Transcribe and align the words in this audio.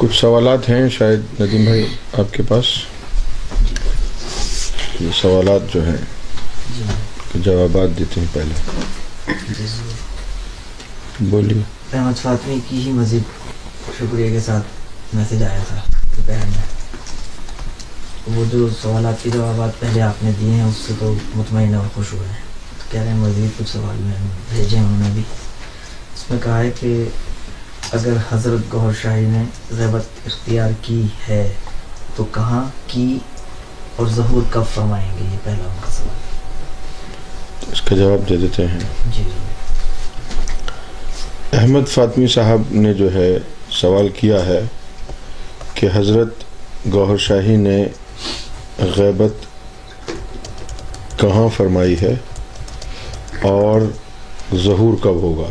کچھ 0.00 0.20
سوالات 0.20 0.68
ہیں 0.68 0.88
شاید 0.88 1.20
ندیم 1.40 1.64
بھائی 1.64 1.86
آپ 2.12 2.34
کے 2.34 2.42
پاس؟ 2.48 2.64
یہ 5.00 5.08
سوالات 5.20 5.74
جو 5.74 5.86
ہیں 5.86 5.96
جوابات 7.34 7.98
دیتے 7.98 8.20
ہیں 8.20 8.26
پہلے۔ 8.32 8.70
بولیے۔ 11.20 11.62
احمد 11.96 12.18
فاطمی 12.22 12.58
کی 12.68 12.82
ہی 12.82 12.90
مزید 12.90 13.22
شکریہ 13.98 14.30
کے 14.30 14.40
ساتھ 14.40 14.66
میسج 15.16 15.42
آیا 15.42 15.62
تھا 15.68 15.80
دوپہر 16.16 16.46
میں۔ 16.46 16.62
وہ 18.36 18.44
جو 18.52 18.68
سوالات 18.82 19.22
کے 19.22 19.30
جوابات 19.30 19.80
پہلے 19.80 20.02
آپ 20.02 20.24
نے 20.24 20.30
دیے 20.40 20.50
ہیں، 20.50 20.62
اس 20.62 20.76
سے 20.86 20.92
تو 20.98 21.14
مطمئن 21.34 21.74
اور 21.74 21.86
خوش 21.94 22.12
ہوئے 22.12 22.28
ہیں۔ 22.28 22.36
کہہ 22.90 23.00
رہے 23.00 23.08
ہیں 23.08 23.18
مزید 23.18 23.58
کچھ 23.58 23.68
سوال 23.68 23.96
میں 24.00 24.14
بھیجے 24.48 24.76
ہیں 24.76 24.84
انہوں 24.84 25.02
نے 25.02 25.10
بھی۔ 25.14 25.22
اس 26.14 26.30
میں 26.30 26.38
کہا 26.44 26.60
ہے 26.60 26.70
کہ 26.80 27.08
اگر 27.92 28.16
حضرت 28.32 28.72
گوھر 28.72 28.92
شاہی 29.02 29.24
نے 29.26 29.42
غیبت 29.70 30.26
اختیار 30.26 30.70
کی 30.82 31.02
ہے 31.28 31.42
تو 32.16 32.24
کہاں 32.24 32.64
کی 32.86 33.18
اور 33.96 34.06
ظہور 34.06 34.42
کب 34.50 34.64
فرمائیں 34.74 35.10
گے؟ 35.18 35.24
یہ 35.24 35.38
پہلا 35.44 35.90
سوال 35.90 37.72
اس 37.72 37.80
کا 37.80 37.96
جواب 37.96 38.28
دے 38.28 38.36
دیتے 38.36 38.66
ہیں۔ 38.66 38.78
جی 39.16 39.22
جی 39.22 39.38
احمد 41.58 41.88
فاطمی 41.88 42.26
صاحب 42.26 42.62
نے 42.70 42.94
جو 42.94 43.12
ہے 43.14 43.30
سوال 43.70 44.08
کیا 44.20 44.44
ہے 44.46 44.60
کہ 45.74 45.88
حضرت 45.94 46.44
گوہر 46.92 47.16
شاہی 47.16 47.56
نے 47.56 47.84
غیبت 48.96 49.46
کہاں 51.20 51.48
فرمائی 51.56 51.96
ہے 52.02 52.14
اور 53.42 53.80
ظہور 54.54 54.94
کب 55.02 55.22
ہوگا؟ 55.22 55.48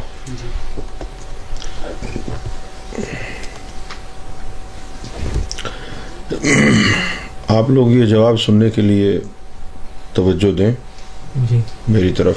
آپ 7.50 7.70
لوگ 7.70 7.92
یہ 7.92 8.06
جواب 8.06 8.42
سننے 8.42 8.70
کے 8.70 8.82
لیے 8.82 9.20
توجہ 10.14 10.52
دیں 10.52 10.72
جی۔ 11.50 11.60
میری 11.88 12.14
طرف۔ 12.14 12.36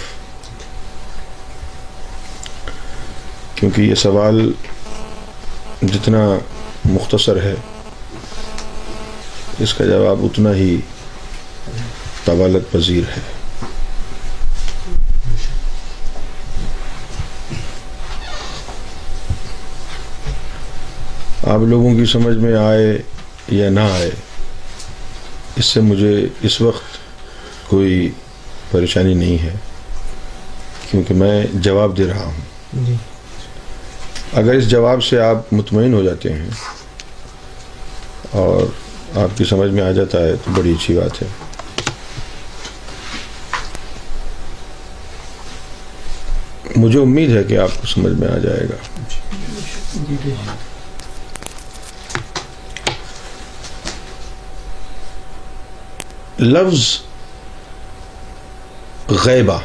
کیونکہ 3.54 3.80
یہ 3.80 3.94
سوال 3.94 4.52
جتنا 5.82 6.38
مختصر 6.84 7.36
ہے 7.42 7.54
اس 9.58 9.74
کا 9.74 9.84
جواب 9.84 10.18
اتنا 10.22 10.54
ہی 10.54 10.76
طوالت 12.24 12.72
پذیر 12.72 13.02
ہے۔ 13.16 13.20
آپ 21.46 21.60
لوگوں 21.60 21.94
کی 21.94 22.04
سمجھ 22.04 22.36
میں 22.36 22.54
آئے 22.54 23.02
یا 23.48 23.70
نہ 23.70 23.80
آئے 23.80 24.10
اس 25.56 25.64
سے 25.66 25.80
مجھے 25.80 26.28
اس 26.42 26.60
وقت 26.60 26.98
کوئی 27.68 28.10
پریشانی 28.70 29.14
نہیں 29.14 29.42
ہے 29.42 29.54
کیونکہ 30.90 31.14
میں 31.14 31.46
جواب 31.54 31.98
دے 31.98 32.06
رہا 32.06 32.24
ہوں۔ 32.24 32.40
جی۔ 32.72 32.94
اگر 34.32 34.54
اس 34.54 34.68
جواب 34.68 35.04
سے 35.04 35.20
آپ 35.20 35.52
مطمئن 35.52 35.94
ہو 35.94 36.02
جاتے 36.02 36.32
ہیں 36.32 36.48
اور 38.30 38.66
آپ 39.18 39.38
کی 39.38 39.44
سمجھ 39.44 39.70
میں 39.70 39.82
آ 39.82 39.90
جاتا 39.90 40.18
ہے 40.18 40.32
تو 40.44 40.50
بڑی 40.56 40.70
اچھی 40.70 40.94
بات 40.94 41.22
ہے۔ 41.22 41.28
مجھے 46.76 47.00
امید 47.00 47.36
ہے 47.36 47.44
کہ 47.44 47.58
آپ 47.58 47.80
کو 47.80 47.86
سمجھ 47.86 48.12
میں 48.12 48.28
آ 48.28 48.38
جائے 48.38 48.60
گا۔ 48.60 48.76
لفظ 56.42 56.98
غیبہ۔ 59.24 59.58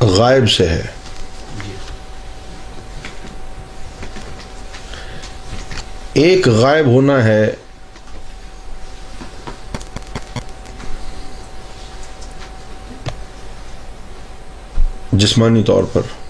غائب 0.00 0.50
سے 0.50 0.68
ہے۔ 0.68 0.82
ایک 6.12 6.48
غائب 6.48 6.86
ہونا 6.86 7.24
ہے۔ 7.24 7.54
جسمانی 15.12 15.62
طور 15.62 15.84
پر۔ 15.92 16.25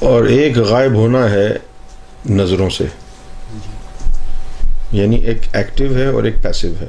اور 0.00 0.24
ایک 0.24 0.58
غائب 0.58 0.94
ہونا 0.94 1.30
ہے 1.30 1.48
نظروں 2.30 2.70
سے۔ 2.70 2.84
یعنی 4.92 5.16
ایک 5.16 5.38
ایکٹیو 5.52 5.96
ہے 5.96 6.06
اور 6.06 6.22
ایک 6.22 6.34
پیسو 6.42 6.68
ہے۔ 6.80 6.86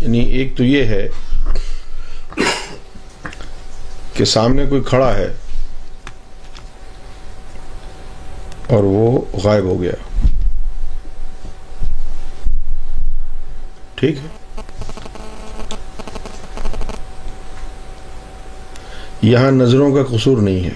یعنی 0.00 0.18
ایک 0.18 0.56
تو 0.56 0.64
یہ 0.64 0.84
ہے 0.84 1.08
کہ 4.14 4.24
سامنے 4.24 4.66
کوئی 4.66 4.82
کھڑا 4.82 5.14
ہے 5.14 5.28
اور 8.66 8.84
وہ 8.84 9.20
غائب 9.44 9.64
ہو 9.64 9.82
گیا۔ 9.82 9.92
ٹھیک 13.94 14.16
ہے؟ 14.16 14.41
یہاں 19.22 19.50
نظروں 19.50 19.94
کا 19.94 20.16
قصور 20.16 20.38
نہیں 20.38 20.64
ہے۔ 20.64 20.70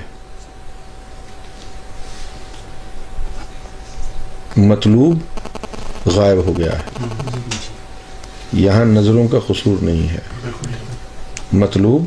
مطلوب 4.57 5.19
غائب 6.09 6.39
ہو 6.39 6.59
گیا 6.59 6.73
ہے۔ 6.73 6.85
یہاں 8.53 8.85
نظروں 8.85 9.29
کا 9.29 9.39
قصور 9.47 9.83
نہیں 9.83 10.09
ہے۔ 10.09 10.19
مطلوب 11.53 12.05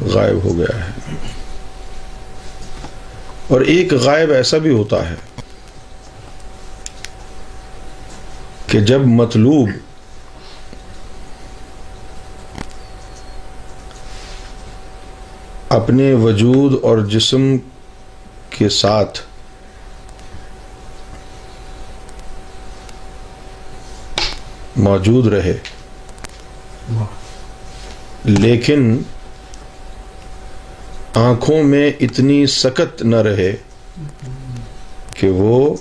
غائب 0.00 0.44
ہو 0.44 0.58
گیا 0.58 0.84
ہے۔ 0.84 0.90
اور 3.48 3.60
ایک 3.60 3.94
غائب 3.94 4.30
ایسا 4.30 4.58
بھی 4.58 4.70
ہوتا 4.70 5.10
ہے 5.10 5.14
کہ 8.66 8.80
جب 8.80 9.00
مطلوب 9.00 9.68
اپنے 15.86 16.14
وجود 16.14 16.72
اور 16.82 16.98
جسم 16.98 17.56
کے 18.50 18.68
ساتھ۔ 18.68 19.20
موجود 24.76 25.26
رہے۔ 25.26 25.58
لیکن 28.24 29.02
آنکھوں 31.14 31.62
میں 31.62 31.92
اتنی 32.00 32.46
سکت 32.46 33.02
نہ 33.02 33.16
رہے 33.16 33.56
کہ 35.14 35.30
وہ 35.30 35.76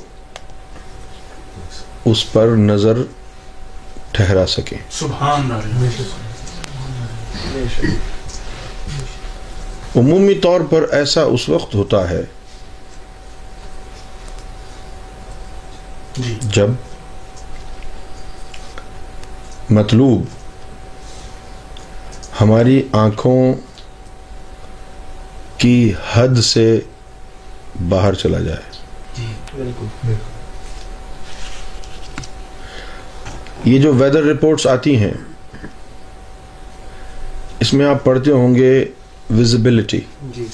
اس 2.05 2.33
پر 2.33 2.47
نظر 2.47 2.97
ٹھہرا 4.11 4.47
سکے 4.47 4.75
سبحان 4.91 5.51
اللہ۔ 5.51 8.14
عمومی 9.95 10.35
طور 10.35 10.61
پر 10.69 10.85
ایسا 10.91 11.23
اس 11.23 11.49
وقت 11.49 11.75
ہوتا 11.75 12.09
ہے۔ 12.09 12.21
جی۔ 16.17 16.37
جب 16.41 16.69
مطلوب 19.69 20.23
ہماری 22.41 22.87
آنکھوں 22.91 23.53
کی 25.57 25.93
حد 26.13 26.41
سے 26.43 26.79
باہر 27.89 28.13
چلا 28.13 28.39
جائے۔ 28.39 28.61
بالکل۔ 29.55 30.13
یہ 33.65 33.81
جو 33.81 33.93
ویدر 33.93 34.23
رپورٹس 34.23 34.67
آتی 34.67 34.97
ہیں 34.97 35.13
اس 37.59 37.73
میں 37.73 37.85
آپ 37.85 38.03
پڑھتے 38.03 38.31
ہوں 38.31 38.55
گے 38.55 38.85
وزبلٹی 39.29 39.99
جی۔ 40.35 40.45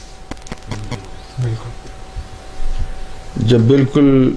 جب 3.35 3.59
بالکل 3.59 4.33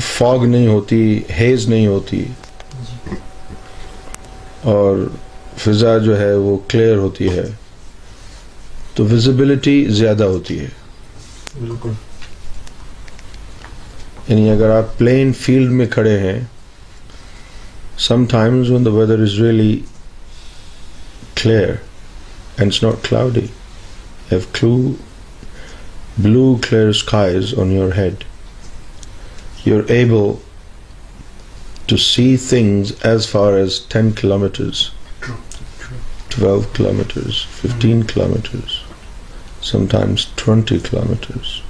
فاگ 0.00 0.44
نہیں 0.44 0.66
ہوتی 0.66 1.20
ہیز 1.38 1.68
نہیں 1.68 1.86
ہوتی 1.86 2.24
اور 4.62 5.06
فضا 5.58 5.98
جو 5.98 6.18
ہے 6.20 6.34
وہ 6.34 6.56
کلیئر 6.68 6.96
ہوتی 6.96 7.28
ہے 7.28 7.44
تو 8.94 9.04
وزبلٹی 9.04 9.84
زیادہ 9.88 10.24
ہوتی 10.24 10.58
ہے۔ 10.60 10.68
بالکل۔ 11.58 11.90
یعنی 14.28 14.50
اگر 14.50 14.70
آپ 14.70 14.98
پلین 14.98 15.32
فیلڈ 15.32 15.70
میں 15.70 15.86
کھڑے 15.86 16.18
ہیں 16.18 16.40
sometimes 18.24 18.70
when 18.70 18.84
the 18.84 18.90
weather 18.90 19.18
is 19.18 19.40
really 19.40 19.80
clear 21.34 21.74
have 22.58 24.38
clue 24.52 24.76
blue 26.18 26.54
clear 26.62 26.88
skies 26.88 27.54
on 27.58 27.72
your 27.72 27.90
head 27.96 28.24
you 29.66 29.76
are 29.78 29.90
able 29.92 30.32
to 31.86 31.96
see 31.96 32.36
things 32.48 32.92
as 33.02 33.28
far 33.28 33.52
as 33.52 33.80
ten 33.88 34.10
kilometres 34.38 34.82
twelve 36.28 36.60
kilometres 36.92 37.44
fifteen 37.56 38.02
kilometres 38.28 38.78
sometimes 39.86 40.26
twenty 40.34 40.78
kilometres 41.08 41.60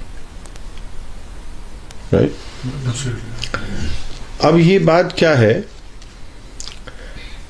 right 2.13 2.31
اب 4.39 4.59
یہ 4.59 4.79
بات 4.85 5.17
کیا 5.17 5.37
ہے 5.39 5.61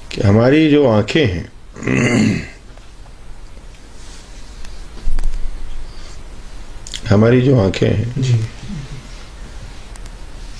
کہ 0.09 0.21
ہماری 0.21 0.69
جو 0.69 0.87
آنکھیں 0.89 1.25
ہیں 1.25 1.43
ہماری 7.11 7.41
جو 7.41 7.61
آنکھیں 7.61 7.93
ہیں 7.93 8.05
جی۔ 8.17 8.37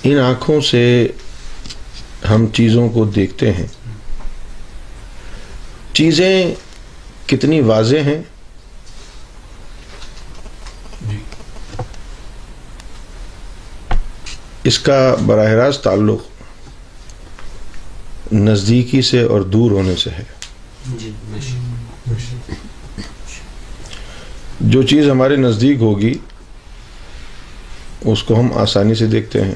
ان 0.02 0.18
آنکھوں 0.18 0.60
سے 0.60 1.08
ہم 2.30 2.46
چیزوں 2.46 2.88
کو 2.88 3.04
دیکھتے 3.04 3.52
ہیں۔ 3.52 3.66
چیزیں 5.92 6.54
کتنی 7.26 7.60
واضح 7.60 7.96
ہیں۔ 7.96 8.22
جی۔ 11.10 11.16
اس 14.64 14.78
کا 14.78 15.14
براہ 15.26 15.50
راست 15.50 15.84
تعلق 15.84 16.20
نزدیکی 18.32 19.02
سے 19.02 19.22
اور 19.22 19.40
دور 19.40 19.70
ہونے 19.70 19.96
سے 19.96 20.10
ہے۔ 20.10 20.24
جی 20.86 21.12
جو 24.60 24.82
چیز 24.82 25.10
ہمارے 25.10 25.36
نزدیک 25.36 25.76
ہوگی 25.80 26.14
اس 28.00 28.22
کو 28.22 28.40
ہم 28.40 28.52
آسانی 28.52 28.94
سے 28.94 29.06
دیکھتے 29.06 29.44
ہیں۔ 29.44 29.54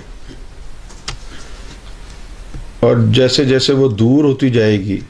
اور 2.80 2.96
جیسے 3.10 3.44
جیسے 3.44 3.72
وہ 3.72 3.88
دور 3.88 4.24
ہوتی 4.24 4.50
جائے 4.50 4.78
گی 4.78 5.00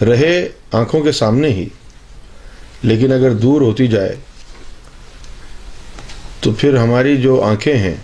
رہے 0.00 0.48
آنکھوں 0.72 1.00
کے 1.02 1.12
سامنے 1.12 1.48
ہی 1.48 1.68
لیکن 2.82 3.12
اگر 3.12 3.30
دور 3.30 3.60
ہوتی 3.60 3.86
جائے 3.86 4.16
تو 6.40 6.52
پھر 6.52 6.76
ہماری 6.76 7.16
جو 7.16 7.42
آنکھیں 7.42 7.78
ہیں 7.78 7.94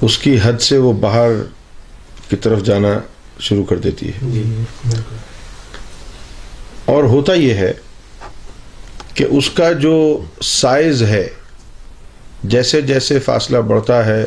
اس 0.00 0.18
کی 0.18 0.38
حد 0.42 0.60
سے 0.60 0.78
وہ 0.78 0.92
باہر 0.92 1.30
کی 2.28 2.36
طرف 2.36 2.62
جانا 2.62 2.98
شروع 3.38 3.64
کر 3.64 3.78
دیتی 3.78 4.08
ہے۔ 4.08 4.18
جی 4.22 4.64
اور 6.84 7.04
ہوتا 7.04 7.34
یہ 7.34 7.54
ہے 7.54 7.72
کہ 9.14 9.24
اس 9.24 9.50
کا 9.50 9.72
جو 9.72 10.22
سائز 10.42 11.02
ہے 11.02 11.28
جیسے 12.44 12.80
جیسے 12.80 13.18
فاصلہ 13.18 13.58
بڑھتا 13.58 14.06
ہے 14.06 14.24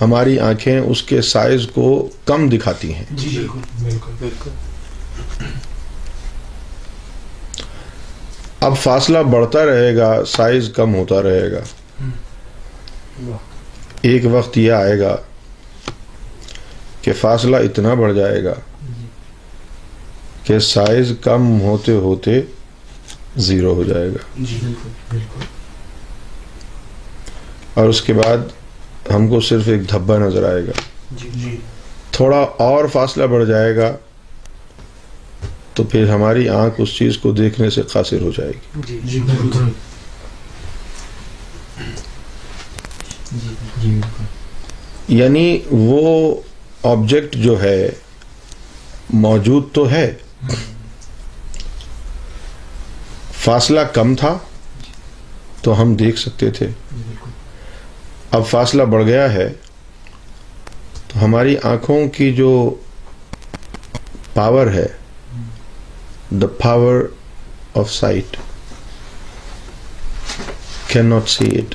ہماری 0.00 0.38
آنکھیں 0.38 0.78
اس 0.78 1.02
کے 1.02 1.22
سائز 1.22 1.66
کو 1.74 2.08
کم 2.24 2.48
دکھاتی 2.48 2.94
ہیں۔ 2.94 3.04
جی 3.10 3.28
بالکل 3.28 3.58
بالکل 3.82 4.12
بالکل۔ 4.18 4.50
اب 8.60 8.76
فاصلہ 8.82 9.18
بڑھتا 9.18 9.66
رہے 9.66 9.96
گا 9.96 10.24
سائز 10.24 10.70
کم 10.76 10.94
ہوتا 10.94 11.22
رہے 11.22 11.52
گا۔ 11.52 11.60
ایک 14.02 14.22
وقت 14.30 14.58
یہ 14.58 14.72
آئے 14.72 14.98
گا 15.00 15.16
کہ 17.02 17.12
فاصلہ 17.12 17.56
اتنا 17.56 17.94
بڑھ 17.94 18.14
جائے 18.14 18.44
گا 18.44 18.54
کہ 20.44 20.58
سائز 20.58 21.12
کم 21.20 21.60
ہوتے 21.60 21.92
ہوتے 21.92 22.40
زیرو 23.38 23.74
ہو 23.74 23.84
جائے 23.84 24.08
گا۔ 24.08 24.18
جی 24.36 24.58
بالکل 24.62 24.88
بالکل۔ 25.10 25.40
اور 27.74 27.88
اس 27.88 28.02
کے 28.02 28.12
بعد 28.12 28.36
ہم 29.14 29.28
کو 29.28 29.40
صرف 29.40 29.68
ایک 29.68 29.90
دھبا 29.90 30.18
نظر 30.18 30.52
آئے 30.52 30.66
گا۔ 30.66 30.72
جی 31.10 31.28
جی۔ 31.34 31.56
تھوڑا 32.12 32.38
اور 32.38 32.84
فاصلہ 32.92 33.24
بڑھ 33.24 33.44
جائے 33.44 33.76
گا 33.76 33.96
تو 35.74 35.84
پھر 35.84 36.08
ہماری 36.10 36.48
آنکھ 36.48 36.80
اس 36.80 36.96
چیز 36.96 37.18
کو 37.18 37.32
دیکھنے 37.32 37.70
سے 37.70 37.82
قاصر 37.82 38.22
ہو 38.22 38.30
جائے 38.36 38.50
گی۔ 38.50 38.80
جی 38.86 39.00
جی 39.04 39.20
جی 39.20 39.20
جی 43.82 43.90
بالکل۔ 43.90 44.24
یعنی 45.08 45.58
وہ 45.70 46.34
آبجیکٹ 46.82 47.36
جو 47.36 47.62
ہے 47.62 47.90
موجود 49.10 49.64
تو 49.72 49.90
ہے۔ 49.90 50.14
فاصلہ 53.44 53.80
کم 53.92 54.14
تھا 54.14 54.36
تو 55.62 55.80
ہم 55.82 55.94
دیکھ 55.94 56.18
سکتے 56.18 56.50
تھے۔ 56.50 56.66
اب 58.30 58.46
فاصلہ 58.50 58.82
بڑھ 58.82 59.04
گیا 59.04 59.32
ہے 59.32 59.48
تو 61.08 61.24
ہماری 61.24 61.56
آنکھوں 61.62 62.00
کی 62.08 62.32
جو 62.34 62.50
پاور 64.34 64.66
ہے 64.66 64.86
the 66.40 66.46
power 66.58 67.00
of 67.74 67.92
sight 67.92 68.36
cannot 71.06 71.28
see 71.28 71.46
it 71.58 71.74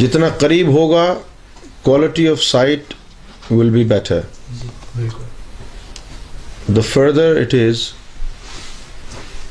جتنا 0.00 0.28
قریب 0.38 0.68
ہوگا 0.68 1.04
quality 1.82 2.28
of 2.28 2.42
sight 2.42 2.94
will 3.50 3.70
be 3.70 3.84
better 3.84 4.20
the 6.76 6.80
further 6.92 7.40
it 7.40 7.54
is 7.54 7.86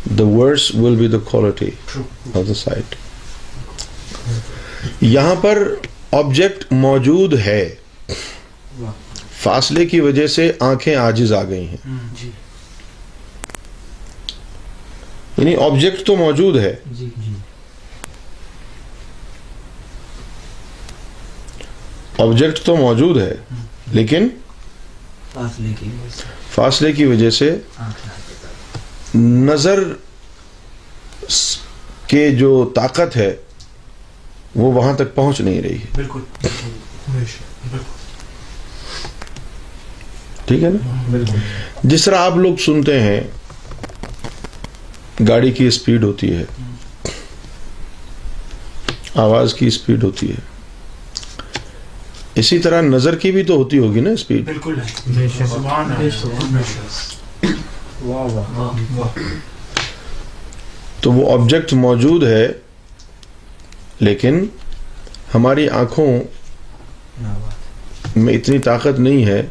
worse 0.10 0.76
will 0.76 0.96
be 0.96 1.08
the 1.08 1.18
quality 1.18 1.66
true 1.66 2.02
of 2.40 2.48
the 2.48 2.54
sight 2.54 2.96
یہاں 5.02 5.36
پر 5.36 5.68
آبجیکٹ 6.12 6.74
موجود 6.74 7.34
ہے۔ 7.40 7.76
فاصلے 9.42 9.86
کی 9.86 10.00
وجہ 10.00 10.28
سے 10.28 10.52
آنکھیں 10.60 10.96
آجز 10.96 11.34
آ 11.34 11.44
گئی 11.44 11.68
ہیں۔ 11.68 11.78
جی۔ 12.22 12.30
یعنی 15.38 15.56
آبجیکٹ 15.56 16.06
تو 16.06 16.16
موجود 16.16 16.58
ہے۔ 16.58 16.76
جی 16.92 17.10
جی۔ 17.18 17.34
آبجیکٹ 22.18 22.60
تو 22.66 22.76
موجود 22.76 23.18
ہے 23.18 23.36
لیکن 23.92 24.28
فاصلے 25.34 25.74
کی 25.80 25.86
وجہ 25.86 26.10
سے 26.10 26.24
فاصلے 26.52 26.92
کی 26.92 27.06
وجہ 27.06 27.30
سے 27.30 27.50
آنکھیں 27.78 28.12
آگے 28.12 28.34
تک 28.40 28.78
نظر 29.16 29.84
کے 32.08 32.32
جو 32.32 32.72
طاقت 32.76 33.18
ہے 33.18 33.36
وہ 34.56 34.74
وہاں 34.74 34.94
تک 34.94 35.16
پہنچ 35.16 35.42
نہیں 35.42 35.62
رہی 35.62 35.78
ہے۔ 35.78 35.86
بالکل۔ 35.96 36.20
ٹھیک 40.46 40.64
ہے 40.64 40.70
نا؟ 40.70 41.16
جس 41.84 42.06
طرح 42.06 42.16
آپ 42.16 42.38
لوگ 42.38 42.56
سنتے 42.56 43.00
ہیں 43.00 43.22
گاڑی 45.28 45.52
کی 45.52 45.68
اسپیڈ 45.68 46.04
ہوتی 46.04 46.34
ہے۔ 46.36 46.44
آواز 49.16 49.54
کی 49.54 49.68
اسپیڈ 49.68 50.04
ہوتی 50.04 50.30
ہے۔ 50.30 50.36
اسی 52.36 52.60
طرح 52.60 52.82
نظر 52.82 53.16
کی 53.16 53.32
بھی 53.32 53.44
تو 53.44 53.56
ہوتی 53.56 53.78
ہوگی 53.78 54.00
نا 54.00 54.10
اسپیڈ۔ 54.10 54.46
بالکل۔ 54.46 54.76
واہ 58.06 58.34
واہ 58.34 58.60
واہ 58.98 59.20
تو 61.02 61.12
وہ 61.12 61.32
آبجیکٹ 61.34 61.74
موجود 61.74 62.24
ہے 62.24 62.48
لیکن 64.00 64.46
ہماری 65.36 65.70
آنکھوں 65.70 66.08
میں 68.16 68.34
اتنی 68.34 68.60
طاقت 68.60 69.00
نہیں 69.00 69.26
ہے 69.26 69.42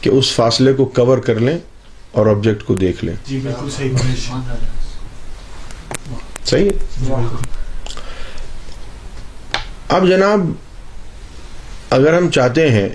کہ 0.00 0.08
اس 0.10 0.30
فاصلے 0.34 0.72
کو 0.72 0.84
کور 0.84 1.18
کر 1.18 1.40
لیں 1.40 1.58
اور 2.12 2.26
آبجیکٹ 2.26 2.62
کو 2.64 2.74
دیکھ 2.74 3.04
لیں۔ 3.04 3.14
جی 3.26 3.40
بالکل 3.42 3.70
صحیح 3.70 3.96
شک 4.16 4.48
صحیح 6.46 6.64
ہے؟ 6.64 6.78
جی 7.00 7.12
اب 9.88 10.08
جناب 10.08 10.40
اگر 11.90 12.16
ہم 12.16 12.30
چاہتے 12.30 12.70
ہیں 12.70 12.88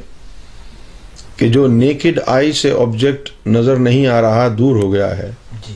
کہ 1.44 1.50
جو 1.50 1.68
نیکڈ 1.68 2.20
آئی 2.26 2.52
سے 2.52 2.72
آبجیکٹ 2.72 3.48
نظر 3.48 3.76
نہیں 3.76 4.08
آ 4.08 4.22
رہا 4.22 4.48
دور 4.58 4.76
ہو 4.76 4.94
گیا 4.94 5.18
ہے۔ 5.18 5.32
جی۔ 5.68 5.74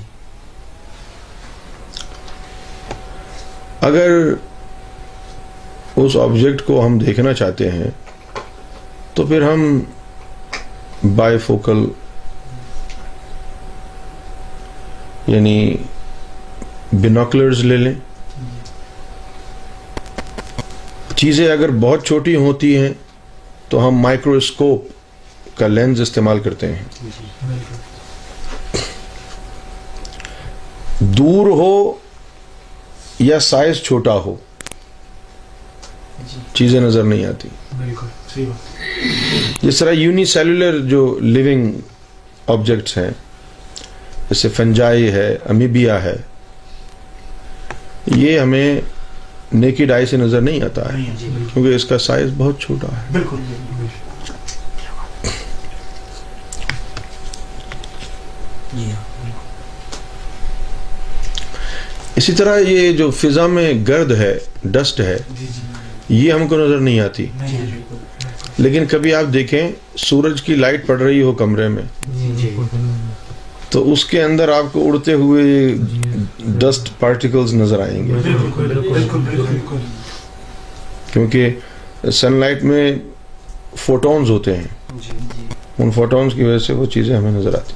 اگر 3.82 4.10
اس 5.96 6.16
آبجیکٹ 6.18 6.62
کو 6.66 6.86
ہم 6.86 7.00
دیکھنا 7.00 7.34
چاہتے 7.34 7.72
ہیں 7.72 7.90
تو 9.14 9.26
پھر 9.26 9.42
ہم 9.42 9.80
بائی 11.16 11.38
فوکل 11.38 11.86
یعنی 15.28 15.78
بینوکلرز 16.94 17.66
لے 17.66 17.78
لیں۔ 17.78 17.94
چیزیں 21.16 21.52
اگر 21.52 21.70
بہت 21.72 22.06
چھوٹی 22.06 22.36
ہوتی 22.36 22.78
ہیں 22.78 22.94
تو 23.70 23.88
ہم 23.88 23.96
مائکروسکوپ 23.96 24.97
کا 25.58 25.68
لینز 25.68 26.02
استعمال 26.02 26.40
کرتے 26.40 26.74
ہیں۔ 26.74 26.84
دور 31.00 31.48
ہو 31.52 31.94
یا 33.20 33.40
سائز 33.40 33.82
چھوٹا 33.84 34.14
ہو 34.14 34.36
چیزیں 36.54 36.80
نظر 36.82 37.04
نہیں 37.04 37.26
آتی۔ 37.26 37.50
جس 39.64 39.80
طرح 39.80 39.92
یونی 39.92 40.26
سیلولر 40.26 40.80
جو 40.90 41.20
لیونگ 41.22 41.72
آبجیکٹس 42.48 42.98
ہیں 42.98 43.10
جیسے 44.30 44.50
فنجائی 44.50 45.12
ہے 45.12 45.28
امیبیا 45.50 46.04
ہے 46.04 46.16
یہ 48.16 48.40
ہمیں 48.40 48.82
نیکڈ 49.54 49.92
آئی 49.92 50.06
سے 50.06 50.18
نظر 50.18 50.42
نہیں 50.42 50.62
آتا 50.62 50.94
ہے۔ 50.94 51.04
کیونکہ 51.54 51.76
اس 51.76 51.86
کا 51.86 51.98
سائز 51.98 52.32
بہت 52.38 52.60
چھوٹا 52.60 52.88
ہے 52.98 53.06
بالکل 53.12 53.38
جی 58.74 58.92
ہاں 58.92 59.04
اسی 62.18 62.34
طرح 62.34 62.58
یہ 62.60 62.92
جو 62.92 63.12
فضا 63.12 63.48
میں 63.48 63.74
گرد 63.88 64.12
ہے 64.12 64.40
ڈسٹ 64.64 65.00
ہے 65.00 65.18
جی 65.40 65.46
جی۔ 65.46 66.26
یہ 66.26 66.34
ہم 66.34 66.48
کو 66.48 66.58
نظر 66.58 66.78
نہیں 66.78 67.00
آتی۔ 67.00 67.26
بالکل۔ 67.40 67.96
لیکن 68.58 68.86
کبھی 68.86 69.14
آپ 69.14 69.34
دیکھیں 69.34 69.72
سورج 69.98 70.42
کی 70.42 70.56
لائٹ 70.56 70.88
پڑ 70.88 71.02
رہی 71.02 71.22
ہو 71.22 71.32
کمرے 71.32 71.68
میں۔ 71.68 71.84
جی 72.08 72.32
جی۔ 72.38 72.56
تو 73.70 73.92
اس 73.92 74.06
کے 74.06 74.24
اندر 74.24 74.50
آپ 74.50 74.74
کو 74.74 74.92
اڑتے 74.92 75.14
ہوئے 75.14 75.76
ڈسٹ 76.40 77.00
پارٹیکلز 77.00 77.54
نظر 77.54 77.80
آئیں 77.80 78.08
گے۔ 78.08 78.14
بالکل 78.14 78.68
بالکل 78.68 79.20
بالکل۔ 79.20 79.78
کیونکہ 81.14 81.50
سن 82.12 82.34
لائٹ 82.34 82.64
میں 82.64 82.96
فوٹونز 83.76 84.30
ہوتے 84.30 84.58
ہیں۔ 84.58 84.68
جی 84.94 85.18
جی۔ 85.38 85.46
ان 85.80 85.92
فوٹونز 85.92 86.34
کی 86.34 86.44
وجہ 86.44 86.60
سے 86.60 86.74
وہ 86.74 86.86
چیزیں 86.86 87.18
ہمیں 87.18 87.32
نظر 87.32 87.56
آتی۔ 87.56 87.74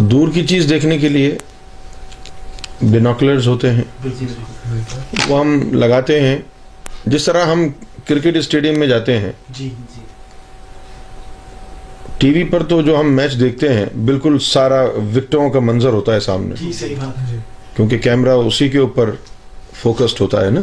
دور 0.00 0.28
کی 0.34 0.46
چیز 0.46 0.68
دیکھنے 0.68 0.98
کے 0.98 1.08
لیے 1.08 1.38
بینوکلرز 2.82 3.48
ہوتے 3.48 3.70
ہیں۔ 3.70 3.82
وہ 5.28 5.40
ہم 5.40 5.72
لگاتے 5.72 6.20
ہیں۔ 6.20 6.38
جس 7.06 7.24
طرح 7.24 7.44
ہم 7.44 7.68
کرکٹ 8.06 8.36
اسٹیڈیم 8.36 8.78
میں 8.78 8.86
جاتے 8.86 9.18
ہیں۔ 9.18 9.32
جی 9.50 9.68
جی۔ 9.68 10.00
ٹی 12.18 12.30
وی 12.30 12.44
پر 12.44 12.62
تو 12.62 12.82
جو 12.82 13.00
ہم 13.00 13.12
میچ 13.12 13.40
دیکھتے 13.40 13.72
ہیں 13.74 13.86
بالکل 14.04 14.38
سارا 14.38 14.82
وکٹوں 14.82 15.50
کا 15.50 15.60
منظر 15.60 15.88
ہوتا 15.88 16.14
ہے 16.14 16.20
سامنے۔ 16.20 16.54
جی 16.60 16.94
کیونکہ 17.76 17.98
کیمرہ 17.98 18.30
اسی 18.30 18.68
کے 18.68 18.78
اوپر 18.78 19.10
فوکسڈ 19.82 20.20
ہوتا 20.20 20.44
ہے 20.44 20.50
نا۔ 20.50 20.60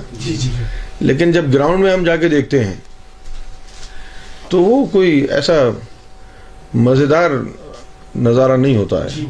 لیکن 0.99 1.31
جب 1.31 1.53
گراؤنڈ 1.53 1.79
میں 1.79 1.93
ہم 1.93 2.03
جا 2.03 2.15
کے 2.15 2.29
دیکھتے 2.29 2.63
ہیں 2.63 2.75
تو 4.49 4.61
وہ 4.61 4.85
کوئی 4.85 5.25
ایسا 5.31 5.53
مزیدار 6.73 7.31
نظارہ 8.17 8.57
نہیں 8.57 8.77
ہوتا 8.77 9.03
ہے۔ 9.03 9.09
جی 9.09 9.25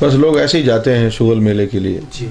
بس 0.00 0.14
لوگ 0.14 0.36
ایسے 0.36 0.58
ہی 0.58 0.62
جاتے 0.62 0.98
ہیں 0.98 1.10
شغل 1.10 1.40
میلے 1.40 1.66
کے 1.66 1.78
لیے۔ 1.78 2.00
جی 2.10 2.28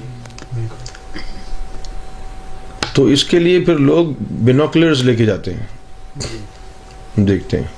تو 2.94 3.04
اس 3.04 3.24
کے 3.24 3.38
لیے 3.38 3.60
پھر 3.60 3.76
لوگ 3.76 4.06
بینوکلرز 4.30 5.02
لے 5.02 5.14
کے 5.16 5.24
جاتے 5.24 5.54
ہیں۔ 5.54 5.66
دیکھتے 7.16 7.56
ہیں۔ 7.56 7.68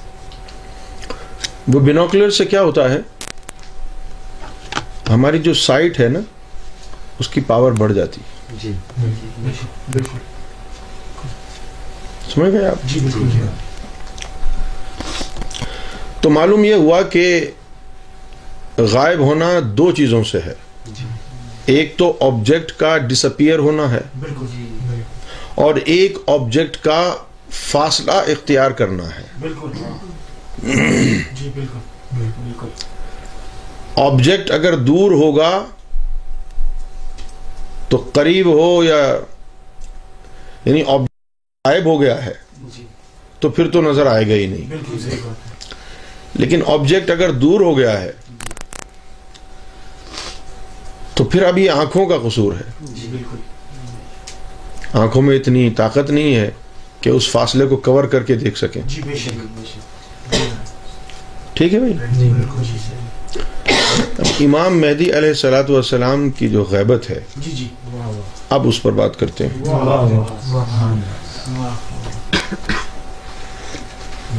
وہ 1.69 1.81
بینوکلر 1.81 2.31
سے 2.31 2.45
کیا 2.45 2.63
ہوتا 2.63 2.91
ہے؟ 2.91 2.99
ہماری 5.09 5.39
جو 5.39 5.55
سائٹ 5.55 6.01
ہے 6.01 6.09
نا 6.09 6.19
اس 7.19 7.29
کی 7.29 7.41
پاور 7.41 7.73
بڑھ 7.73 7.93
جاتی۔ 7.93 8.21
جی 8.63 8.73
سمجھ 12.35 12.53
گئے 12.53 12.67
آپ؟ 12.67 12.89
جی 12.89 13.01
تو 16.27 16.31
معلوم 16.31 16.65
یہ 16.65 16.75
ہوا 16.75 17.03
کہ 17.03 17.51
غائب 18.79 19.19
ہونا 19.19 19.51
دو 19.65 19.93
چیزوں 19.93 20.25
سے 20.25 20.39
ہے۔ 20.47 20.55
جی۔ 20.87 21.05
ایک 21.67 21.95
تو 21.97 22.17
آبجیکٹ 22.21 22.73
کا 22.73 22.99
ڈسپیئر 22.99 23.59
ہونا 23.59 23.91
ہے۔ 23.91 24.01
جی۔ 24.43 25.03
اور 25.55 25.75
ایک 25.75 26.19
آبجیکٹ 26.27 26.77
کا 26.77 27.15
فاصلہ 27.51 28.11
اختیار 28.11 28.71
کرنا 28.71 29.03
ہے۔ 29.05 29.23
بالکل۔ 29.41 29.69
جی۔ 31.33 31.51
بالکل۔ 31.55 31.79
بالکل۔ 32.13 32.67
آبجیکٹ 33.97 34.51
اگر 34.51 34.77
دور 34.77 35.11
ہوگا 35.11 35.65
تو 37.89 38.11
قریب 38.13 38.47
ہو 38.47 38.85
یا 38.85 39.17
یعنی 40.65 40.83
آبجیکٹ 40.87 41.69
غائب 41.69 41.85
ہو 41.85 42.01
گیا 42.01 42.25
ہے 42.25 42.35
جی۔ 42.77 42.87
تو 43.41 43.49
پھر 43.49 43.71
تو 43.71 43.83
نظر 43.83 44.07
آئے 44.07 44.29
گا 44.29 44.33
ہی 44.33 44.47
نہیں 44.47 44.69
بالکل 44.69 44.99
صحیح 44.99 45.19
بات 45.25 45.51
ہے 45.51 45.57
لیکن 46.39 46.61
آبجیکٹ 46.67 47.11
اگر 47.11 47.33
دور 47.33 47.61
ہو 47.61 47.79
گیا 47.79 48.01
ہے 48.01 48.13
تو 51.15 51.25
پھر 51.25 51.43
اب 51.43 51.59
یہ 51.59 51.71
آنکھوں 51.71 52.07
کا 52.07 52.19
قصور 52.25 52.53
ہے۔ 52.53 52.85
جی 52.95 53.23
آنکھوں 54.95 55.23
میں 55.23 55.37
اتنی 55.37 55.71
طاقت 55.77 56.11
نہیں 56.11 56.35
ہے 56.35 56.51
کہ 57.01 57.11
اس 57.11 57.31
فاصلے 57.31 57.67
کو 57.67 57.77
کور 57.87 58.05
کر 58.05 58.23
کے 58.23 58.35
دیکھ 58.35 58.59
سکیں۔ 58.59 58.83
جی 58.87 59.03
ٹھیک 61.55 61.75
ہے 61.75 61.79
بھائی؟ 61.79 61.93
جی 62.13 62.33
امام 64.45 64.81
مہدی 64.81 65.05
علیہ 65.05 65.29
السلاۃ 65.29 65.65
والسلام 65.69 66.31
کی 66.31 66.49
جو 66.49 66.65
غیبت 66.71 67.11
ہے 67.11 67.21
واہ 67.37 68.07
واہ 68.07 68.55
اب 68.55 68.69
اس 68.69 68.83
پر 68.83 68.93
بات 68.93 69.19
کرتے 69.21 69.47
ہیں۔ 69.47 69.63
واہ 69.67 69.79
واہ 69.79 70.03
واہ 70.03 70.53
واہ 70.53 70.79
واہ 70.79 70.95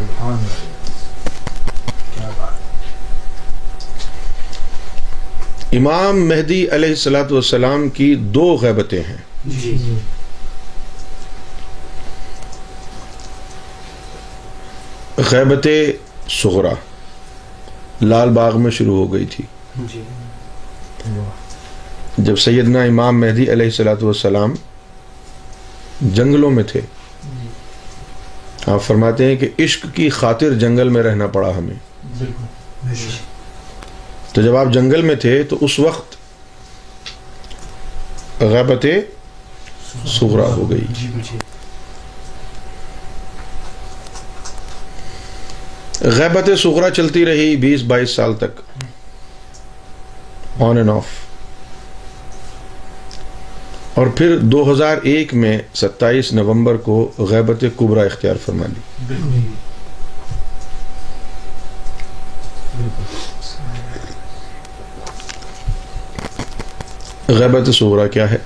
سبحان 0.00 0.32
اللہ 0.32 0.38
سبحان 0.38 0.38
اللہ 0.38 2.14
کیا 2.14 2.28
بات 2.38 2.58
امام 5.72 6.28
مہدی 6.28 6.60
علیہ 6.70 6.88
السلاۃ 6.88 7.30
والسلام 7.30 7.88
کی 7.88 8.14
دو 8.34 8.46
غیبتیں 8.56 9.02
ہیں۔ 9.02 9.16
جی 9.46 9.76
جی۔ 9.78 9.94
غیبت 15.30 15.66
سغرا 16.30 16.72
لال 18.02 18.30
باغ 18.30 18.60
میں 18.60 18.70
شروع 18.70 18.96
ہو 18.96 19.12
گئی 19.12 19.26
تھی۔ 19.26 19.44
جی۔ 19.92 20.02
جب 22.18 22.38
سیدنا 22.38 22.82
امام 22.82 23.20
مہدی 23.20 23.50
علیہ 23.52 23.66
السلاۃ 23.66 24.02
والسلام 24.02 24.54
جنگلوں 26.14 26.50
میں 26.50 26.64
تھے 26.64 26.80
آپ 28.70 28.82
فرماتے 28.82 29.24
ہیں 29.24 29.36
کہ 29.36 29.48
عشق 29.58 29.86
کی 29.94 30.10
خاطر 30.10 30.54
جنگل 30.54 30.88
میں 30.88 31.02
رہنا 31.02 31.26
پڑا 31.26 31.56
ہمیں۔ 31.56 31.74
تو 34.32 34.42
جب 34.42 34.56
آپ 34.56 34.66
جنگل 34.72 35.02
میں 35.02 35.14
تھے 35.14 35.42
تو 35.42 35.58
اس 35.60 35.78
وقت 35.78 36.16
غیبت 38.40 38.86
سغرا 40.06 40.46
ہو 40.46 40.70
گئی۔ 40.70 40.86
جی 40.88 41.38
غیبت 46.00 46.50
سغرا 46.58 46.90
چلتی 46.90 47.26
رہی 47.26 47.56
بیس 47.56 47.82
بائیس 47.82 48.10
سال 48.10 48.34
تک۔ 48.34 48.60
آن 50.60 50.76
اینڈ 50.76 50.90
آف 50.90 51.04
اور 54.00 54.06
پھر 54.06 54.36
دو 54.38 54.72
ہزار 54.72 54.98
ایک 55.02 55.34
میں 55.34 55.58
ستائیس 55.74 56.32
نومبر 56.32 56.76
کو 56.76 56.96
غیبت 57.30 57.64
کبرا 57.76 58.02
اختیار 58.02 58.36
فرما 58.44 58.66
لی 58.66 59.08
غیبت 67.28 67.70
سغرا 67.74 68.06
کیا 68.06 68.30
ہے؟ 68.30 68.38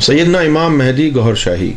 سیدنا 0.00 0.38
امام 0.40 0.78
مہدی 0.78 1.14
گہر 1.16 1.34
شاہی 1.34 1.72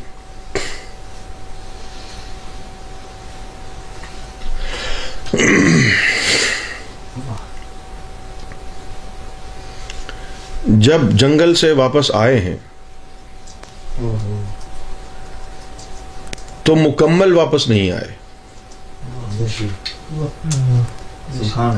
جب 10.89 11.01
جنگل 11.09 11.55
سے 11.55 11.71
واپس 11.71 12.11
آئے 12.11 12.39
ہیں، 12.39 12.57
تو 16.63 16.75
مکمل 16.75 17.33
واپس 17.33 17.67
نہیں 17.67 17.91
آئے۔ 17.91 18.11
سبحان 21.37 21.77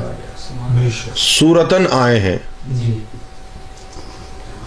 آئے 1.92 2.20
ہیں۔ 2.20 2.38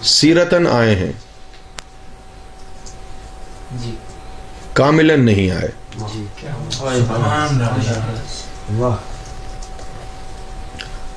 سیرتن 0.03 0.67
آئے 0.67 0.95
ہیں۔ 0.95 1.11
کاملن 4.73 5.25
نہیں 5.25 5.51
آئے۔ 5.51 5.69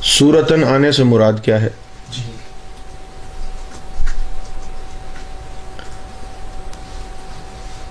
سورتن 0.02 0.64
آنے 0.64 0.92
سے 0.92 1.04
مراد 1.04 1.32
کیا 1.42 1.60
ہے 1.60 1.68
جی 2.10 2.22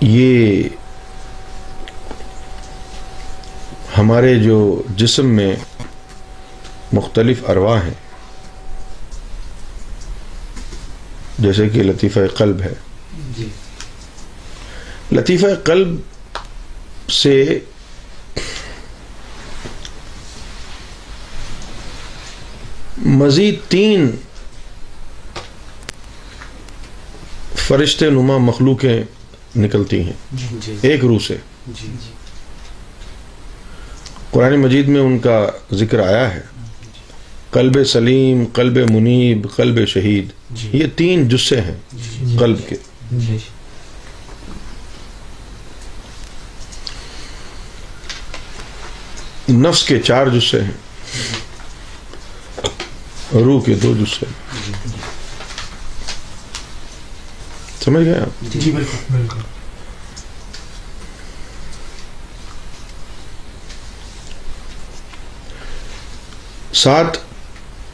یہ 0.00 0.62
ہمارے 3.98 4.38
جو 4.38 4.82
جسم 4.96 5.26
میں 5.26 5.56
مختلف 6.92 7.38
ارواح 7.48 7.82
ہیں 7.82 7.94
جیسے 11.38 11.68
کہ 11.68 11.82
لطیفہ 11.82 12.20
قلب 12.36 12.60
ہے۔ 12.60 12.72
جی۔ 13.36 13.48
لطیفہ 15.12 15.46
قلب 15.64 16.00
سے 17.10 17.58
مزید 22.98 23.58
تین 23.68 24.10
فرشتے 27.56 28.10
نما 28.10 28.36
مخلوقیں 28.38 29.02
نکلتی 29.56 30.02
ہیں۔ 30.02 30.12
جی 30.32 30.46
جی 30.52 30.76
ایک 30.82 31.00
روح 31.04 31.18
سے۔ 31.26 31.36
جی 31.66 31.88
قرآن 34.30 34.56
مجید 34.56 34.88
میں 34.88 35.00
ان 35.00 35.18
کا 35.18 35.46
ذکر 35.72 36.00
آیا 36.00 36.34
ہے۔ 36.34 36.40
قلب 37.50 37.84
سلیم 37.86 38.44
قلب 38.52 38.90
منیب 38.90 39.46
قلب 39.56 39.88
شہید۔ 39.88 40.28
جی۔ 40.50 40.70
یہ 40.72 40.86
تین 40.96 41.28
جسے 41.28 41.60
ہیں 41.60 41.76
جی 41.92 42.36
قلب 42.38 42.58
کے۔ 42.68 42.76
جی 43.12 43.36
نفس 49.48 49.82
کے 49.84 50.00
چار 50.00 50.26
جسے 50.26 50.60
ہیں۔ 50.60 50.70
روح 53.34 53.64
کے 53.64 53.74
دو 53.74 53.94
جسے 54.00 54.26
سمجھ 57.88 58.04
گئے 58.04 58.14
آپ 58.14 58.42
جی 58.52 58.70
بالکل 58.70 59.12
بالکل 59.12 59.40
سات 66.72 67.16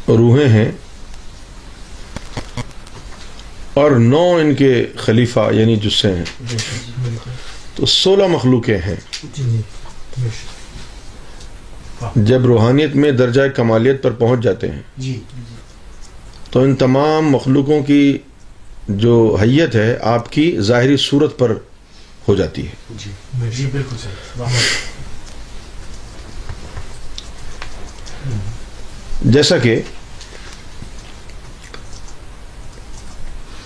روحیں 0.09 0.49
ہیں 0.49 0.71
اور 3.75 3.91
نو 3.91 4.25
ان 4.37 4.55
کے 4.55 4.73
خلیفہ 4.97 5.49
یعنی 5.53 5.77
جسے 5.77 6.13
ہیں 6.15 6.57
تو 7.75 7.87
سولہ 7.87 8.27
مخلوقیں 8.27 8.79
ہیں 8.79 8.97
جب 12.17 12.47
روحانیت 12.47 12.97
میں 12.97 13.11
درجہ 13.13 13.49
کمالیت 13.49 14.03
پر 14.03 14.13
پہنچ 14.13 14.43
جاتے 14.43 14.71
ہیں 14.71 15.13
تو 16.51 16.63
ان 16.63 16.75
تمام 16.77 17.31
مخلوقوں 17.31 17.83
کی 17.83 18.19
جو 18.89 19.37
حیت 19.43 19.75
ہے 19.75 19.99
آپ 20.01 20.33
کی 20.33 20.57
ظاہری 20.61 20.97
صورت 20.97 21.39
پر 21.39 21.53
ہو 22.29 22.35
جاتی 22.35 22.67
ہے۔ 22.67 22.73
جی۔ 22.91 23.11
جی 23.51 23.67
بالکل 23.67 23.97
جیسا 29.25 29.59
کہ 29.59 29.83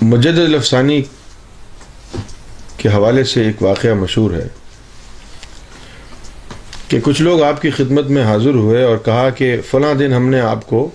مجد 0.02 0.38
الافسانی 0.38 1.02
کے 2.76 2.88
حوالے 2.88 3.24
سے 3.24 3.44
ایک 3.44 3.62
واقعہ 3.62 3.94
مشہور 3.94 4.30
ہے 4.30 4.48
کہ 6.88 7.00
کچھ 7.00 7.22
لوگ 7.22 7.42
آپ 7.42 7.62
کی 7.62 7.70
خدمت 7.70 8.04
میں 8.04 8.24
حاضر 8.24 8.54
ہوئے 8.54 8.82
اور 8.82 8.96
کہا 8.96 9.30
کہ 9.30 9.60
فلاں 9.70 9.94
دن 9.94 10.12
ہم 10.12 10.28
نے 10.28 10.40
آپ 10.40 10.66
کو 10.66 10.90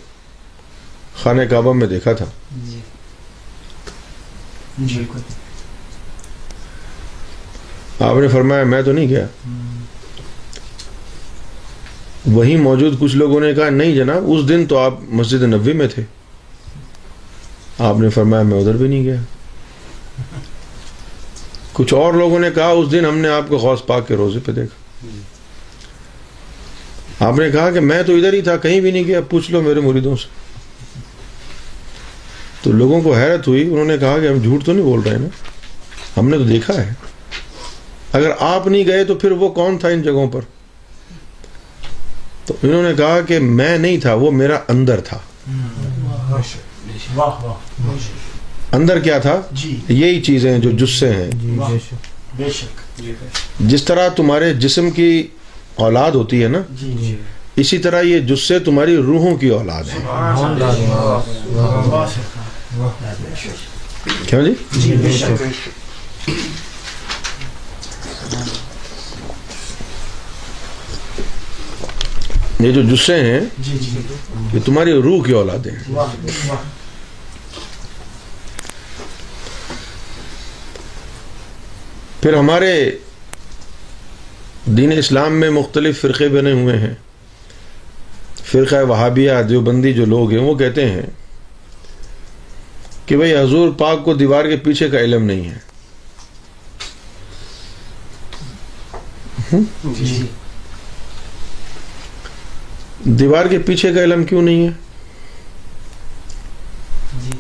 خانہ 1.24 1.42
کعبہ 1.42 1.74
میں 1.74 1.88
دیکھا 1.88 2.14
تھا۔ 2.14 2.26
جی 4.78 4.96
بالکل 4.96 5.20
آپ 8.04 8.16
نے 8.16 8.28
فرمایا 8.28 8.64
میں 8.64 8.82
تو 8.82 8.92
نہیں 8.92 9.10
گیا۔ 9.10 9.26
وہیں 12.26 12.58
موجود 12.58 13.00
کچھ 13.00 13.16
لوگوں 13.16 13.40
نے 13.40 13.54
کہا 13.54 13.70
نہیں 13.70 13.96
جناب 13.96 14.24
اس 14.28 14.50
دن 14.50 14.66
تو 14.66 14.78
آپ 14.78 14.94
مسجد 15.10 15.44
نبوی 15.44 15.74
میں 15.74 15.88
تھے۔ 15.88 16.04
آپ 17.80 18.00
نے 18.00 18.10
فرمایا 18.10 18.44
میں 18.44 18.60
ادھر 18.60 18.78
بھی 18.78 18.88
نہیں 18.88 19.04
گیا۔ 19.04 19.16
کچھ 21.74 21.94
اور 21.94 22.14
لوگوں 22.14 22.40
نے 22.40 22.50
کہا 22.56 22.68
اس 22.68 22.92
دن 22.92 23.06
ہم 23.06 23.18
نے 23.18 23.28
آپ 23.28 23.50
کو 23.50 23.58
غوث 23.58 23.80
پاک 23.88 24.08
کے 24.08 24.16
روزے 24.16 24.40
پہ 24.46 24.52
دیکھا۔ 24.52 24.84
آپ 27.26 27.40
نے 27.40 27.52
کہا 27.52 27.72
کہ 27.72 27.80
میں 27.80 28.04
تو 28.04 28.16
ادھر 28.16 28.34
ہی 28.34 28.42
تھا 28.42 28.58
کہیں 28.58 28.80
بھی 28.82 28.92
نہیں 28.92 29.04
گیا 29.04 29.22
پوچھ 29.22 29.52
لو 29.52 29.62
میرے 29.62 29.80
مریدوں 29.80 30.16
سے۔ 30.16 30.43
تو 32.64 32.72
لوگوں 32.72 33.02
کو 33.02 33.16
حیرت 33.16 33.48
ہوئی 33.48 33.64
انہوں 33.64 33.86
نے 33.86 33.98
کہا 33.98 34.18
کہ 34.22 34.28
ہم 34.28 34.38
جھوٹ 34.38 34.66
تو 34.66 34.74
نہیں 34.74 34.86
بول 34.86 35.00
رہے 35.00 35.18
نا؟ 35.18 35.28
ہم 36.20 36.30
نے 36.30 36.38
تو 36.38 36.44
دیکھا 36.44 36.74
ہے۔ 36.74 36.94
اگر 38.14 38.32
آپ 38.40 38.68
نہیں 38.68 38.88
گئے 38.88 39.04
تو 39.04 39.16
پھر 39.16 39.32
وہ 39.32 39.50
کون 39.50 39.78
تھا 39.78 39.88
ان 39.88 40.02
جگہوں 40.02 40.28
پر؟ 40.28 40.42
تو 42.46 42.54
انہوں 42.64 42.84
نے 42.84 42.90
کہا 42.98 43.22
کہ 43.22 43.40
میں 43.40 43.78
نہیں 43.78 43.98
تھا 43.98 44.14
وہ 44.14 44.32
میرا 44.32 44.58
اندر 44.68 45.02
تھا۔ 45.02 45.20
بے 45.48 46.42
شک 46.48 47.20
واہ 47.20 47.46
واہ 47.46 47.54
بے 47.80 47.98
شک 48.00 48.76
اندر 48.76 49.00
کیا 49.00 49.18
تھا؟ 49.18 49.42
جی۔ 49.52 49.80
یہی 49.88 50.22
چیزیں 50.22 50.58
جو 50.60 50.72
جسے 50.72 51.14
ہیں۔ 51.14 51.60
واہ 51.60 51.72
بے 52.38 52.50
شک۔ 52.50 53.02
جی 53.02 53.14
جس 53.60 53.84
طرح 53.84 54.10
تمہارے 54.10 54.54
جسم 54.54 54.92
کی 54.92 55.28
اولاد 55.76 56.12
ہوتی 56.12 56.44
ہے 56.44 56.48
نا 56.48 56.60
جی 56.70 56.96
جی۔ 57.00 57.16
اسی 57.56 57.78
طرح 57.78 58.02
یہ 58.02 58.20
جسے 58.20 58.60
تمہاری 58.60 58.96
روحوں 58.96 59.36
کی 59.36 59.50
اولاد 59.50 59.84
ہے۔ 59.84 60.00
واہ 62.78 63.14
جی 64.42 64.54
جی 64.72 64.96
بے 64.96 65.12
شک 65.18 65.44
یہ 72.60 72.72
جو 72.72 72.82
جسے 72.82 73.16
ہیں، 73.16 73.40
یہ 74.54 74.60
تمہاری 74.66 74.92
روح 74.94 75.24
کی 75.26 75.32
اولادیں 75.32 75.72
ہیں۔ 75.72 75.96
پھر 82.22 82.34
ہمارے 82.34 82.74
دین 84.78 84.92
اسلام 84.98 85.34
میں 85.40 85.50
مختلف 85.50 86.02
فرقے 86.02 86.30
بنے 86.30 86.52
ہوئے 86.52 86.78
ہیں۔ 86.78 86.94
فرقہ 88.52 88.84
وہابیہ، 88.88 89.42
دیوبندی 89.50 89.94
جو 89.94 90.06
لوگ 90.06 90.32
ہیں، 90.32 90.40
وہ 90.40 90.56
کہتے 90.56 90.90
ہیں 90.90 91.02
کہ 93.06 93.18
بھئی 93.18 93.36
حضور 93.36 93.72
پاک 93.78 94.06
کو 94.06 94.14
دیوار 94.14 94.46
کے 94.46 94.58
پیچھے 94.58 94.90
کا 94.90 95.00
علم 95.00 95.24
نہیں 95.24 95.50
ہے۔ 95.50 95.58
جی۔ 99.84 100.26
دیوار 103.04 103.46
کے 103.46 103.60
پیچھے 103.60 103.94
کا 103.94 104.04
علم 104.04 104.24
کیوں 104.24 104.42
نہیں 104.42 104.68
ہے؟ 104.68 104.72
جی۔ 107.24 107.38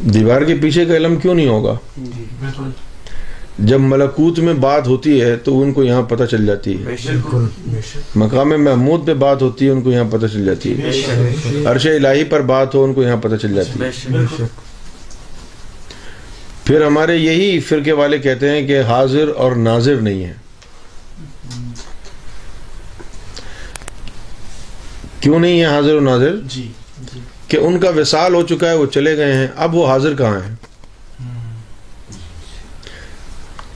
دیوار 0.00 0.42
کے 0.42 0.54
پیچھے 0.54 0.84
کا 0.84 0.96
علم 0.96 1.16
کیوں 1.16 1.34
نہیں 1.34 1.48
ہوگا؟ 1.48 1.74
بالکل۔ 1.96 2.70
جب 3.58 3.80
ملکوت 3.80 4.38
میں 4.38 4.54
بات 4.54 4.86
ہوتی 4.86 5.22
ہے 5.22 5.36
تو 5.36 5.62
ان 5.62 5.72
کو 5.72 5.84
یہاں 5.84 6.02
پتہ 6.02 6.24
چل 6.24 6.46
جاتی 6.46 6.78
ہے۔ 6.78 6.84
بالکل 6.84 7.44
بے 7.66 7.80
شک۔ 7.80 7.98
مقام 8.14 8.48
محمود 8.48 9.06
پہ 9.06 9.14
بات 9.14 9.42
ہوتی 9.42 9.66
ہے 9.66 9.70
ان 9.70 9.82
کو 9.82 9.92
یہاں 9.92 10.04
پتہ 10.10 10.26
چل 10.26 10.44
جاتی 10.44 10.70
ہے۔ 10.70 10.84
بے 10.84 10.92
شک 10.92 11.66
عرش 11.66 11.86
الہی 11.86 12.24
پر 12.24 12.40
بات 12.40 12.74
ہو 12.74 12.84
ان 12.84 12.94
کو 12.94 13.02
یہاں 13.02 13.16
پتہ 13.16 13.36
چل 13.36 13.54
جاتی 13.54 13.80
ہے۔ 13.80 14.44
پھر 16.64 16.84
ہمارے 16.84 17.16
یہی 17.16 17.60
فرقے 17.60 17.92
والے 17.92 18.18
کہتے 18.18 18.50
ہیں 18.50 18.66
کہ 18.66 18.82
حاضر 18.82 19.28
اور 19.36 19.52
ناظر 19.52 19.94
نہیں 19.94 20.24
ہے 20.24 20.32
کیوں 25.20 25.38
نہیں 25.38 25.60
ہے 25.60 25.66
حاضر 25.66 25.92
اور 25.92 26.00
ناظر؟ 26.00 26.36
جی 26.36 26.68
جی۔ 27.14 27.20
کہ 27.48 27.56
ان 27.56 27.78
کا 27.78 27.90
وصال 27.90 28.34
ہو 28.34 28.42
چکا 28.42 28.70
ہے 28.70 28.74
وہ 28.74 28.86
چلے 28.86 29.16
گئے 29.16 29.32
ہیں۔ 29.32 29.46
اب 29.56 29.74
وہ 29.74 29.86
حاضر 29.86 30.14
کہاں 30.14 30.40
ہیں؟ 30.48 30.71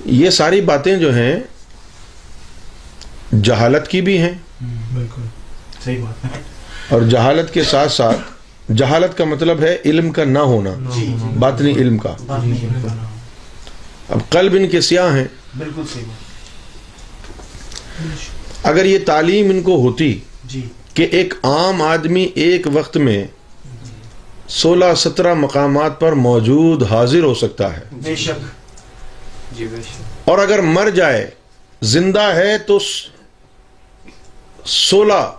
یہ 0.06 0.30
ساری 0.30 0.60
باتیں 0.60 0.96
جو 0.96 1.14
ہیں 1.14 1.36
جہالت 3.42 3.88
کی 3.88 4.00
بھی 4.00 4.18
ہیں۔ 4.18 4.32
بالکل 4.94 5.22
صحیح 5.84 6.04
بات 6.04 6.24
ہے۔ 6.24 6.40
اور 6.88 7.02
جہالت 7.02 7.54
کے 7.54 7.64
ساتھ 7.64 7.92
ساتھ 7.92 8.20
جہالت 8.72 9.18
کا 9.18 9.24
مطلب 9.24 9.60
ہے 9.60 9.76
علم 9.84 10.10
کا 10.10 10.24
نہ 10.24 10.38
ہونا۔ 10.38 10.70
جی 10.94 11.06
جی 11.06 11.14
باطنی 11.38 11.72
علم 11.72 11.98
کا۔ 11.98 12.14
اب 14.08 14.18
قلب 14.28 14.54
ان 14.58 14.68
کے 14.68 14.80
سیاہ 14.80 15.16
ہیں۔ 15.16 15.24
بالکل 15.58 15.82
صحیح 15.94 16.04
بات۔ 16.04 16.26
اگر 18.66 18.84
یہ 18.84 18.98
تعلیم 19.06 19.50
ان 19.50 19.62
کو 19.62 19.80
ہوتی 19.80 20.18
جی۔ 20.44 20.68
کہ 20.94 21.08
ایک 21.10 21.34
عام 21.42 21.82
آدمی 21.82 22.28
ایک 22.34 22.66
وقت 22.72 22.96
میں 22.96 23.26
سولہ 24.48 24.94
سترہ 24.96 25.34
مقامات 25.34 26.00
پر 26.00 26.12
موجود 26.12 26.82
حاضر 26.82 27.22
ہو 27.22 27.34
سکتا 27.34 27.76
ہے 27.76 27.80
بے 27.92 28.16
شک۔ 28.16 28.55
جی 29.52 29.68
اور 30.24 30.38
اگر 30.38 30.58
مر 30.58 30.90
جائے 30.90 31.30
زندہ 31.82 32.22
ہے 32.22 32.58
تو 32.58 32.78
سولہ 34.64 35.32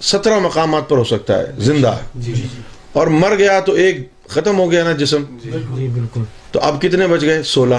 سترہ 0.00 0.38
مقامات 0.38 0.88
پر 0.88 0.96
ہو 0.96 1.04
سکتا 1.04 1.38
ہے 1.38 1.44
زندہ۔ 1.58 1.88
ہے 1.88 2.02
جی 2.14 2.32
جی۔ 2.32 2.46
اور 2.92 3.06
مر 3.06 3.34
گیا 3.34 3.60
تو 3.60 3.72
ایک 3.72 4.08
ختم 4.28 4.58
ہو 4.58 4.70
گیا 4.70 4.84
نا 4.84 4.92
جسم۔ 4.92 5.22
جی 5.42 5.50
جی۔ 5.76 5.88
بالکل۔ 5.88 6.22
تو 6.52 6.60
اب 6.60 6.82
کتنے 6.82 7.06
بچ 7.06 7.20
گئے؟ 7.22 7.42
سولہ۔ 7.42 7.74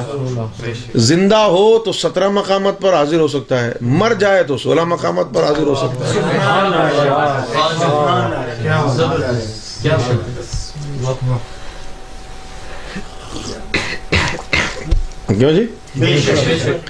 زندہ 0.95 1.35
ہو 1.35 1.79
تو 1.79 1.91
سترہ 1.91 2.29
مقامات 2.29 2.81
پر 2.81 2.93
حاضر 2.93 3.19
ہو 3.19 3.27
سکتا 3.27 3.63
ہے۔ 3.63 3.73
مر 3.81 4.13
جائے 4.13 4.43
تو 4.43 4.57
سولہ 4.57 4.83
مقامات 4.83 5.25
پر 5.33 5.43
حاضر 5.43 5.67
ہو 5.67 5.75
سکتا 5.75 6.13
ہے۔ 11.39 11.54
کیوں 15.27 15.51
جی؟ 15.51 15.65
بے 15.95 16.19
شک 16.19 16.89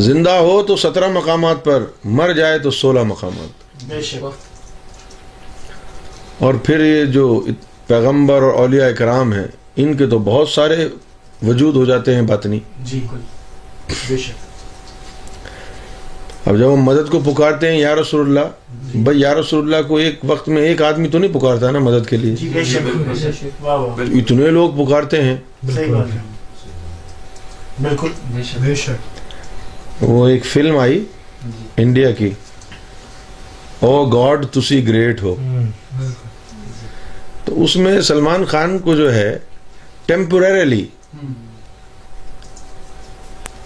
زندہ 0.00 0.30
ہو 0.30 0.62
تو 0.62 0.76
سترہ 0.76 1.08
مقامات 1.08 1.64
پر 1.64 1.82
مر 2.04 2.32
جائے 2.32 2.58
تو 2.58 2.70
سولہ 2.70 3.02
مقامات۔ 3.02 3.84
بے 3.88 4.02
شک۔ 4.02 4.24
اور 6.38 6.54
پھر 6.54 6.84
یہ 6.84 7.04
جو 7.04 7.46
پیغمبر 7.86 8.42
اور 8.42 8.52
اولیاء 8.52 8.90
کرام 8.90 9.32
ہیں 9.32 9.44
ان 9.76 9.94
کے 9.96 10.06
تو 10.06 10.18
بہت 10.18 10.48
سارے 10.48 10.88
وجود 11.46 11.76
ہو 11.76 11.84
جاتے 11.84 12.14
ہیں 12.14 12.22
باطنی۔ 12.22 12.60
جی 12.84 13.06
بے 14.08 14.16
شک۔ 14.16 14.46
اب 16.48 16.58
جب 16.58 16.66
ہم 16.66 16.82
مدد 16.82 17.10
کو 17.10 17.20
پکارتے 17.20 17.72
ہیں 17.72 17.78
یا 17.78 17.94
رسول 17.94 18.26
اللہ 18.28 18.96
بھائی 18.96 19.20
یا 19.20 19.34
رسول 19.34 19.74
اللہ 19.74 19.88
کو 19.88 19.96
ایک 19.96 20.20
وقت 20.24 20.48
میں 20.48 20.62
ایک 20.62 20.82
آدمی 20.82 21.08
تو 21.08 21.18
نہیں 21.18 21.32
پکارتا 21.32 21.70
نا 21.70 21.78
مدد 21.78 22.08
کے 22.08 22.16
لیے؟ 22.16 22.36
جی 22.36 22.48
بے 22.48 22.64
شک۔ 22.64 23.66
اتنے 23.98 24.50
لوگ 24.50 24.86
پکارتے 24.86 25.22
ہیں۔ 25.22 25.36
صحیح 25.74 25.92
بات 25.92 26.12
ہے۔ 26.14 26.35
بالکل 27.82 28.08
بے 28.60 28.74
شک۔ 28.74 30.02
وہ 30.02 30.28
ایک 30.28 30.44
فلم 30.44 30.78
آئی 30.78 31.04
انڈیا 31.76 32.10
کی۔ 32.10 32.30
او 33.80 34.04
گاڈ 34.06 34.46
تسی 34.46 34.88
گریٹ 34.88 35.22
ہو۔ 35.22 35.34
تو 37.44 37.64
اس 37.64 37.76
میں 37.76 38.00
سلمان 38.00 38.44
خان 38.44 38.78
کو 38.78 38.96
جو 38.96 39.14
ہے 39.14 39.38
ٹیمپوریلی 40.06 40.86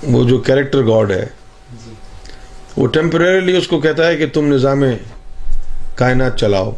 وہ 0.03 0.29
جو 0.29 0.39
کیریکٹر 0.39 0.87
گاڈ 0.87 1.11
ہے 1.11 1.27
وہ 2.77 2.87
ٹیمپریریلی 2.87 3.57
اس 3.57 3.69
کو 3.69 3.81
کہتا 3.81 4.07
ہے 4.07 4.17
کہ 4.17 4.27
تم 4.33 4.47
نظام 4.47 4.83
کائنات 5.95 6.39
چلاؤ۔ 6.39 6.73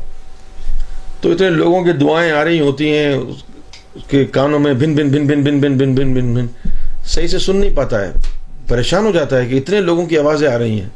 تو 1.20 1.32
اتنے 1.32 1.50
لوگوں 1.50 1.84
کی 1.84 1.92
دعائیں 1.92 2.32
آ 2.32 2.44
رہی 2.44 2.60
ہوتی 2.60 2.90
ہیں 2.90 3.14
اس 3.14 3.42
کے 4.08 4.24
کانوں 4.24 4.58
میں 4.58 4.74
بھن 4.74 4.94
بھن 4.94 5.08
بھن 5.08 5.26
بھن 5.26 5.42
بھن 5.42 5.60
بھن 5.60 5.76
بھن 5.76 5.94
بھن 5.94 6.14
بھن 6.14 6.34
بھن۔ 6.34 6.46
صحیح 7.14 7.26
سے 7.26 7.38
سن 7.38 7.56
نہیں 7.56 7.76
پاتا 7.76 8.00
ہے۔ 8.00 8.12
پریشان 8.68 9.06
ہو 9.06 9.10
جاتا 9.12 9.38
ہے 9.38 9.46
کہ 9.46 9.54
اتنے 9.54 9.80
لوگوں 9.80 10.06
کی 10.06 10.18
آوازیں 10.18 10.48
آ 10.48 10.58
رہی 10.58 10.80
ہیں۔ 10.80 10.88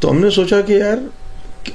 تو 0.00 0.10
ہم 0.10 0.18
نے 0.18 0.30
سوچا 0.30 0.60
کہ 0.60 0.72
یار 0.72 0.96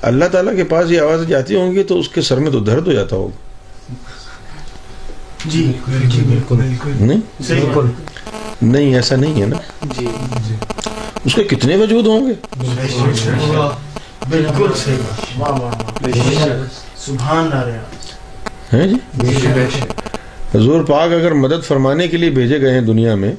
اللہ 0.02 0.26
تعالیٰ 0.26 0.56
کے 0.56 0.64
پاس 0.64 0.92
یہ 0.92 1.02
آوازیں 1.02 1.28
جاتی 1.28 1.56
ہوں 1.56 1.72
گی 1.72 1.84
تو 1.84 2.00
اس 2.00 2.10
کے 2.10 2.22
سر 2.22 2.38
میں 2.38 2.52
تو 2.52 2.60
درد 2.60 2.88
ہو 2.88 2.94
جاتا 2.94 3.16
ہوگا۔ 3.16 3.94
جی 5.46 5.74
جی 6.06 6.22
بالکل۔ 6.22 6.56
نہیں؟ 7.00 7.22
بات۔ 7.86 8.62
نہیں 8.62 8.96
ایسا 8.96 9.16
نہیں 9.16 9.42
ہے 9.42 9.46
نا۔ 9.46 9.58
جی 9.98 10.08
اس 11.26 11.36
کے 11.36 11.44
کتنے 11.44 11.76
وجود 11.76 12.08
ہوں 12.08 12.28
گے؟ 12.28 12.34
بالکل 14.30 14.68
صحیح 14.76 14.96
ہیں 18.74 18.88
جی 18.88 18.98
جی؟ 19.24 19.48
بے 19.48 19.66
شک۔ 19.72 20.18
حضور 20.56 20.84
پاک 20.84 21.12
اگر 21.12 21.32
مدد 21.32 21.64
فرمانے 21.64 22.08
کے 22.08 22.18
لیے 22.18 22.30
بھیجے 22.30 22.62
گئے 22.62 22.74
ہیں 22.74 22.82
دنیا 22.82 23.16
میں 23.16 23.32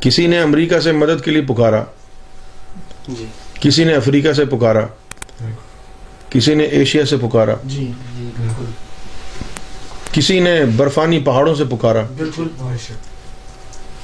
کسی 0.00 0.26
نے 0.26 0.38
امریکہ 0.40 0.80
سے 0.80 0.92
مدد 0.92 1.24
کے 1.24 1.30
لیے 1.30 1.42
پکارا 1.42 1.84
جی۔ 3.08 3.26
کسی 3.60 3.84
نے 3.84 3.94
افریقہ 3.94 4.32
سے 4.32 4.44
پکارا 4.44 4.80
کسی 6.30 6.54
نے 6.54 6.64
ایشیا 6.64 7.06
سے 7.06 7.16
پکارا 7.16 7.54
جی 7.64 7.92
جی 8.16 8.30
بالکل۔ 8.38 8.64
کسی 10.12 10.40
نے 10.40 10.64
برفانی 10.76 11.18
پہاڑوں 11.18 11.54
سے 11.54 11.64
پکارا 11.64 12.02
بالکل۔ 12.16 12.48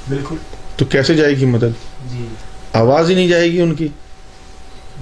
بالکل۔ 0.08 0.36
تو 0.76 0.84
کیسے 0.84 1.14
جائے 1.14 1.36
گی 1.36 1.44
مدد؟ 1.44 1.72
جی۔ 2.10 2.26
آواز 2.72 3.10
ہی 3.10 3.14
نہیں 3.14 3.28
جائے 3.28 3.52
گی 3.52 3.60
ان 3.60 3.74
کی۔ 3.74 3.88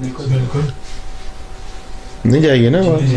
بالکل۔ 0.01 0.25
بالکل۔ 0.25 0.61
نہیں 2.25 2.43
جائے 2.43 2.61
گی 2.61 2.69
نا 2.69 2.79
آواز؟ 2.79 3.15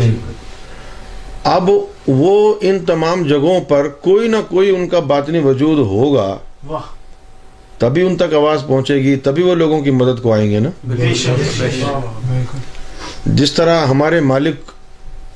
اب 1.44 1.70
وہ 2.08 2.54
ان 2.60 2.84
تمام 2.84 3.22
جگہوں 3.22 3.60
پر 3.60 3.88
کوئی 3.88 4.28
نہ 4.28 4.36
کوئی 4.48 4.70
ان 4.70 4.88
کا 4.88 5.00
باطنی 5.00 5.38
وجود 5.38 5.78
ہوگا۔ 5.78 6.36
واہ۔ 6.66 6.82
تبھی 7.78 8.02
ان 8.02 8.16
تک 8.16 8.34
آواز 8.34 8.64
پہنچے 8.66 8.94
گی 8.94 9.16
تبھی 9.16 9.42
وہ 9.42 9.54
لوگوں 9.54 9.80
کی 9.80 9.90
مدد 9.90 10.22
کو 10.22 10.32
آئیں 10.32 10.50
گے 10.50 10.58
نا۔ 10.58 10.70
جس 13.26 13.52
طرح 13.52 13.86
ہمارے 13.86 14.20
مالک 14.20 14.54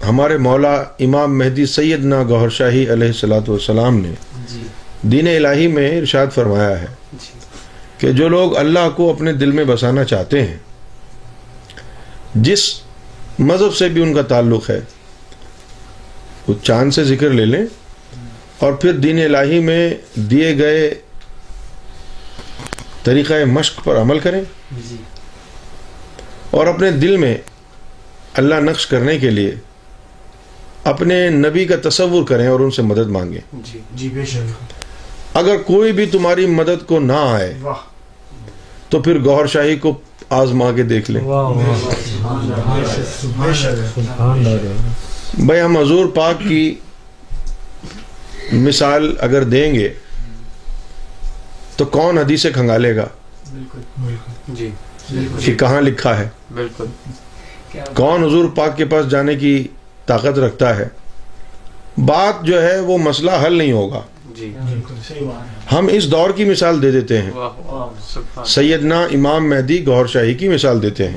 ہمارے 0.09 0.37
مولا 0.37 0.75
امام 0.99 1.39
مہدی 1.39 1.67
سیدنا 1.67 2.23
گوہر 2.23 2.49
شاہی 2.49 2.93
علیہ 2.93 3.07
السلاۃ 3.07 3.49
والسلام 3.49 3.99
نے 3.99 4.13
جی۔ 4.53 4.63
دین 5.03 5.29
الہی 5.29 5.67
میں 5.67 5.99
ارشاد 5.99 6.27
فرمایا 6.35 6.81
ہے 6.81 6.87
جی۔ 7.13 7.39
کہ 7.99 8.13
جو 8.13 8.29
لوگ 8.29 8.57
اللہ 8.57 8.89
کو 8.97 9.11
اپنے 9.11 9.33
دل 9.33 9.51
میں 9.51 9.65
بسانا 9.65 10.05
چاہتے 10.05 10.47
ہیں 10.47 10.57
جس 12.35 12.81
مذہب 13.39 13.75
سے 13.75 13.89
بھی 13.89 14.03
ان 14.03 14.15
کا 14.15 14.23
تعلق 14.23 14.71
ہے 14.71 14.81
وہ 16.49 16.55
چاند 16.63 16.91
سے 16.93 17.05
ذکر 17.05 17.31
لے 17.31 17.45
لیں 17.45 17.65
اور 18.59 18.73
پھر 18.73 18.93
دین 18.93 19.25
الہی 19.25 19.59
میں 19.59 19.95
دیے 20.15 20.59
گئے 20.59 20.95
طریقہ 23.05 23.45
مشق 23.45 23.85
پر 23.85 24.01
عمل 24.01 24.19
کریں 24.19 24.43
جی۔ 24.91 24.97
اور 26.51 26.67
اپنے 26.67 26.91
دل 26.91 27.17
میں 27.17 27.37
اللہ 28.35 28.55
نقش 28.55 28.87
کرنے 28.87 29.19
کے 29.19 29.31
لیے 29.31 29.55
اپنے 30.85 31.29
نبی 31.29 31.65
کا 31.65 31.77
تصور 31.89 32.25
کریں 32.27 32.47
اور 32.47 32.61
ان 32.61 32.71
سے 32.71 32.83
مدد 32.83 33.09
مانگیں۔ 33.09 33.41
جی 33.53 33.79
جی 33.95 34.09
بے 34.09 34.25
شک۔ 34.25 35.37
اگر 35.37 35.57
کوئی 35.57 35.93
بھی 35.93 36.07
تمہاری 36.07 36.47
مدد 36.47 36.87
کو 36.87 37.01
نہ 37.01 37.13
آئے 37.13 37.55
واہ۔ 37.61 37.87
تو 38.89 39.03
پھر 39.03 39.25
گوہر 39.25 39.47
شاہی 39.47 39.77
کو 39.77 39.99
آزما 40.31 40.73
کے 40.73 40.83
دیکھ 40.83 41.11
لیں۔ 41.11 41.21
بے 43.37 43.55
شک 43.55 43.99
بھائی 45.35 45.61
ہم 45.61 45.77
حضور 45.77 46.07
پاک 46.15 46.39
کی 46.49 46.75
مثال 48.53 49.15
اگر 49.21 49.45
دیں 49.45 49.73
گے 49.75 49.89
تو 51.77 51.85
کون 51.85 52.19
حدیث 52.19 52.43
سے 52.43 52.51
کھنگالے 52.53 52.95
گا 52.97 53.07
بالکل 53.53 54.15
جی 54.55 54.71
کہ 55.45 55.55
کہاں 55.55 55.81
لکھا 55.81 56.19
ہے 56.19 56.29
بالکل 56.55 56.87
کون 57.95 58.25
حضور 58.25 58.49
پاک 58.57 58.77
کے 58.77 58.85
پاس 58.85 59.11
جانے 59.11 59.35
کی 59.37 59.57
طاقت 60.07 60.39
رکھتا 60.39 60.77
ہے 60.77 60.89
بات 62.07 62.45
جو 62.45 62.63
ہے 62.63 62.79
وہ 62.81 62.99
مسئلہ 62.99 63.31
حل 63.47 63.59
نہیں 63.59 63.73
ہوگا 63.73 64.01
جی 64.35 64.53
صحیح 65.09 65.27
بات 65.27 65.43
ہے 65.43 65.77
ہم 65.77 65.89
اس 65.93 66.11
دور 66.11 66.31
کی 66.31 66.45
مثال 66.45 66.83
دے 66.83 66.91
دیتے 66.91 67.21
ہیں 67.23 68.45
سیدنا 68.47 69.03
امام 69.13 69.49
مہدی 69.51 69.87
گوہر 69.87 70.07
شاہی 70.07 70.35
کی 70.35 70.49
مثال 70.49 70.83
دیتے 70.83 71.09
ہیں 71.09 71.17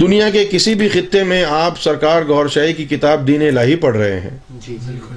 دنیا 0.00 0.30
کے 0.30 0.44
کسی 0.50 0.74
بھی 0.74 0.88
خطے 0.88 1.22
میں 1.22 1.44
آپ 1.44 1.80
سرکار 1.80 2.22
گوہر 2.28 2.48
شاہی 2.48 2.72
کی 2.72 2.84
کتاب 2.84 3.26
دین 3.26 3.42
الہی 3.42 3.76
پڑھ 3.76 3.96
رہے 3.96 4.20
ہیں۔ 4.20 4.30
جی 4.50 4.76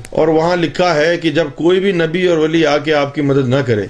اور 0.09 0.27
وہاں 0.27 0.55
لکھا 0.55 0.95
ہے 0.95 1.17
کہ 1.17 1.31
جب 1.31 1.47
کوئی 1.55 1.79
بھی 1.79 1.91
نبی 1.91 2.25
اور 2.27 2.37
ولی 2.37 2.65
آ 2.65 2.77
کے 2.77 2.93
آپ 2.93 3.15
کی 3.15 3.21
مدد 3.21 3.47
نہ 3.49 3.55
کرے 3.55 3.85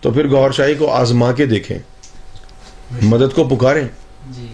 تو 0.00 0.10
پھر 0.10 0.28
گوہر 0.28 0.50
شاہی 0.50 0.74
کو 0.74 0.90
آزما 0.90 1.32
کے 1.32 1.46
دیکھیں۔ 1.46 1.78
مدد 3.02 3.34
کو 3.34 3.44
پکاریں۔ 3.44 3.88
جی۔ 4.30 4.46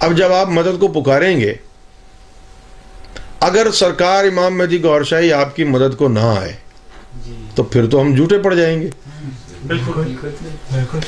اب 0.00 0.16
جب 0.16 0.32
آپ 0.32 0.48
مدد 0.48 0.80
کو 0.80 0.88
پکاریں 0.88 1.40
گے 1.40 1.54
اگر 3.40 3.70
سرکار 3.72 4.24
امام 4.24 4.58
مہدی 4.58 4.82
گوہر 4.82 5.02
شاہی 5.02 5.32
آپ 5.32 5.56
کی 5.56 5.64
مدد 5.64 5.96
کو 5.96 6.08
نہ 6.08 6.18
آئے 6.18 6.52
جی۔ 7.26 7.34
تو 7.54 7.62
پھر 7.62 7.86
تو 7.86 8.00
ہم 8.00 8.14
جھوٹے 8.14 8.38
پڑ 8.38 8.54
جائیں 8.54 8.82
گے۔ 8.82 8.90
بالکل۔ 9.66 9.92
بالکل۔ 10.72 10.98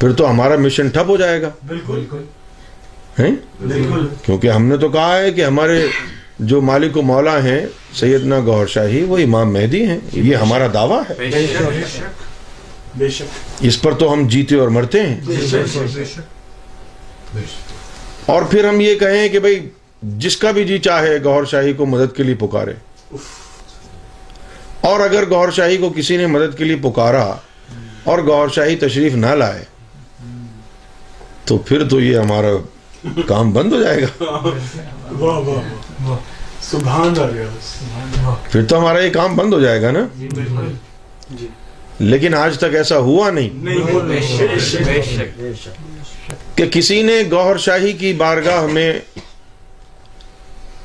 پھر 0.00 0.12
تو 0.12 0.30
ہمارا 0.30 0.56
مشن 0.56 0.88
ٹھپ 0.88 1.08
ہو 1.08 1.16
جائے 1.16 1.42
گا۔ 1.42 1.50
بالکل۔ 1.66 2.22
کیونکہ 4.22 4.50
ہم 4.50 4.64
نے 4.64 4.76
تو 4.76 4.88
کہا 4.88 5.18
ہے 5.18 5.32
کہ 5.32 5.44
ہمارے 5.44 5.86
جو 6.38 6.60
مالک 6.60 6.96
و 6.96 7.02
مولا 7.02 7.44
ہیں 7.44 7.66
سیدنا 7.94 8.40
گوہر 8.40 8.66
شاہی 8.66 9.02
وہ 9.02 9.18
امام 9.18 9.52
مہدی 9.52 9.84
ہیں۔ 9.86 9.98
یہ 10.12 10.36
ہمارا 10.36 10.66
دعویٰ 10.74 11.02
ہے۔ 11.10 11.14
بے 11.18 11.28
بے 11.28 11.46
شک۔ 11.46 11.88
شک 11.88 12.98
بے 12.98 13.08
شک۔ 13.08 13.24
اس 13.60 13.82
پر 13.82 13.94
تو 13.94 14.12
ہم 14.12 14.28
جیتے 14.28 14.56
اور 14.56 14.68
مرتے 14.68 15.02
ہیں۔ 15.02 15.20
بے 15.26 15.46
شک۔ 15.46 15.78
اور 18.26 18.42
پھر 18.42 18.68
ہم 18.68 18.80
یہ 18.80 18.94
کہیں 18.94 19.28
کہ 19.28 19.38
بھائی 19.38 19.68
جس 20.02 20.36
کا 20.36 20.50
بھی 20.50 20.64
جی 20.64 20.78
چاہے 20.78 21.24
گوہر 21.24 21.44
شاہی 21.44 21.72
کو 21.72 21.86
مدد 21.86 22.16
کے 22.16 22.22
لیے 22.22 22.34
پکارے۔ 22.34 22.72
اور 24.80 25.00
اگر 25.00 25.30
گوہر 25.30 25.50
شاہی 25.50 25.76
کو 25.76 25.92
کسی 25.96 26.16
نے 26.16 26.26
مدد 26.26 26.58
کے 26.58 26.64
لیے 26.64 26.76
پکارا 26.76 27.34
اور 28.04 28.18
گوہر 28.18 28.48
شاہی 28.48 28.76
تشریف 28.76 29.14
نہ 29.14 29.26
لائے 29.26 29.64
تو 31.44 31.58
پھر 31.58 31.88
تو 31.88 32.00
یہ 32.00 32.18
ہمارا 32.18 32.48
کام 33.26 33.50
بند 33.50 33.72
ہو 33.72 33.82
جائے 33.82 34.02
گا۔ 34.02 34.24
سبحان 36.60 37.14
پھر 38.50 38.64
تو 38.64 38.78
ہمارا 38.78 38.98
یہ 39.00 39.10
کام 39.10 39.36
بند 39.36 39.52
ہو 39.52 39.60
جائے 39.60 39.82
گا 39.82 39.90
نا۔ 39.90 40.00
بالکل۔ 40.34 40.72
جی۔ 41.30 41.46
لیکن 41.98 42.34
آج 42.34 42.56
تک 42.58 42.74
ایسا 42.74 42.98
ہوا 42.98 43.30
نہیں۔ 43.30 43.50
کہ 46.54 46.66
کسی 46.72 47.02
نے 47.02 47.22
گوہر 47.30 47.56
شاہی 47.56 47.92
کی 47.92 48.12
بارگاہ 48.12 48.66
میں 48.66 48.98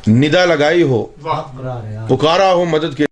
ندا 0.07 0.45
لگائی 0.45 0.83
ہو 0.83 1.05
پکارا 2.07 2.53
ہو 2.53 2.65
مدد 2.65 2.97
کے۔ 2.97 3.05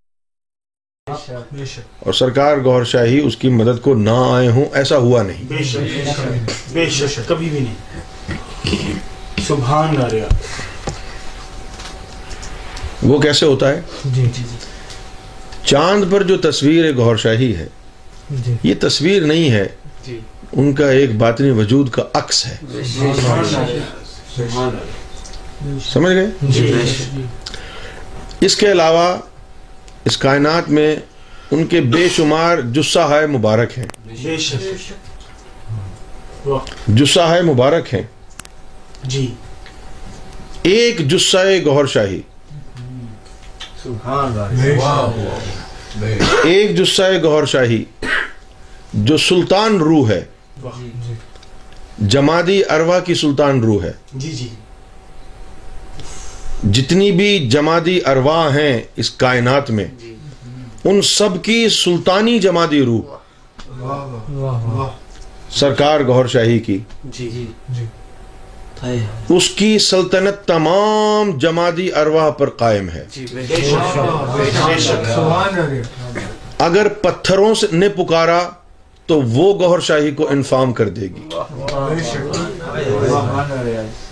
اور 1.99 2.13
سرکار 2.13 2.57
گوہر 2.63 2.83
شاہی 2.83 3.19
اس 3.19 3.37
کی 3.37 3.49
مدد 3.49 3.81
کو 3.81 3.93
نہ 3.93 4.29
آئے 4.33 4.47
ہوں 4.47 4.65
ایسا 4.73 4.97
ہوا 4.97 5.23
نہیں۔ 5.23 5.43
کبھی 7.27 7.49
بھی 7.49 7.59
نہیں۔ 7.59 7.75
سبحان 9.47 10.01
اللہ 10.01 10.33
وہ 13.03 13.19
کیسے 13.19 13.45
ہوتا 13.45 13.69
ہے؟ 13.69 13.81
جی 14.05 14.27
چاند 15.65 16.03
پر 16.11 16.23
جو 16.23 16.37
تصویر 16.37 16.95
گوہر 16.95 17.15
شاہی 17.15 17.55
ہے 17.55 17.67
جی۔ 18.29 18.53
یہ 18.63 18.73
تصویر 18.79 19.21
نہیں 19.21 19.51
ہے 19.51 19.67
جی۔ 20.05 20.19
ان 20.53 20.73
کا 20.73 20.89
ایک 20.89 21.15
باطنی 21.15 21.49
وجود 21.49 21.89
کا 21.89 22.03
عکس 22.13 22.45
ہے۔ 22.45 22.57
سمجھ 25.93 26.13
گئے؟ 26.13 26.25
جی 26.41 26.73
اس 28.39 28.55
کے 28.55 28.71
علاوہ 28.71 29.17
اس 30.05 30.17
کائنات 30.17 30.69
میں 30.69 30.95
ان 31.51 31.65
کے 31.65 31.81
بے 31.81 32.09
شمار 32.09 32.57
جسہ 32.57 32.99
ہے 32.99 33.27
مبارک 33.27 33.77
ہیں۔ 33.77 33.85
بے 34.05 34.37
شک۔ 34.37 34.93
واہ۔ 36.47 36.59
جسہ 36.87 37.19
ہے 37.19 37.41
مبارک 37.41 37.93
ہیں۔ 37.93 38.01
جی۔ 39.03 39.33
ایک 40.63 41.09
جسہ 41.09 41.37
گوہر 41.65 41.85
شاہی۔ 41.85 42.21
ایک 46.43 46.77
جسہ 46.77 47.01
گوہر 47.23 47.45
شاہی 47.45 47.83
جو 48.93 49.17
سلطان 49.17 49.77
روح 49.77 50.09
ہے۔ 50.09 50.25
واہ۔ 50.61 50.81
جمادی 52.07 52.61
اروا 52.69 52.99
کی 52.99 53.13
سلطان 53.13 53.59
روح 53.59 53.83
ہے۔ 53.83 53.91
جی 54.13 54.31
جی۔ 54.31 54.47
جتنی 56.71 57.11
بھی 57.11 57.47
جمادی 57.49 57.99
ارواح 58.05 58.49
ہیں 58.49 58.81
اس 58.95 59.09
کائنات 59.11 59.71
میں 59.71 59.85
جی۔ 59.99 60.15
ان 60.85 61.01
سب 61.01 61.43
کی 61.43 61.69
سلطانی 61.69 62.39
جمادی 62.39 62.83
روح۔ 62.83 63.01
واہ 63.79 64.89
سرکار 65.49 65.99
گوہر 66.07 66.27
شاہی 66.27 66.59
کی۔ 66.59 66.77
جی۔ 67.03 67.45
جی۔ 67.69 67.85
اس 69.29 69.49
کی 69.49 69.79
سلطنت 69.79 70.47
تمام 70.47 71.37
جمادی 71.37 71.93
ارواح 71.93 72.29
پر 72.29 72.49
قائم 72.49 72.89
ہے۔ 72.89 73.05
جی 73.11 73.25
اگر 76.57 76.87
پتھروں 76.87 77.55
سے 77.55 77.67
نے 77.71 77.89
پکارا 77.89 78.49
تو 79.05 79.21
وہ 79.21 79.59
گوہر 79.59 79.79
شاہی 79.79 80.11
کو 80.11 80.29
انفارم 80.29 80.73
کر 80.73 80.89
دے 80.89 81.01
گی۔ 81.01 81.29
بے 81.29 82.03
شک۔ 82.03 82.37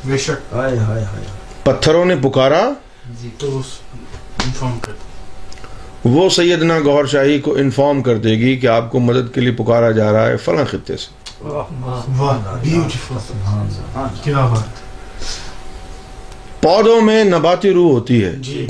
بے 0.07 0.17
شک۔ 0.17 0.53
ہائے 0.53 0.77
ہائے 0.77 1.03
ہائے۔ 1.03 1.25
پتھروں 1.63 2.05
نے 2.05 2.15
پکارا 2.23 2.69
تو 3.37 3.57
انفارم 3.57 4.79
کر 4.79 4.91
وہ 6.05 6.29
سیدنا 6.29 6.79
گوہر 6.79 7.05
شاہی 7.05 7.39
کو 7.39 7.55
انفارم 7.55 8.01
کر 8.01 8.17
دے 8.17 8.29
گی 8.29 8.57
کہ 8.57 8.67
آپ 8.67 8.91
کو 8.91 8.99
مدد 8.99 9.33
کے 9.33 9.41
لیے 9.41 9.51
پکارا 9.51 9.91
جا 9.91 10.11
رہا 10.11 10.27
ہے 10.27 10.37
فلاں 10.37 10.65
خطے 10.65 10.97
سے۔ 10.97 11.20
کیا 14.23 14.45
بات 14.45 14.79
پودوں 16.61 17.01
میں 17.01 17.23
نباتی 17.23 17.73
روح 17.73 17.91
ہوتی 17.91 18.23
ہے۔ 18.23 18.31
جی 18.31 18.67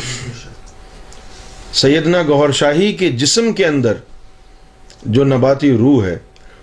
سیدنا 1.73 2.21
گوہر 2.27 2.51
شاہی 2.51 2.93
کے 2.93 3.11
جسم 3.11 3.53
کے 3.53 3.65
اندر 3.65 3.93
جو 5.05 5.23
نباتی 5.23 5.77
روح 5.77 6.05
ہے 6.05 6.17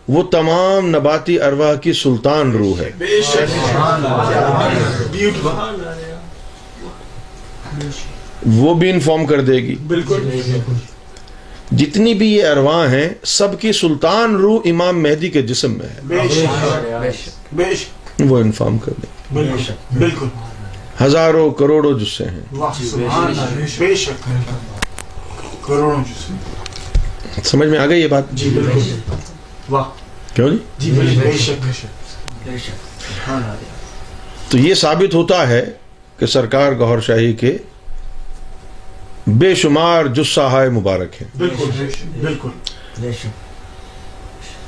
وہ 0.08 0.22
تمام 0.22 0.88
نباتی 0.88 1.40
ارواح 1.40 1.74
کی 1.74 1.92
سلطان 1.92 2.52
روح 2.52 2.80
ہے۔ 2.80 2.90
بے 2.98 3.22
شک۔ 3.22 3.66
بیوٹیفل 5.12 5.82
وہ 8.46 8.74
بھی 8.74 8.90
انفارم 8.90 9.26
کر 9.26 9.40
دے 9.40 9.56
گی۔ 9.56 9.76
بالکل۔ 9.86 10.28
جتنی 11.70 12.14
بھی 12.14 12.26
یہ 12.26 12.46
ارواح 12.46 12.88
ہیں 12.88 13.08
سب 13.22 13.60
کی 13.60 13.72
سلطان 13.72 14.36
روح 14.36 14.60
امام 14.64 15.02
مہدی 15.02 15.30
کے 15.30 15.42
جسم 15.42 15.72
میں 15.72 15.88
ہے 15.88 16.00
بے 16.04 16.28
شک 16.28 16.94
بے 16.94 17.12
شک 17.12 17.54
بے 17.54 17.74
شک 17.74 18.20
وہ 18.20 18.38
انفارم 18.38 18.78
کر 18.78 18.92
دے 19.02 19.06
بالکل 19.94 20.26
ہزاروں 21.02 21.50
کروڑوں 21.50 21.98
جسے 21.98 22.24
ہیں 22.24 22.42
سمجھ 27.42 27.68
میں 27.68 27.78
آ 27.78 27.86
گئی 27.86 28.00
یہ 28.02 28.08
بات 28.08 28.30
جی 28.32 28.50
کیوں 30.34 30.48
جی 30.78 30.90
جی 30.90 31.54
تو 34.50 34.58
یہ 34.58 34.74
ثابت 34.74 35.14
ہوتا 35.14 35.48
ہے 35.48 35.64
کہ 36.18 36.26
سرکار 36.26 36.72
گوہر 36.72 37.00
شاہی 37.00 37.32
کے 37.32 37.56
بے 39.28 39.54
شمار 39.54 40.04
جسہ 40.04 40.68
مبارک 40.72 41.22
ہیں۔ 41.22 41.28
بالکل 41.38 41.70
بالکل۔ 42.20 43.28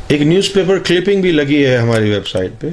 ایک 0.09 0.23
نیوز 0.23 0.53
پیپر 0.53 0.79
کلپنگ 0.79 1.23
بھی 1.23 1.33
لگی 1.33 1.67
ہے 1.67 1.77
ہماری 1.77 2.11
ویب 2.11 2.27
سائٹ 2.29 2.51
پہ 2.61 2.67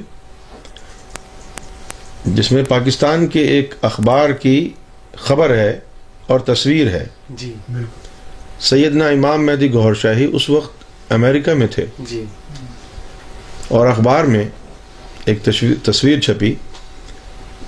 جس 2.26 2.52
میں 2.52 2.64
پاکستان 2.64 3.28
کے 3.28 3.40
ایک 3.40 3.74
اخبار 3.82 4.30
کی 4.30 4.70
خبر 5.16 5.50
ہے 5.50 5.80
اور 6.28 6.40
تصویر 6.40 6.88
ہے۔ 6.88 7.06
جی 7.30 7.54
سیدنا 8.60 9.08
امام 9.08 9.46
مہدی 9.46 9.74
گوہر 9.74 9.94
شاہی 9.94 10.30
اس 10.34 10.50
وقت 10.50 10.84
امریکہ 11.12 11.54
میں 11.54 11.68
تھے۔ 11.68 11.86
جی۔ 12.00 12.24
اور 13.68 13.88
اخبار 13.88 14.24
میں 14.24 14.46
ایک 15.26 15.44
تصویر 15.44 15.92
تصویر 15.92 16.20
چھپی 16.20 16.56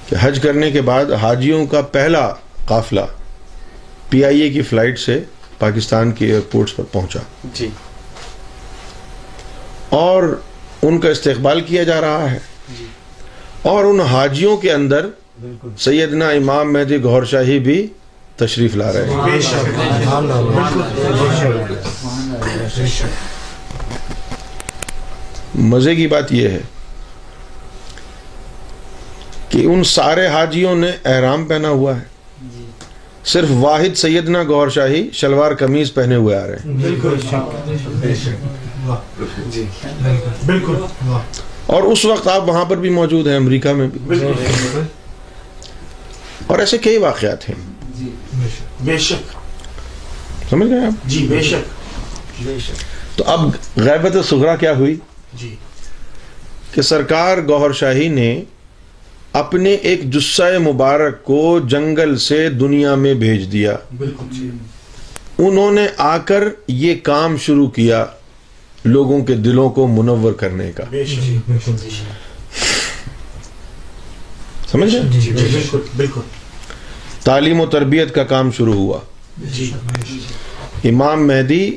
کہ 0.10 0.16
حج 0.20 0.40
کرنے 0.40 0.72
کے 0.72 0.82
بعد 0.82 1.06
حاجیوں 1.06 1.66
کا 1.66 1.82
پہلا 1.82 2.34
قافلہ 2.66 3.02
پی 4.10 4.26
آئی 4.26 4.40
اے 4.40 4.50
کی 4.50 4.62
فلائٹ 4.62 5.00
سے 5.00 5.24
پاکستان 5.60 6.12
کے 6.12 6.26
ایئرپورٹس 6.26 6.76
پر 6.76 6.84
پہنچا۔ 6.92 7.20
جی۔ 7.54 7.70
اور 9.90 10.42
ان 10.82 11.00
کا 11.00 11.10
استقبال 11.10 11.62
کیا 11.62 11.84
جا 11.84 12.02
رہا 12.02 12.32
ہے۔ 12.32 12.40
جی۔ 12.80 12.86
اور 13.62 13.84
ان 13.86 14.00
حاجیوں 14.00 14.58
کے 14.58 14.72
اندر 14.74 15.08
بالکل۔ 15.42 15.70
سیدنا 15.78 16.30
امام 16.30 16.74
مہدی 16.74 17.04
گہر 17.04 17.26
شاہی 17.26 17.60
بھی 17.60 17.88
تشریف 18.36 18.76
لا 18.76 18.94
رہے 18.94 19.10
ہیں۔ 19.10 19.40
مزے 25.56 25.96
کی 25.96 26.08
بات 26.08 26.32
یہ 26.32 26.50
ہے 26.50 26.60
کہ 29.50 29.66
ان 29.66 29.84
سارے 29.84 30.28
حاجیوں 30.28 30.76
نے 30.76 30.92
احرام 31.06 31.46
پہنا 31.46 31.70
ہوا 31.70 31.96
ہے۔ 31.96 32.19
صرف 33.26 33.48
واحد 33.52 33.98
سیدنا 33.98 34.44
گور 34.44 34.68
شاہی 34.70 35.10
شلوار 35.14 35.52
قمیض 35.52 35.94
پہنے 35.94 36.16
ہوئے 36.16 36.36
آ 36.36 36.48
رہے 36.48 36.56
ہیں۔ 36.56 36.78
جی 39.50 39.66
بالکل 40.46 40.76
اور 41.66 41.84
اس 41.84 42.06
وقت 42.06 42.28
آپ 42.28 42.50
وہاں 42.50 42.66
پر 42.66 42.78
بھی 42.78 42.90
موجود 42.90 43.28
ہیں 43.28 43.36
امریکہ 43.36 43.74
میں 43.74 43.88
بھی۔ 43.88 44.20
اور 46.48 46.60
ایسے 46.60 46.78
کئی 46.78 46.98
واقعات 46.98 47.50
ہیں۔ 47.50 47.56
بے 48.80 48.98
شک 48.98 49.38
سمجھ 50.50 50.70
گئے 50.70 50.86
آپ؟ 50.86 51.10
جی 51.10 51.28
بے 51.30 51.42
شک۔ 51.42 51.70
بے 52.44 52.58
شک۔ 52.60 52.74
تو 53.18 53.24
اب 53.28 53.40
غیبت 53.78 54.26
سغرا 54.30 54.56
کیا 54.56 54.76
ہوئی؟ 54.76 54.96
جی۔ 55.34 55.56
کہ 56.74 56.82
سرکار 56.82 57.38
گوہر 57.48 57.72
شاہی 57.72 58.08
نے 58.08 58.44
اپنے 59.34 59.74
ایک 59.74 60.14
جسہ 60.14 60.58
مبارک 60.60 61.24
کو 61.24 61.60
جنگل 61.68 62.18
سے 62.18 62.50
دنیا 62.50 62.96
میں 62.96 63.14
بھیج 63.14 63.52
دیا۔ 63.52 63.76
بالکل۔ 63.98 64.26
جی 64.32 64.50
انہوں 65.38 65.72
نے 65.72 65.88
آ 65.98 66.18
کر 66.18 66.44
یہ 66.68 66.96
کام 67.04 67.38
شروع 67.38 67.70
کیا 67.70 68.06
لوگوں 68.86 69.26
کے 69.26 69.36
دلوں 69.36 69.70
کو 69.70 69.88
منور 69.88 70.34
کرنے 70.34 70.72
کا۔ 70.72 70.84
شک۔ 71.06 71.52
سمجھ 74.72 74.94
گئے 74.94 75.20
جی 75.20 75.32
بالکل 75.32 75.80
بالکل۔ 75.98 76.22
تعلیم 77.24 77.60
و 77.60 77.66
تربیت 77.66 78.16
کا 78.16 78.24
کام 78.24 78.52
شروع 78.52 78.74
ہوا۔ 78.74 79.00
جی 79.38 79.72
امام 80.84 81.28
مہدی 81.28 81.76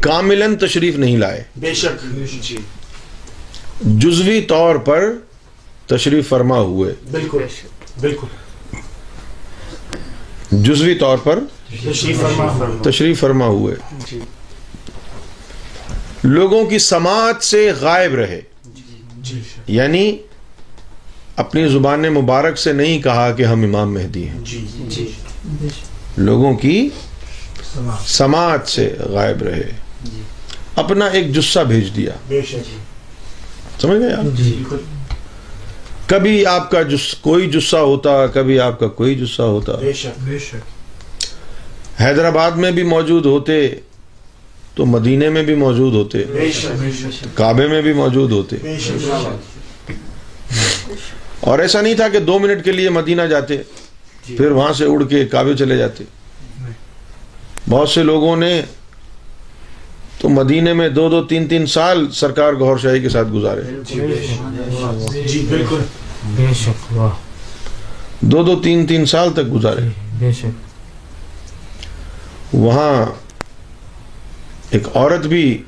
کاملاً 0.00 0.56
تشریف 0.56 0.96
نہیں 0.96 1.16
لائے۔ 1.16 1.44
بے 1.56 1.74
شک۔ 1.74 2.04
جی۔ 2.42 2.56
جزوی 3.80 4.40
طور 4.40 4.76
پر 4.76 5.12
تشریف 5.90 6.28
فرما 6.28 6.58
ہوئے۔ 6.58 6.94
بالکل 7.10 7.38
بالکل۔ 8.00 8.26
جزوی 10.52 10.94
طور 10.94 11.18
پر 11.18 11.38
تشریف 11.92 12.20
فرما 12.20 12.64
تشریف 12.82 13.20
فرما 13.20 13.46
ہوئے۔ 13.46 13.74
جی۔ 14.10 14.20
لوگوں 16.24 16.66
کی 16.66 16.78
سماعت 16.78 17.44
سے 17.44 17.72
غائب 17.80 18.14
رہے۔ 18.14 18.40
جی۔ 19.22 19.40
یعنی 19.66 20.18
اپنی 21.36 21.68
زبان 21.68 22.02
مبارک 22.02 22.58
سے 22.58 22.72
نہیں 22.72 23.02
کہا 23.02 23.32
کہ 23.32 23.42
ہم 23.42 23.62
امام 23.62 23.94
مہدی 23.94 24.28
ہیں۔ 24.28 24.40
جی 24.88 25.12
لوگوں 26.16 26.54
کی 26.54 26.88
سماعت۔ 28.06 28.68
سے 28.68 28.96
غائب 28.98 29.42
رہے۔ 29.42 29.72
اپنا 30.76 31.06
ایک 31.06 31.34
جسہ 31.34 31.60
بھیج 31.60 31.96
دیا۔ 31.96 32.12
سمجھ 33.80 33.98
گئے 33.98 34.12
آپ؟ 34.12 34.99
کبھی 36.10 36.46
آپ 36.46 36.70
کا 36.70 36.82
جس 36.82 37.14
کوئی 37.20 37.50
جسہ 37.50 37.76
ہوتا 37.76 38.26
کبھی 38.26 38.60
آپ 38.60 38.80
کا 38.80 38.88
کوئی 38.88 39.14
جسہ 39.14 39.42
ہوتا۔ 39.42 39.72
بے 39.72 39.92
شک۔ 39.92 40.20
بے 40.24 40.38
شک۔ 40.38 42.00
حیدرآباد 42.00 42.50
میں 42.50 42.70
بھی 42.70 42.82
موجود 42.82 43.26
ہوتے 43.26 43.68
تو 44.74 44.86
مدینے 44.86 45.28
میں 45.28 45.42
بھی 45.42 45.54
موجود 45.54 45.94
ہوتے۔ 45.94 46.24
بے 46.32 46.52
شک۔ 46.52 46.66
بے 46.66 46.90
شک۔ 46.90 47.36
کعبے 47.36 47.66
میں 47.68 47.82
بھی 47.82 47.92
موجود 47.92 48.32
ہوتے۔ 48.32 48.56
بے 48.62 48.76
شک۔ 48.78 49.12
اور 51.40 51.58
ایسا 51.58 51.80
نہیں 51.80 51.94
تھا 51.94 52.08
کہ 52.08 52.18
دو 52.18 52.38
منٹ 52.38 52.64
کے 52.64 52.72
لیے 52.72 52.90
مدینہ 52.90 53.22
جاتے 53.22 53.56
پھر 54.26 54.50
وہاں 54.50 54.72
سے 54.72 54.84
اڑ 54.84 55.02
کے 55.04 55.24
کعبے 55.26 55.56
چلے 55.56 55.76
جاتے۔ 55.76 56.04
بہت 57.68 57.88
سے 57.88 58.02
لوگوں 58.02 58.36
نے 58.36 58.62
تو 60.18 60.28
مدینے 60.28 60.72
میں 60.72 60.88
دو 60.88 61.08
دو 61.08 61.22
تین 61.24 61.46
تین 61.46 61.66
سال 61.66 62.10
سرکار 62.12 62.52
گور 62.52 62.78
شاہی 62.78 63.00
کے 63.00 63.08
ساتھ 63.08 63.28
گزارے۔ 63.28 63.62
جی 65.26 65.46
بالکل۔ 65.50 65.78
بے 66.36 66.46
شک 66.54 66.92
واہ۔ 66.92 67.10
دو 68.20 68.42
دو 68.42 68.60
تین 68.62 68.86
تین 68.86 69.06
سال 69.06 69.32
تک 69.32 69.54
گزارے۔ 69.54 69.88
بے 70.18 70.32
شک۔ 70.32 70.70
وہاں 72.52 73.06
ایک 74.70 74.88
عورت 74.94 75.26
بھی 75.26 75.62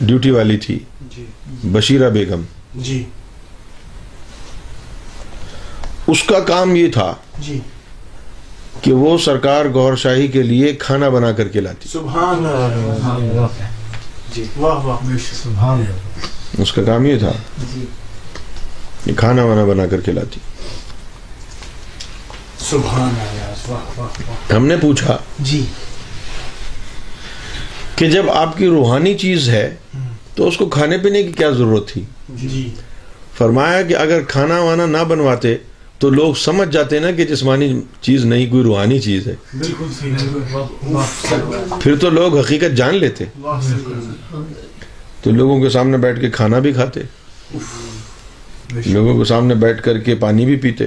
ڈیوٹی 0.00 0.30
والی 0.30 0.56
تھی 0.56 0.78
جی۔ 1.16 1.24
بشیرہ 1.64 2.10
بیگم۔ 2.10 2.42
جی۔ 2.74 3.04
اس 6.06 6.22
کا 6.22 6.40
کام 6.40 6.76
یہ 6.76 6.88
تھا 6.92 7.14
جی۔ 7.38 7.58
کہ 8.80 8.92
وہ 8.92 9.18
سرکار 9.18 9.64
گور 9.74 9.96
شاہی 9.96 10.28
کے 10.28 10.42
لیے 10.42 10.72
کھانا 10.72 11.08
بنا 11.08 11.32
کر 11.32 11.48
کے 11.48 11.60
لاتی۔ 11.60 11.88
سبحان 11.88 12.46
اللہ۔ 12.46 13.46
جی 14.34 14.44
واہ 14.56 14.84
واہ۔ 14.86 15.16
سبحان 15.42 15.78
اللہ۔ 15.78 16.62
اس 16.62 16.72
کا 16.72 16.82
کام 16.82 17.06
یہ 17.06 17.18
تھا۔ 17.18 17.32
کہ 19.04 19.12
کھانا 19.16 19.44
وانا 19.44 19.64
بنا 19.64 19.86
کر 19.86 20.00
کے 20.00 20.12
لاتی 20.12 20.40
سبحان 22.58 23.02
اللہ 23.02 23.72
واہ 23.72 24.00
واہ 24.00 24.08
واہ۔ 24.28 24.56
ہم 24.56 24.66
نے 24.66 24.76
پوچھا 24.76 25.18
جی۔ 25.38 25.64
کہ 27.96 28.10
جب 28.10 28.30
آپ 28.30 28.56
کی 28.56 28.66
روحانی 28.66 29.14
چیز 29.14 29.48
ہے 29.48 29.74
تو 30.34 30.48
اس 30.48 30.56
کو 30.56 30.68
کھانے 30.68 30.98
پینے 30.98 31.22
کی 31.22 31.32
کیا 31.32 31.50
ضرورت 31.50 31.88
تھی؟ 31.88 32.04
جی۔ 32.28 32.74
فرمایا 33.38 33.82
کہ 33.82 33.96
اگر 33.96 34.20
کھانا 34.22 34.58
وانا 34.58 34.86
نہ 34.86 35.04
بنواتے 35.08 35.56
تو 35.98 36.10
لوگ 36.10 36.34
سمجھ 36.34 36.68
جاتے 36.68 36.98
نا 36.98 37.10
کہ 37.10 37.24
جسمانی 37.24 37.80
چیز 38.00 38.24
نہیں 38.24 38.50
کوئی 38.50 38.62
روحانی 38.62 38.98
چیز 38.98 39.28
ہے۔ 39.28 39.34
پھر 41.80 41.96
تو 41.96 42.10
لوگ 42.10 42.38
حقیقت 42.38 42.76
جان 42.76 42.94
لیتے۔ 42.94 43.24
تو 45.22 45.30
لوگوں 45.30 45.62
کے 45.62 45.68
سامنے 45.70 45.96
بیٹھ 45.96 46.20
کے 46.20 46.30
کھانا 46.30 46.58
بھی 46.58 46.72
کھاتے۔ 46.72 47.00
لوگوں 48.72 49.18
کے 49.18 49.24
سامنے 49.24 49.54
بیٹھ 49.54 49.82
کر 49.82 49.98
کے 49.98 50.14
پانی 50.14 50.44
بھی 50.44 50.56
پیتے۔ 50.56 50.84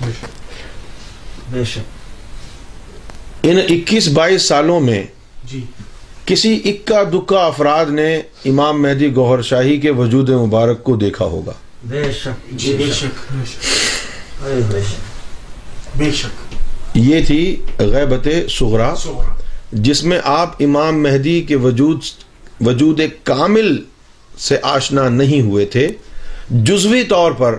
بے 0.00 0.12
شک. 0.12 0.24
بے 1.52 1.64
شک۔ 1.64 1.78
ان 3.42 3.58
اکیس 3.68 4.08
بائیس 4.08 4.42
سالوں 4.42 4.80
میں 4.80 5.04
جی۔ 5.44 5.64
کسی 6.24 6.60
اکا 6.64 7.02
دکا 7.02 7.46
افراد 7.46 7.86
نے 7.86 8.22
امام 8.44 8.82
مہدی 8.82 9.14
گوہر 9.14 9.42
شاہی 9.42 9.80
کے 9.80 9.90
وجود 9.90 10.30
مبارک 10.30 10.84
کو 10.84 10.96
دیکھا 10.96 11.24
ہوگا۔ 11.24 11.52
بے 11.84 12.04
شک۔ 12.12 12.50
جی 12.52 12.74
بے 12.78 12.92
شک. 12.92 13.32
بے 13.32 13.44
شک. 13.44 14.46
اے 14.46 14.60
بے 14.72 14.80
شک۔ 14.80 15.98
بے 15.98 16.10
شک۔ 16.10 16.54
یہ 16.94 17.24
تھی 17.26 17.62
غیبت 17.78 18.28
سغرا 18.50 18.94
جس 19.72 20.04
میں 20.04 20.20
آپ 20.24 20.54
امام 20.60 21.02
مہدی 21.02 21.42
کے 21.42 21.56
وجود 21.56 22.00
وجود 22.60 23.00
کامل 23.24 23.76
سے 24.40 24.56
آشنا 24.62 25.08
نہیں 25.08 25.40
ہوئے 25.40 25.64
تھے۔ 25.64 25.88
جزوی 26.50 27.02
طور 27.02 27.32
پر 27.32 27.56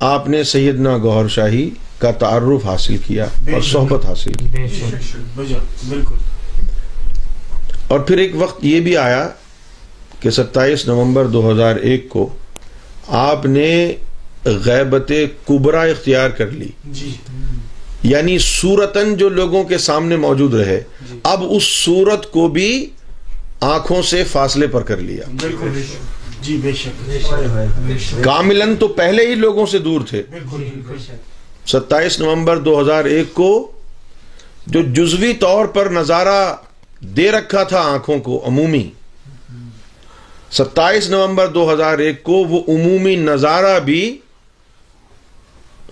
آپ 0.00 0.28
نے 0.28 0.42
سیدنا 0.42 0.98
گوہر 0.98 1.28
شاہی 1.28 1.70
کا 1.98 2.10
تعارف 2.10 2.66
حاصل 2.66 2.96
کیا 2.96 3.24
اور 3.24 3.60
صحبت 3.62 4.06
حاصل 4.06 4.32
کی۔ 4.32 4.46
اور 7.88 8.00
پھر 8.00 8.18
ایک 8.18 8.30
وقت 8.34 8.64
یہ 8.64 8.80
بھی 8.80 8.96
آیا 8.96 9.28
کہ 10.20 10.30
ستائیس 10.30 10.86
نومبر 10.86 11.26
دو 11.26 11.52
ہزار 11.52 11.76
ایک 11.76 12.08
کو 12.08 12.28
آپ 13.08 13.46
نے 13.46 13.94
غیبت 14.44 15.12
کبرا 15.48 15.82
اختیار 15.82 16.30
کر 16.30 16.50
لی۔ 16.50 16.68
جی۔ 16.84 17.10
یعنی 18.02 18.38
صورتن 18.40 19.16
جو 19.16 19.28
لوگوں 19.28 19.64
کے 19.64 19.78
سامنے 19.78 20.16
موجود 20.16 20.54
رہے۔ 20.54 20.82
اب 21.22 21.42
اس 21.50 21.62
صورت 21.84 22.32
کو 22.32 22.48
بھی 22.48 22.90
آنکھوں 23.60 24.02
سے 24.02 24.24
فاصلے 24.24 24.66
پر 24.66 24.82
کر 24.82 24.96
لیا۔ 24.96 25.24
بالکل۔ 25.40 25.82
جی 26.40 26.56
بے 26.56 26.72
شک۔ 26.72 28.24
کاملن 28.24 28.76
تو 28.76 28.88
پہلے 28.88 29.26
ہی 29.26 29.34
لوگوں 29.34 29.66
سے 29.66 29.78
دور 29.78 30.00
تھے۔ 30.00 30.22
ستائیس 31.66 32.20
نومبر 32.20 32.58
دو 32.58 32.80
ہزار 32.80 33.04
ایک 33.04 33.34
کو 33.34 33.72
جو 34.66 34.82
جزوی 34.82 35.32
طور 35.32 35.66
پر 35.66 35.86
نظارہ 35.86 36.56
دے 37.00 37.30
رکھا 37.30 37.62
تھا 37.64 37.80
آنکھوں 37.80 38.18
کو 38.18 38.46
عمومی۔ 38.46 38.90
ستائیس 40.52 41.10
نومبر 41.10 41.48
دو 41.48 41.72
ہزار 41.72 41.98
ایک 41.98 42.22
کو 42.22 42.32
وہ 42.32 42.62
عمومی 42.68 43.16
نظارہ 43.16 43.80
بھی 43.80 44.18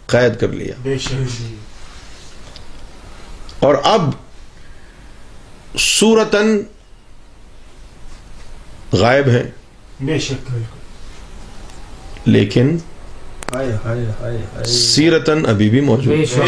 قید 0.06 0.40
کر 0.40 0.48
لیا۔ 0.48 0.74
بے 0.82 0.96
اور 3.58 3.74
اب 3.84 4.10
صورتن 5.78 6.60
غائب 8.92 9.28
ہیں 9.28 9.42
بے 10.00 10.18
شک 10.18 10.52
لیکن 12.24 12.76
سیرتن 14.64 15.46
ابھی 15.46 15.70
بھی 15.70 15.80
موجود۔ 15.80 16.14
بے 16.14 16.20
ہے 16.20 16.26
شک 16.26 16.38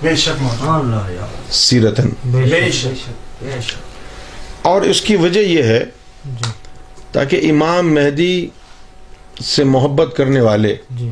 بے 0.02 0.16
شک۔ 0.16 0.42
مولانا 0.42 0.56
سبحان 0.58 0.80
اللہ 0.80 1.12
یا 1.12 1.26
سیرتن 1.50 2.10
بے 2.24 2.70
شک۔ 2.70 2.86
بے 3.42 3.60
شک۔ 3.60 3.74
اور 4.62 4.82
اس 4.82 5.00
کی 5.00 5.16
وجہ 5.16 5.40
یہ 5.40 5.62
ہے 5.62 5.84
جی۔ 6.24 6.50
تاکہ 7.12 7.50
امام 7.50 7.94
مہدی 7.94 8.48
سے 9.44 9.64
محبت 9.64 10.16
کرنے 10.16 10.40
والے 10.40 10.76
جی۔ 10.90 11.10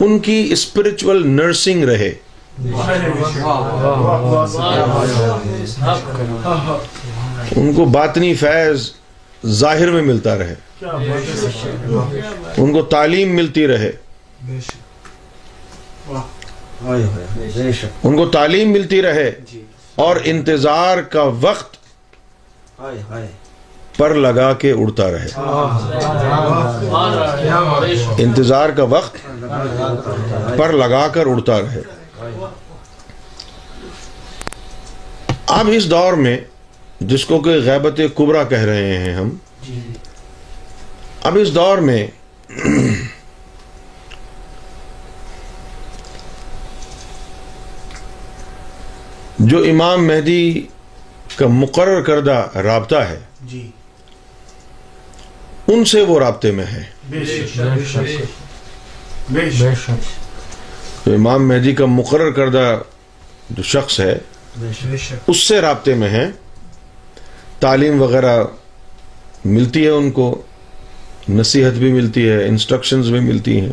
ان 0.00 0.18
کی 0.18 0.48
اسپرچول 0.50 1.26
نرسنگ 1.26 1.84
رہے۔ 1.84 2.14
ان 7.56 7.72
کو 7.72 7.84
باطنی 7.84 8.34
فیض 8.34 8.90
ظاہر 9.46 9.90
میں 9.90 10.02
ملتا 10.02 10.38
رہے۔ 10.38 10.54
ان 12.56 12.72
کو 12.72 12.82
تعلیم 12.82 13.36
ملتی 13.36 13.66
رہے۔ 13.66 13.92
ان 18.04 18.16
کو 18.16 18.26
تعلیم 18.26 18.72
ملتی 18.72 19.02
رہے 19.02 19.32
اور 19.94 20.16
انتظار 20.24 20.98
کا 20.98 21.22
وقت 21.22 21.76
پر 23.96 24.14
لگا 24.14 24.52
کے 24.52 24.72
اڑتا 24.72 25.10
رہے۔ 25.10 25.28
انتظار 28.18 28.68
کا 28.68 28.82
وقت 28.82 29.16
پر 30.58 30.72
لگا 30.72 31.08
کر 31.08 31.26
اڑتا 31.26 31.60
رہے۔ 31.60 31.80
اب 35.48 35.70
اس 35.72 35.90
دور 35.90 36.12
میں 36.12 36.38
جس 37.00 37.24
کو 37.24 37.40
کہ 37.40 37.50
غیبت 37.50 38.00
کبرا 38.14 38.44
کہہ 38.44 38.58
رہے 38.58 38.98
ہیں 38.98 39.14
ہم 39.14 39.36
اب 41.22 41.38
اس 41.40 41.54
دور 41.54 41.78
میں 41.78 42.06
جو 49.38 49.58
امام 49.58 50.06
مہدی 50.06 50.66
کا 51.36 51.46
مقرر 51.46 52.00
کردہ 52.00 52.48
رابطہ 52.54 52.96
ہے 52.96 53.18
جی۔ 53.42 53.70
ان 55.68 55.84
سے 55.84 56.02
وہ 56.02 56.18
رابطے 56.18 56.50
میں 56.50 56.66
ہے۔ 56.66 56.84
بے 57.10 57.24
شک۔ 57.24 57.60
بے 57.60 57.84
شک۔ 57.84 57.98
بے 57.98 59.40
بے 59.40 59.50
شک۔ 59.50 59.82
شک۔ 59.84 61.04
تو 61.04 61.14
امام 61.14 61.48
مہدی 61.48 61.74
کا 61.74 61.86
مقرر 61.86 62.30
کردہ 62.30 62.80
جو 63.50 63.62
شخص 63.62 64.00
ہے 64.00 64.18
اس 65.26 65.36
سے 65.36 65.60
رابطے 65.60 65.94
میں 65.94 66.08
ہیں 66.08 66.30
تعلیم 67.60 68.02
وغیرہ 68.02 68.44
ملتی 69.44 69.84
ہے 69.84 69.90
ان 69.90 70.10
کو 70.10 70.42
نصیحت 71.28 71.72
بھی 71.72 71.92
ملتی 71.92 72.28
ہے 72.28 72.46
انسٹرکشنز 72.48 73.10
بھی 73.10 73.20
ملتی 73.20 73.60
ہیں۔ 73.60 73.72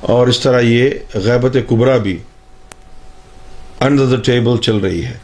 اور 0.00 0.26
اس 0.26 0.40
طرح 0.40 0.60
یہ 0.60 0.90
غیبت 1.14 1.56
کبرا 1.68 1.96
بھی 1.96 2.22
انڈر 3.80 4.06
دا 4.06 4.16
ٹیبل 4.16 4.56
چل 4.58 4.76
رہی 4.76 5.04
ہے۔ 5.04 5.16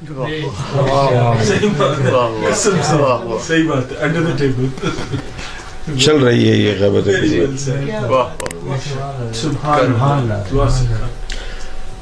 چل 5.98 6.16
رہی 6.16 6.50
ہے 6.50 6.56
یہ 6.56 6.72
غیبت 6.80 7.08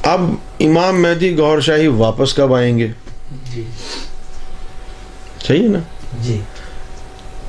اب 0.03 0.21
امام 0.61 1.03
مہدی 1.03 1.39
گور 1.39 1.61
شاہی 1.61 1.87
واپس 1.87 2.35
کب 2.35 2.55
آئیں 2.55 2.79
گے؟ 2.79 2.89
جی۔ 3.55 3.65
صحیح 5.47 5.63
ہے 5.63 5.69
نا؟ 5.69 5.79
جی۔ 6.23 6.41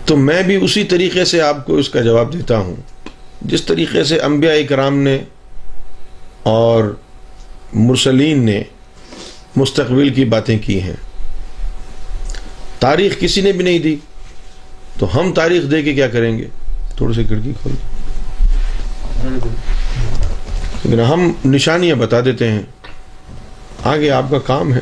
تو 0.05 0.17
میں 0.17 0.43
بھی 0.43 0.55
اسی 0.55 0.83
طریقے 0.83 1.25
سے 1.25 1.41
آپ 1.41 1.65
کو 1.65 1.75
اس 1.75 1.89
کا 1.89 2.01
جواب 2.01 2.33
دیتا 2.33 2.57
ہوں۔ 2.57 2.75
جس 3.41 3.61
طریقے 3.61 4.03
سے 4.03 4.19
انبیاء 4.19 4.53
اکرام 4.53 4.97
نے 4.97 5.17
اور 6.43 6.95
مرسلین 7.73 8.45
نے 8.45 8.63
مستقبل 9.55 10.09
کی 10.09 10.25
باتیں 10.25 10.57
کی 10.65 10.81
ہیں۔ 10.81 10.95
تاریخ 12.79 13.19
کسی 13.19 13.41
نے 13.41 13.51
بھی 13.51 13.63
نہیں 13.63 13.79
دی۔ 13.79 13.95
تو 14.99 15.19
ہم 15.19 15.33
تاریخ 15.33 15.71
دے 15.71 15.81
کے 15.81 15.93
کیا 15.93 16.07
کریں 16.07 16.37
گے؟ 16.37 16.47
تھوڑی 16.97 17.13
سی 17.13 17.23
کھڑکی 17.23 17.53
کھول۔ 17.61 17.75
ہم 20.99 21.31
نشانیاں 21.45 21.95
بتا 21.95 22.17
دیتے 22.25 22.51
ہیں۔ 22.51 22.61
آگے 23.83 24.11
آپ 24.11 24.25
کا 24.31 24.39
کام 24.39 24.73
ہے۔ 24.73 24.79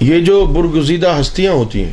یہ 0.00 0.20
جو 0.20 0.46
برگزیدہ 0.46 1.16
ہستیاں 1.20 1.52
ہوتی 1.52 1.84
ہیں 1.84 1.92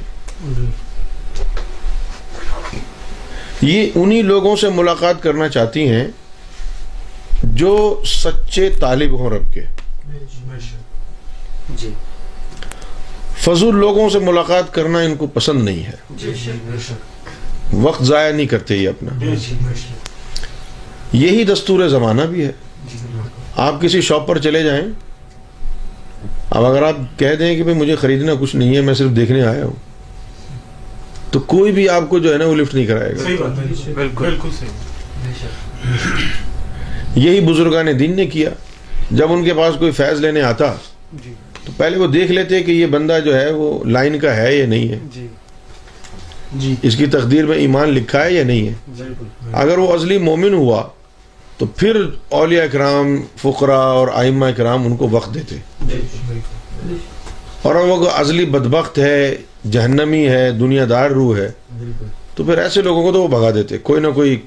یہ 3.62 3.90
انہی 3.96 4.22
لوگوں 4.22 4.56
سے 4.56 4.70
ملاقات 4.70 5.24
کرنا 5.24 5.50
چاہتی 5.50 5.90
ہیں 5.90 6.08
جو 7.44 8.02
سچے 8.06 8.70
طالب 8.80 9.20
ہوں 9.20 9.30
رب 9.30 9.54
کے۔ 9.54 9.62
جی۔ 11.78 11.94
فضول 13.38 13.76
لوگوں 13.76 14.10
سے 14.10 14.20
ملاقات 14.20 14.74
کرنا 14.74 15.00
ان 15.00 15.16
کو 15.16 15.28
پسند 15.28 15.64
نہیں 15.64 15.84
ہے۔ 15.84 15.92
جی۔ 16.10 16.34
وقت 17.82 18.04
ضائع 18.04 18.34
نہیں 18.34 18.46
کرتے 18.46 18.78
یہ 18.78 18.90
اپنا۔ 18.90 19.10
یہی 21.12 21.44
دستور 21.44 21.88
زمانہ 21.88 22.22
بھی 22.22 22.46
ہے۔ 22.46 22.52
آپ 23.56 23.82
کسی 23.82 24.02
شاپ 24.02 24.28
پر 24.28 24.38
چلے 24.38 24.64
جائیں۔ 24.64 24.86
اب 26.50 26.66
اگر 26.66 26.84
آپ 26.84 27.20
کہہ 27.20 27.36
دیں 27.40 27.56
کہ 27.56 27.74
مجھے 27.74 27.96
خریدنا 27.96 28.32
کچھ 28.40 28.56
نہیں 28.56 28.76
ہے 28.76 28.82
میں 28.82 28.94
صرف 28.94 29.16
دیکھنے 29.16 29.42
آیا 29.44 29.66
ہوں۔ 29.66 29.74
تو 31.32 31.40
کوئی 31.40 31.72
بھی 31.72 31.90
آپ 31.90 32.10
کو 32.10 32.20
جو 32.20 32.34
ہے 32.34 32.38
نا 32.38 32.46
وہ 32.46 32.56
لفٹ 32.56 32.76
نہیں 32.76 32.86
کرائے 32.86 33.12
گا۔ 33.12 33.24
یہی 33.26 33.38
یہی 37.16 37.40
بزرگان 37.42 37.88
دین 38.00 38.16
نے 38.16 38.26
کیا۔ 38.26 38.50
جب 39.12 39.32
ان 39.32 39.44
کے 39.44 39.54
پاس 39.54 39.76
کوئی 39.80 39.92
فیض 39.92 40.20
لینے 40.20 40.42
آتا 40.42 40.74
تو 41.66 41.72
پہلے 41.78 41.98
وہ 41.98 42.08
دیکھ 42.08 42.32
لیتے 42.32 42.64
کہ 42.64 42.72
یہ 42.72 42.86
بندہ 42.86 43.20
جو 43.26 43.40
ہے 43.40 43.52
وہ 43.52 43.84
لائن 43.84 44.20
کا 44.20 44.36
ہے 44.36 44.56
یا 44.56 44.66
نہیں 44.66 44.90
ہے۔ 44.90 45.00
جی۔ 46.60 46.76
اس 46.82 46.96
کی 46.96 47.06
تقدیر 47.06 47.46
میں 47.46 47.58
ایمان 47.58 47.90
لکھا 47.90 48.26
ہے 48.26 48.34
یا 48.34 48.44
نہیں 48.44 48.68
ہے؟ 48.68 48.74
اگر 49.54 49.78
وہ 49.78 49.94
ازلی 49.94 50.18
مومن 50.18 50.54
ہوا 50.54 50.84
تو 51.58 51.66
پھر 51.66 52.02
اولیاء 52.30 52.64
اکرام 52.64 53.16
فقرا 53.38 53.80
اور 53.80 54.08
آئمہ 54.14 54.46
اکرام 54.46 54.86
ان 54.86 54.96
کو 54.96 55.08
وقت 55.12 55.34
دیتے۔ 55.34 55.56
اور 57.62 57.76
اگر 57.76 57.88
وہ 57.88 58.10
ازلی 58.10 58.46
بدبخت 58.46 59.00
ہے 59.00 59.36
جہنمی 59.72 60.28
ہے 60.28 60.52
دنیا 60.52 60.86
دار 60.90 61.10
روح 61.10 61.38
ہے 61.38 61.52
تو 62.36 62.44
پھر 62.44 62.58
ایسے 62.58 62.82
لوگوں 62.82 63.04
کو 63.04 63.12
تو 63.12 63.22
وہ 63.24 63.28
بھگا 63.28 63.52
دیتے۔ 63.52 63.78
کوئی 63.78 64.02
نہ 64.02 64.08
کوئی 64.16 64.42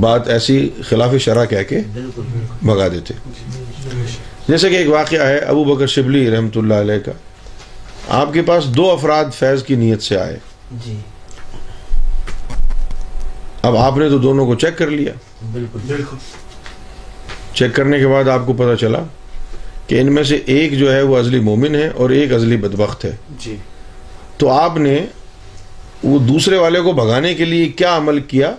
بات 0.00 0.28
ایسی 0.28 0.70
خلاف 0.82 1.14
شرح 1.20 1.44
کہہ 1.44 1.62
کے 1.68 1.80
بھگا 2.62 2.88
دیتے۔ 2.88 3.14
جیسے 4.48 4.70
کہ 4.70 4.76
ایک 4.76 4.88
واقعہ 4.88 5.26
ہے 5.26 5.38
ابو 5.38 5.64
بکر 5.64 5.86
شبلی 5.86 6.30
رحمۃ 6.30 6.56
اللہ 6.56 6.74
علیہ 6.74 6.98
کا۔ 6.98 7.12
آپ 8.08 8.32
کے 8.32 8.42
پاس 8.42 8.64
دو 8.64 8.90
افراد 8.90 9.24
فیض 9.34 9.62
کی 9.62 9.74
نیت 9.74 10.02
سے 10.02 10.18
آئے۔ 10.18 10.38
جی۔ 10.84 10.96
اب 13.62 13.76
آپ 13.76 13.96
نے 13.96 14.08
تو 14.08 14.18
دونوں 14.18 14.46
کو 14.46 14.54
چیک 14.54 14.78
کر 14.78 14.86
لیا۔ 14.86 15.12
بالکل۔ 15.52 15.78
بالکل۔ 15.86 16.16
چیک 17.54 17.74
کرنے 17.74 17.98
کے 17.98 18.06
بعد 18.06 18.28
آپ 18.28 18.40
کو 18.46 18.52
پتا 18.52 18.76
چلا 18.76 18.98
کہ 19.86 20.00
ان 20.00 20.12
میں 20.12 20.22
سے 20.22 20.36
ایک 20.36 20.78
جو 20.78 20.92
ہے 20.92 21.02
وہ 21.02 21.18
ازلی 21.18 21.40
مومن 21.40 21.74
ہے 21.74 21.88
اور 21.88 22.10
ایک 22.10 22.32
ازلی 22.32 22.56
بدبخت 22.56 23.04
ہے۔ 23.04 23.16
جی۔ 23.38 23.56
تو 24.36 24.48
آپ 24.48 24.76
نے 24.76 25.06
وہ 26.04 26.18
دوسرے 26.18 26.56
والے 26.56 26.80
کو 26.80 26.92
بھگانے 26.92 27.34
کے 27.34 27.44
لیے 27.44 27.68
کیا 27.68 27.96
عمل 27.96 28.20
کیا 28.20 28.54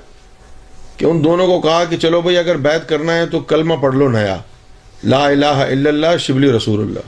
کہ 0.97 1.05
ان 1.05 1.23
دونوں 1.23 1.47
کو 1.47 1.61
کہا 1.61 1.83
کہ 1.89 1.97
چلو 1.97 2.21
بھائی 2.21 2.37
اگر 2.37 2.57
بیت 2.57 2.89
کرنا 2.89 3.13
ہے 3.13 3.25
تو 3.25 3.39
کلمہ 3.39 3.73
پڑھ 3.81 3.95
لو 3.95 4.09
نیا۔ 4.09 4.37
لا 5.03 5.25
الہ 5.27 5.45
الا 5.45 5.89
اللہ 5.89 6.17
شبلی 6.19 6.51
رسول 6.51 6.81
اللہ۔ 6.81 6.99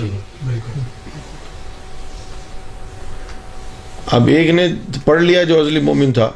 جی۔ 0.00 0.18
بالکل۔ 0.46 0.73
اب 4.06 4.26
ایک 4.26 4.50
نے 4.50 4.68
پڑھ 5.04 5.22
لیا 5.22 5.42
جو 5.42 5.60
عزلی 5.60 5.80
مومن 5.80 6.12
تھا 6.12 6.30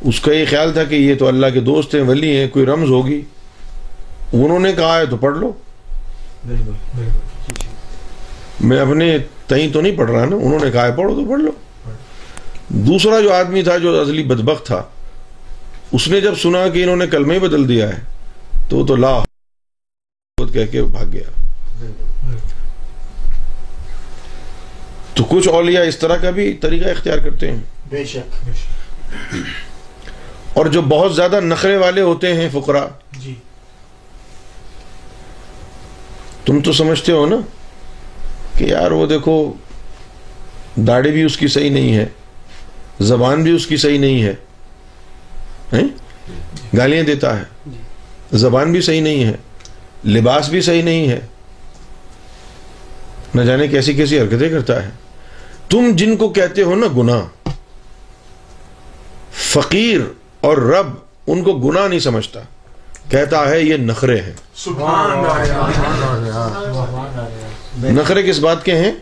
اس 0.00 0.20
کا 0.20 0.32
یہ 0.32 0.44
خیال 0.50 0.72
تھا 0.72 0.84
کہ 0.84 0.94
یہ 0.94 1.14
تو 1.14 1.28
اللہ 1.28 1.46
کے 1.54 1.60
دوست 1.60 1.94
ہیں 1.94 2.02
ولی 2.02 2.36
ہیں 2.36 2.48
کوئی 2.48 2.66
رمز 2.66 2.90
ہوگی۔ 2.90 3.20
انہوں 4.32 4.58
نے 4.58 4.72
کہا 4.72 4.98
ہے 4.98 5.06
تو 5.06 5.16
پڑھ 5.16 5.38
لو۔ 5.38 5.52
میں 8.60 8.80
اپنے 8.80 9.18
تئیں 9.46 9.72
تو 9.72 9.80
نہیں 9.80 9.96
پڑھ 9.96 10.10
رہا 10.10 10.24
نا 10.24 10.36
انہوں 10.36 10.58
نے 10.64 10.70
کہا 10.70 10.86
ہے 10.86 10.92
پڑھو 10.92 11.14
تو 11.14 11.24
پڑھ 11.30 11.40
لو۔ 11.40 11.50
دوسرا 12.68 13.20
جو 13.20 13.32
آدمی 13.32 13.62
تھا 13.62 13.78
جو 13.78 14.02
عزلی 14.02 14.22
بدبخت 14.22 14.66
تھا 14.66 14.82
اس 15.92 16.08
نے 16.08 16.20
جب 16.20 16.34
سنا 16.34 16.68
کہ 16.68 16.82
انہوں 16.82 16.96
نے 16.96 17.06
کلمہ 17.06 17.32
ہی 17.32 17.38
بدل 17.38 17.68
دیا 17.68 17.88
ہے 17.88 18.00
تو 18.68 18.76
وہ 18.76 18.86
تو 18.86 18.96
لا 18.96 19.20
کہہ 20.52 20.66
کے 20.70 20.82
بھاگ 20.82 21.06
گیا۔ 21.12 21.39
تو 25.14 25.24
کچھ 25.24 25.48
اولیاء 25.48 25.82
اس 25.84 25.96
طرح 25.98 26.16
کا 26.16 26.30
بھی 26.30 26.52
طریقہ 26.54 26.88
اختیار 26.88 27.18
کرتے 27.18 27.50
ہیں۔ 27.50 27.60
بے 27.88 28.04
شک, 28.04 28.48
اور 30.52 30.66
جو 30.66 30.82
بہت 30.82 31.14
زیادہ 31.16 31.40
نخرے 31.40 31.76
والے 31.76 32.00
ہوتے 32.00 32.34
ہیں 32.34 32.48
فقراء 32.52 32.86
جی۔ 33.18 33.34
تم 36.44 36.60
تو 36.60 36.72
سمجھتے 36.72 37.12
ہو 37.12 37.26
نا 37.26 37.36
کہ 38.58 38.64
یار 38.64 38.90
وہ 38.90 39.06
دیکھو 39.06 39.52
داڑھی 40.76 41.10
بھی 41.10 41.22
اس 41.22 41.36
کی 41.36 41.48
صحیح 41.48 41.70
نہیں 41.70 41.94
ہے 41.96 42.06
زبان 43.00 43.42
بھی 43.42 43.52
اس 43.52 43.66
کی 43.66 43.76
صحیح 43.76 43.98
نہیں 43.98 44.22
ہے 44.22 44.34
گالیاں 46.76 47.02
دیتا 47.02 47.38
ہے۔ 47.38 47.44
جی۔ 47.66 48.38
زبان 48.38 48.72
بھی 48.72 48.80
صحیح 48.80 49.00
نہیں 49.00 49.24
ہے 49.24 49.32
لباس 50.04 50.48
بھی 50.48 50.60
صحیح 50.60 50.82
نہیں 50.82 51.08
ہے۔ 51.08 51.20
نہ 53.34 53.42
جانے 53.42 53.68
کیسی 53.68 53.94
کیسی 53.94 54.20
حرکتیں 54.20 54.48
کرتا 54.48 54.82
ہے۔ 54.82 54.90
تم 55.70 55.90
جن 55.94 56.16
کو 56.16 56.28
کہتے 56.28 56.62
ہو 56.62 56.74
نا 56.74 56.86
گناہ۔ 56.96 57.48
فقیر 59.32 60.00
اور 60.40 60.56
رب 60.56 60.86
ان 61.26 61.42
کو 61.42 61.52
گناہ 61.52 61.88
نہیں 61.88 61.98
سمجھتا۔ 61.98 62.40
کہتا 63.10 63.50
ہے 63.50 63.60
یہ 63.60 63.76
نخرے 63.76 64.20
ہیں۔ 64.20 64.32
نخرے 67.92 68.22
کس 68.22 68.38
بات 68.38 68.64
کے 68.64 68.76
ہیں؟ 68.76 68.92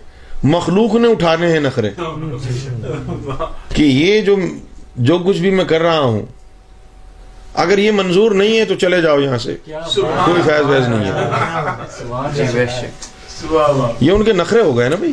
مخلوق 0.43 0.95
نے 0.95 1.09
اٹھانے 1.09 1.53
ہیں 1.53 1.61
نخرے۔ 1.61 1.91
کہ 3.75 3.83
یہ 3.83 4.21
جو 4.21 4.37
جو 4.97 5.19
کچھ 5.19 5.39
بھی 5.39 5.51
میں 5.51 5.65
کر 5.65 5.81
رہا 5.81 5.99
ہوں 5.99 6.23
اگر 7.55 7.79
یہ 7.79 7.91
منظور 7.91 8.31
نہیں 8.31 8.59
ہے 8.59 8.65
تو 8.65 8.75
چلے 8.75 9.01
جاؤ 9.03 9.19
یہاں 9.21 9.39
سے۔ 9.39 9.57
کوئی 10.25 10.43
فیض 10.43 10.67
ویز 10.67 10.89
نہیں 10.89 11.13
ہے۔ 11.13 11.29
یہ 14.01 14.13
ان 14.13 14.25
کے 14.25 14.33
نخرے 14.33 14.61
ہو 14.61 14.79
گئے 14.79 14.89
نا 14.89 14.97
بھائی؟ 14.97 15.13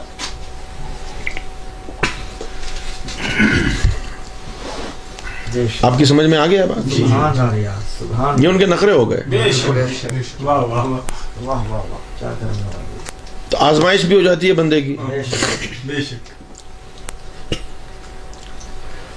آپ 5.81 5.97
کی 5.97 6.05
سمجھ 6.05 6.25
میں 6.25 6.37
آ 6.37 6.45
گیا 6.45 6.65
جی. 6.85 7.03
یہ 8.37 8.47
ان 8.47 8.57
کے 8.57 8.65
نخرے 8.65 8.91
ہو 8.91 9.11
گئے۔ 9.11 9.21
تو 13.49 13.57
آزمائش 13.57 14.01
بھی 14.05 14.15
ہو 14.15 14.21
جاتی 14.21 14.47
ہے 14.47 14.53
بندے 14.53 14.81
کی۔ 14.81 14.95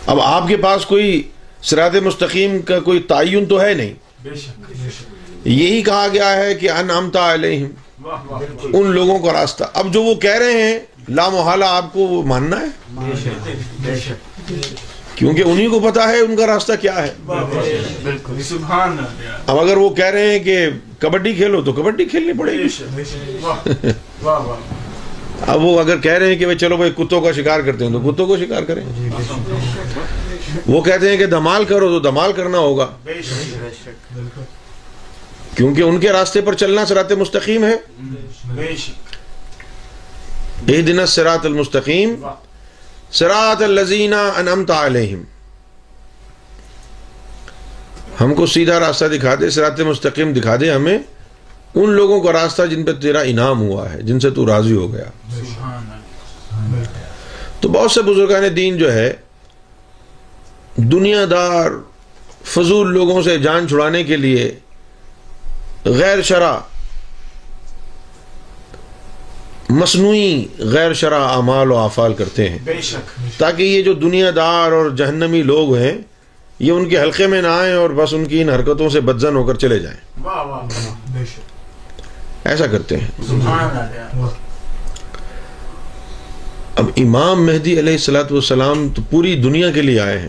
اب 0.06 0.20
آپ 0.20 0.48
کے 0.48 0.56
پاس 0.56 0.86
کوئی 0.86 1.28
سرات 1.62 1.94
مستقیم 1.94 2.62
کا 2.62 2.80
کوئی 2.80 3.00
تعین 3.00 3.46
تو 3.46 3.60
ہے 3.60 3.74
نہیں؟ 3.74 3.94
یہی 5.44 5.82
کہا 5.82 6.06
گیا 6.12 6.36
ہے 6.36 6.54
کہ 6.54 6.70
انعمتا 6.70 7.34
علیہم۔ 7.34 7.68
ان 8.72 8.86
لوگوں 8.86 9.18
کا 9.18 9.32
راستہ۔ 9.32 9.64
اب 9.74 9.92
جو 9.92 10.02
وہ 10.02 10.14
کہہ 10.14 10.38
رہے 10.38 10.62
ہیں، 10.62 10.78
لامحالہ 11.08 11.64
آپ 11.64 11.92
کو 11.92 12.00
وہ 12.00 12.22
ماننا 12.22 12.60
ہے؟ 12.60 12.66
کیونکہ 15.14 15.42
انہی 15.46 15.66
کو 15.66 15.80
پتا 15.80 16.08
ہے 16.08 16.20
ان 16.20 16.36
کا 16.36 16.46
راستہ 16.46 16.72
کیا 16.80 17.02
ہے۔ 17.02 17.12
اب 19.46 19.58
اگر 19.58 19.76
وہ 19.76 19.88
کہہ 19.94 20.04
رہے 20.04 20.30
ہیں 20.30 20.38
کہ 20.38 20.56
کبڈی 20.98 21.34
کھیلو 21.34 21.62
تو 21.62 21.72
کبڈی 21.72 22.04
کھیلنی 22.04 22.32
پڑے 22.32 22.52
گی۔ 22.52 22.68
اب 25.46 25.64
وہ 25.64 25.78
اگر 25.80 26.00
کہہ 26.00 26.12
رہے 26.12 26.26
ہیں 26.26 26.36
کہ 26.36 26.54
چلو 26.54 26.76
بھائی 26.76 26.90
کتوں 26.96 27.20
کا 27.20 27.32
شکار 27.32 27.60
کرتے 27.60 27.84
ہیں 27.84 27.92
تو 27.92 28.00
کتوں 28.00 28.26
کو 28.26 28.36
شکار 28.36 28.62
کریں؟ 28.62 28.84
وہ 30.66 30.80
کہتے 30.80 31.10
ہیں 31.10 31.16
کہ 31.16 31.26
دھمال 31.26 31.64
کرو 31.64 31.88
تو 31.88 31.98
دھمال 32.00 32.32
کرنا 32.32 32.58
ہوگا۔ 32.58 32.86
کیونکہ 35.56 35.82
ان 35.82 36.00
کے 36.00 36.12
راستے 36.12 36.40
پر 36.40 36.54
چلنا 36.54 36.86
سرات 36.86 37.12
مستقیم 37.12 37.64
ہے۔ 37.64 37.74
اے 40.66 40.82
دن 40.82 41.06
سرات 41.06 41.46
المستقیم۔ 41.46 42.14
سرات 43.10 43.62
الزینہ 43.62 44.14
انمتا 44.14 44.86
علیہم۔ 44.86 45.22
ہم 48.20 48.34
کو 48.34 48.46
سیدھا 48.46 48.80
راستہ 48.80 49.04
دکھا 49.04 49.34
دے 49.40 49.50
سرات 49.50 49.80
مستقیم 49.80 50.32
دکھا 50.32 50.56
دے 50.60 50.70
ہمیں۔ 50.70 50.98
ان 51.74 51.90
لوگوں 51.90 52.20
کا 52.20 52.32
راستہ 52.32 52.62
جن 52.62 52.84
پہ 52.84 52.92
تیرا 52.92 53.20
انعام 53.20 53.60
ہوا 53.60 53.92
ہے، 53.92 54.02
جن 54.02 54.20
سے 54.20 54.30
تو 54.30 54.46
راضی 54.46 54.72
ہو 54.72 54.92
گیا۔ 54.92 55.04
تو 57.60 57.68
بہت 57.68 57.90
سے 57.90 58.02
بزرگان 58.02 58.56
دین 58.56 58.78
جو 58.78 58.92
ہے، 58.92 59.12
دنیا 60.76 61.24
دار، 61.30 61.70
فضول 62.44 62.92
لوگوں 62.92 63.22
سے 63.22 63.38
جان 63.38 63.68
چھڑانے 63.68 64.04
کے 64.04 64.16
لیے 64.16 64.58
غیر 65.86 66.22
شرع 66.22 66.56
مصنوعی 69.70 70.44
غیر 70.58 70.92
شرع 70.92 71.18
اعمال 71.18 71.70
و 71.70 71.76
افعال 71.76 72.14
کرتے 72.14 72.48
ہیں 72.48 72.58
تاکہ 73.38 73.62
یہ 73.62 73.82
جو 73.82 73.92
دنیا 73.92 74.30
دار 74.36 74.72
اور 74.72 74.90
جہنمی 74.90 75.42
لوگ 75.42 75.74
ہیں 75.76 75.98
یہ 76.58 76.72
ان 76.72 76.88
کے 76.88 77.00
حلقے 77.00 77.26
میں 77.26 77.42
نہ 77.42 77.46
آئیں 77.46 77.74
اور 77.74 77.90
بس 77.90 78.14
ان 78.14 78.24
کی 78.24 78.42
ان 78.42 78.48
حرکتوں 78.48 78.88
سے 78.88 79.00
بدزن 79.00 79.36
ہو 79.36 79.44
کر 79.44 79.54
چلے 79.54 79.78
جائیں۔ 79.78 79.98
ایسا 82.44 82.66
کرتے 82.66 82.96
ہیں۔ 82.96 83.08
اب 86.76 86.84
امام 86.96 87.46
مہدی 87.46 87.78
علیہ 87.78 87.92
السلاۃ 87.92 88.30
والسلام 88.30 88.88
تو 88.88 89.02
پوری 89.10 89.36
دنیا 89.36 89.70
کے 89.70 89.82
لیے 89.82 90.00
آئے 90.00 90.18
ہیں۔ 90.18 90.28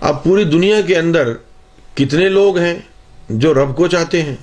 اب 0.00 0.24
پوری 0.24 0.44
دنیا 0.44 0.80
کے 0.80 0.96
اندر 0.96 1.32
کتنے 1.94 2.28
لوگ 2.28 2.58
ہیں؟ 2.58 2.78
جو 3.28 3.54
رب 3.54 3.76
کو 3.76 3.88
چاہتے 3.88 4.22
ہیں۔ 4.22 4.36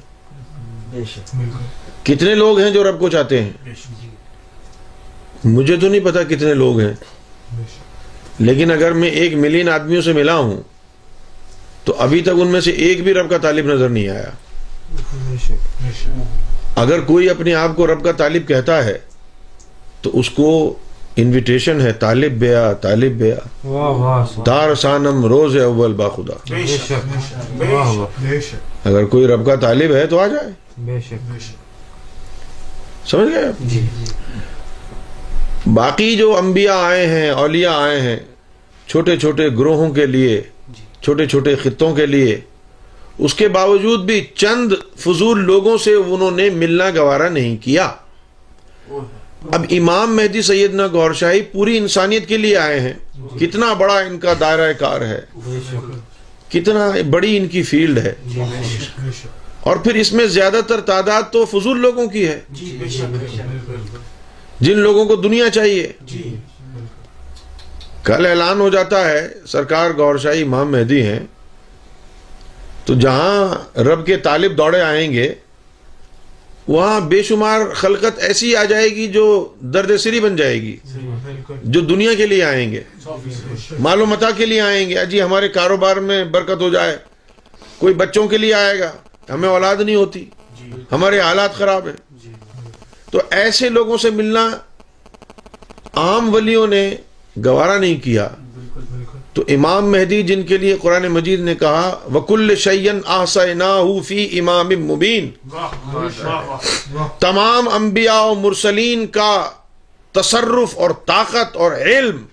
کتنے 2.03 2.35
لوگ 2.35 2.59
ہیں 2.59 2.71
جو 2.71 2.83
رب 2.83 2.99
کو 2.99 3.09
چاہتے 3.09 3.43
ہیں؟ 3.43 3.51
مجھے 5.43 5.77
تو 5.77 5.87
نہیں 5.89 6.05
پتا 6.05 6.23
کتنے 6.23 6.53
لوگ 6.53 6.79
ہیں۔ 6.79 6.93
لیکن 8.39 8.71
اگر 8.71 8.91
میں 8.91 9.09
ایک 9.09 9.33
ملین 9.33 9.69
آدمیوں 9.69 10.01
سے 10.01 10.13
ملا 10.13 10.35
ہوں 10.35 10.61
تو 11.83 11.95
ابھی 11.97 12.21
تک 12.21 12.29
ان 12.29 12.47
میں 12.47 12.61
سے 12.61 12.71
ایک 12.71 13.03
بھی 13.03 13.13
رب 13.13 13.29
کا 13.29 13.37
طالب 13.37 13.65
نظر 13.65 13.89
نہیں 13.89 14.09
آیا۔ 14.09 14.29
اگر 16.75 16.99
کوئی 17.01 17.29
اپنے 17.29 17.53
آپ 17.53 17.75
کو 17.75 17.87
رب 17.87 18.03
کا 18.03 18.11
طالب 18.11 18.47
کہتا 18.47 18.83
ہے 18.85 18.97
تو 20.01 20.09
اس 20.13 20.29
کو 20.29 20.77
انویٹیشن 21.15 21.81
ہے 21.81 21.93
طالب 21.93 22.31
بیا 22.31 22.73
طالب 22.73 23.11
بیا۔ 23.11 23.35
دار 24.45 24.75
سانم 24.75 25.25
روز 25.25 25.57
اول 25.57 25.93
با 25.93 26.09
خدا۔ 26.09 26.53
اگر 28.89 29.05
کوئی 29.05 29.27
رب 29.27 29.45
کا 29.45 29.55
طالب 29.55 29.95
ہے 29.95 30.07
تو 30.07 30.19
آ 30.19 30.27
جائے۔ 30.27 30.49
سمجھ 33.05 33.33
گئے؟ 33.33 33.69
باقی 35.73 36.15
جو 36.15 36.37
انبیاء 36.37 36.77
آئے 36.77 37.07
ہیں 37.07 37.29
اولیاء 37.29 37.77
آئے 37.77 38.01
ہیں 38.01 38.17
چھوٹے 38.87 39.17
چھوٹے 39.17 39.49
گروہوں 39.49 39.91
کے 39.91 40.05
لیے 40.05 40.41
چھوٹے 41.01 41.27
چھوٹے 41.27 41.55
خطوں 41.55 41.95
کے 41.95 42.05
لیے 42.05 42.39
اس 43.17 43.33
کے 43.33 43.47
باوجود 43.47 43.99
بھی 43.99 44.27
چند 44.35 44.73
فضول 44.97 45.39
لوگوں 45.39 45.77
سے 45.77 45.93
انہوں 45.93 46.31
نے 46.31 46.49
ملنا 46.49 46.89
گوارا 46.95 47.29
نہیں 47.29 47.57
کیا۔ 47.63 47.91
اب 49.51 49.65
امام 49.69 50.15
مہدی 50.15 50.41
سیدنا 50.41 50.87
گور 50.87 51.13
شاہی 51.13 51.41
پوری 51.41 51.77
انسانیت 51.77 52.27
کے 52.27 52.37
لیے 52.37 52.57
آئے 52.57 52.79
ہیں۔ 52.79 52.93
کتنا 53.39 53.73
بڑا 53.73 53.99
ان 53.99 54.19
کا 54.19 54.33
دائرہ 54.39 54.73
کار 54.73 55.01
ہے۔ 55.01 55.19
کتنا 56.51 56.91
بڑی 57.09 57.37
ان 57.37 57.47
کی 57.47 57.63
فیلڈ 57.63 57.97
ہے۔ 57.97 58.13
اور 59.59 59.77
پھر 59.77 59.95
اس 59.95 60.13
میں 60.13 60.25
زیادہ 60.25 60.59
تر 60.67 60.81
تعداد 60.81 61.23
تو 61.31 61.45
فضول 61.45 61.79
لوگوں 61.79 62.07
کی 62.07 62.27
ہے۔ 62.27 62.39
جن 64.59 64.77
لوگوں 64.77 65.05
کو 65.05 65.15
دنیا 65.15 65.49
چاہیے۔ 65.49 65.91
کل 68.03 68.25
اعلان 68.25 68.59
ہو 68.59 68.69
جاتا 68.69 69.11
ہے 69.11 69.27
سرکار 69.47 69.91
گور 69.97 70.17
شاہی 70.17 70.41
امام 70.41 70.71
مہدی 70.71 71.01
ہیں۔ 71.05 71.19
تو 72.85 72.93
جہاں 72.93 73.77
رب 73.79 74.05
کے 74.05 74.17
طالب 74.17 74.57
دوڑے 74.57 74.81
آئیں 74.81 75.13
گے 75.13 75.33
وہاں 76.69 76.99
بے 77.09 77.21
شمار 77.23 77.59
خلقت 77.75 78.19
ایسی 78.21 78.55
آ 78.55 78.63
جائے 78.63 78.89
گی 78.95 79.07
جو 79.07 79.25
درد 79.73 79.91
سری 79.99 80.19
بن 80.19 80.35
جائے 80.35 80.61
گی، 80.61 80.75
جو 81.63 81.79
دنیا 81.81 82.13
کے 82.17 82.25
لیے 82.25 82.43
آئیں 82.43 82.71
گے 82.71 82.81
مال 83.79 84.01
و 84.01 84.05
متا 84.05 84.29
کے 84.37 84.45
لیے 84.45 84.61
آئیں 84.61 84.89
گے۔ 84.89 85.05
جی 85.05 85.21
ہمارے 85.21 85.49
کاروبار 85.49 85.97
میں 86.09 86.23
برکت 86.25 86.61
ہو 86.61 86.69
جائے، 86.69 86.97
کوئی 87.77 87.93
بچوں 87.93 88.27
کے 88.27 88.37
لیے 88.37 88.53
آئے 88.53 88.79
گا، 88.79 88.91
ہمیں 89.29 89.49
اولاد 89.49 89.75
نہیں 89.79 89.95
ہوتی، 89.95 90.25
ہمارے 90.91 91.19
حالات 91.19 91.55
خراب 91.55 91.87
ہیں۔ 91.87 91.97
تو 93.11 93.21
ایسے 93.31 93.69
لوگوں 93.69 93.97
سے 93.97 94.09
ملنا 94.09 94.49
عام 95.93 96.33
ولیوں 96.33 96.67
نے 96.67 96.83
گوارا 97.45 97.77
نہیں 97.77 97.99
کیا۔ 98.03 98.27
تو 99.39 99.43
امام 99.47 99.91
مہدی 99.91 100.21
جن 100.23 100.41
کے 100.43 100.57
لیے 100.57 100.75
قرآن 100.81 101.07
مجید 101.07 101.39
نے 101.39 101.53
کہا 101.55 101.99
وکل 102.13 102.55
شعین 102.55 102.99
فی 104.05 104.39
امام 104.39 104.69
مبین 104.79 105.29
تمام 107.19 107.69
انبیاء 107.69 108.21
و 108.21 108.33
مرسلین 108.35 109.07
کا 109.07 109.49
تصرف 110.11 110.77
اور 110.77 110.91
طاقت 111.05 111.55
اور 111.55 111.71
علم 111.71 112.25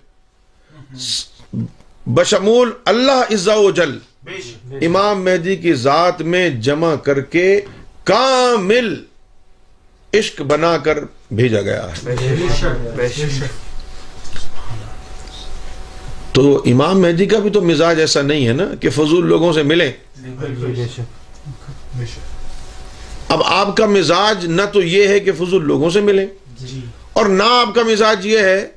بشمول 2.06 2.70
اللہ 2.84 3.32
عزا 3.32 3.54
و 3.54 3.70
جل 3.70 3.98
امام 4.82 5.24
مہدی 5.24 5.56
کی 5.56 5.74
ذات 5.74 6.22
میں 6.22 6.48
جمع 6.50 6.94
کر 6.94 7.20
کے 7.20 7.60
کامل 8.04 8.94
عشق 10.14 10.40
بنا 10.42 10.76
کر 10.78 10.98
بھیجا 11.30 11.60
گیا 11.60 11.86
ہے۔ 11.92 12.14
تو 16.36 16.62
امام 16.66 17.00
مہدی 17.00 17.26
کا 17.26 17.38
بھی 17.38 17.50
تو 17.50 17.60
مزاج 17.62 18.00
ایسا 18.00 18.22
نہیں 18.22 18.46
ہے 18.48 18.52
نا 18.52 18.64
کہ 18.80 18.90
فضول 18.90 19.26
لوگوں 19.26 19.52
سے 19.52 19.62
ملے۔ 19.62 19.92
اب 23.28 23.42
آپ 23.44 23.76
کا 23.76 23.86
مزاج 23.86 24.46
نہ 24.46 24.62
تو 24.72 24.82
یہ 24.82 25.08
ہے 25.08 25.20
کہ 25.20 25.32
فضول 25.32 25.64
لوگوں 25.64 25.90
سے 25.90 26.00
ملے۔ 26.00 26.26
اور 27.12 27.26
نہ 27.26 27.42
آپ 27.42 27.74
کا 27.74 27.82
مزاج 27.82 28.26
یہ 28.26 28.38
ہے 28.38 28.68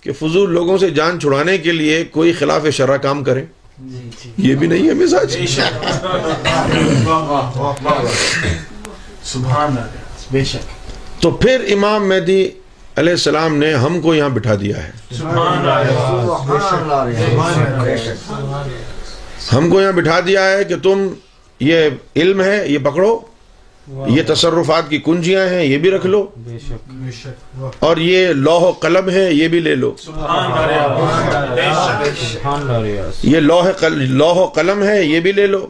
کہ 0.00 0.12
فضول 0.12 0.50
لوگوں 0.52 0.78
سے 0.78 0.90
جان 0.90 1.20
چھڑانے 1.20 1.58
کے 1.58 1.72
لیے 1.72 2.04
کوئی 2.04 2.32
خلاف 2.32 2.66
شرع 2.72 2.96
کام 2.96 3.24
کرے۔ 3.24 3.44
یہ 4.36 4.54
بھی 4.54 4.66
نہیں 4.66 4.88
ہے 4.88 4.94
مزاج۔ 4.94 5.36
تو 11.20 11.30
پھر 11.30 11.64
امام 11.72 12.08
مہدی 12.08 12.50
علیہ 12.96 13.12
السلام 13.12 13.56
نے 13.56 13.74
ہم 13.74 14.00
کو 14.00 14.14
یہاں 14.14 14.28
بٹھا 14.28 14.54
دیا 14.54 14.86
ہے۔ 14.86 14.90
ہم 19.52 19.70
کو 19.70 19.80
یہاں 19.80 19.92
بٹھا 19.92 20.20
دیا 20.26 20.50
ہے 20.50 20.64
کہ 20.64 20.74
تم 20.82 21.08
یہ 21.60 21.88
علم 22.16 22.40
ہے، 22.42 22.68
یہ 22.68 22.78
پکڑو۔ 22.78 23.20
یہ 24.06 24.22
تصرفات 24.26 24.90
کی 24.90 24.98
کنجیاں 24.98 25.46
ہیں، 25.46 25.64
یہ 25.64 25.78
بھی 25.78 25.90
رکھ 25.90 26.06
لو۔ 26.06 26.26
اور 27.78 27.96
یہ 27.96 28.28
لوہ 28.28 28.72
قلم 28.72 29.10
ہے، 29.10 29.32
یہ 29.32 29.48
بھی 29.48 29.60
لے 29.60 29.74
لو۔ 29.74 29.94
یہ 33.22 33.40
لوہ 33.40 33.84
لوہ 33.90 34.46
قلم 34.46 34.82
ہے، 34.82 35.04
یہ 35.04 35.20
بھی 35.20 35.32
لے 35.32 35.46
لو۔ 35.46 35.66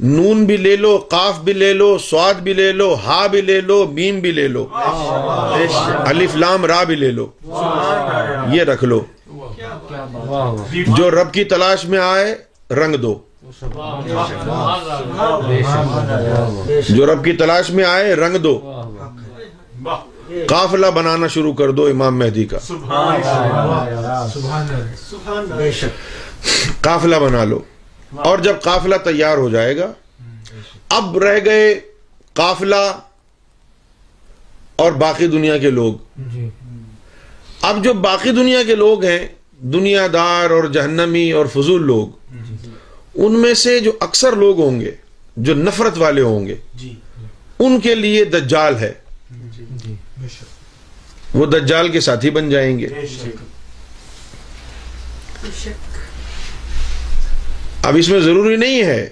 نون 0.00 0.44
بھی 0.44 0.56
لے 0.56 0.76
لو 0.76 0.96
قاف 1.08 1.40
بھی 1.40 1.52
لے 1.52 1.72
لو 1.72 1.98
سواد 1.98 2.34
بھی 2.34 2.52
لے 2.52 2.72
لو 2.72 2.96
ہا 3.06 3.26
بھی 3.26 3.40
لے 3.40 3.60
لو 3.60 3.86
میم 3.92 4.20
بھی 4.20 4.30
لے 4.32 4.48
لو۔ 4.48 4.66
الف 6.06 6.36
لام 6.36 6.66
را 6.66 6.82
بھی 6.84 6.94
لے 6.94 7.10
لو۔ 7.10 7.26
یہ 8.52 8.62
رکھ 8.62 8.84
لو۔ 8.84 9.00
جو 10.96 11.10
رب 11.10 11.32
کی 11.32 11.44
تلاش 11.44 11.84
میں 11.84 11.98
آئے 11.98 12.34
رنگ 12.70 12.94
دو۔ 12.94 13.18
جو 16.88 17.06
رب 17.06 17.24
کی 17.24 17.32
تلاش 17.32 17.70
میں 17.70 17.84
آئے 17.84 18.14
رنگ 18.14 18.36
دو۔ 18.36 18.82
قافلہ 20.46 20.86
بنانا 20.86 21.26
شروع 21.26 21.52
کر 21.52 21.70
دو 21.70 21.86
امام 21.86 22.18
مہدی 22.18 22.44
کا۔ 22.44 22.58
قافلہ 26.80 27.16
بنا 27.16 27.44
لو۔ 27.44 27.58
اور 28.16 28.38
جب 28.38 28.60
قافلہ 28.62 28.94
تیار 29.04 29.36
ہو 29.38 29.48
جائے 29.50 29.76
گا 29.76 29.92
اب 30.88 31.18
رہ 31.18 31.38
گئے 31.44 31.80
قافلہ 32.32 33.00
اور 34.76 34.92
باقی 34.92 35.26
دنیا 35.26 35.58
کے 35.58 35.70
لوگ۔ 35.70 35.94
اب 37.62 37.84
جو 37.84 37.94
باقی 37.94 38.30
دنیا 38.30 38.62
کے 38.62 38.74
لوگ 38.74 39.04
ہیں 39.04 39.28
دنیا 39.58 40.06
دار 40.12 40.50
اور 40.50 40.64
جہنمی 40.64 41.32
اور 41.32 41.46
فضول 41.46 41.82
لوگ 41.82 42.08
ان 43.14 43.40
میں 43.40 43.54
سے 43.54 43.80
جو 43.80 43.92
اکثر 44.00 44.32
لوگ 44.32 44.60
ہوں 44.60 44.80
گے 44.80 44.90
جو 45.36 45.54
نفرت 45.54 45.98
والے 45.98 46.22
ہوں 46.22 46.46
گے 46.46 46.56
ان 47.58 47.80
کے 47.80 47.94
لیے 47.94 48.24
دجال 48.24 48.76
ہے۔ 48.76 48.92
وہ 51.34 51.46
دجال 51.46 51.88
کے 51.88 52.00
ساتھی 52.00 52.30
بن 52.30 52.50
جائیں 52.50 52.78
گے۔ 52.78 52.88
اب 57.82 57.96
اس 57.96 58.08
میں 58.08 58.20
ضروری 58.20 58.56
نہیں 58.56 58.82
ہے 58.82 59.08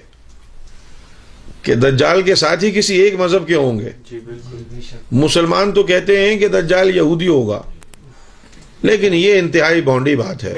کہ 1.61 1.75
دجال 1.75 2.21
کے 2.21 2.35
ساتھی 2.35 2.71
کسی 2.71 2.95
ایک 2.95 3.15
مذہب 3.19 3.47
کے 3.47 3.55
ہوں 3.55 3.79
گے۔ 3.79 3.89
مسلمان 5.11 5.71
تو 5.71 5.83
کہتے 5.83 6.29
ہیں 6.29 6.39
کہ 6.39 6.47
دجال 6.47 6.95
یہودی 6.95 7.27
ہوگا 7.27 7.61
لیکن 8.81 9.13
یہ 9.13 9.39
انتہائی 9.39 9.81
بونڈی 9.81 10.15
بات 10.15 10.43
ہے۔ 10.43 10.53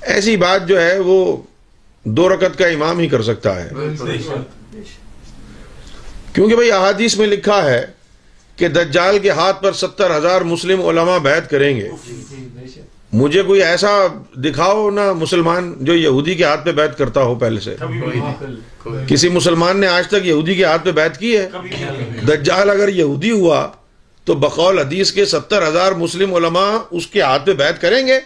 ایسی 0.00 0.36
بات 0.36 0.68
جو 0.68 0.80
ہے 0.80 0.98
وہ 0.98 1.36
دو 2.04 2.28
رکت 2.28 2.58
کا 2.58 2.66
امام 2.66 2.98
ہی 2.98 3.08
کر 3.08 3.22
سکتا 3.22 3.64
ہے۔ 3.64 3.68
کیونکہ 6.32 6.56
بھئی 6.56 6.72
احادیث 6.72 7.16
میں 7.16 7.26
لکھا 7.26 7.70
ہے 7.70 7.86
کہ 8.56 8.68
دجال 8.68 9.18
کے 9.18 9.30
ہاتھ 9.30 9.62
پر 9.62 9.72
ستر 9.72 10.16
ہزار 10.16 10.40
مسلم 10.40 10.86
علماء 10.86 11.18
بیعت 11.18 11.50
کریں 11.50 11.76
گے۔ 11.76 11.88
مجھے 13.12 13.42
کوئی 13.42 13.62
ایسا 13.62 14.06
دکھاؤ 14.36 14.90
نہ 14.90 15.12
مسلمان 15.12 15.74
جو 15.80 15.94
یہودی 15.94 16.34
کے 16.34 16.44
ہاتھ 16.44 16.64
پہ 16.64 16.72
بیعت 16.72 16.98
کرتا 16.98 17.22
ہو 17.22 17.34
پہلے 17.34 17.60
سے۔ 17.60 17.76
کسی 19.08 19.28
مسلمان 19.28 19.80
نے 19.80 19.86
آج 19.86 20.08
تک 20.08 20.26
یہودی 20.26 20.54
کے 20.54 20.64
ہاتھ 20.64 20.84
پہ 20.84 20.92
بیعت 20.92 21.18
کی 21.18 21.36
ہے؟ 21.36 21.48
دجال 22.28 22.70
اگر 22.70 22.88
یہودی 22.88 23.30
ہوا 23.30 23.68
تو 24.24 24.34
بقول 24.34 24.78
حدیث 24.78 25.12
کے 25.12 25.24
ستر 25.24 25.68
ہزار 25.68 25.92
مسلم 25.92 26.34
علماء 26.34 26.70
اس 26.90 27.06
کے 27.06 27.22
ہاتھ 27.22 27.46
پہ 27.46 27.52
بیعت 27.52 27.80
کریں 27.80 28.06
گے؟ 28.06 28.20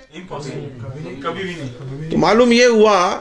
تو 2.11 2.19
معلوم 2.19 2.53
یہ 2.53 2.67
ہوا 2.67 3.21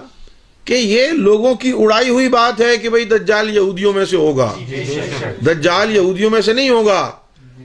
کہ 0.66 0.74
یہ 0.74 1.08
لوگوں 1.08 1.56
کی 1.56 1.72
اڑائی 1.78 2.10
ہوئی 2.10 2.30
بات 2.30 2.62
ہے 2.62 2.78
کہ 2.78 2.90
بھئی 2.90 3.06
دجال 3.06 3.56
یہودیوں 3.56 3.94
میں 3.94 4.06
سے 4.06 4.18
ہوگا۔ 4.18 4.54
دجال 5.46 5.96
یہودیوں 5.96 6.30
میں 6.30 6.42
سے 6.42 6.54
نہیں 6.54 6.70
ہوگا۔ 6.70 7.12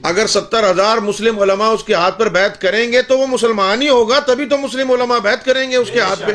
اگر 0.03 0.27
ستر 0.27 0.71
ہزار 0.71 0.97
مسلم 0.97 1.39
علماء 1.39 1.69
اس 1.69 1.83
کے 1.83 1.93
ہاتھ 1.93 2.19
پر 2.19 2.29
بیعت 2.29 2.61
کریں 2.61 2.91
گے 2.91 3.01
تو 3.01 3.17
وہ 3.19 3.27
مسلمان 3.27 3.81
ہی 3.81 3.89
ہوگا، 3.89 4.19
تبھی 4.19 4.45
تو 4.45 4.57
مسلم 4.57 4.91
علماء 4.91 5.19
بیعت 5.19 5.45
کریں 5.45 5.71
گے 5.71 5.75
اس 5.75 5.91
کے 5.93 6.01
ہاتھ 6.01 6.21
پہ۔ 6.27 6.31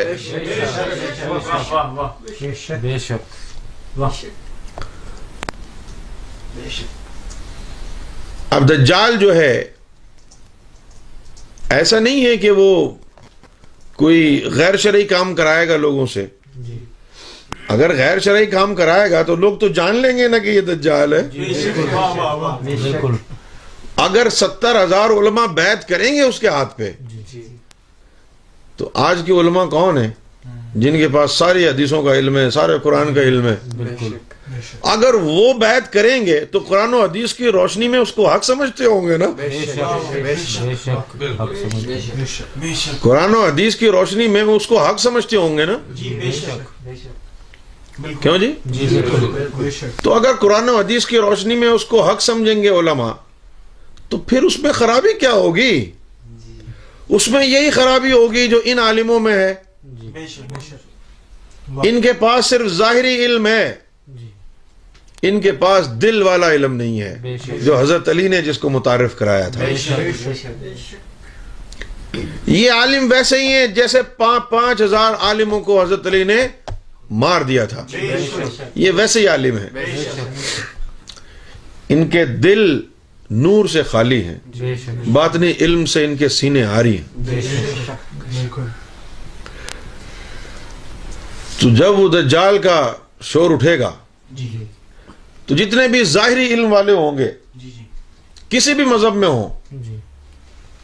اب 8.50 8.68
دجال 8.70 9.16
جو 9.16 9.34
ہے، 9.36 9.64
ایسا 11.70 11.98
نہیں 11.98 12.26
ہے 12.26 12.36
کہ 12.36 12.50
وہ 12.50 12.94
کوئی 13.96 14.44
غیر 14.54 14.76
شرعی 14.76 15.04
کام 15.04 15.34
کرائے 15.34 15.68
گا 15.68 15.76
لوگوں 15.76 16.06
سے۔ 16.06 16.26
اگر 17.68 17.96
غیر 17.96 18.18
شرعی 18.18 18.46
کام 18.46 18.74
کرائے 18.74 19.10
گا 19.10 19.22
تو 19.22 19.36
لوگ 19.36 19.58
تو 19.58 19.68
جان 19.68 19.96
لیں 19.96 20.16
گے 20.16 20.28
نا 20.28 20.38
کہ 20.38 20.48
یہ 20.48 20.60
دجال 20.60 21.12
ہے۔ 21.12 21.22
بالکل۔ 22.82 23.33
اگر 23.96 24.28
ستر 24.30 24.84
ہزار 24.84 25.10
علماء 25.10 25.46
بیعت 25.46 25.88
کریں 25.88 26.14
گے 26.14 26.20
اس 26.20 26.38
کے 26.38 26.48
ہاتھ 26.48 26.78
پہ 26.78 26.92
تو 28.76 28.90
آج 28.94 29.22
کے 29.26 29.32
علماء 29.32 29.64
کون 29.64 29.98
ہیں؟ 29.98 30.10
جن 30.74 30.96
کے 30.96 31.08
پاس 31.08 31.32
ساری 31.32 31.68
حدیثوں 31.68 32.02
کا 32.02 32.14
علم 32.14 32.36
ہے 32.36 32.50
سارے 32.50 32.72
قرآن 32.82 33.14
کا 33.14 33.20
علم 33.20 33.46
ہے۔ 33.48 33.56
بالکل۔ 33.76 34.16
اگر 34.82 35.14
وہ 35.14 35.52
بیعت 35.52 35.92
کریں 35.92 36.26
گے 36.26 36.44
تو 36.44 36.58
قرآن 36.58 36.94
و 36.94 37.02
حدیث 37.02 37.34
کی 37.34 37.48
روشنی 37.48 37.88
میں 37.88 37.98
اس 37.98 38.12
کو 38.12 38.28
حق 38.28 38.44
سمجھتے 38.44 38.84
ہوں 38.84 39.08
گے 39.08 39.16
نا؟ 39.16 39.26
قرآن 43.00 43.34
و 43.34 43.44
حدیث 43.44 43.76
کی 43.76 43.88
روشنی 43.88 44.28
میں 44.28 44.42
اس 44.42 44.66
کو 44.66 44.84
حق 44.84 44.98
سمجھتے 44.98 45.36
ہوں 45.36 45.58
گے 45.58 45.64
نا؟ 45.64 45.78
جی 45.90 46.18
بے 46.22 46.32
شک۔ 46.32 46.86
کیوں 48.22 48.38
جی؟ 48.38 48.52
جی 48.66 49.00
تو 50.02 50.14
اگر 50.14 50.32
قرآن 50.40 50.68
و 50.68 50.78
حدیث 50.78 51.06
کی 51.06 51.18
روشنی 51.18 51.56
میں 51.56 51.68
اس 51.68 51.84
کو 51.84 52.02
حق 52.02 52.22
سمجھیں 52.22 52.62
گے 52.62 52.68
علماء 52.68 53.12
تو 54.14 54.18
پھر 54.18 54.42
اس 54.42 54.58
میں 54.58 54.72
خرابی 54.72 55.18
کیا 55.18 55.32
ہوگی؟ 55.32 55.90
اس 57.08 57.28
میں 57.28 57.46
یہی 57.46 57.70
خرابی 57.70 58.12
ہوگی 58.12 58.48
جو 58.48 58.60
ان 58.64 58.78
عالموں 58.78 59.20
میں 59.20 59.32
ہے۔ 59.32 59.54
بے 59.84 60.26
شک 60.26 60.38
بے 60.38 60.60
شک۔ 60.68 61.80
ان 61.84 62.00
کے 62.02 62.12
پاس 62.12 62.46
صرف 62.46 62.68
ظاہری 62.68 63.24
علم 63.24 63.46
ہے۔ 63.46 63.74
ان 65.22 65.40
کے 65.40 65.52
پاس 65.52 65.90
دل 65.90 66.22
والا 66.22 66.52
علم 66.52 66.74
نہیں 66.74 67.14
بے 67.22 67.32
ہے 67.32 67.36
شک۔ 67.38 67.64
جو 67.64 67.78
حضرت 67.78 68.08
علی 68.08 68.28
نے 68.28 68.42
جس 68.42 68.58
کو 68.58 68.70
متعارف 68.70 69.16
کرایا 69.16 69.48
تھا۔ 69.48 69.64
بے 69.64 69.76
شک 69.76 70.96
یہ 72.46 72.70
عالم 72.70 73.10
ویسے 73.10 73.42
ہی 73.42 73.52
ہیں 73.52 73.66
جیسے 73.66 74.02
پانچ 74.02 74.50
پانچ 74.50 74.82
ہزار 74.82 75.12
عالموں 75.20 75.60
کو 75.60 75.82
حضرت 75.82 76.06
علی 76.06 76.24
نے 76.24 76.48
مار 77.10 77.40
دیا 77.40 77.64
تھا۔ 77.64 77.86
یہ 78.74 78.90
ویسے 78.90 79.20
ہی 79.20 79.26
عالم 79.28 79.58
ہے 79.58 79.68
ان 81.88 82.08
کے 82.08 82.24
دل 82.24 82.93
نور 83.30 83.66
سے 83.66 83.82
خالی 83.82 84.24
ہیں۔ 84.24 84.38
بے 84.46 84.74
شک۔ 84.76 85.08
باطنی 85.08 85.52
علم 85.60 85.86
سے 85.86 86.04
ان 86.04 86.16
کے 86.16 86.28
سینے 86.28 86.64
آری 86.64 86.96
ہیں۔ 86.96 87.04
بے 87.14 87.40
شک۔ 87.40 88.14
بالکل۔ 88.24 88.62
تو 91.60 91.68
جب 91.70 91.98
وہ 91.98 92.08
دجال 92.08 92.58
کا 92.58 92.92
شور 93.20 93.50
اٹھے 93.50 93.78
گا 93.78 93.92
جی 94.30 94.64
تو 95.46 95.54
جتنے 95.56 95.88
بھی 95.88 96.04
ظاہری 96.04 96.46
علم 96.54 96.72
والے 96.72 96.92
ہوں 96.92 97.18
گے 97.18 97.30
جی 97.54 97.70
جی۔ 97.70 97.82
کسی 98.48 98.74
بھی 98.74 98.84
مذہب 98.84 99.14
میں 99.14 99.28
ہوں 99.28 99.48
جی۔ 99.70 99.96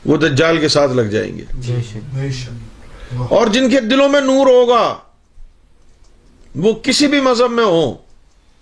وہ 0.04 0.16
دجال 0.16 0.58
کے 0.58 0.68
ساتھ 0.68 0.92
لگ 0.92 1.02
جائیں 1.02 1.38
گے۔ 1.38 1.44
بے 1.54 1.80
شک۔ 1.90 2.14
بے 2.14 2.32
شک۔ 2.32 3.22
اور 3.28 3.46
جن 3.46 3.70
کے 3.70 3.80
دلوں 3.80 4.08
میں 4.08 4.20
نور 4.20 4.46
ہوگا 4.46 4.98
وہ 6.54 6.72
کسی 6.82 7.06
بھی 7.06 7.20
مذہب 7.20 7.50
میں 7.50 7.64
ہوں 7.64 7.94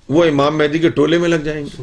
وہ 0.09 0.25
امام 0.25 0.59
مہدی 0.59 0.79
کے 0.79 0.89
ٹولے 0.89 1.19
میں 1.19 1.29
لگ 1.29 1.37
جائیں 1.37 1.65
گے۔ 1.65 1.83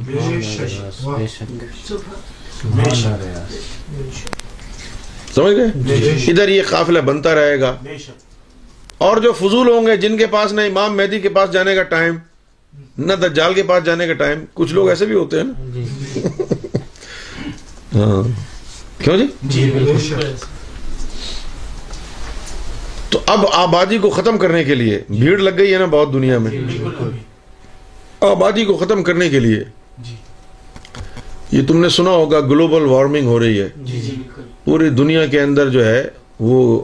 سمجھ 5.35 5.55
گئے؟ 5.55 5.93
ادھر 6.27 6.49
یہ 6.49 6.61
قافلہ 6.69 6.99
بنتا 6.99 7.35
رہے 7.35 7.59
گا۔ 7.59 7.75
اور 8.97 9.17
جو 9.17 9.31
فضول 9.31 9.69
ہوں 9.69 9.85
گے 9.85 9.97
جن 9.97 10.17
کے 10.17 10.25
پاس 10.25 10.53
نہ 10.53 10.61
امام 10.61 10.97
مہدی 10.97 11.19
کے 11.19 11.29
پاس 11.29 11.51
جانے 11.51 11.75
کا 11.75 11.83
ٹائم 11.83 12.15
نہ 12.97 13.13
دجال 13.13 13.53
کے 13.53 13.63
پاس 13.63 13.85
جانے 13.85 14.07
کا 14.07 14.13
ٹائم 14.13 14.45
کچھ 14.53 14.73
لوگ 14.73 14.89
ایسے 14.89 15.05
بھی 15.05 15.15
ہوتے 15.15 15.37
ہیں 15.37 15.43
نا؟ 15.43 15.53
جی 15.73 15.85
ہاں۔ 17.95 18.23
کیوں 19.03 19.17
جی؟ 19.17 19.27
جی 19.43 19.71
تو 23.09 23.19
اب 23.25 23.45
آبادی 23.51 23.97
کو 23.97 24.09
ختم 24.09 24.37
کرنے 24.37 24.63
کے 24.63 24.75
لیے 24.75 25.01
بھیڑ 25.09 25.37
لگ 25.37 25.49
گئی 25.57 25.73
ہے 25.73 25.77
نا 25.77 25.85
بہت 25.85 26.13
دنیا 26.13 26.37
میں۔ 26.37 26.51
بالکل۔ 26.51 27.09
آبادی 28.31 28.65
کو 28.65 28.77
ختم 28.77 29.03
کرنے 29.03 29.29
کے 29.29 29.39
لیے۔ 29.39 29.63
جی۔ 29.97 30.15
یہ 31.51 31.61
تم 31.67 31.81
نے 31.81 31.89
سنا 31.89 32.09
ہوگا 32.09 32.39
گلوبل 32.39 32.81
وارمنگ 32.81 33.27
ہو 33.27 33.39
رہی 33.39 33.61
ہے۔ 33.61 33.69
جی 33.75 34.01
جی 34.01 34.15
پوری 34.65 34.89
دنیا 34.89 35.25
کے 35.25 35.41
اندر 35.41 35.69
جو 35.69 35.85
ہے 35.85 36.03
وہ 36.39 36.83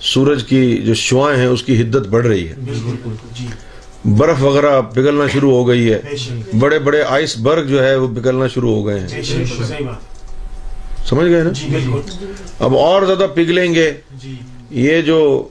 سورج 0.00 0.44
کی 0.44 0.76
جو 0.76 0.94
شعائیں 0.94 1.38
ہیں 1.38 1.46
اس 1.46 1.62
کی 1.62 1.82
حدت 1.82 2.06
بڑھ 2.08 2.26
رہی 2.26 2.48
ہے۔ 2.48 2.54
جی۔ 3.32 3.46
برف 4.04 4.42
وغیرہ 4.42 4.80
پگھلنا 4.80 5.26
شروع 5.32 5.50
ہو 5.52 5.68
گئی 5.68 5.92
ہے۔ 5.92 6.00
بڑے 6.58 6.78
بڑے 6.78 7.02
آئس 7.02 7.36
برگ 7.38 7.64
جو 7.64 7.84
ہے 7.84 7.96
وہ 7.96 8.08
پگھلنا 8.08 8.48
شروع 8.48 8.70
ہو 8.70 8.86
گئے 8.86 9.00
ہیں۔ 9.00 9.08
سمجھ 11.06 11.30
گئے 11.30 11.42
نا؟ 11.42 11.50
اب 12.58 12.76
اور 12.76 13.02
زیادہ 13.02 13.26
پگھلیں 13.34 13.74
گے۔ 13.74 13.92
یہ 14.70 15.00
جو 15.02 15.48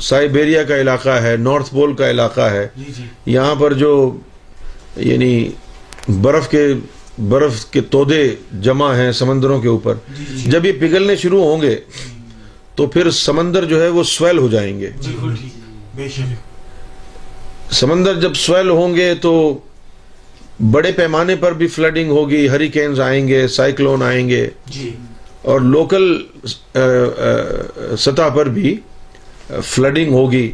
سائبیریا 0.00 0.62
کا 0.62 0.80
علاقہ 0.80 1.08
ہے 1.08 1.36
نارتھ 1.36 1.70
پول 1.70 1.94
کا 1.94 2.10
علاقہ 2.10 2.40
ہے 2.40 2.68
یہاں 3.26 3.54
پر 3.54 3.72
جو 3.72 4.16
یعنی 4.96 5.48
برف 6.20 6.48
کے 6.50 6.66
برف 7.28 7.64
کے 7.64 7.80
تودے 7.80 8.34
جمع 8.60 8.94
ہیں 8.94 9.12
سمندروں 9.12 9.60
کے 9.60 9.68
اوپر۔ 9.68 9.94
جی 10.18 10.24
جی 10.36 10.50
جب 10.50 10.64
یہ 10.66 10.72
پگھلنے 10.72 11.16
شروع 11.16 11.44
ہوں 11.44 11.62
گے 11.62 11.76
تو 12.74 12.86
پھر 12.86 13.10
سمندر 13.10 13.64
جو 13.64 13.82
ہے 13.82 13.88
وہ 13.88 14.02
سویل 14.02 14.38
ہو 14.38 14.48
جائیں 14.48 14.80
گے۔ 14.80 14.90
سمندر 17.70 18.20
جب 18.20 18.34
سویل 18.34 18.68
ہوں 18.68 18.94
گے 18.94 19.14
تو 19.14 19.58
بڑے 20.70 20.92
پیمانے 20.92 21.36
پر 21.36 21.52
بھی 21.52 21.66
فلڈنگ 21.66 22.10
ہوگی 22.10 22.48
ہریکینز 22.48 23.00
آئیں 23.00 23.28
گے 23.28 23.48
سائیکلون 23.48 24.02
آئیں 24.02 24.28
گے۔ 24.28 24.48
جی۔ 24.66 24.90
اور 25.42 25.60
لوکل 25.60 26.26
سطح 27.98 28.28
پر 28.34 28.48
بھی 28.48 28.80
فلڈنگ 29.64 30.12
ہوگی 30.12 30.52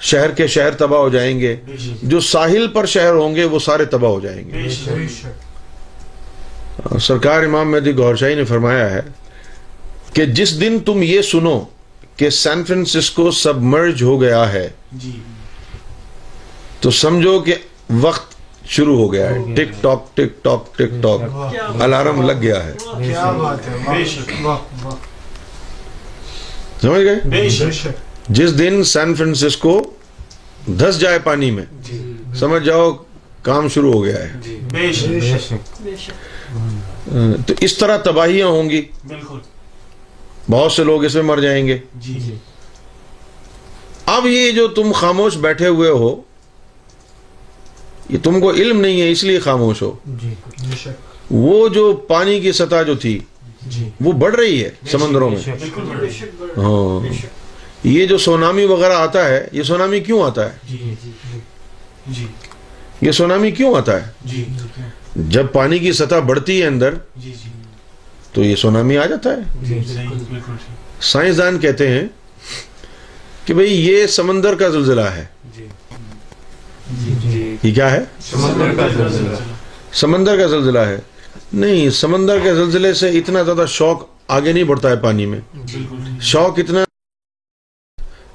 شہر 0.00 0.30
کے 0.30 0.46
شہر 0.46 0.70
تباہ 0.70 0.98
ہو 0.98 1.08
جائیں 1.08 1.40
گے 1.40 1.56
جو 2.02 2.20
ساحل 2.20 2.66
پر 2.68 2.86
شہر 2.86 3.12
ہوں 3.12 3.34
گے 3.34 3.44
وہ 3.44 3.58
سارے 3.58 3.84
تباہ 3.84 4.10
ہو 4.10 4.20
جائیں 4.20 4.50
گے۔ 4.50 4.68
سرکار 7.00 7.42
امام 7.42 7.70
مہدی 7.70 7.96
گور 7.96 8.14
شاہی 8.14 8.34
نے 8.34 8.44
فرمایا 8.44 8.90
ہے 8.90 9.00
کہ 10.12 10.24
جس 10.24 10.60
دن 10.60 10.78
تم 10.84 11.02
یہ 11.02 11.22
سنو 11.22 11.64
کہ 12.16 12.30
سین 12.30 12.64
فرانسسکو 12.64 13.30
سب 13.30 13.62
مرج 13.62 14.02
ہو 14.02 14.20
گیا 14.20 14.52
ہے 14.52 14.68
تو 16.80 16.90
سمجھو 16.90 17.38
کہ 17.40 17.54
وقت 17.90 18.34
شروع 18.66 18.96
ہو 18.98 19.12
گیا 19.12 19.30
ہے۔ 19.30 19.54
Tick 19.54 19.82
tock 19.82 20.16
tick 20.16 20.44
tock 20.44 20.74
tick 20.74 21.02
tock. 21.02 21.20
Alarm 21.82 22.22
لگ 22.22 22.40
گیا 22.40 22.64
ہے۔ 22.64 22.74
سمجھ 26.80 27.04
گئے؟ 27.04 27.14
بے 27.24 27.48
شک۔ 27.48 28.05
جس 28.28 28.58
دن 28.58 28.84
سین 28.84 29.14
فرانسسکو 29.14 29.82
دھس 30.66 31.00
جائے 31.00 31.18
پانی 31.18 31.50
میں 31.50 31.64
جی۔ 31.82 32.12
سمجھ 32.34 32.64
جاؤ 32.64 32.92
کام 33.42 33.68
شروع 33.68 33.92
ہو 33.92 34.04
گیا 34.04 34.18
ہے۔ 34.18 34.32
بے 34.72 34.92
شک۔ 34.92 35.52
بے 35.82 35.96
شک۔ 35.96 37.08
تو 37.48 37.54
اس 37.60 37.78
طرح 37.78 37.96
تباہیاں 37.96 38.46
ہوں 38.46 38.70
گی۔ 38.70 38.84
بالکل۔ 39.08 39.38
بہت 40.50 40.72
سے 40.72 40.84
لوگ 40.84 41.04
اس 41.04 41.14
میں 41.14 41.22
مر 41.22 41.38
جائیں 41.38 41.66
گے۔ 41.66 41.78
جی۔ 41.94 42.14
جی۔ 42.14 42.34
اب 44.06 44.26
یہ 44.26 44.50
جو 44.50 44.68
تم 44.68 44.92
خاموش 44.92 45.36
بیٹھے 45.36 45.66
ہوئے 45.66 45.90
ہو 45.90 46.20
یہ 48.08 48.18
تم 48.22 48.40
کو 48.40 48.52
علم 48.52 48.80
نہیں 48.80 49.00
ہے 49.00 49.10
اس 49.10 49.24
لیے 49.24 49.38
خاموش 49.38 49.82
ہو۔ 49.82 49.92
جی۔ 50.06 50.34
بے 50.60 50.76
شک۔ 50.76 51.32
وہ 51.32 51.68
جو 51.68 51.92
پانی 51.92 52.40
کی 52.40 52.52
سطح 52.52 52.82
جو 52.86 52.94
تھی 52.94 53.18
جی۔ 53.62 53.88
وہ 54.00 54.12
بڑھ 54.12 54.34
رہی 54.34 54.64
ہے 54.64 54.70
سمندروں 54.90 55.30
میں۔ 55.30 55.50
ہاں۔ 56.56 57.06
یہ 57.86 58.06
جو 58.06 58.18
سونامی 58.18 58.64
وغیرہ 58.64 58.92
آتا 58.92 59.28
ہے 59.28 59.48
یہ 59.52 59.62
سونامی 59.62 60.00
کیوں 60.00 60.22
آتا 60.22 60.44
ہے؟ 60.44 60.50
جی 60.68 60.94
جی 62.06 62.26
یہ 63.00 63.10
سونامی 63.12 63.50
کیوں 63.50 63.74
آتا 63.74 64.06
ہے؟ 64.06 64.10
جی 64.24 64.44
جب 65.16 65.46
پانی 65.52 65.78
کی 65.78 65.92
سطح 65.92 66.18
بڑھتی 66.26 66.62
ہے 66.62 66.66
اندر 66.66 66.94
جی 67.16 67.30
جی۔ 67.30 67.50
تو 68.32 68.44
یہ 68.44 68.56
سونامی 68.56 68.96
آ 68.98 69.06
جاتا 69.06 69.30
ہے۔ 69.30 69.40
جی 69.62 69.80
سائنسدان 71.00 71.58
کہتے 71.58 71.88
ہیں 71.88 72.06
کہ 73.44 73.54
بھئی 73.54 73.86
یہ 73.86 74.06
سمندر 74.06 74.54
کا 74.54 74.68
زلزلہ 74.68 75.00
ہے۔ 75.00 75.24
جی۔ 75.56 75.66
جی 77.22 77.56
یہ 77.62 77.74
کیا 77.74 77.90
ہے؟ 77.90 78.04
سمندر 78.20 78.74
کا 78.74 78.88
زلزلہ۔ 78.88 79.36
سمندر 79.92 80.36
کا 80.36 80.46
زلزلہ 80.46 80.78
ہے۔ 80.78 80.98
نہیں 81.52 81.90
سمندر 81.90 82.38
کے 82.38 82.54
زلزلے 82.54 82.94
سے 82.94 83.10
اتنا 83.10 83.42
زیادہ 83.42 83.64
شوق 83.68 84.04
آگے 84.28 84.52
نہیں 84.52 84.64
بڑھتا 84.64 84.90
ہے 84.90 84.96
پانی 84.96 85.26
میں۔ 85.26 85.40
شوق 86.20 86.58
اتنا 86.58 86.84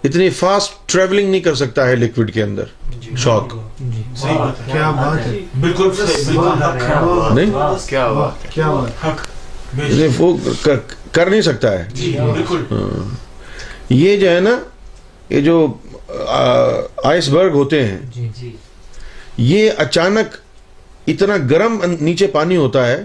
اتنی 0.03 0.29
فاسٹ 0.29 0.89
ٹریولنگ 0.89 1.29
نہیں 1.31 1.41
کر 1.41 1.55
سکتا 1.55 1.87
ہے 1.87 1.95
لکوڈ 1.95 2.31
کے 2.33 2.43
اندر. 2.43 2.63
شوق 3.17 3.53
جی 3.79 4.03
صحیح 4.15 4.37
بات 4.37 4.59
ہے. 4.59 4.71
کیا 4.71 4.89
بات 4.91 5.27
ہے؟ 5.27 5.39
بالکل 5.59 5.89
نہیں؟ 7.33 7.51
وہ 10.17 10.37
کر- 11.11 11.27
نہیں 11.27 11.41
سکتا 11.41 11.79
ہے. 11.79 11.87
جی 11.93 12.17
بالکل. 12.19 12.63
یہ 13.89 14.17
جو 14.17 14.29
ہے 14.29 14.39
نا 14.39 14.57
یہ 15.29 15.41
جو 15.41 15.73
آئس 17.03 17.29
برگ 17.29 17.51
ہوتے 17.51 17.85
ہیں 17.85 17.97
جی 18.15 18.29
جی. 18.35 18.55
یہ 19.37 19.71
اچانک 19.77 20.35
اتنا 21.07 21.37
گرم 21.49 21.77
نیچے 22.01 22.27
پانی 22.27 22.55
ہوتا 22.55 22.87
ہے 22.87 23.03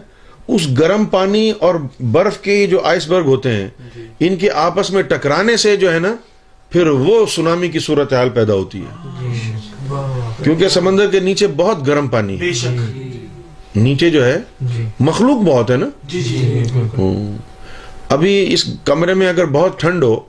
اس 0.49 0.67
گرم 0.79 1.05
پانی 1.05 1.53
اور 1.59 1.75
برف 2.13 2.41
کے 2.41 2.67
جو 2.67 2.81
آئس 2.85 3.07
برگ 3.07 3.25
ہوتے 3.25 3.51
ہیں 3.51 3.69
ان 4.21 4.37
کے 4.37 4.51
آپس 4.51 4.91
میں 4.91 5.03
ٹکرانے 5.03 5.57
سے 5.57 5.77
جو 5.77 5.93
ہے 5.93 5.99
نا 5.99 6.15
پھر 6.77 6.87
وہ 6.87 7.27
سونامی 7.27 7.68
کی 7.68 7.79
صورتحال 7.79 8.29
پیدا 8.29 8.55
ہوتی 8.55 8.81
ہے۔ 8.81 9.14
کیونکہ 10.43 10.68
سمندر 10.68 11.11
کے 11.11 11.20
نیچے 11.20 11.47
بہت 11.47 11.87
گرم 11.87 12.09
پانی 12.09 12.41
ہے۔ 12.41 12.51
نیچے 13.74 14.11
جو 14.11 14.27
ہے 14.27 14.39
جی۔ 14.61 14.85
مخلوق 15.01 15.39
بہت 15.39 15.70
ہے 15.70 15.77
نا؟ 15.77 15.87
جی 16.05 16.22
جی۔ 16.22 16.62
ابھی 18.09 18.53
اس 18.53 18.64
کمرے 18.85 19.14
میں 19.14 19.29
اگر 19.29 19.45
بہت 19.47 19.81
ٹھنڈ 19.81 20.05
ہو 20.05 20.20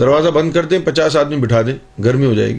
دروازہ 0.00 0.28
بند 0.28 0.52
کر 0.52 0.64
دیں 0.64 0.78
پچاس 0.84 1.16
آدمی 1.16 1.36
بٹھا 1.36 1.62
دیں 1.62 2.02
گرمی 2.04 2.26
ہو 2.26 2.34
جائے 2.34 2.50
گی۔ 2.50 2.58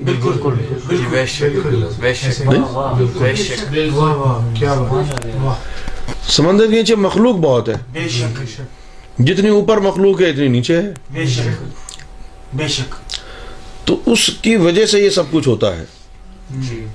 سمندر 6.27 6.67
کے 6.67 6.71
نیچے 6.71 6.95
مخلوق 6.95 7.35
بہت 7.35 7.69
ہے۔ 7.69 7.73
جتنی 9.19 9.49
اوپر 9.49 9.77
مخلوق 9.77 10.21
ہے 10.21 10.29
اتنی 10.29 10.47
نیچے 10.47 10.81
ہے۔ 10.81 10.93
بے 12.55 12.67
شک۔ 12.67 12.95
تو 13.85 14.01
اس 14.05 14.29
کی 14.41 14.55
وجہ 14.55 14.85
سے 14.85 14.99
یہ 14.99 15.09
سب 15.09 15.23
کچھ 15.31 15.47
ہوتا 15.47 15.77
ہے۔ 15.77 15.85
جی۔ 16.49 16.85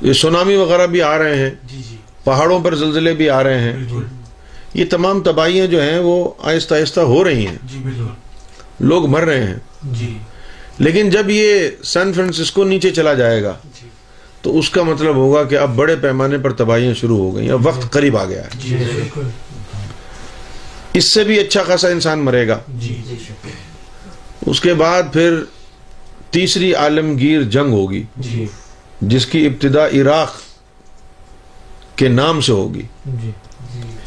یہ 0.00 0.12
سونامی 0.12 0.56
وغیرہ 0.56 0.86
بھی 0.86 1.02
آ 1.02 1.18
رہے 1.18 1.38
ہیں۔ 1.38 1.50
جی 1.66 1.82
جی۔ 1.90 1.96
پہاڑوں 2.24 2.60
پر 2.60 2.74
زلزلے 2.74 3.14
بھی 3.14 3.30
آ 3.30 3.42
رہے 3.42 3.60
ہیں۔ 3.60 3.72
بالکل۔ 3.72 4.04
یہ 4.74 4.84
تمام 4.90 5.20
تباہیاں 5.20 5.66
جو 5.66 5.82
ہیں 5.82 5.98
وہ 5.98 6.30
آہستہ 6.38 6.74
آہستہ 6.74 7.00
ہو 7.00 7.24
رہی 7.24 7.46
ہیں۔ 7.46 7.56
جی 7.64 7.78
بالکل۔ 7.78 8.06
لوگ 8.80 9.06
مر 9.06 9.20
رہے 9.20 9.44
ہیں۔ 9.44 9.56
جی۔ 9.82 10.18
لیکن 10.78 11.10
جب 11.10 11.30
یہ 11.30 11.68
سان 11.84 12.12
فرانسسکو 12.12 12.64
نیچے 12.64 12.90
چلا 12.90 13.14
جائے 13.14 13.42
گا 13.42 13.54
جی۔ 13.82 13.88
تو 14.42 14.58
اس 14.58 14.70
کا 14.70 14.82
مطلب 14.82 15.14
ہوگا 15.14 15.44
کہ 15.44 15.58
اب 15.58 15.76
بڑے 15.76 15.96
پیمانے 15.96 16.38
پر 16.38 16.52
تباہیاں 16.52 16.94
شروع 16.94 17.18
ہو 17.18 17.36
گئی 17.36 17.50
اب 17.50 17.66
وقت 17.66 17.90
قریب 17.90 18.16
آ 18.16 18.24
گیا 18.24 18.44
ہے۔ 18.44 18.48
جی 18.58 18.76
اس 20.94 21.04
سے 21.04 21.24
بھی 21.24 21.40
اچھا 21.40 21.62
خاصا 21.62 21.88
انسان 21.88 22.18
مرے 22.18 22.48
گا۔ 22.48 22.58
جی 22.68 23.02
اس 24.46 24.60
کے 24.60 24.74
بعد 24.74 25.02
پھر 25.12 25.42
تیسری 26.30 26.74
عالمگیر 26.74 27.42
جنگ 27.42 27.72
ہوگی 27.72 28.02
جی۔ 28.16 28.46
جس 29.00 29.26
کی 29.26 29.46
ابتدا 29.46 29.86
عراق 29.86 30.40
کے 31.96 32.08
نام 32.08 32.40
سے 32.40 32.52
ہوگی۔ 32.52 32.82
جی 33.06 33.30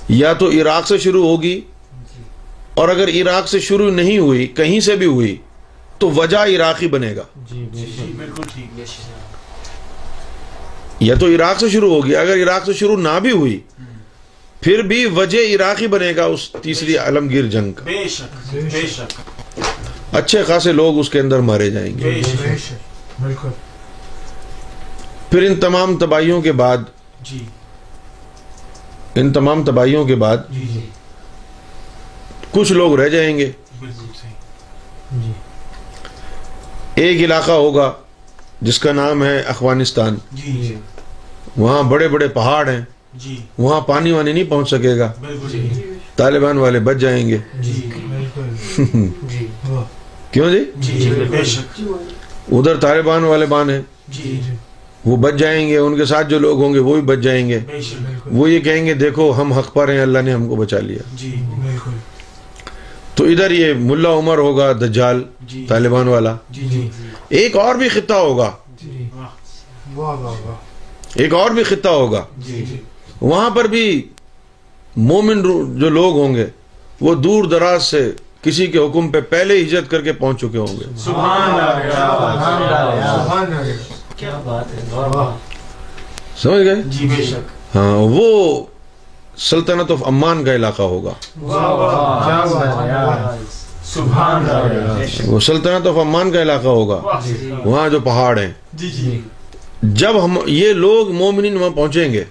یا 0.09 0.33
تو 0.33 0.49
عراق 0.51 0.87
سے 0.87 0.97
شروع 0.97 1.25
ہوگی 1.27 1.61
اور 2.73 2.89
اگر 2.89 3.07
عراق 3.07 3.47
سے 3.47 3.59
شروع 3.59 3.91
نہیں 3.91 4.17
ہوئی 4.17 4.47
کہیں 4.47 4.79
سے 4.79 4.95
بھی 4.95 5.05
ہوئی 5.05 5.35
تو 5.99 6.09
وجہ 6.11 6.37
عراقی 6.37 6.87
بنے 6.87 7.15
گا۔ 7.15 7.23
جی 7.51 7.67
جی 7.73 7.85
یا 10.99 11.15
تو 11.15 11.27
عراق 11.27 11.59
سے 11.59 11.69
شروع 11.69 11.93
ہوگی 11.93 12.15
اگر 12.15 12.43
عراق 12.43 12.65
سے 12.65 12.73
شروع 12.73 12.97
نہ 12.97 13.19
بھی 13.21 13.31
ہوئی 13.31 13.59
پھر 14.61 14.81
بھی 14.81 15.05
وجہ 15.05 15.55
عراقی 15.55 15.87
بنے 15.87 16.15
گا 16.15 16.25
اس 16.25 16.49
تیسری 16.61 16.97
عالمگیر 16.97 17.45
جنگ 17.45 17.71
کا۔ 17.73 17.83
بے 17.85 18.07
شک 18.07 18.53
بے 18.53 18.87
شک۔ 18.87 19.32
اچھے 20.13 20.43
خاصے 20.43 20.71
لوگ 20.71 20.99
اس 20.99 21.09
کے 21.09 21.19
اندر 21.19 21.39
مارے 21.39 21.69
جائیں 21.69 21.97
گے۔ 21.97 22.21
بالکل۔ 23.19 23.49
پھر 25.29 25.43
ان 25.43 25.55
تمام 25.55 25.97
تباہیوں 25.97 26.41
کے 26.41 26.51
بعد 26.51 26.77
جی۔ 27.21 27.45
ان 29.15 29.33
تمام 29.33 29.63
تباہیوں 29.63 30.05
کے 30.05 30.15
بعد 30.15 30.37
جی 30.49 30.67
جی۔ 30.73 30.89
کچھ 32.51 32.73
لوگ 32.73 32.99
رہ 32.99 33.09
جائیں 33.09 33.37
گے۔ 33.37 33.51
بالکل 33.79 34.05
صحیح۔ 34.21 35.21
جی۔ 35.25 35.31
ایک 36.95 37.21
علاقہ 37.21 37.51
ہوگا 37.51 37.91
جس 38.61 38.79
کا 38.79 38.91
نام 38.91 39.23
ہے 39.23 39.39
افغانستان۔ 39.39 40.15
جی 40.31 40.51
جی۔ 40.51 40.75
وہاں 41.57 41.83
بڑے 41.83 42.07
بڑے 42.07 42.27
پہاڑ 42.27 42.69
ہیں۔ 42.69 42.81
جی۔ 43.13 43.37
وہاں 43.57 43.81
پانی 43.81 44.11
وانی 44.11 44.31
نہیں 44.33 44.49
پہنچ 44.49 44.69
سکے 44.69 44.97
گا۔ 44.97 45.11
طالبان 46.15 46.57
والے 46.57 46.79
بچ 46.79 46.97
جائیں 46.97 47.27
گے۔ 47.29 47.37
جی 47.53 47.89
جی 49.29 49.42
کیوں 50.33 50.51
جی؟ 50.51 50.71
جی 50.75 50.99
جی 50.99 51.09
ادھر 52.51 52.75
طالبان 52.75 53.23
والے 53.23 53.45
بان 53.45 53.69
ہیں۔ 53.69 53.81
جی 54.07 54.39
جی۔ 54.47 54.55
وہ 55.05 55.17
بچ 55.17 55.33
جائیں 55.33 55.69
گے 55.69 55.77
ان 55.77 55.97
کے 55.97 56.05
ساتھ 56.05 56.29
جو 56.29 56.39
لوگ 56.39 56.61
ہوں 56.63 56.73
گے 56.73 56.79
وہ 56.79 56.93
بھی 56.93 57.01
بچ 57.01 57.19
جائیں 57.19 57.49
گے۔ 57.49 57.59
وہ 58.25 58.49
یہ 58.49 58.59
کہیں 58.59 58.85
گے 58.85 58.93
دیکھو 58.93 59.33
ہم 59.37 59.53
حق 59.53 59.73
پر 59.73 59.89
ہیں 59.89 59.99
اللہ 59.99 60.19
نے 60.19 60.33
ہم 60.33 60.47
کو 60.47 60.55
بچا 60.55 60.79
لیا۔ 60.79 60.99
جی 61.13 61.35
بالکل۔ 61.49 61.91
تو 63.15 63.23
ادھر 63.23 63.51
یہ 63.51 63.73
ملا 63.73 64.13
عمر 64.13 64.37
ہوگا 64.37 64.71
دجال 64.71 65.23
طالبان 65.67 66.07
والا۔ 66.07 66.35
جی 66.49 66.61
جی۔ 66.61 66.89
ایک 67.29 67.55
اور 67.55 67.75
بھی 67.75 67.89
خطہ 67.89 68.13
ہوگا۔ 68.13 68.51
جی 68.83 69.09
واہ۔ 69.15 69.27
واہ 69.95 70.19
واہ 70.19 70.45
واہ۔ 70.45 70.55
ایک 71.15 71.33
اور 71.33 71.51
بھی 71.51 71.63
خطہ 71.63 71.89
ہوگا۔ 71.89 72.25
جی 72.37 72.65
جی۔ 72.69 72.77
وہاں 73.21 73.49
پر 73.49 73.65
بھی 73.65 74.07
مومن 74.95 75.41
جو 75.79 75.89
لوگ 75.89 76.17
ہوں 76.17 76.35
گے 76.35 76.45
وہ 77.01 77.15
دور 77.15 77.43
دراز 77.43 77.83
سے 77.83 78.11
کسی 78.43 78.67
کے 78.67 78.77
حکم 78.77 79.09
پہ 79.11 79.21
پہلے 79.21 79.61
ہجرت 79.61 79.91
کر 79.91 80.01
کے 80.01 80.13
پہنچ 80.13 80.37
چکے 80.39 80.57
ہوں 80.57 80.67
گے۔ 80.67 80.85
سبحان 80.97 81.41
اللہ 81.41 83.23
سبحان 83.23 83.53
اللہ 83.53 84.17
کیا 84.17 84.41
بات 84.45 84.73
ہے 84.73 84.79
واہ 84.91 85.35
سمجھ 86.37 86.63
گئے؟ 86.63 86.75
جی 86.85 87.07
بے 87.17 87.23
شک۔ 87.23 87.77
ہاں 87.77 87.97
وہ 87.97 88.63
سلطنت 89.37 89.91
آف 89.91 90.03
امان 90.05 90.45
کا 90.45 90.55
علاقہ 90.55 90.81
ہوگا۔ 90.81 91.13
وہ 95.27 95.39
سلطنت 95.39 95.87
آف 95.87 95.97
امان 95.97 96.31
کا 96.31 96.41
علاقہ 96.41 96.67
ہوگا۔ 96.67 97.19
وہاں 97.65 97.89
جو 97.89 97.99
پہاڑ 97.99 98.39
ہیں۔ 98.39 98.51
جی 98.73 98.89
جی۔ 98.89 99.21
جب 99.81 100.25
ہم 100.25 100.37
یہ 100.45 100.73
لوگ 100.73 101.11
مومنین 101.11 101.57
وہاں 101.57 101.69
پہنچیں 101.69 102.13
گے۔ 102.13 102.23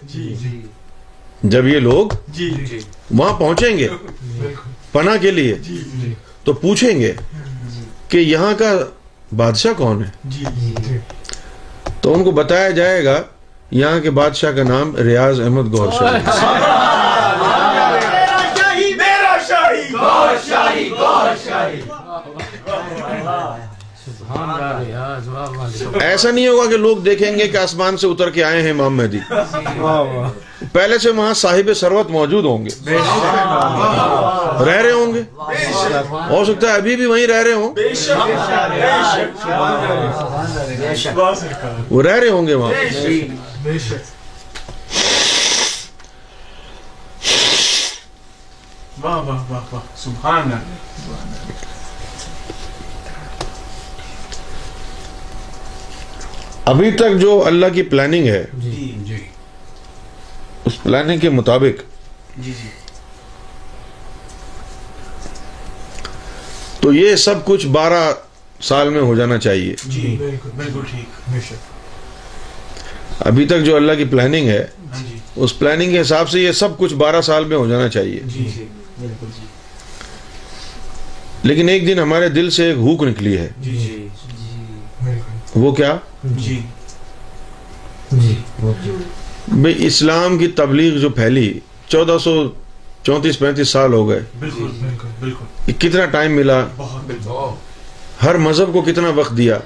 جب 1.42 1.66
یہ 1.66 1.78
لوگ 1.78 2.06
وہاں 3.10 3.40
پہنچیں 3.40 3.78
گے۔ 3.78 3.88
پناہ 4.92 5.16
کے 5.20 5.30
لیے۔ 5.30 5.54
جی 5.54 6.12
تو 6.44 6.52
پوچھیں 6.52 7.00
گے 7.00 7.12
کہ 8.08 8.18
یہاں 8.18 8.52
کا 8.58 8.72
بادشاہ 9.36 9.72
کون 9.72 10.02
ہے؟ 10.04 10.10
جی 10.24 10.44
جی 10.56 10.98
تو 12.00 12.14
ان 12.14 12.24
کو 12.24 12.30
بتایا 12.30 12.70
جائے 12.70 13.04
گا 13.04 13.22
یہاں 13.70 14.00
کے 14.00 14.10
بادشاہ 14.10 14.52
کا 14.52 14.62
نام 14.62 14.96
ریاض 14.96 15.40
احمد 15.40 15.72
گور 15.72 15.92
شاہی 15.92 16.20
سبحان 24.04 24.50
اللہ 24.50 24.80
ریاض 24.80 25.28
واہ 25.28 25.31
واہ 25.31 25.31
ایسا 26.00 26.30
نہیں 26.30 26.48
ہوگا 26.48 26.70
کہ 26.70 26.76
لوگ 26.76 26.96
دیکھیں 26.96 27.38
گے 27.38 27.48
کہ 27.48 27.56
آسمان 27.56 27.96
سے 27.96 28.06
اتر 28.06 28.30
کے 28.30 28.44
آئے 28.44 28.62
ہیں 28.62 28.70
امام 28.70 28.96
مہدی۔ 28.96 29.18
پہلے 30.72 30.98
سے 30.98 31.10
وہاں 31.10 31.34
صاحب 31.34 31.74
سروت 31.74 32.10
موجود 32.10 32.44
ہوں 32.44 32.64
گے۔ 32.64 32.94
رہ 34.64 34.82
رہے 34.82 34.92
ہوں 34.92 35.14
گے۔ 35.14 35.22
ہو 36.30 36.44
سکتا 36.44 36.66
ہے 36.68 36.72
ابھی 36.72 36.96
بھی 36.96 37.06
وہیں 37.06 37.26
رہ 37.26 37.42
رہے 37.42 37.52
ہوں۔ 37.52 37.74
وہ 41.90 42.02
رہ 42.02 42.16
رہے 42.16 42.28
ہوں 42.28 42.46
گے 42.46 42.54
وہاں۔ 42.54 42.72
سبحان 49.96 50.42
اللہ۔ 50.42 51.71
ابھی 56.72 56.90
تک 56.90 57.16
جو 57.20 57.42
اللہ 57.46 57.66
کی 57.74 57.82
پلاننگ 57.82 58.26
ہے 58.26 58.44
جی۔ 58.58 58.70
جی، 58.70 58.92
جی۔ 58.98 59.16
اس 60.64 60.82
پلاننگ 60.82 61.18
کے 61.18 61.30
مطابق 61.30 61.82
تو 66.80 66.92
یہ 66.92 67.16
سب 67.16 67.44
کچھ 67.44 67.66
بارہ 67.66 68.02
سال 68.60 68.88
میں 68.88 69.00
ہو 69.00 69.14
جانا 69.14 69.38
چاہیے۔ 69.38 69.74
جی 69.86 70.16
بالکل 70.56 70.80
ٹھیک 70.90 71.34
ابھی 73.20 73.46
تک 73.46 73.64
جو 73.64 73.76
اللہ 73.76 73.92
کی 73.92 74.04
پلاننگ 74.04 74.48
ہے 74.48 74.64
ہاں 74.92 75.02
اس 75.36 75.58
پلاننگ 75.58 75.90
کے 75.90 76.00
حساب 76.00 76.30
سے 76.30 76.40
یہ 76.40 76.52
سب 76.52 76.78
کچھ 76.78 76.94
بارہ 76.94 77.20
سال 77.20 77.44
میں 77.44 77.56
ہو 77.56 77.68
جانا 77.68 77.88
چاہیے۔ 77.88 78.20
جی 78.24 78.66
لیکن 81.42 81.68
ایک 81.68 81.86
دن 81.86 81.98
ہمارے 81.98 82.28
دل 82.28 82.50
سے 82.50 82.64
ایک 82.64 82.76
ہوک 82.76 83.02
نکلی 83.02 83.36
ہے۔ 83.38 83.48
جی 83.60 83.76
جی۔ 83.76 84.08
وہ 85.54 85.72
کیا؟ 85.72 85.96
جی۔ 86.24 86.60
جی۔ 88.12 88.34
اسلام 89.86 90.38
کی 90.38 90.48
تبلیغ 90.48 90.98
جو 90.98 91.10
پھیلی 91.10 91.60
چودہ 91.88 92.16
سو 92.20 92.48
چونتیس 93.02 93.38
پینتیس 93.38 93.68
سال 93.68 93.92
ہو 93.92 94.08
گئے۔ 94.08 94.20
بالکل 94.38 95.72
کتنا 95.78 96.06
ٹائم 96.06 96.32
ملا؟ 96.32 96.66
ہر 98.24 98.34
مذہب 98.34 98.72
کو 98.72 98.80
کتنا 98.82 99.08
وقت 99.08 99.36
دیا۔ 99.36 99.58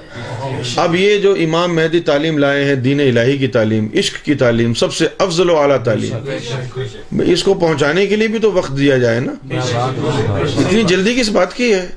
اب 0.75 0.95
یہ 0.95 1.17
جو 1.17 1.35
امام 1.39 1.75
مہدی 1.75 1.99
تعلیم 1.99 2.37
لائے 2.37 2.63
ہیں، 2.63 2.75
دین 2.75 2.99
الہی 2.99 3.37
کی 3.37 3.47
تعلیم، 3.47 3.87
عشق 3.95 4.25
کی 4.25 4.35
تعلیم، 4.35 4.73
سب 4.73 4.93
سے 4.93 5.07
افضل 5.17 5.49
و 5.49 5.57
اعلیٰ 5.57 5.77
تعلیم۔ 5.83 6.13
اس 7.25 7.43
کو 7.43 7.53
پہنچانے 7.53 8.05
کے 8.07 8.15
لیے 8.15 8.27
بھی 8.27 8.39
تو 8.39 8.51
وقت 8.51 8.77
دیا 8.77 8.97
جائے 8.97 9.19
نا۔ 9.19 9.31
اتنی 10.67 10.83
جلدی 10.83 11.15
کس 11.15 11.29
بات 11.29 11.53
کی 11.53 11.73
ہے؟ 11.73 11.87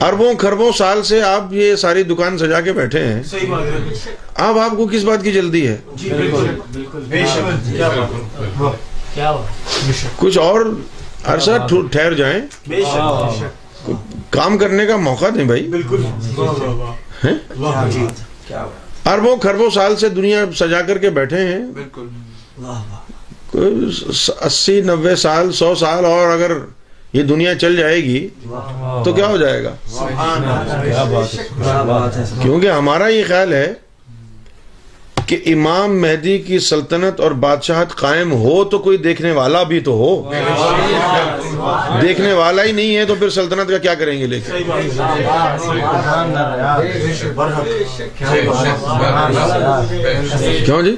اربوں 0.00 0.34
کھربوں 0.34 0.72
سال 0.72 1.02
سے 1.02 1.22
آپ 1.22 1.52
یہ 1.52 1.76
ساری 1.76 2.02
دکان 2.02 2.38
سجا 2.38 2.60
کے 2.60 2.72
بیٹھے 2.72 3.04
ہیں۔ 3.04 3.22
اب 4.34 4.58
آپ 4.58 4.70
کو 4.76 4.86
کس 4.86 5.04
بات 5.04 5.22
کی 5.22 5.32
جلدی 5.32 5.66
ہے؟ 5.66 5.76
کچھ 10.16 10.38
اور 10.38 10.60
عرصہ 11.24 11.50
ٹھہر 11.92 12.14
جائیں۔ 12.14 12.40
کام 14.30 14.58
کرنے 14.58 14.86
کا 14.86 14.96
موقع 14.96 15.24
دیں 15.34 15.44
بھائی؟ 15.44 15.68
بالکل۔ 15.68 16.02
اربوں 19.04 19.36
کھربوں 19.36 19.70
سال 19.70 19.96
سے 19.96 20.08
دنیا 20.08 20.44
سجا 20.56 20.82
کر 20.82 20.98
کے 20.98 21.10
بیٹھے 21.10 21.38
ہیں۔ 21.38 21.58
بالکل۔ 21.58 22.06
اسی 24.40 24.80
نوے 24.80 25.16
سال 25.16 25.52
سو 25.52 25.74
سال 25.74 26.04
اور 26.04 26.28
اگر 26.28 26.52
یہ 27.12 27.22
دنیا 27.22 27.54
چل 27.54 27.76
جائے 27.76 28.04
گی 28.04 28.28
تو 29.04 29.12
کیا 29.12 29.26
ہو 29.26 29.36
جائے 29.36 29.64
گا؟ 29.64 29.74
کیونکہ 32.42 32.70
ہمارا 32.70 33.08
یہ 33.08 33.24
خیال 33.28 33.52
ہے 33.52 33.72
کہ 35.26 35.42
امام 35.46 36.00
مہدی 36.02 36.38
کی 36.38 36.58
سلطنت 36.58 37.20
اور 37.20 37.30
بادشاہت 37.30 37.96
قائم 37.96 38.32
ہو 38.32 38.64
تو 38.64 38.78
کوئی 38.78 38.98
دیکھنے 38.98 39.32
والا 39.32 39.62
بھی 39.62 39.80
تو 39.80 39.92
ہو۔ 39.92 40.30
دیکھنے 42.02 42.32
والا 42.32 42.64
ہی 42.64 42.72
نہیں 42.72 42.96
ہے 42.96 43.04
تو 43.04 43.14
پھر 43.14 43.30
سلطنت 43.30 43.68
کا 43.70 43.78
کیا 43.78 43.94
کریں 43.94 44.18
گے 44.20 44.26
لے 44.26 44.40
کے؟ 44.40 44.52
کیوں 50.64 50.82
جی؟ 50.82 50.96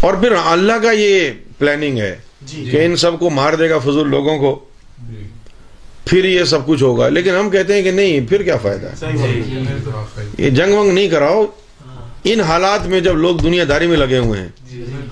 اور 0.00 0.14
پھر 0.14 0.32
اللہ 0.46 0.72
کا 0.82 0.90
یہ 0.92 1.30
پلاننگ 1.58 1.98
ہے 1.98 2.16
کہ 2.70 2.84
ان 2.84 2.96
سب 2.96 3.18
کو 3.18 3.30
مار 3.30 3.52
دے 3.52 3.70
گا 3.70 3.78
فضول 3.78 4.10
لوگوں 4.10 4.38
کو۔ 4.38 4.64
پھر 6.04 6.24
یہ 6.24 6.44
سب 6.44 6.66
کچھ 6.66 6.82
ہوگا۔ 6.82 7.08
لیکن 7.08 7.30
ہم 7.30 7.50
کہتے 7.50 7.74
ہیں 7.74 7.82
کہ 7.82 7.90
نہیں 7.90 8.20
پھر 8.28 8.42
کیا 8.42 8.56
فائدہ 8.56 8.86
یہ 10.38 10.50
جنگ 10.50 10.74
ونگ 10.74 10.92
نہیں 10.92 11.08
کراؤ۔ 11.08 11.46
ان 12.24 12.40
حالات 12.40 12.86
میں 12.86 13.00
جب 13.00 13.16
لوگ 13.16 13.36
دنیا 13.36 13.64
داری 13.68 13.86
میں 13.86 13.96
لگے 13.96 14.18
ہوئے 14.18 14.40
ہیں 14.40 14.48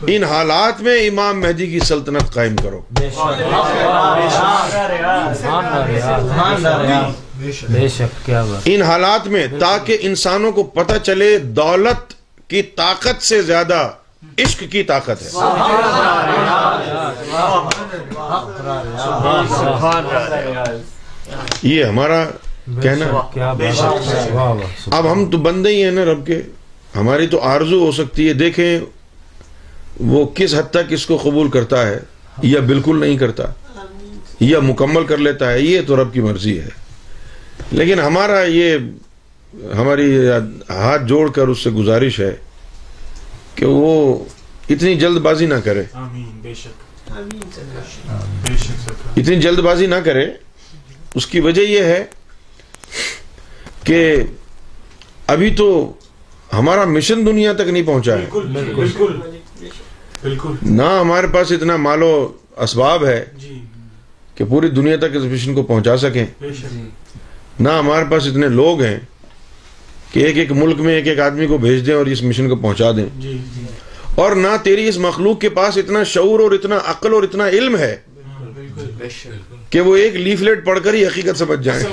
ان 0.06 0.24
حالات 0.24 0.82
میں 0.82 1.06
امام 1.08 1.40
مہدی 1.40 1.66
کی 1.66 1.80
سلطنت 1.80 2.34
قائم 2.34 2.56
کرو۔ 2.56 2.80
ان 8.64 8.82
حالات 8.82 9.26
میں 9.26 9.46
تاکہ 9.58 9.98
انسانوں 10.00 10.52
کو 10.52 10.62
پتہ 10.62 10.98
چلے 11.02 11.38
دولت 11.38 12.14
کی 12.48 12.62
طاقت 12.62 13.22
سے 13.22 13.42
زیادہ 13.42 13.90
عشق 14.38 14.64
کی 14.70 14.82
طاقت 14.82 15.22
ہے۔ 15.22 15.28
یہ 21.62 21.84
ہمارا 21.84 22.24
کہنا 22.82 23.06
اب 24.90 25.12
ہم 25.12 25.30
تو 25.30 25.38
بندے 25.38 25.68
ہی 25.68 25.84
ہیں 25.84 25.90
نا 25.90 26.04
رب 26.04 26.26
کے۔ 26.26 26.42
ہماری 26.96 27.26
تو 27.26 27.40
آرزو 27.40 27.84
ہو 27.86 27.92
سکتی 27.92 28.28
ہے 28.28 28.32
دیکھیں 28.32 28.80
وہ 30.00 30.26
کس 30.26 30.54
حد 30.54 30.70
تک 30.70 30.90
اس 30.90 31.06
کو 31.06 31.16
قبول 31.16 31.50
کرتا 31.50 31.86
ہے 31.86 31.98
یا 32.42 32.60
بالکل 32.60 33.00
نہیں 33.00 33.18
کرتا 33.18 33.44
یا 34.40 34.60
مکمل 34.60 35.06
کر 35.06 35.16
لیتا 35.16 35.52
ہے 35.52 35.60
یہ 35.60 35.80
تو 35.86 36.02
رب 36.02 36.12
کی 36.12 36.20
مرضی 36.20 36.60
ہے۔ 36.60 36.68
لیکن 37.72 38.00
ہمارا 38.00 38.42
یہ 38.42 38.76
ہماری 39.76 40.28
ہاتھ 40.68 41.02
جوڑ 41.04 41.30
کر 41.30 41.48
اس 41.48 41.58
سے 41.58 41.70
گزارش 41.70 42.20
ہے 42.20 42.36
کہ 43.54 43.66
وہ 43.66 44.24
اتنی 44.68 44.94
جلد 44.94 45.18
بازی 45.18 45.46
نہ 45.46 45.54
کرے۔ 45.54 45.82
اتنی 49.16 49.40
جلد 49.40 49.58
بازی 49.58 49.86
نہ 49.86 49.94
کرے 49.94 50.30
اس 51.14 51.26
کی 51.26 51.40
وجہ 51.40 51.60
یہ 51.60 51.82
ہے 51.82 52.04
کہ 53.84 54.16
ابھی 55.26 55.54
تو 55.54 55.92
ہمارا 56.52 56.84
مشن 56.84 57.26
دنیا 57.26 57.52
تک 57.52 57.68
نہیں 57.68 57.82
پہنچا 57.82 58.18
ہے۔ 58.18 58.26
بالکل 58.32 59.16
بالکل 60.22 60.52
نہ 60.62 60.82
ہمارے 60.82 61.26
پاس 61.26 61.52
اتنا 61.52 61.76
مال 61.76 62.02
و 62.02 62.32
اسباب 62.56 63.04
ہے 63.04 63.24
جی۔ 63.36 63.60
کہ 64.34 64.44
پوری 64.44 64.68
دنیا 64.68 64.96
تک 64.96 65.16
اس 65.16 65.22
مشن 65.22 65.54
کو 65.54 65.62
پہنچا 65.62 65.96
سکیں۔ 65.96 66.26
نہ 67.60 67.68
ہمارے 67.68 68.04
پاس 68.10 68.26
اتنے 68.26 68.48
لوگ 68.48 68.82
ہیں 68.82 68.98
کہ 70.12 70.20
ایک 70.20 70.38
ایک 70.38 70.52
ملک 70.52 70.80
میں 70.80 70.94
ایک 70.94 71.06
ایک 71.06 71.20
آدمی 71.20 71.46
کو 71.46 71.58
بھیج 71.58 71.86
دیں 71.86 71.94
اور 71.94 72.06
اس 72.06 72.22
مشن 72.22 72.48
کو 72.48 72.56
پہنچا 72.56 72.92
دیں۔ 72.92 73.06
جی، 73.18 73.38
جی۔ 73.54 73.62
اور 74.14 74.32
نہ 74.32 74.48
تیری 74.62 74.88
اس 74.88 74.98
مخلوق 74.98 75.40
کے 75.40 75.48
پاس 75.48 75.76
اتنا 75.76 76.02
شعور 76.04 76.40
اور 76.40 76.50
اتنا 76.50 76.78
عقل 76.86 77.14
اور 77.14 77.22
اتنا 77.22 77.48
علم 77.48 77.76
ہے 77.76 77.96
کہ 79.70 79.80
وہ 79.80 79.96
ایک 79.96 80.16
لیفلیٹ 80.16 80.64
پڑھ 80.64 80.78
کر 80.84 80.94
ہی 80.94 81.04
حقیقت 81.06 81.38
سمجھ 81.38 81.60
جائے 81.62 81.84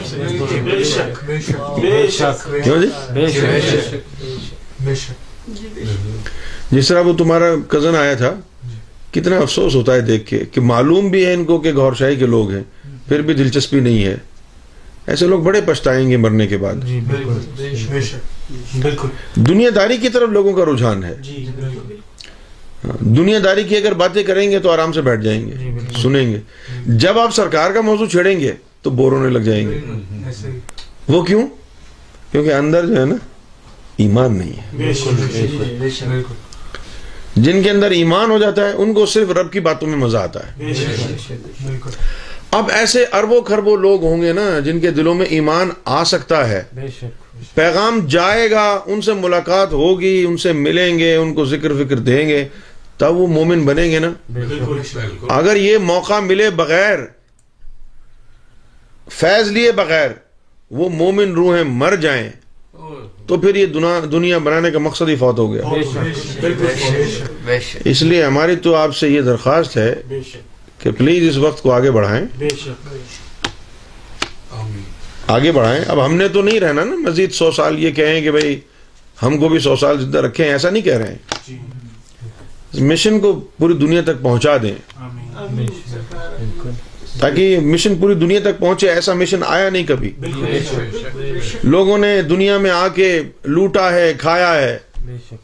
جس 6.72 6.88
طرح 6.88 7.02
وہ 7.02 7.14
تمہارا 7.18 7.54
کزن 7.70 7.96
آیا 7.96 8.14
تھا 8.14 8.34
کتنا 9.12 9.38
افسوس 9.38 9.76
ہوتا 9.76 9.94
ہے 9.96 10.02
دیکھ 10.02 10.26
کے 10.26 10.44
کہ 10.52 10.62
معلوم 10.62 11.10
بھی 11.10 11.26
ہے 11.26 11.34
ان 11.34 11.46
کو 11.46 11.60
کہ 11.60 11.72
گور 11.74 11.94
شاہی 11.94 12.16
کے 12.16 12.26
لوگ 12.26 12.52
ہیں 12.52 12.64
پھر 13.08 13.22
بھی 13.22 13.34
دلچسپی 13.34 13.80
نہیں 13.80 14.04
ہے 14.06 14.16
ایسے 15.08 15.28
لوگ 15.28 15.42
بڑے 15.42 15.62
پچھتائیں 15.66 16.10
گے 16.10 16.18
مرنے 16.18 16.48
کے 16.48 16.58
بعد 16.58 16.76
دنیا 19.36 19.70
داری 19.76 19.98
کی 19.98 20.10
طرف 20.10 20.30
لوگوں 20.30 20.54
کا 20.54 20.72
رجحان 20.72 21.04
ہے 21.04 21.14
دنیا 23.00 23.40
داری 23.44 23.64
کی 23.64 23.78
اگر 23.78 23.94
باتیں 23.94 24.24
کریں 24.24 24.52
گے 24.52 24.60
تو 24.60 24.70
آرام 24.72 24.92
سے 24.92 25.02
بیٹھ 25.02 25.22
جائیں 25.22 25.48
گے 25.48 25.54
سنیں 26.02 26.32
گے۔ 26.32 26.40
جب 26.86 27.20
آپ 27.20 27.36
سرکار 27.36 27.72
کا 27.72 27.82
موضوع 27.82 28.06
چھیڑیں 28.06 28.40
گے 28.40 28.52
تو 28.82 28.90
بور 28.90 29.12
ہونے 29.12 29.30
لگ 29.30 29.40
جائیں 29.40 29.70
گے۔ 29.70 29.80
وہ 31.08 31.24
کیوں؟ 31.24 31.48
کیونکہ 32.32 32.54
اندر 32.54 32.86
جو 32.86 33.00
ہے 33.00 33.06
نا 33.06 33.16
ایمان 33.98 34.38
نہیں 34.38 34.54
ہے۔ 34.54 34.78
جن 37.36 37.64
کے 37.64 37.70
اندر 37.70 37.92
ایمان 37.92 38.32
ہو 38.32 38.38
جاتا 38.38 38.68
ہے 38.68 38.72
ان 38.72 38.94
کو 38.94 39.06
صرف 39.06 39.30
رب 39.30 39.52
کی 39.52 39.60
باتوں 39.60 39.88
میں 39.88 39.98
مزہ 39.98 40.18
آتا 40.18 40.40
ہے۔ 40.48 40.64
اب 42.52 42.70
ایسے 42.74 43.06
اربوں 43.14 43.42
کھربوں 43.42 43.78
لوگ 43.78 44.04
ہوں 44.04 44.22
گے 44.22 44.34
نا 44.34 44.60
جن 44.60 44.80
کے 44.80 44.92
دلوں 44.92 45.16
میں 45.16 45.26
ایمان 45.26 45.70
آ 45.86 46.04
سکتا 46.04 46.50
ہے۔ 46.50 46.64
پیغام 47.54 48.08
جائے 48.08 48.52
گا 48.52 48.80
ان 48.86 49.02
سے 49.02 49.14
ملاقات 49.14 49.74
ہوگی 49.74 50.26
ان 50.28 50.38
سے 50.38 50.54
ملیں 50.54 51.00
گے 51.00 51.16
ان 51.16 51.34
کو 51.34 51.46
ذکر 51.46 51.74
فکر 51.74 51.96
دیں 51.96 52.30
گے۔ 52.30 52.48
تب 52.98 53.16
وہ 53.16 53.28
مومن 53.28 53.66
بنیں 53.66 53.92
گے 53.92 54.00
نا؟ 54.00 54.12
اگر 55.30 55.56
یہ 55.56 55.78
موقع 55.78 56.20
ملے 56.20 56.50
بغیر 56.50 57.00
فیض 59.12 59.48
لیے 59.48 59.72
بغیر 59.72 60.10
وہ 60.72 60.90
مومن 60.90 61.32
روحیں 61.34 61.64
مر 61.64 61.96
جائیں 61.96 62.30
تو 63.28 63.38
پھر 63.38 63.56
یہ 63.56 63.66
دنیا 64.12 64.38
بنانے 64.38 64.72
کا 64.72 64.80
مقصد 64.80 65.10
ہی 65.10 65.16
فوت 65.16 65.40
ہو 65.40 65.54
گیا۔ 65.54 65.62
اس 67.86 68.02
لیے 68.02 68.24
ہماری 68.24 68.56
تو 68.56 68.76
آپ 68.76 68.96
سے 68.96 69.10
یہ 69.10 69.22
درخواست 69.22 69.78
ہے 69.78 69.96
کہ 70.80 70.92
پلیز 70.92 71.30
اس 71.30 71.38
وقت 71.38 71.64
کو 71.64 71.72
آگے 71.72 71.92
بڑھائیں۔ 71.92 72.26
آگے 75.28 75.52
بڑھائیں۔ 75.52 75.86
اب 75.88 76.06
ہم 76.06 76.16
نے 76.16 76.28
تو 76.28 76.42
نہیں 76.42 76.60
رہنا 76.60 76.84
نا 76.84 76.96
مزید 76.96 77.32
سو 77.32 77.52
سال 77.52 77.84
یہ 77.84 77.92
کہیں 77.92 78.22
کہ 78.22 78.32
بھائی 78.32 78.60
ہم 79.24 79.38
کو 79.38 79.50
بھی 79.50 79.60
سو 79.60 79.76
سال 79.76 80.02
زندہ 80.02 80.18
رکھیں 80.18 80.48
ایسا 80.48 80.70
نہیں 80.70 80.84
کہہ 80.84 80.98
رہے 80.98 81.08
ہیں۔ 81.08 81.18
اس 82.74 82.80
مشن 82.80 83.20
کو 83.20 83.40
پوری 83.58 83.74
دنیا 83.74 84.02
تک 84.02 84.22
پہنچا 84.22 84.58
دیں۔ 84.58 84.76
تاکہ 87.20 87.60
مشن 87.60 87.96
پوری 87.96 88.14
دنیا 88.14 88.40
تک 88.44 88.60
پہنچے 88.60 88.90
ایسا 88.90 89.14
مشن 89.14 89.40
آیا 89.46 89.70
نہیں 89.70 89.84
کبھی۔ 89.88 90.12
لوگوں 91.64 91.98
نے 91.98 92.22
دنیا 92.22 92.58
میں 92.58 92.72
آ 92.72 92.88
کے 92.88 93.22
لوٹا 93.44 93.92
ہے 93.92 94.14
کھایا 94.18 94.56
ہے۔ 94.56 94.78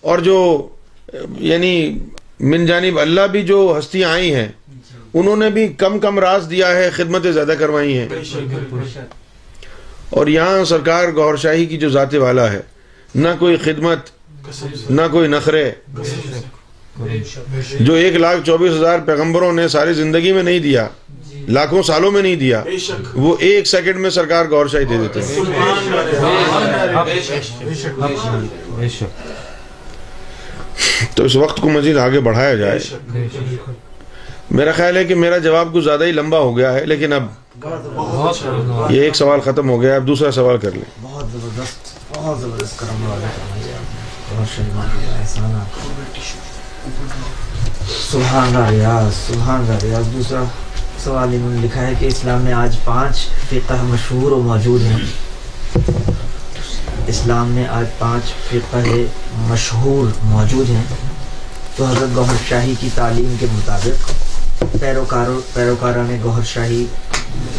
اور 0.01 0.19
جو 0.19 0.67
یعنی 1.39 1.97
من 2.39 2.65
جانب 2.65 2.99
اللہ 2.99 3.21
بھی 3.31 3.41
جو 3.41 3.75
ہستیاں 3.79 4.09
آئی 4.09 4.35
ہیں 4.35 4.47
انہوں 5.13 5.35
نے 5.35 5.49
بھی 5.49 5.67
کم 5.67 5.99
کم 5.99 6.19
راز 6.19 6.47
دیا 6.49 6.75
ہے 6.75 6.89
خدمتیں 6.89 7.31
زیادہ 7.31 7.53
کروائی 7.59 7.97
ہیں۔ 7.97 8.07
اور 10.09 10.27
یہاں 10.27 10.63
سرکار 10.63 11.07
گور 11.15 11.35
شاہی 11.35 11.65
کی 11.65 11.77
جو 11.77 11.89
ذات 11.89 12.13
والا 12.15 12.51
ہے 12.51 12.61
نہ 13.15 13.27
کوئی 13.39 13.57
خدمت 13.57 13.99
نہ 14.89 15.01
کوئی 15.11 15.27
نخرے۔ 15.27 15.71
جو 17.79 17.93
ایک 17.93 18.15
لاکھ 18.15 18.45
چوبیس 18.45 18.71
ہزار 18.71 18.99
پیغمبروں 18.99 19.51
نے 19.53 19.67
ساری 19.67 19.93
زندگی 19.93 20.31
میں 20.33 20.43
نہیں 20.43 20.59
دیا، 20.59 20.87
لاکھوں 21.47 21.83
سالوں 21.83 22.11
میں 22.11 22.21
نہیں 22.21 22.35
دیا، 22.35 22.63
وہ 23.13 23.35
ایک 23.39 23.67
سیکنڈ 23.67 23.95
میں 23.95 24.09
سرکار 24.09 24.45
گور 24.49 24.67
شاہی 24.67 24.85
دے 24.85 24.97
دیتے 24.97 25.19
ہیں۔ 25.21 25.39
تو 31.15 31.23
اس 31.23 31.35
وقت 31.35 31.61
کو 31.61 31.69
مزید 31.69 31.97
آگے 31.97 32.19
بڑھایا 32.19 32.55
جائے۔ 32.55 32.79
میرا 34.51 34.71
خیال 34.71 34.97
ہے 34.97 35.03
کہ 35.05 35.15
میرا 35.15 35.37
جواب 35.37 35.73
کچھ 35.73 35.83
زیادہ 35.83 36.03
ہی 36.03 36.11
لمبا 36.11 36.39
ہو 36.39 36.57
گیا 36.57 36.73
ہے، 36.73 36.85
لیکن 36.85 37.13
اب 37.13 37.27
یہ 38.89 39.01
ایک 39.01 39.15
سوال 39.15 39.39
ختم 39.39 39.69
ہو 39.69 39.81
گیا 39.81 39.95
اب 39.95 40.07
دوسرا 40.07 40.31
سوال 40.31 40.57
کر 40.57 40.71
لیں۔ 40.71 40.89
بہت 41.01 41.25
زبردست 41.31 42.17
بہت 42.17 42.41
زبردست 42.41 42.79
کرم 42.79 43.09
والا 43.09 43.27
سبحان 48.11 48.55
اللہ 48.55 48.69
ریاض، 48.69 49.27
سبحان 49.27 49.59
اللہ 49.59 49.83
ریاض۔ 49.83 50.13
دوسرا 50.13 50.43
سوال 51.03 51.29
انہوں 51.33 51.49
نے 51.49 51.61
لکھا 51.61 51.87
ہے 51.87 51.93
کہ 51.99 52.05
اسلام 52.05 52.41
میں 52.41 52.53
آج 52.53 52.77
پانچ 52.85 53.17
فقہ 53.49 53.73
مشہور 53.83 54.31
و 54.31 54.41
موجود 54.41 54.81
ہیں۔ 54.81 54.97
اسلام 57.07 57.49
میں 57.49 57.67
آج 57.67 57.85
پانچ 57.97 58.23
فقہ 58.49 58.77
مشہور 59.37 60.11
موجود 60.23 60.69
ہیں۔ 60.69 60.83
تو 61.75 61.85
حضرت 61.85 62.15
گوہر 62.15 62.49
شاہی 62.49 62.73
کی 62.79 62.89
تعلیم 62.95 63.35
کے 63.39 63.45
مطابق 63.53 64.11
پیروکاروں 64.79 65.41
پیروکاران 65.53 66.17
گوہر 66.23 66.43
شاہی 66.43 66.85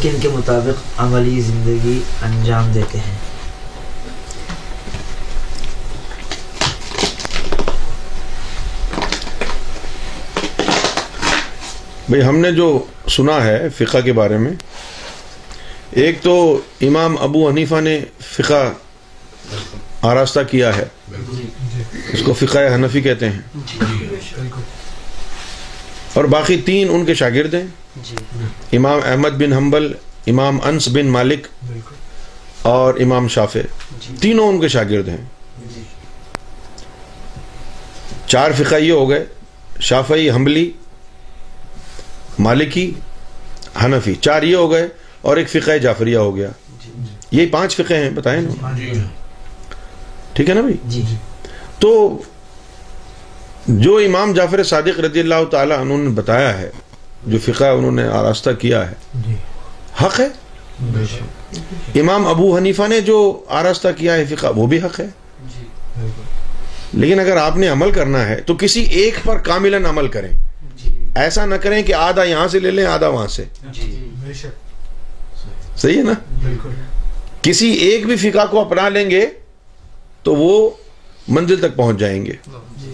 کن 0.01 0.17
کے 0.21 0.27
مطابق 0.27 0.99
عملی 0.99 1.41
زندگی 1.41 1.99
انجام 2.21 2.71
دیتے 2.71 2.97
ہیں؟ 2.97 3.17
بھئی 12.09 12.23
ہم 12.23 12.37
نے 12.37 12.51
جو 12.51 12.85
سنا 13.09 13.43
ہے 13.43 13.69
فقہ 13.77 13.97
کے 13.97 14.13
بارے 14.13 14.37
میں، 14.37 14.51
ایک 15.91 16.21
تو 16.21 16.61
امام 16.81 17.17
ابو 17.17 17.49
حنیفہ 17.49 17.81
نے 17.81 17.99
فقہ 18.19 18.73
آراستہ 20.01 20.39
کیا 20.51 20.77
ہے۔ 20.77 20.85
اس 22.13 22.21
کو 22.25 22.33
فقہ 22.33 22.57
حنفی 22.75 23.01
کہتے 23.01 23.29
ہیں۔ 23.29 23.41
اور 26.13 26.25
باقی 26.25 26.61
تین 26.65 26.87
ان 26.91 27.05
کے 27.05 27.13
شاگرد 27.13 27.53
ہیں۔ 27.53 27.67
امام 28.71 28.99
احمد 29.05 29.29
بن 29.29 29.53
حنبل، 29.53 29.93
امام 30.27 30.59
انس 30.63 30.87
بن 30.87 31.05
مالک 31.05 31.47
اور 32.61 32.93
امام 32.93 33.27
شافع 33.27 33.59
تینوں 34.19 34.47
ان 34.47 34.59
کے 34.59 34.67
شاگرد 34.67 35.07
ہیں۔ 35.07 35.25
چار 38.27 38.51
فقہ 38.51 38.75
یہ 38.75 38.91
ہو 38.91 39.09
گئے، 39.09 39.25
شافعی، 39.79 40.29
حنبلی 40.29 40.71
مالکی 42.39 42.93
حنفی 43.83 44.15
چار 44.15 44.43
یہ 44.43 44.55
ہو 44.55 44.71
گئے 44.71 44.87
اور 45.21 45.37
ایک 45.37 45.49
فقہ 45.49 45.77
جعفریہ 45.77 46.17
ہو 46.17 46.35
گیا۔ 46.35 46.49
یہی 47.31 47.45
پانچ 47.45 47.75
فقہ 47.75 47.93
ہیں 47.93 48.09
بتائیں 48.09 48.41
نا؟ 48.41 48.71
ٹھیک 50.33 50.49
ہے 50.49 50.53
نا 50.53 50.61
بھائی؟ 50.61 50.75
جی 50.83 51.01
تو 51.79 52.21
جو 53.67 53.97
امام 53.97 54.33
جعفر 54.33 54.63
صادق 54.63 54.99
رضی 54.99 55.19
اللہ 55.19 55.45
تعالیٰ 55.51 55.79
انہوں 55.79 55.97
نے 55.97 56.09
بتایا 56.09 56.57
ہے 56.57 56.69
جو 57.27 57.37
فقہ 57.45 57.63
انہوں 57.63 57.91
نے 57.91 58.07
آراستہ 58.07 58.49
کیا 58.59 58.91
ہے 58.91 58.93
حق 60.05 60.19
ہے؟ 60.19 60.27
امام 61.95 62.27
ابو 62.27 62.57
حنیفہ 62.57 62.83
نے 62.87 63.01
جو 63.01 63.43
آراستہ 63.47 63.87
کیا 63.97 64.13
ہے 64.13 64.25
فقہ 64.25 64.47
وہ 64.55 64.67
بھی 64.67 64.77
حق 64.77 64.99
ہے؟ 64.99 65.07
لیکن 66.93 67.19
اگر 67.19 67.37
آپ 67.37 67.57
نے 67.57 67.67
عمل 67.67 67.91
کرنا 67.91 68.27
ہے 68.27 68.35
تو 68.35 68.55
کسی 68.55 68.83
ایک 68.83 69.15
پر 69.23 69.37
کاملاً 69.37 69.85
عمل 69.85 70.07
کریں۔ 70.07 70.29
ایسا 71.15 71.45
نہ 71.45 71.55
کریں 71.55 71.83
کہ 71.83 71.93
آدھا 71.93 72.23
یہاں 72.23 72.47
سے 72.47 72.59
لے 72.59 72.71
لیں 72.71 72.85
آدھا 72.85 73.07
وہاں 73.07 73.27
سے۔ 73.27 73.43
صحیح 75.77 75.97
ہے 75.97 76.03
نا؟ 76.03 76.13
کسی 77.41 77.71
ایک 77.71 78.05
بھی 78.05 78.15
فقہ 78.15 78.45
کو 78.51 78.61
اپنا 78.61 78.89
لیں 78.89 79.09
گے 79.09 79.25
تو 80.23 80.35
وہ 80.35 80.69
منزل 81.27 81.59
تک 81.59 81.75
پہنچ 81.75 81.97
جائیں 81.97 82.25
گے۔ 82.25 82.33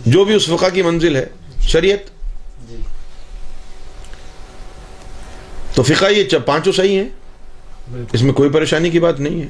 جو 0.05 0.25
بھی 0.25 0.35
اس 0.35 0.45
فقہ 0.45 0.65
کی 0.73 0.81
منزل 0.81 1.15
ہے 1.15 1.25
شریعت۔ 1.61 2.09
تو 5.75 5.83
فقہ 5.83 6.05
یہ 6.05 6.23
پانچوں 6.45 6.73
صحیح 6.73 6.97
ہیں۔ 6.97 7.09
اس 8.13 8.21
میں 8.21 8.33
کوئی 8.33 8.49
پریشانی 8.49 8.89
کی 8.89 8.99
بات 8.99 9.19
نہیں 9.19 9.41
ہے۔ 9.41 9.47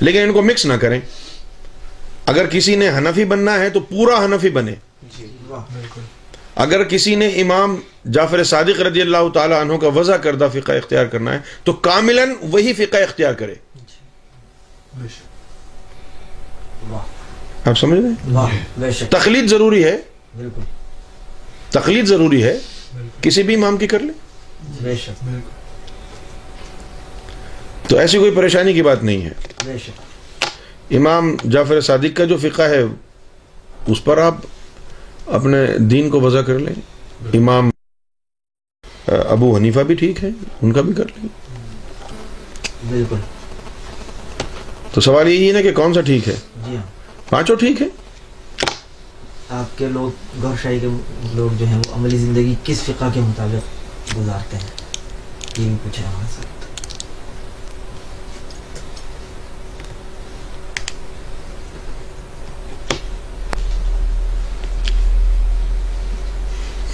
لیکن 0.00 0.18
ان 0.18 0.32
کو 0.32 0.42
مکس 0.42 0.66
نہ 0.66 0.72
کریں۔ 0.72 1.00
اگر 2.26 2.46
کسی 2.46 2.76
نے 2.76 2.88
حنفی 2.88 3.24
بننا 3.24 3.58
ہے 3.58 3.70
تو 3.70 3.80
پورا 3.80 4.24
حنفی 4.24 4.50
بنے۔ 4.50 4.74
اگر 6.56 6.84
کسی 6.84 7.14
نے 7.14 7.28
امام 7.28 7.76
جعفر 8.10 8.44
صادق 8.44 8.80
رضی 8.80 9.00
اللہ 9.00 9.28
تعالیٰ 9.34 9.60
عنہ 9.60 9.76
کا 9.76 9.88
وضع 9.88 10.16
کردہ 10.16 10.48
فقہ 10.52 10.72
اختیار 10.72 11.06
کرنا 11.06 11.32
ہے 11.32 11.38
تو 11.64 11.72
کاملاً 11.72 12.30
وہی 12.42 12.72
فقہ 12.72 12.96
اختیار 12.96 13.32
کرے۔ 13.32 13.54
آپ 17.64 17.78
سمجھ 17.78 18.00
رہے 18.00 18.08
ہیں؟ 18.08 18.90
تقلید 19.10 19.46
ضروری 19.46 19.84
ہے۔ 19.84 19.96
بالکل۔ 20.36 20.60
تقلید 21.70 22.06
ضروری 22.06 22.42
ہے۔ 22.42 22.58
کسی 23.20 23.42
بھی 23.42 23.54
امام 23.54 23.76
کی 23.76 23.86
کر 23.86 24.02
شک۔ 24.96 25.24
تو 27.88 27.96
ایسی 27.96 28.18
کوئی 28.18 28.30
پریشانی 28.30 28.72
کی 28.72 28.82
بات 28.82 29.04
نہیں 29.04 29.24
ہے۔ 29.24 29.32
امام 30.90 31.36
جعفر 31.50 31.80
صادق 31.80 32.16
کا 32.16 32.24
جو 32.24 32.36
فقہ 32.36 32.62
ہے 32.62 32.82
اس 33.86 34.04
پر 34.04 34.18
آپ 34.18 34.34
اپنے 35.26 35.78
دین 35.78 36.10
کو 36.10 36.20
وضع 36.20 36.40
کر 36.40 36.58
لیں۔ 36.58 36.74
امام 37.34 37.70
ابو 39.06 39.56
حنیفہ 39.56 39.80
بھی 39.80 39.94
ٹھیک 39.94 40.24
ہے 40.24 40.30
ان 40.62 40.72
کا 40.72 40.80
بھی 40.80 40.92
کر 40.92 41.04
لیں۔ 41.06 41.28
بالکل۔ 42.88 43.16
تو 44.92 45.00
سوال 45.00 45.28
یہی 45.28 45.48
ہے 45.48 45.52
نا 45.52 45.60
کہ 45.60 45.72
کون 45.72 45.94
سا 45.94 46.00
ٹھیک 46.00 46.28
ہے؟ 46.28 46.34
جی 46.66 46.76
ہاں۔ 46.76 46.82
پانچوں 47.30 47.56
ٹھیک 47.56 47.82
ہے 47.82 47.88
آپ 49.50 49.78
کے 49.78 49.88
لوگ 49.88 50.10
گور 50.42 50.54
شاہی 50.62 50.78
کے 50.80 50.86
لوگ 51.34 51.50
جو 51.58 51.66
ہیں 51.66 51.78
وہ 51.78 51.94
عملی 51.94 52.18
زندگی 52.18 52.54
کس 52.64 52.82
فقہ 52.82 53.10
کے 53.14 53.20
مطابق 53.20 54.16
گزارتے 54.16 54.56
ہیں؟ 54.56 54.70
یہ 55.58 55.68
بھی 55.68 55.76
پوچھا 55.82 56.02
ہمارے 56.08 56.32
ساتھ۔ 56.36 56.55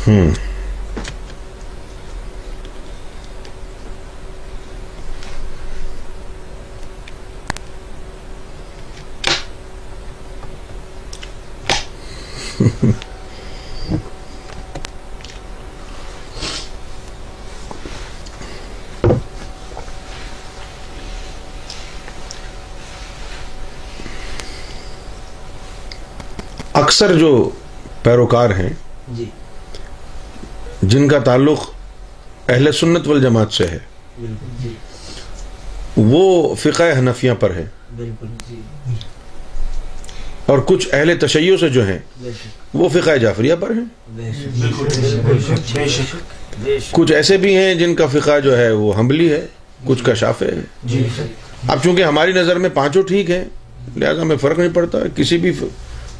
ہوں 0.06 0.30
اکثر 26.74 27.14
جو 27.14 27.50
پیروکار 28.02 28.50
ہیں 28.50 28.68
جی۔ 29.08 29.24
جن 30.82 31.08
کا 31.08 31.18
تعلق 31.18 31.70
اہل 32.48 32.72
سنت 32.72 33.08
والجماعت 33.08 33.52
سے 33.52 33.66
ہے۔ 33.66 33.78
جی۔ 34.62 34.74
وہ 35.96 36.54
فقہ 36.54 36.82
حنفیہ 36.98 37.32
پر 37.40 37.54
ہے 37.54 37.66
جی۔ 37.98 38.10
اور 40.46 40.58
کچھ 40.66 40.88
اہل 40.92 41.18
تشیع 41.20 41.56
سے 41.56 41.68
جو 41.68 41.86
ہیں 41.86 41.98
وہ 42.74 42.88
فقہ 42.88 43.16
جعفریہ 43.16 43.54
پر 43.60 43.70
ہیں۔ 43.70 43.84
شک 45.88 46.16
کچھ 46.90 47.12
ایسے 47.12 47.36
بھی 47.36 47.56
ہیں 47.56 47.74
جن 47.74 47.94
کا 47.94 48.06
فقہ 48.06 48.40
جو 48.40 48.58
ہے 48.58 48.70
وہ 48.70 48.92
حنبلی 48.98 49.32
ہے 49.32 49.46
کچھ 49.86 50.04
کا 50.04 50.14
شافع 50.14 50.46
ہے۔ 50.46 50.60
جی۔ 50.84 51.06
اب 51.68 51.78
چونکہ 51.84 52.04
ہماری 52.04 52.32
نظر 52.32 52.56
میں 52.56 52.70
پانچوں 52.74 53.02
ٹھیک 53.02 53.30
ہیں 53.30 53.44
لہذا 53.96 54.22
ہمیں 54.22 54.36
فرق 54.36 54.58
نہیں 54.58 54.74
پڑتا 54.74 54.98
کسی 55.16 55.38
بھی 55.38 55.52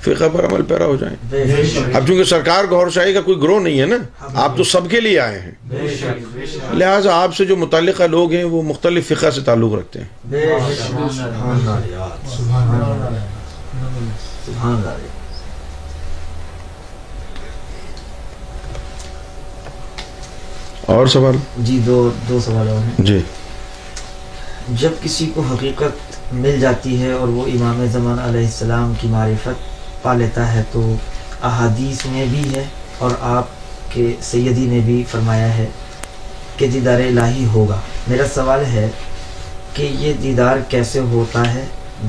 فقہ 0.03 0.24
پر 0.32 0.44
عمل 0.44 0.62
پیرا 0.62 0.84
ہو 0.84 0.96
جائیں۔ 0.96 1.16
اب 1.94 2.07
چونکہ 2.07 2.24
سرکار 2.24 2.64
گور 2.70 2.90
شاہی 2.90 3.12
کا 3.12 3.20
کوئی 3.20 3.38
گروہ 3.42 3.61
نہیں 3.61 3.80
ہے 3.80 3.86
نا 3.86 3.96
آپ 4.34 4.57
تو 4.57 4.64
سب 4.64 4.90
کے 4.90 5.00
لیے 5.00 5.20
آئے 5.20 5.38
ہیں۔ 5.38 5.50
بے 5.64 5.96
شک 5.96 6.74
لہٰذا 6.74 7.22
آپ 7.22 7.36
سے 7.36 7.44
جو 7.44 7.57
متعلقہ 7.57 8.03
لوگ 8.03 8.32
ہیں 8.32 8.44
وہ 8.44 8.62
مختلف 8.62 9.09
فقہ 9.09 9.30
سے 9.30 9.40
تعلق 9.40 9.74
رکھتے 9.74 9.98
ہیں۔ 10.00 10.07
بے 10.24 10.46
شک۔ 10.68 10.82
سبحان 10.82 11.59
اللہ 11.68 11.92
یار 11.92 12.36
سبحان 12.36 12.68
اللہ۔ 12.68 13.18
سبحان 14.46 14.74
اللہ۔ 14.74 14.90
اور 20.86 21.07
سوال؟ 21.07 21.36
جی 21.59 21.80
دو 21.86 22.11
دو 22.28 22.40
سوال 22.44 22.68
اور 22.68 22.78
ہیں۔ 22.78 22.90
جی۔ 22.98 23.18
جب 24.68 24.90
کسی 25.03 25.30
کو 25.34 25.40
حقیقت 25.40 26.16
مل 26.32 26.61
جاتی 26.61 27.03
ہے 27.03 27.12
اور 27.12 27.28
وہ 27.28 27.46
امام 27.46 27.86
زمان 27.86 28.18
علیہ 28.18 28.44
السلام 28.44 28.92
کی 29.00 29.09
معرفت 29.09 29.72
پا 30.03 30.14
لیتا 30.14 30.55
ہے 30.55 30.62
تو 30.72 30.94
احادیث 31.42 32.07
میں 32.07 32.26
بھی 32.30 32.55
ہے 32.55 32.64
اور 32.98 33.11
آپ 33.20 33.44
کے 33.92 34.14
سیدی 34.22 34.66
نے 34.66 34.78
بھی 34.78 35.03
فرمایا 35.11 35.57
ہے 35.57 35.66
کہ 36.57 36.66
دیدار 36.66 37.00
الہی 37.00 37.44
ہوگا۔ 37.44 37.80
میرا 38.09 38.22
سوال 38.34 38.64
ہے 38.64 38.88
کہ 39.74 39.82
یہ 39.82 40.12
دیدار 40.12 40.57
کیسے 40.68 40.98
ہوتا 40.98 41.55
ہے؟ 41.55 41.64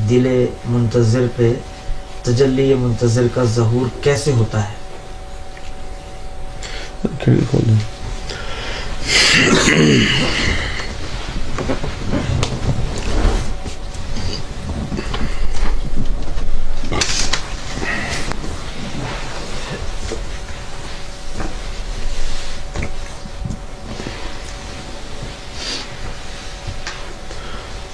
دل 0.09 0.45
منتظر 0.65 1.25
پہ، 1.35 1.53
تجلی 2.23 2.73
منتظر 2.73 3.27
کا 3.33 3.43
ظہور 3.43 4.03
کیسے 4.03 4.31
ہوتا 4.31 4.69
ہے؟ 4.69 4.73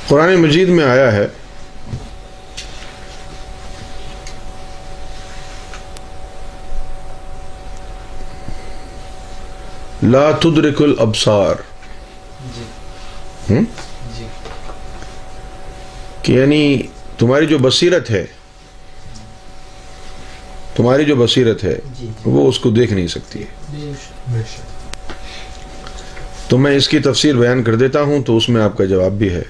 قرآن 0.10 0.36
مجید 0.36 0.70
میں 0.70 0.86
آیا 0.86 1.12
ہے 1.12 1.28
لا 10.04 10.32
تدرک 10.32 10.82
الابصار۔ 10.82 11.56
ہم؟ 13.50 13.64
کہ 16.22 16.32
یعنی 16.34 16.82
تمہاری 17.18 17.46
جو 17.46 17.58
بصیرت 17.58 18.10
ہے 18.10 18.26
تمہاری 20.76 21.06
جو 21.06 21.16
بصیرت 21.16 21.64
ہے 21.64 21.80
جی۔ 22.00 22.12
وہ 22.26 22.50
اس 22.50 22.60
کو 22.60 22.70
دیکھ 22.70 22.94
نہیں 22.94 23.08
سکتی 23.08 23.42
ہے۔ 23.42 23.46
بے 24.28 24.42
شک۔ 24.56 24.69
تو 26.50 26.58
میں 26.58 26.76
اس 26.76 26.90
کی 26.90 27.00
تفسیر 27.00 27.36
بیان 27.36 27.64
کر 27.64 27.76
دیتا 27.76 28.02
ہوں 28.02 28.24
تو 28.24 28.38
اس 28.38 28.50
میں 28.50 28.62
آپ 28.62 28.78
کا 28.78 28.86
جواب 28.86 29.12
بھی 29.12 29.30
ہے۔ 29.30 29.42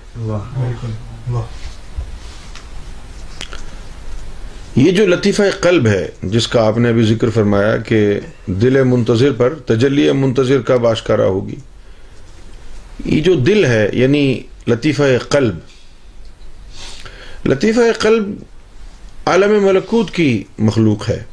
یہ 4.75 4.91
جو 4.91 5.07
لطیفہ 5.07 5.43
قلب 5.61 5.87
ہے 5.87 6.09
جس 6.23 6.47
کا 6.47 6.67
آپ 6.67 6.77
نے 6.77 6.89
ابھی 6.89 7.03
ذکر 7.03 7.29
فرمایا 7.29 7.77
کہ 7.77 8.19
دل 8.45 8.83
منتظر 8.83 9.31
پر 9.31 9.53
تجلی 9.53 10.11
منتظر 10.11 10.61
کب 10.61 10.87
آشکارا 10.87 11.25
ہوگی۔ 11.25 11.55
یہ 13.05 13.21
جو 13.21 13.33
دل 13.33 13.65
ہے 13.65 13.89
یعنی 13.93 14.41
لطیفہ 14.67 15.03
قلب۔ 15.29 15.55
لطیفہ 17.45 17.79
قلب 17.99 18.43
عالم 19.25 19.65
ملکوت 19.65 20.11
کی 20.11 20.43
مخلوق 20.57 21.09
ہے۔ 21.09 21.23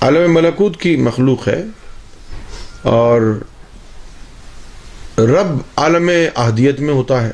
عالم 0.00 0.34
ملکوت 0.34 0.76
کی 0.76 0.96
مخلوق 0.96 1.48
ہے۔ 1.48 1.64
اور 2.84 3.20
رب 5.18 5.58
عالم 5.76 6.10
اہدیت 6.36 6.80
میں 6.80 6.94
ہوتا 6.94 7.22
ہے 7.22 7.30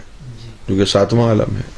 جو 0.69 0.75
کہ 0.77 0.85
ساتواں 0.85 1.29
عالم 1.29 1.57
ہے۔ 1.57 1.69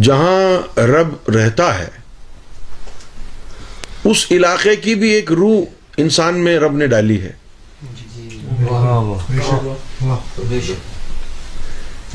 جہاں 0.00 0.80
رب 0.80 1.30
رہتا 1.30 1.78
ہے، 1.78 1.88
اس 4.04 4.26
علاقے 4.30 4.76
کی 4.76 4.94
بھی 4.94 5.10
ایک 5.10 5.32
روح 5.32 5.64
انسان 5.96 6.38
میں 6.38 6.58
رب 6.58 6.76
نے 6.76 6.86
ڈالی 6.86 7.20
ہے۔ 7.22 7.32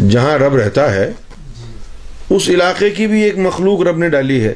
جہاں 0.07 0.37
رب 0.37 0.55
رہتا 0.55 0.93
ہے، 0.93 1.11
اس 2.29 2.49
علاقے 2.49 2.89
کی 2.89 3.07
بھی 3.07 3.21
ایک 3.21 3.37
مخلوق 3.37 3.81
رب 3.81 3.97
نے 3.97 4.09
ڈالی 4.09 4.43
ہے۔ 4.43 4.53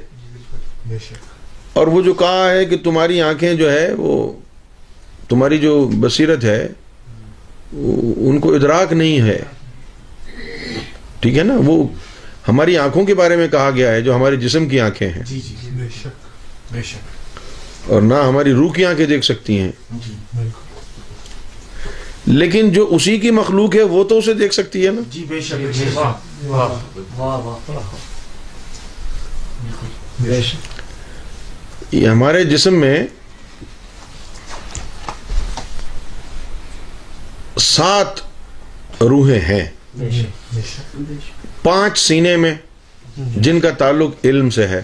بے 0.86 0.98
شک 0.98 1.31
اور 1.74 1.88
وہ 1.88 2.02
جو 2.02 2.14
کہا 2.14 2.52
ہے 2.52 2.66
کہ 2.66 2.78
تمہاری 2.78 3.22
آنکھیں 3.22 3.54
جو 3.54 3.72
ہے 3.72 3.94
وہ 3.98 4.34
تمہاری 5.30 5.58
جو 5.58 5.90
بصیرت 6.00 6.44
ہے 6.44 6.68
ان 8.18 8.40
کو 8.40 8.54
ادراک 8.54 8.94
نہیں 8.94 9.22
ہے۔ 9.22 9.40
ٹھیک 11.20 11.38
ہے 11.38 11.44
نا؟ 11.44 11.54
وہ 11.66 11.88
ہماری 12.48 12.78
آنکھوں 12.78 13.06
کے 13.06 13.16
بارے 13.16 13.36
میں 13.36 13.48
کہا 13.48 13.70
گیا 13.76 13.92
ہے 13.92 14.02
جو 14.02 14.16
ہمارے 14.16 14.36
جسم 14.36 14.70
کی 14.70 14.80
آنکھیں 14.80 15.10
ہیں۔ 15.10 15.24
جی 15.24 15.42
جی 15.42 15.70
بے 15.72 15.88
شک 16.02 16.74
بے 16.74 16.82
شک۔ 16.84 17.92
اور 17.92 18.02
نہ 18.02 18.14
ہماری 18.14 18.54
روح 18.54 18.74
کی 18.74 18.86
آنکھیں 18.86 19.06
دیکھ 19.06 19.26
سکتی 19.26 19.60
ہیں۔ 19.60 19.72
بالکل۔ 19.92 20.72
لیکن 22.26 22.72
جو 22.72 22.88
اسی 22.92 23.20
کی 23.20 23.32
مخلوق 23.32 23.76
ہے 23.76 23.84
وہ 23.84 24.04
تو 24.04 24.18
اسے 24.18 24.34
دیکھ 24.34 24.54
سکتی 24.54 24.86
ہے 24.86 24.92
نا؟ 24.92 25.02
جی 25.10 25.26
بے 25.28 25.42
شک 25.42 25.54
بے 25.54 25.74
شک 25.74 25.98
واہ 25.98 26.14
واہ 26.48 26.70
واہ 27.18 27.38
واہ 27.38 27.80
بے 30.20 30.42
شک 30.42 30.82
یہ 31.92 32.08
ہمارے 32.08 32.44
جسم 32.44 32.74
میں 32.74 33.08
سات 37.60 38.08
روحیں 39.04 39.40
ہیں۔ 39.40 39.70
پانچ 41.64 42.00
سینے 42.00 42.38
میں، 42.38 42.56
جن 43.18 43.60
کا 43.60 43.70
تعلق 43.70 44.16
علم 44.24 44.50
سے 44.50 44.68
ہے۔ 44.68 44.82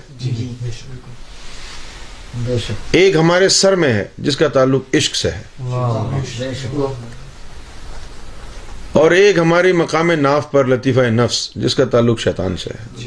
ایک 2.91 3.15
ہمارے 3.15 3.49
سر 3.49 3.75
میں 3.75 3.93
ہے، 3.93 4.05
جس 4.17 4.37
کا 4.37 4.47
تعلق 4.47 4.83
عشق 4.93 5.15
سے 5.15 5.31
ہے۔ 5.31 5.41
اور 8.91 9.11
ایک 9.11 9.37
ہماری 9.37 9.71
مقام 9.71 10.11
ناف 10.11 10.51
پر 10.51 10.65
لطیفہ 10.65 10.99
نفس، 10.99 11.49
جس 11.55 11.75
کا 11.75 11.85
تعلق 11.85 12.19
شیطان 12.19 12.57
سے 12.57 12.69
ہے۔ 12.69 13.03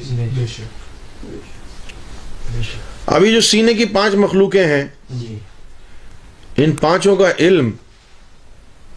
ابھی 3.11 3.33
جو 3.33 3.41
سینے 3.41 3.75
کی 3.75 3.85
پانچ 3.85 4.15
مخلوقیں 4.15 4.65
ہیں 4.65 4.85
جی۔ 5.11 5.39
ان 6.57 6.73
پانچوں 6.73 7.17
کا 7.17 7.33
علم 7.39 7.71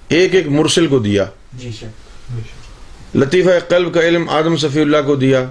ایک 0.08 0.36
ایک 0.36 0.48
مرسل 0.48 0.88
کو 0.88 1.00
دیا۔ 1.00 1.26
جی 1.54 1.72
لطیفہ 3.16 3.60
قلب 3.68 3.94
کا 3.94 4.00
علم 4.00 4.30
آدم 4.30 4.58
صفی 4.58 4.82
اللہ 4.82 4.98
کو 5.06 5.16
دیا۔ 5.16 5.44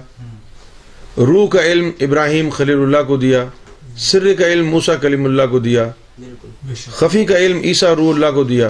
روح 1.17 1.47
کا 1.47 1.63
علم 1.65 1.91
ابراہیم 1.99 2.49
خلیل 2.49 2.81
اللہ 2.81 3.03
کو 3.07 3.17
دیا۔ 3.17 3.45
سر 3.97 4.33
کا 4.39 4.47
علم 4.47 4.67
موسا 4.67 4.95
کلیم 4.95 5.25
اللہ 5.25 5.43
کو 5.51 5.59
دیا۔ 5.59 5.89
خفی 6.91 7.25
کا 7.25 7.37
علم 7.37 7.59
عیسیٰ 7.59 7.89
روح 7.89 8.13
اللہ 8.13 8.31
کو 8.33 8.43
دیا۔ 8.43 8.69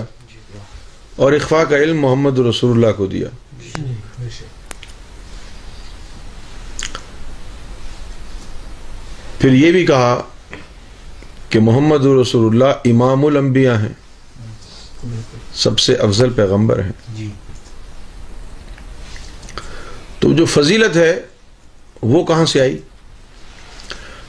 اور 1.16 1.34
اخفا 1.34 1.64
کا 1.64 1.78
علم 1.78 2.00
محمد 2.00 2.40
رسول 2.40 2.72
اللہ 2.72 2.92
کو 2.98 3.06
دیا 3.06 3.28
بے 3.60 4.30
شک 4.30 4.54
پھر 9.44 9.54
یہ 9.54 9.72
بھی 9.72 9.86
کہا 9.86 10.22
کہ 11.50 11.60
محمد 11.60 12.06
رسول 12.06 12.54
اللہ 12.54 12.74
امام 12.86 13.26
الانبیاء 13.26 13.74
ہیں۔ 13.74 13.94
سب 15.54 15.80
سے 15.80 15.96
افضل 15.96 16.30
پیغمبر 16.30 16.84
ہیں۔ 16.84 16.92
جی۔ 17.16 17.30
تو 20.20 20.34
جو 20.34 20.46
فضیلت 20.46 20.98
ہے 20.98 21.22
وہ 22.02 22.26
کہاں 22.26 22.46
سے 22.46 22.62
آئی؟ 22.62 22.78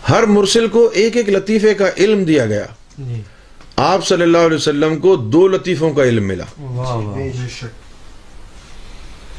ہر 0.09 0.23
مرسل 0.23 0.69
کو 0.69 0.91
ایک 0.95 1.17
ایک 1.17 1.29
لطیفے 1.29 1.75
کا 1.75 1.87
علم 1.97 2.25
دیا 2.25 2.47
گیا۔ 2.47 2.67
جی۔ 2.99 3.23
آپ 3.77 4.07
صلی 4.07 4.23
اللہ 4.23 4.39
علیہ 4.39 4.57
وسلم 4.57 4.99
کو 4.99 5.17
دو 5.17 5.49
لطیفوں 5.49 5.93
کا 5.93 6.05
علم 6.05 6.29
ملا۔ 6.29 6.45
بے 7.17 7.33
شک۔ 7.51 7.67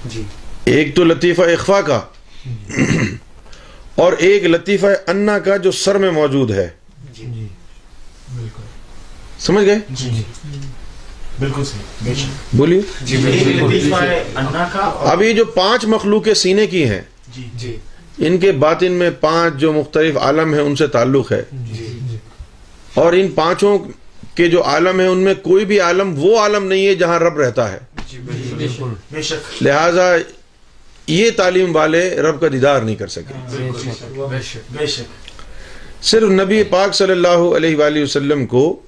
جی۔ 0.06 0.24
ایک 0.66 0.96
تو 0.96 1.04
لطیفہ 1.04 1.42
اخفا 1.42 1.82
کا۔ 1.82 2.02
اور 3.96 4.14
ایک 4.14 4.44
لطیفہ 4.44 4.88
انا 5.08 5.40
کا 5.40 5.58
جو 5.58 5.72
سر 5.72 5.98
میں 5.98 6.12
موجود 6.12 6.52
ہے۔ 6.52 6.70
جی۔ 7.14 7.26
جی۔ 7.26 7.48
بالکل۔ 8.36 8.64
سمجھ 9.40 9.66
گئے؟ 9.66 9.78
جی۔ 9.90 10.10
جی۔ 10.10 10.24
بالکل 11.40 11.64
صحیح۔ 11.64 11.82
بے 12.02 12.14
شک۔ 12.14 12.56
بولیے۔ 12.56 12.82
جی 13.02 13.18
بالکل۔ 13.18 13.94
اب 14.84 15.22
یہ 15.22 15.34
جو 15.34 15.46
پانچ 15.46 15.86
مخلوق 15.86 16.28
سینے 16.36 16.68
کی 16.68 16.90
ہیں 16.90 17.02
جی۔ 17.28 17.50
جی۔ 17.54 17.78
ان 18.18 18.38
کے 18.38 18.52
باطن 18.52 18.92
میں 18.92 19.10
پانچ 19.20 19.54
جو 19.56 19.74
مختلف 19.74 20.18
عالم 20.18 20.54
ہیں 20.54 20.62
ان 20.62 20.76
سے 20.76 20.88
تعلق 20.88 21.32
ہے۔ 21.32 21.44
جی۔ 21.52 22.00
جی۔ 22.10 22.18
اور 22.94 23.14
ان 23.14 23.28
پانچوں 23.28 23.80
کے 24.36 24.48
جو 24.48 24.64
عالم 24.64 25.00
ہیں 25.00 25.08
ان 25.08 25.18
میں 25.18 25.34
کوئی 25.34 25.66
بھی 25.66 25.80
عالم 25.80 26.14
وہ 26.18 26.40
عالم 26.40 26.66
نہیں 26.66 26.88
ہے 26.88 26.96
جہاں 26.96 27.20
رب 27.20 27.38
رہتا 27.38 27.72
ہے۔ 27.72 27.78
بے 29.12 29.22
شک۔ 29.22 29.64
لہذا 29.64 30.16
یہ 31.08 31.32
تعلیم 31.32 31.76
والے 31.76 32.10
رب 32.10 32.42
کا 32.42 32.48
دیدار 32.52 32.82
نہیں 32.82 32.96
کر 32.96 33.08
سکے۔ 33.08 33.34
صرف 36.02 36.30
نبی 36.30 36.64
پاک 36.64 36.94
صلی 36.96 37.12
اللہ 37.12 37.28
علیہ 37.28 37.76
وآلہ 37.76 38.04
وسلم 38.04 38.46
کو 38.46 38.80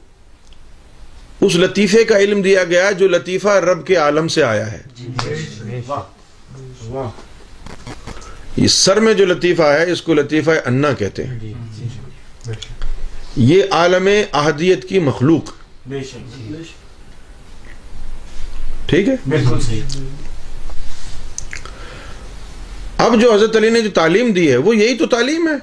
اس 1.41 1.55
لطیفے 1.55 2.03
کا 2.03 2.17
علم 2.17 2.41
دیا 2.41 2.63
گیا 2.63 2.91
جو 2.91 3.07
لطیفہ 3.07 3.47
رب 3.47 3.87
کے 3.87 3.95
عالم 3.95 4.27
سے 4.27 4.43
آیا 4.43 4.71
ہے۔ 4.71 4.81
یہ 8.57 8.67
سر 8.67 8.99
میں 8.99 9.13
جو 9.13 9.25
لطیفہ 9.25 9.61
ہے، 9.61 9.91
اس 9.91 10.01
کو 10.01 10.13
لطیفہ 10.13 10.51
انا 10.65 10.93
کہتے 10.93 11.23
ہیں۔ 11.23 11.39
یہ 13.35 13.63
عالم 13.71 14.09
احدیت 14.33 14.89
کی 14.89 14.99
مخلوق۔ 14.99 15.43
ٹھیک 18.85 19.09
ہے؟ 19.09 19.15
بالکل 19.27 19.59
صحیح۔ 19.61 19.81
اب 22.97 23.21
جو 23.21 23.33
حضرت 23.33 23.55
علی 23.55 23.69
نے 23.69 23.81
جو 23.81 23.89
تعلیم 23.89 24.31
دی 24.31 24.51
ہے 24.51 24.57
وہ 24.57 24.75
یہی 24.75 24.97
تو 24.97 25.05
تعلیم 25.05 25.47
ہے۔ 25.47 25.53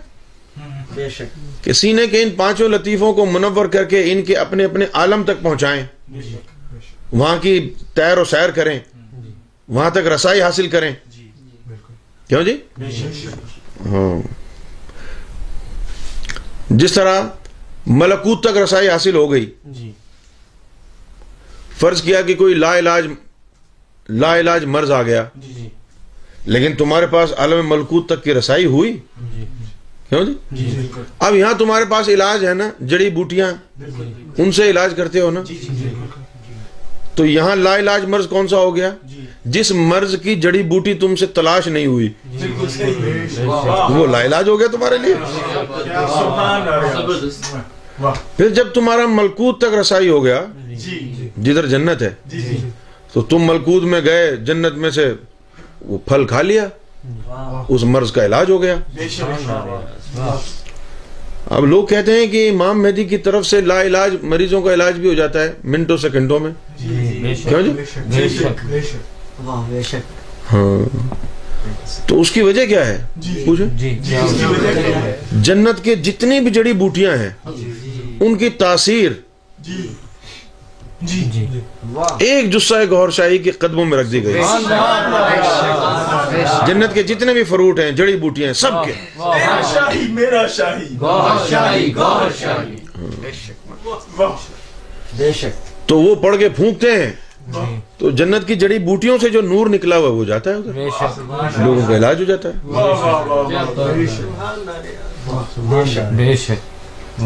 بے 0.95 1.09
شک۔ 1.09 1.65
کہ 1.65 1.73
سینے 1.73 2.07
کے 2.07 2.23
ان 2.23 2.31
پانچوں 2.31 2.69
لطیفوں 2.69 3.13
کو 3.13 3.27
منور 3.27 3.67
کر 3.67 3.85
کے 3.85 4.13
ان 4.13 4.23
کے 4.23 4.37
اپنے 4.37 4.65
اپنے 4.65 4.87
عالم 4.93 5.23
تک 5.23 5.43
پہنچائیں۔ 5.43 5.87
وہاں 7.13 7.37
کی 7.37 7.75
تیر 7.95 8.19
و 8.19 8.25
سیر 8.25 8.51
کریں۔ 8.51 8.79
وہاں 9.69 9.91
تک 9.91 10.07
رسائی 10.07 10.43
حاصل 10.43 10.69
کریں۔ 10.69 10.93
جی۔ 11.07 11.31
کیوں 12.29 12.43
جی؟ 12.43 12.57
ہاں۔ 13.87 14.23
جس 16.71 16.93
طرح 16.93 17.23
ملکوت 17.87 18.41
تک 18.41 18.57
رسائی 18.57 18.89
حاصل 18.89 19.15
ہو 19.15 19.33
گئی۔ 19.33 19.55
جی۔ 19.65 19.93
فرض 21.81 22.03
کیا 22.03 22.23
کہ 22.23 22.35
کوئی 22.35 22.55
لا 22.55 22.79
علاج 22.79 23.07
لا 24.09 24.41
علاج 24.41 24.65
مرض 24.65 24.91
آ 24.91 25.03
گیا۔ 25.03 25.25
جی 25.35 25.53
جی۔ 25.53 25.69
لیکن 26.47 26.75
تمہارے 26.77 27.07
پاس 27.07 27.33
عالم 27.37 27.69
ملکوت 27.69 28.07
تک 28.09 28.25
کی 28.25 28.35
رسائی 28.35 28.67
ہوئی؟ 28.67 28.93
کیوں 30.09 30.25
جی؟ 30.25 30.33
جی 30.53 30.65
بالکل۔ 30.77 31.03
اب 31.19 31.35
یہاں 31.35 31.53
تمہارے 31.59 31.85
پاس 31.85 32.09
علاج 32.09 32.45
ہے 32.47 32.55
نا 32.55 32.69
جڑی 32.87 33.11
بوٹیاں 33.11 33.53
ان 34.39 34.53
سے 34.53 34.71
علاج 34.71 34.95
کرتے 34.97 35.21
ہو 35.21 35.31
نا؟ 35.31 35.43
جی 35.47 35.55
جی 35.61 35.89
تو 37.15 37.27
یہاں 37.27 37.57
لا 37.57 37.77
علاج 37.79 38.05
مرض 38.05 38.27
کون 38.29 38.49
سا 38.49 38.57
ہو 38.57 38.75
گیا؟ 38.77 38.91
جی۔ 39.03 39.25
جس 39.45 39.71
مرض 39.73 40.15
کی 40.23 40.35
جڑی 40.35 40.63
بوٹی 40.63 40.95
تم 40.95 41.15
سے 41.17 41.27
تلاش 41.27 41.67
نہیں 41.67 41.87
ہوئی۔ 41.87 42.09
وہ 43.91 44.07
لا 44.07 44.23
علاج 44.25 44.49
ہو 44.49 44.59
گیا 44.59 44.67
تمہارے 44.73 44.99
لیے؟ 44.99 45.15
پھر 48.37 48.49
جب 48.49 48.73
تمہارا 48.75 49.07
ملکوت 49.07 49.59
تک 49.61 49.75
رسائی 49.81 50.09
ہو 50.09 50.25
گیا 50.25 50.45
جی 50.69 50.99
جی۔ 51.19 51.29
جدھر 51.43 51.67
جنت 51.67 52.03
ہے 52.03 52.11
جی 52.27 52.41
جی۔ 52.41 52.57
تو 53.13 53.23
تم 53.23 53.43
ملکوت 53.43 53.83
میں 53.83 54.01
گئے 54.05 54.35
جنت 54.37 54.75
میں 54.75 54.91
سے 54.91 55.13
وہ 55.87 55.99
پھل 56.05 56.27
کھا 56.27 56.43
لیا 56.43 56.67
اس 57.69 57.85
مرض 57.85 58.13
کا 58.13 58.25
علاج 58.25 58.51
ہو 58.51 58.63
گیا۔ 58.63 58.75
بے 58.95 59.09
شک 59.09 59.51
اب 61.51 61.65
لوگ 61.67 61.87
کہتے 61.87 62.13
ہیں 62.13 62.27
کہ 62.27 62.51
امام 62.51 62.83
مہدی 62.83 63.05
کی 63.05 63.19
طرف 63.19 63.47
سے 63.47 63.61
لا 63.61 63.83
علاج 63.83 64.15
مریضوں 64.23 64.63
کا 64.63 64.75
علاج 64.75 64.99
بھی 64.99 65.09
ہو 65.09 65.15
جاتا 65.15 65.43
ہے 65.43 65.53
منٹوں 65.65 65.97
سیکنڈوں 65.97 66.39
میں۔ 66.41 66.51
کیوں 66.79 67.63
جی؟ 67.63 67.71
بے 67.71 67.85
شک 67.85 68.07
بے 68.07 68.29
شک 68.29 68.65
بے 68.67 68.81
شک۔ 68.81 69.41
واہ 69.45 69.71
بے 69.71 69.83
شک۔ 69.83 70.53
ہاں۔ 70.53 71.15
تو 72.07 72.21
اس 72.21 72.31
کی 72.31 72.43
وجہ 72.43 72.67
کیا 72.67 72.87
ہے؟ 72.87 73.05
جی 73.17 73.43
پوچھیں 73.47 73.67
جی 73.67 73.99
اس 73.99 74.35
کی 74.39 74.45
وجہ 74.45 74.73
کیا 74.87 75.03
ہے؟ 75.03 75.17
جنت 75.33 75.85
کے 75.85 75.95
جتنی 75.95 76.41
بھی 76.41 76.51
جڑی 76.51 76.73
بوٹیاں 76.73 77.17
ہیں 77.17 77.31
ان 78.21 78.35
کی 78.35 78.49
تاثیر 78.49 79.11
جی 81.07 81.29
جی۔ 81.33 81.47
جی۔ 81.53 81.61
واہ۔ 81.93 82.17
ایک 82.19 82.53
جسہ 82.53 82.75
گور 82.91 83.11
شاہی 83.11 83.39
کے 83.39 83.51
قدموں 83.51 83.85
میں 83.85 83.99
رکھ 83.99 84.09
دی 84.09 84.25
گئی۔ 84.25 84.43
جنت 86.67 86.95
کے 86.95 87.03
جتنے 87.03 87.33
بھی 87.33 87.45
فروٹ 87.45 87.81
ہیں 87.81 87.91
جڑی 87.91 88.17
بوٹیاں 88.17 88.47
ہیں 88.47 88.55
سب 88.55 88.71
کے۔ 88.85 88.93
میرا 89.19 89.61
شاہی 89.75 90.09
میرا 90.09 90.49
شاہی۔ 90.49 90.97
واہ 91.01 91.39
بے 95.19 95.33
شک 95.33 95.89
تو 95.89 96.01
وہ 96.01 96.15
پڑھ 96.15 96.37
کے 96.37 96.49
پھونکتے 96.49 96.93
ہیں۔ 96.93 97.13
تو 97.99 98.11
جنت 98.11 98.47
کی 98.47 98.55
جڑی 98.55 98.79
بوٹیوں 98.79 99.19
سے 99.21 99.29
جو 99.29 99.43
نور 99.43 99.67
نکلا 99.67 99.97
ہوا 99.97 100.09
ہے 100.09 100.13
وہ 100.13 100.25
جاتا 100.25 100.51
ہے 100.51 100.55
لوگوں 101.65 101.89
کا 101.89 101.97
علاج 101.97 102.19
ہو 102.19 102.25
جاتا 102.25 102.49
ہے۔ 102.49 102.55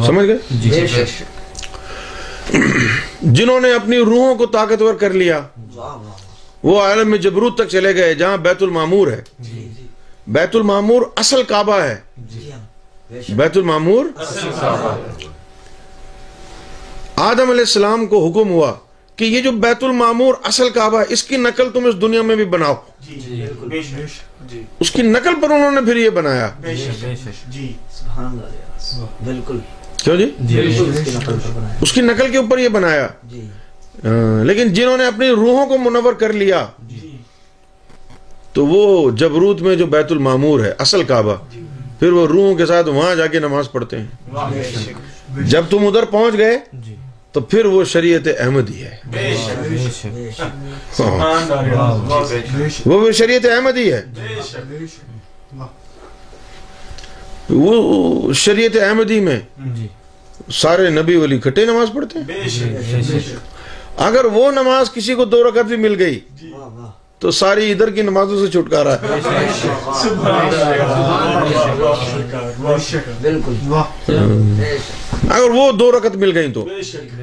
سمجھ 0.07 0.27
گئے؟ 0.27 0.37
بے 0.51 1.07
شک۔ 1.07 1.38
جنہوں 3.23 3.61
نے 3.61 3.73
اپنی 3.73 3.99
روحوں 3.99 4.35
کو 4.35 4.47
طاقتور 4.47 4.95
کر 4.95 5.11
لیا 5.11 5.41
واہ 5.75 5.95
واہ 5.97 6.67
وہ 6.67 6.81
عالم 6.83 7.11
میں 7.11 7.19
جبروت 7.19 7.57
تک 7.59 7.69
چلے 7.69 7.95
گئے 7.95 8.15
جہاں 8.15 8.37
بیت 8.37 8.63
المامور 8.63 9.09
ہے۔ 9.09 9.23
جی 9.39 9.69
جی 9.79 9.87
بیت 10.27 10.57
المامور 10.57 11.03
اصل 11.17 11.43
کعبہ 11.43 11.81
ہے۔ 11.81 11.97
جی 12.17 12.51
ہاں 12.53 12.61
بے 13.11 13.23
شک 13.23 13.31
بیت 13.31 13.57
المامور 13.57 14.05
آدم 17.17 17.51
علیہ 17.51 17.67
السلام 17.69 18.07
کو 18.07 18.27
حکم 18.27 18.51
ہوا 18.51 18.73
کہ 19.17 19.25
یہ 19.25 19.41
جو 19.41 19.53
بیت 19.53 19.85
المامور 19.85 20.35
اصل 20.43 20.69
کعبہ 20.71 20.99
ہے 20.99 21.05
اس 21.09 21.23
کی 21.23 21.37
نقل 21.37 21.71
تم 21.73 21.87
اس 21.87 22.01
دنیا 22.01 22.23
میں 22.23 22.37
بھی 22.37 22.45
بناؤ۔ 22.45 22.75
جی 23.01 23.21
جی 23.21 23.41
بالکل۔ 23.43 23.69
بے 23.69 23.83
شک۔ 23.83 24.51
جی۔ 24.51 24.63
اس 24.81 24.91
کی 24.91 25.03
نقل 25.03 25.35
پر 25.43 25.51
انہوں 25.51 25.71
نے 25.71 25.81
پھر 25.81 25.97
یہ 25.97 26.11
بنایا۔ 26.11 26.51
بے 26.61 26.77
شک۔ 26.77 27.51
جی 27.53 27.73
سبحان 27.93 28.27
اللہ۔ 28.27 29.07
بالکل۔ 29.25 29.59
کیوں 30.09 30.17
جی؟ 30.17 30.31
بالکل 30.57 30.91
اس 30.91 31.05
کی 31.05 31.11
نقل 31.11 31.39
پر 31.45 31.51
بنایا 31.51 31.77
اس 31.81 31.93
کی 31.93 32.01
نقل 32.01 32.31
کے 32.31 32.39
اوپر 32.39 32.59
یہ 32.59 32.69
بنایا۔ 32.69 33.09
جی۔ 33.25 33.41
ہاں، 34.05 34.45
لیکن 34.45 34.73
جنہوں 34.73 34.97
نے 34.97 35.07
اپنی 35.07 35.29
روحوں 35.29 35.67
کو 35.67 35.79
منور 35.79 36.13
کر 36.13 36.33
لیا 36.33 36.67
جی۔ 36.79 37.17
تو 38.53 38.67
وہ 38.67 39.11
جبروت 39.11 39.63
میں 39.63 39.77
جو 39.77 39.87
بیت 39.87 40.13
المامور 40.13 40.61
ہے 40.61 40.73
اصل 40.79 41.03
کعبہ 41.03 41.35
پھر 41.99 42.13
وہ 42.13 42.27
روحوں 42.27 42.55
کے 42.55 42.67
ساتھ 42.67 42.89
وہاں 42.89 43.15
جا 43.15 43.27
کے 43.27 43.39
نماز 43.39 43.73
پڑھتے 43.73 43.99
ہیں۔ 43.99 44.07
واہ 44.33 44.51
بے 44.51 44.63
شک 44.63 45.41
جب 45.47 45.65
تم 45.71 45.87
ادھر 45.87 46.05
پہنچ 46.05 46.39
گئے 46.39 46.59
تو 47.33 47.41
پھر 47.41 47.65
وہ 47.65 47.85
شریعت 47.85 48.29
احمدی 48.39 48.83
ہے۔ 48.83 48.97
بے 49.05 49.37
شک 49.47 49.69
بے 49.71 49.79
شک 49.79 50.07
بے 50.07 50.31
شک۔ 50.31 50.97
سبحان 50.97 51.53
اللہ 51.53 52.25
بے 52.59 52.69
شک۔ 52.69 52.87
وہ 52.87 53.13
شریعت 53.13 53.47
احمدی 53.47 53.93
ہے۔ 53.93 54.03
وہ 57.51 58.33
شریعت 58.33 58.77
احمدی 58.77 59.21
میں۔ 59.21 59.41
سارے 60.53 60.89
نبی 60.91 61.17
ولی 61.17 61.39
کھٹے 61.39 61.65
نماز 61.65 61.89
پڑھتے 61.95 62.19
ہیں 62.21 63.37
اگر 64.07 64.25
وہ 64.33 64.51
نماز 64.51 64.91
کسی 64.93 65.15
کو 65.15 65.25
دو 65.25 65.43
رکعت 65.45 65.65
بھی 65.65 65.77
مل 65.77 65.95
گئی 65.99 66.19
واہ 66.43 66.69
واہ 66.69 66.91
تو 67.19 67.31
ساری 67.31 67.71
ادھر 67.73 67.91
کی 67.91 68.03
نمازوں 68.03 68.39
سے 68.39 68.51
چھٹکارا 68.53 68.95
ہے 68.95 69.21
سبحان 70.03 70.55
اللہ 70.55 72.03
بے 72.61 72.77
شک 72.81 73.09
بالکل 73.23 73.55
بے 73.67 74.77
شک 74.79 75.33
اگر 75.33 75.51
وہ 75.51 75.71
دو 75.73 75.91
رکعت 75.93 76.17
مل 76.17 76.37
گئی 76.37 76.53
تو 76.53 76.65
بے 76.65 76.83
شک 76.83 77.17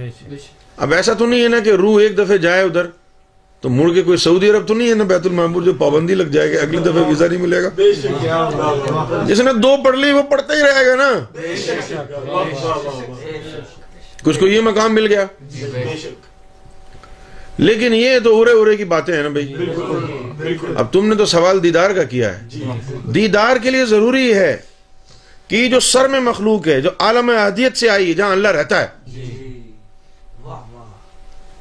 اب 0.78 0.94
ایسا 0.94 1.14
تو 1.14 1.26
نہیں 1.26 1.44
ہے 1.44 1.48
نا 1.48 1.60
کہ 1.60 1.74
روح 1.78 2.00
ایک 2.02 2.18
دفعہ 2.18 2.38
جائے 2.38 2.64
ادھر 2.64 2.86
تو 3.66 3.70
مڑ 3.70 3.94
کے 3.94 4.02
کوئی 4.02 4.18
سعودی 4.18 4.50
عرب 4.50 4.68
تو 4.68 4.74
نہیں 4.74 4.90
ہے 4.90 4.94
نا 4.94 5.04
بیت 5.04 5.26
المعمور 5.26 5.62
جو 5.62 5.74
پابندی 5.74 6.16
لگ 6.16 6.24
جائے 6.24 6.52
گی؟ 6.52 6.58
اگلی 6.58 6.78
دفعہ 6.78 7.08
ویزا 7.08 7.28
نہیں 7.28 7.42
ملے 7.42 7.64
گا؟ 7.64 7.70
جس 9.26 9.40
نے 9.40 9.54
دو 9.54 9.76
پڑھ 9.84 9.96
لی 9.98 10.12
وہ 10.12 10.22
پڑھتا 10.22 10.54
ہی 10.54 10.60
رہے 10.60 10.88
گا 10.88 10.96
نا۔ 10.96 11.20
کچھ 14.24 14.40
کو 14.40 14.48
یہ 14.48 14.62
مقام 14.62 14.96
مل 14.96 15.08
گیا۔ 15.08 15.26
لیکن 17.58 17.94
یہ 17.94 18.20
تو 18.24 18.42
ارے 18.42 18.52
ارے 18.52 18.76
کی 18.76 18.86
باتیں 18.86 19.16
ہیں 19.16 19.24
نا 19.24 19.30
بھائی۔ 19.30 19.56
اب 20.76 20.94
تم 20.94 21.08
نے 21.08 21.16
تو 21.16 21.26
سوال 21.26 21.64
دیدار 21.64 21.90
کا 21.90 22.04
کیا 22.04 22.38
ہے۔ 22.38 22.48
دیدار 23.14 23.58
کے 23.58 23.70
لیے 23.70 23.86
ضروری 23.86 24.34
ہے 24.34 24.58
کہ 25.48 25.68
جو 25.68 25.80
سر 25.80 26.08
میں 26.08 26.20
مخلوق 26.20 26.68
ہے، 26.68 26.82
جو 26.82 26.90
عالم 27.00 27.30
عادیت 27.30 27.78
سے 27.78 27.90
آئی 27.90 28.08
ہے 28.10 28.14
جہاں 28.14 28.32
اللہ 28.32 28.48
رہتا 28.48 28.82
ہے۔ 28.82 28.88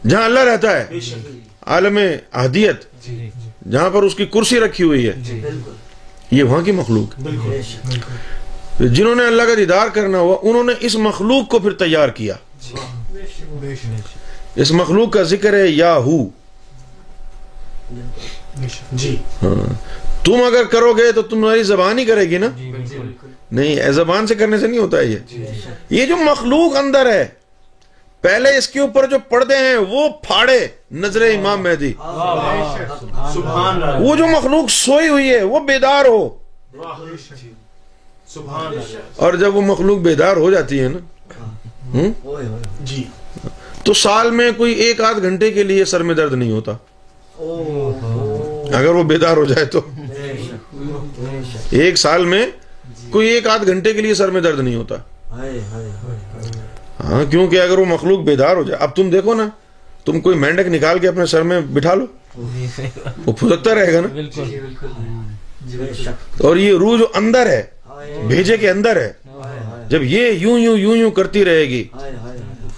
جہاں 0.08 0.24
اللہ 0.24 0.40
رہتا 0.40 0.78
ہے۔ 0.78 0.86
بے 0.90 1.00
شک 1.00 1.43
عالم 1.66 1.98
احدیت 2.32 2.84
جہاں 3.70 3.90
پر 3.90 4.02
اس 4.02 4.14
کی 4.14 4.26
کرسی 4.26 4.60
رکھی 4.60 4.84
ہوئی 4.84 5.06
ہے۔ 5.06 5.12
بالکل۔ 5.12 5.70
یہ 6.30 6.42
وہاں 6.42 6.62
کی 6.62 6.72
مخلوق۔ 6.72 7.18
ہے 7.18 7.48
بے 7.48 7.62
شک۔ 7.62 8.82
جنہوں 8.82 9.14
نے 9.14 9.26
اللہ 9.26 9.42
کا 9.42 9.54
دیدار 9.56 9.86
کرنا 9.88 10.18
ہوا 10.18 10.36
انہوں 10.42 10.64
نے 10.64 10.72
اس 10.80 10.96
مخلوق 10.96 11.48
کو 11.48 11.58
پھر 11.58 11.72
تیار 11.72 12.08
کیا۔ 12.08 12.34
اس 14.56 14.72
مخلوق 14.72 15.12
کا 15.12 15.22
ذکر 15.22 15.54
ہے 15.54 15.66
یا 15.66 15.96
ہو۔ 15.96 16.28
جی۔ 18.92 19.16
تم 20.24 20.42
اگر 20.46 20.64
کرو 20.64 20.92
گے 20.92 21.12
تو 21.12 21.22
تمہاری 21.22 21.62
زبان 21.62 21.98
ہی 21.98 22.04
کرے 22.04 22.24
گی 22.24 22.38
نا؟ 22.38 22.48
نہیں 23.52 23.92
زبان 23.92 24.26
سے 24.26 24.34
کرنے 24.34 24.58
سے 24.58 24.66
نہیں 24.66 24.80
ہوتا 24.80 24.98
ہے 24.98 25.04
یہ 25.04 25.16
یہ 25.90 26.06
جو 26.06 26.16
مخلوق 26.16 26.76
اندر 26.76 27.06
ہے 27.06 27.24
پہلے 28.24 28.56
اس 28.56 28.68
کے 28.68 28.80
اوپر 28.80 29.06
جو 29.06 29.16
پردے 29.28 29.56
ہیں 29.56 29.76
وہ 29.76 30.08
پھاڑے 30.22 30.58
نظر 30.92 31.22
امام 31.22 31.62
مہدی۔ 31.62 31.92
وہ 34.00 34.16
جو 34.16 34.26
مخلوق 34.26 34.70
سوئی 34.70 35.08
ہوئی 35.08 35.30
ہے 35.30 35.42
وہ 35.42 35.60
بیدار 35.60 36.04
ہو۔ 36.04 36.22
اور 39.16 39.34
جب 39.34 39.56
وہ 39.56 39.60
مخلوق 39.62 39.98
بیدار 39.98 40.36
ہو 40.36 40.50
جاتی 40.50 40.80
ہے 40.80 40.88
نا 40.88 40.98
جی۔ 42.80 43.02
تو 43.84 43.92
سال 43.94 44.30
میں 44.30 44.50
کوئی 44.56 44.72
ایک 44.74 45.00
آدھ 45.00 45.22
گھنٹے 45.22 45.50
کے 45.50 45.62
لیے 45.62 45.84
سر 45.84 46.02
میں 46.02 46.14
درد 46.14 46.32
نہیں 46.32 46.50
ہوتا۔ 46.52 46.72
اگر 48.74 48.94
وہ 48.94 49.02
بیدار 49.02 49.36
ہو 49.36 49.44
جائے 49.44 49.64
تو۔ 49.64 49.80
ایک 51.70 51.96
سال 51.98 52.24
میں 52.24 52.46
کوئی 53.10 53.28
ایک 53.28 53.46
آدھ 53.46 53.66
گھنٹے 53.66 53.92
کے 53.92 54.00
لیے 54.00 54.14
سر 54.14 54.30
میں 54.30 54.40
درد 54.40 54.60
نہیں 54.60 54.74
ہوتا۔ 54.74 54.94
ہاں 57.04 57.24
کیونکہ 57.30 57.60
اگر 57.60 57.78
وہ 57.78 57.84
مخلوق 57.84 58.20
بیدار 58.20 58.56
ہو 58.56 58.62
جائے 58.62 58.82
اب 58.82 58.96
تم 58.96 59.10
دیکھو 59.10 59.34
نا 59.34 59.48
تم 60.04 60.20
کوئی 60.20 60.36
مینڈک 60.38 60.66
نکال 60.68 60.98
کے 60.98 61.08
اپنے 61.08 61.26
سر 61.26 61.42
میں 61.42 61.60
بٹھا 61.60 61.94
لو۔ 61.94 62.06
وہ 63.26 63.32
پھسکتا 63.32 63.74
رہے 63.74 63.92
گا 63.92 64.00
نا۔ 64.00 64.08
بے 65.76 65.92
شک۔ 65.94 66.42
اور 66.42 66.56
یہ 66.56 66.72
روح 66.72 66.98
جو 66.98 67.06
اندر 67.14 67.46
ہے 67.46 67.62
بھیجے 68.26 68.56
کے 68.56 68.70
اندر 68.70 68.96
ہے 68.96 69.12
جب 69.88 70.02
یہ 70.02 70.30
یوں 70.30 70.58
یوں 70.58 70.76
یوں 70.78 70.96
یوں 70.96 71.10
کرتی 71.10 71.44
رہے 71.44 71.64
گی 71.68 71.84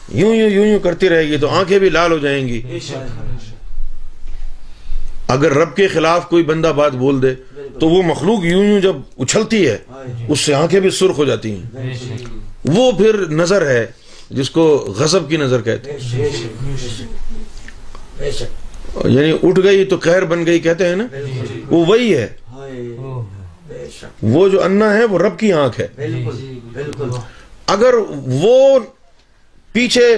یوں 0.09 0.35
یوں 0.36 0.51
یوں 0.51 0.66
یوں 0.66 0.78
کرتی 0.78 1.09
رہے 1.09 1.24
گی 1.28 1.36
تو 1.39 1.48
آنکھیں 1.48 1.78
بھی 1.78 1.90
لال 1.90 2.12
ہو 2.12 2.19
جائیں 2.19 2.48
گی۔ 2.48 2.62
اگر 5.28 5.53
رب 5.53 5.77
کے 5.77 5.89
خلاف 5.89 6.28
کوئی 6.28 6.44
بندہ 6.44 6.73
بات 6.77 6.93
بول 6.93 7.23
دے 7.23 7.35
تو 7.81 7.89
وہ 7.89 8.03
مخلوق 8.03 8.44
یوں 8.44 8.65
یوں 8.65 8.81
جب 8.81 8.97
اچھلتی 9.19 9.69
ہے 9.69 9.78
اس 10.28 10.40
سے 10.40 10.55
آنکھیں 10.55 10.81
بھی 10.81 10.90
سرخ 10.90 11.19
ہو 11.19 11.24
جاتی 11.24 11.51
ہیں۔ 11.51 11.93
وہ 12.65 12.93
پھر 12.93 13.27
نظر 13.31 13.66
ہے 13.66 13.86
جس 14.31 14.51
کو 14.51 14.94
غضب 14.98 15.28
کی 15.28 15.36
نظر 15.36 15.62
کہتے 15.62 15.93
ہیں۔ 15.93 15.98
یعنی 19.05 19.32
اٹھ 19.43 19.61
گئی 19.62 19.85
تو 19.85 19.97
قہر 20.03 20.24
بن 20.24 20.47
گئی 20.47 20.59
کہتے 20.59 20.89
ہیں 20.89 20.97
نا؟ 20.97 21.07
وہ 21.70 21.86
وہی 21.86 22.16
ہے۔ 22.16 22.28
وہ 24.23 24.48
جو 24.48 24.65
انا 24.65 24.94
ہے 24.94 25.05
وہ 25.05 25.19
رب 25.19 25.39
کی 25.39 25.53
آنکھ 25.53 25.81
ہے۔ 25.81 25.86
اگر 27.66 27.94
وہ 28.27 28.78
پیچھے 29.73 30.16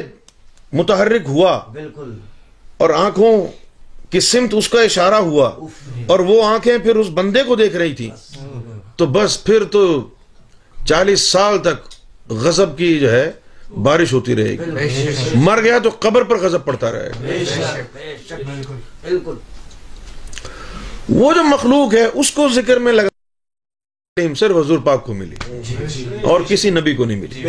متحرک 0.73 1.23
ہوا 1.29 1.61
بالکل 1.73 2.19
اور 2.77 2.91
آنکھوں 2.91 3.47
کی 4.11 4.21
سمت 4.21 4.55
اس 4.55 4.69
کا 4.69 4.81
اشارہ 4.81 5.15
ہوا 5.15 5.51
اور 6.07 6.19
وہ 6.21 6.45
آنکھیں 6.45 6.79
پھر 6.79 6.97
اس 6.97 7.07
بندے 7.15 7.43
کو 7.43 7.57
دیکھ 7.57 7.77
رہی 7.77 7.95
تھی 7.95 8.11
تو 8.97 9.07
بس 9.07 9.45
پھر 9.45 9.65
تو 9.65 10.09
چالیس 10.87 11.21
سال 11.21 11.59
تک 11.59 11.89
غضب 12.33 12.79
کی 12.79 12.99
جو 12.99 13.13
ہے 13.13 13.31
بارش 13.77 14.13
ہوتی 14.13 14.37
رہے 14.37 14.53
گی۔ 14.53 14.71
مر 15.35 15.61
گیا 15.63 15.79
تو 15.79 15.91
قبر 16.01 16.23
پر 16.23 16.39
غضب 16.39 16.65
پڑتا 16.65 16.93
رہے۔ 16.93 17.11
گا 17.11 18.73
بالکل۔ 19.03 19.35
وہ 21.09 21.35
جو 21.35 21.45
مخلوق 21.45 21.95
ہے 21.95 22.05
اس 22.05 22.31
کو 22.31 22.49
ذکر 22.49 22.77
میں 22.77 22.93
لگا 22.93 23.09
صرف 24.37 24.57
حضور 24.57 24.79
پاک 24.79 25.05
کو 25.05 25.15
ملی۔ 25.15 25.37
اور 26.23 26.41
کسی 26.49 26.71
نبی 26.71 26.95
کو 26.95 27.05
نہیں 27.05 27.17
ملی۔ 27.17 27.43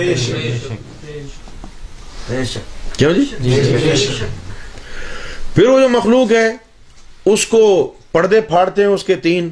کیوں 2.98 3.14
جی؟ 3.14 3.26
پھر 5.56 5.68
وہ 5.68 5.80
جو 5.80 5.90
مخلوق 5.90 6.32
ہے 6.32 6.58
اس 7.26 7.46
کو 7.46 7.94
پردے 8.12 8.41
پھاڑتے 8.41 8.82
ہیں 8.82 8.90
اس 8.90 9.04
کے 9.04 9.16
تین۔ 9.16 9.50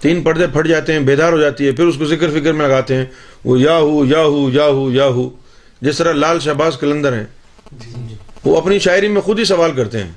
تین 0.00 0.22
پردے 0.22 0.46
پھٹ 0.46 0.66
جاتے 0.66 0.92
ہیں 0.92 1.00
بیدار 1.00 1.32
ہو 1.32 1.40
جاتی 1.40 1.66
ہے 1.66 1.72
پھر 1.72 1.84
اس 1.84 1.94
کو 1.98 2.04
ذکر 2.04 2.30
فکر 2.30 2.52
میں 2.52 2.68
لگاتے 2.68 2.96
ہیں۔ 2.96 3.04
وہ 3.44 3.58
یا 3.58 3.78
ہو 3.78 4.90
یا 4.90 5.06
ہو 5.06 5.30
جس 5.80 5.98
طرح 5.98 6.12
لال 6.12 6.40
شہباز 6.40 6.76
کلندر 6.78 7.12
ہیں۔ 7.12 7.26
وہ 8.44 8.56
اپنی 8.56 8.78
شاعری 8.78 9.08
میں 9.08 9.20
خود 9.20 9.38
ہی 9.38 9.44
سوال 9.44 9.72
کرتے 9.72 9.98
ہیں۔ 10.02 10.12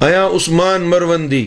ایا 0.00 0.26
عثمان 0.26 0.82
مروندی، 0.82 1.46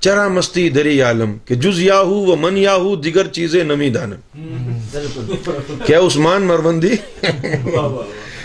چرا 0.00 0.28
مستی 0.28 0.68
دری 0.68 1.02
عالم، 1.02 1.38
کہ 1.44 1.54
جز 1.54 1.80
یاہو 1.80 2.26
و 2.26 2.36
من 2.36 2.56
یاہو، 2.56 2.96
دیگر 2.96 3.26
چیزیں 3.26 3.64
نمی 3.64 3.90
دانم۔ 3.90 4.42
کیا 5.86 6.00
عثمان 6.00 6.42
مروندی؟ 6.42 6.96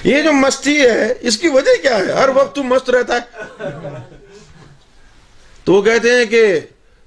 یہ 0.03 0.21
جو 0.21 0.31
مستی 0.31 0.79
ہے، 0.79 1.13
اس 1.21 1.37
کی 1.37 1.47
وجہ 1.47 1.81
کیا 1.81 1.97
ہے؟ 1.97 2.11
ہر 2.11 2.29
وقت 2.35 2.55
تو 2.55 2.63
مست 2.63 2.89
رہتا 2.89 3.15
ہے۔ 3.15 3.25
تو 5.63 5.73
وہ 5.73 5.81
کہتے 5.81 6.11
ہیں 6.11 6.25
کہ 6.25 6.59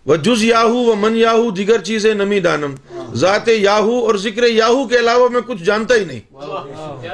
وہ 0.06 0.16
جز 0.16 0.42
یاہو 0.44 0.80
و 0.86 0.94
من 0.96 1.16
یاہو 1.16 1.50
دیگر 1.50 1.80
چیزیں 1.84 2.12
نمی 2.14 2.40
دانم۔ 2.40 2.74
ذات 3.14 3.48
یاہو 3.48 3.98
اور 4.06 4.14
ذکر 4.16 4.42
یاہو 4.42 4.86
کے 4.88 4.98
علاوہ 4.98 5.28
میں 5.28 5.40
کچھ 5.46 5.62
جانتا 5.62 5.94
ہی 5.94 6.04
نہیں۔ 6.04 6.20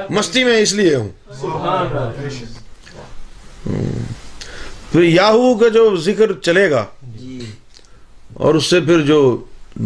مستی 0.09 0.43
میں 0.43 0.57
اس 0.57 0.73
لیے 0.73 0.95
ہوں۔ 0.95 1.09
پھر 4.91 5.03
یاہو 5.03 5.53
کا 5.57 5.67
جو 5.67 5.95
ذکر 5.97 6.33
چلے 6.41 6.69
گا، 6.71 6.85
اور 8.33 8.55
اس 8.55 8.65
سے 8.65 8.79
پھر 8.81 9.01
جو 9.01 9.19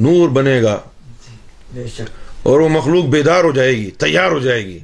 نور 0.06 0.30
بنے 0.30 0.62
گا، 0.64 0.78
اور 2.44 2.60
وہ 2.60 2.70
مخلوق 2.70 3.06
بیدار 3.06 3.44
ہو 3.44 3.52
جائے 3.52 3.76
گی، 3.78 3.90
تیار 3.98 4.32
ہو 4.32 4.40
جائے 4.40 4.66
گی۔ 4.66 4.80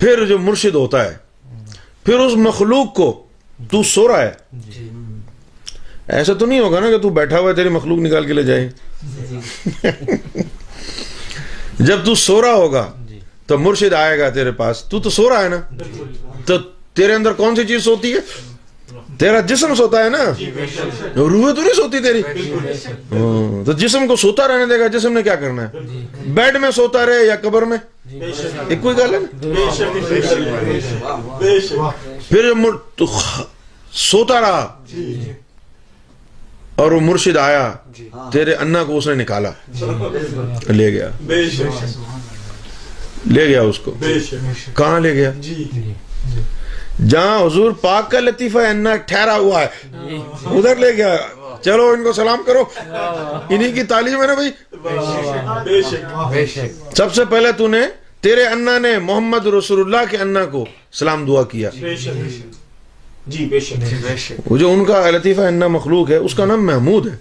پھر 0.00 0.24
جو 0.24 0.38
مرشد 0.38 0.74
ہوتا 0.74 1.04
ہے، 1.04 1.16
پھر 2.04 2.18
اس 2.18 2.36
مخلوق 2.36 2.94
کو 2.94 3.08
تو 3.70 3.82
سو 3.82 4.06
رہا 4.08 4.22
ہے۔ 4.22 4.32
ایسا 6.08 6.34
تو 6.34 6.46
نہیں 6.46 6.60
ہوگا 6.60 6.80
نا 6.80 6.90
کہ 6.90 6.98
تو 6.98 7.08
بیٹھا 7.08 7.38
ہوا 7.38 7.50
ہے 7.50 7.54
تیری 7.54 7.68
مخلوق 7.68 7.98
نکال 7.98 8.26
کے 8.26 8.32
لے 8.32 8.42
جائے۔ 8.42 8.68
جب 11.78 11.98
تو 12.04 12.14
سو 12.14 12.42
رہا 12.42 12.52
ہوگا 12.52 12.92
تو 13.46 13.58
مرشد 13.58 13.92
آئے 13.92 14.18
گا 14.18 14.28
تیرے 14.28 14.50
پاس۔ 14.50 14.82
تو 14.84 15.00
تو 15.00 15.10
سو 15.10 15.28
رہا 15.28 15.44
ہے 15.44 15.48
نا؟ 15.48 15.60
تو 16.46 16.58
تیرے 16.94 17.14
اندر 17.14 17.32
کون 17.32 17.56
سی 17.56 17.64
چیز 17.64 17.84
سوتی 17.84 18.12
ہے؟ 18.12 18.18
تیرا 19.18 19.40
جسم 19.40 19.74
سوتا 19.74 20.04
ہے 20.04 20.08
نا؟ 20.08 20.24
روح 21.16 21.52
تو 21.54 21.62
نہیں 21.62 21.74
سوتی 21.76 21.98
تیری؟ 21.98 22.22
ہاں، 23.12 23.66
تو 23.66 23.72
جسم 23.72 24.06
کو 24.06 24.16
سوتا 24.16 24.48
رہنے 24.48 24.66
دے 24.66 24.80
گا۔ 24.80 24.86
جسم 24.86 25.12
نے 25.12 25.22
کیا 25.22 25.34
کرنا 25.34 25.68
ہے؟ 25.68 25.78
بیڈ 26.26 26.56
میں 26.56 26.70
سوتا 26.70 27.06
رہے 27.06 27.26
یا 27.26 27.36
قبر 27.42 27.62
میں؟ 27.62 27.78
ایک 28.68 28.78
کوئی 28.82 28.96
گل 28.96 29.14
ہے 29.14 29.18
نا؟ 29.20 29.46
پھر 32.28 32.52
سوتا 33.92 34.40
رہا۔ 34.40 34.84
اور 36.76 36.92
وہ 36.92 37.00
مرشد 37.00 37.36
آیا۔ 37.36 37.72
تیرے 38.32 38.54
انا 38.54 38.84
کو 38.84 38.98
اس 38.98 39.06
نے 39.06 39.14
نکالا۔ 39.14 39.50
لے 40.72 40.92
گیا۔ 40.92 41.08
لے 43.26 43.46
گیا 43.48 43.62
اس 43.62 43.78
کو۔ 43.78 43.94
کہاں 44.74 45.00
لے 45.00 45.14
گیا؟ 45.14 45.32
جہاں 47.08 47.46
حضور 47.46 47.72
پاک 47.72 48.10
کا 48.10 48.20
لطیفہ 48.20 48.58
انا 48.58 48.96
ٹھہرا 48.96 49.36
ہوا 49.36 49.62
ہے۔ 49.62 49.66
ادھر 50.44 50.76
لے 50.76 50.96
گیا۔ 50.96 51.16
چلو 51.64 51.88
ان 51.88 52.02
کو 52.02 52.12
سلام 52.12 52.42
کرو۔ 52.46 52.64
انہی 53.48 53.72
کی 53.72 53.82
تعلیم 53.82 54.22
ہے 54.22 54.26
نا 54.26 54.34
بھائی؟ 54.34 54.50
سب 56.96 57.14
سے 57.14 57.24
پہلے 57.24 57.52
تو 57.52 57.68
نے 57.68 57.80
تیرے 58.20 58.44
انا 58.46 58.78
نے 58.78 58.98
محمد 58.98 59.46
رسول 59.46 59.80
اللہ 59.80 60.10
کے 60.10 60.16
انا 60.16 60.44
کو 60.44 60.64
سلام 60.92 61.26
دعا 61.26 61.42
کیا۔ 61.42 61.70
جی 63.26 63.44
بے 63.44 63.60
شک 63.60 64.50
وہ 64.50 64.58
جو 64.58 64.72
ان 64.72 64.84
کا 64.84 65.10
لطیفہ 65.10 65.40
انا 65.40 65.66
مخلوق 65.66 66.10
ہے 66.10 66.16
اس 66.16 66.34
کا 66.34 66.44
نام 66.44 66.66
محمود 66.66 67.06
ہے۔ 67.06 67.16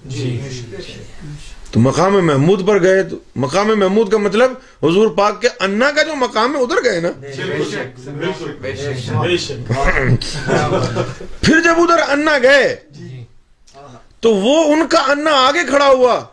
تو 1.72 1.80
مقام 1.80 2.26
محمود 2.26 2.68
پر 2.68 2.82
گئے 2.82 3.04
تو 3.04 3.20
مقام 3.36 3.80
محمود 3.80 4.12
کا 4.12 4.18
مطلب 4.18 4.52
حضور 4.84 5.08
پاک 5.08 5.42
کے 5.42 5.48
انا 5.60 5.92
کا 5.92 6.04
جو 6.04 6.16
مقام 6.16 6.56
ہے 6.56 6.62
ادھر 6.62 6.84
گئے 6.84 7.00
نا؟ 7.00 7.10
بے 7.20 7.34
شک 9.38 9.72
پھر 11.44 11.62
جب 11.62 11.74
ادھر 11.78 12.10
انا 12.10 12.38
گئے 12.44 12.76
تو 14.20 14.36
وہ 14.36 14.74
ان 14.74 14.88
کا 14.88 15.12
انا 15.12 15.48
آگے 15.48 15.60
کھڑا 15.70 15.88
ہوا۔ 15.88 16.26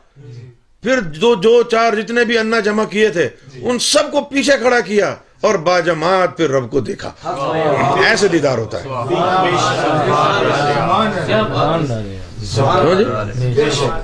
پھر 0.82 1.00
جو 1.00 1.34
جو 1.34 1.62
چار 1.62 1.92
جتنے 1.92 2.24
بھی 2.24 2.38
انا 2.38 2.60
جمع 2.60 2.84
کیے 2.84 3.08
تھے 3.08 3.28
ان 3.62 3.78
سب 3.78 4.12
کو 4.12 4.20
پیچھے 4.20 4.52
کھڑا 4.62 4.80
کیا۔ 4.80 5.16
اور 5.42 5.54
باجماعت 5.54 6.36
پھر 6.36 6.50
رب 6.50 6.70
کو 6.70 6.80
دیکھا۔ 6.80 7.12
ایسے 8.04 8.28
دیدار 8.28 8.58
ہوتا 8.58 8.84
ہے؟ 8.84 8.88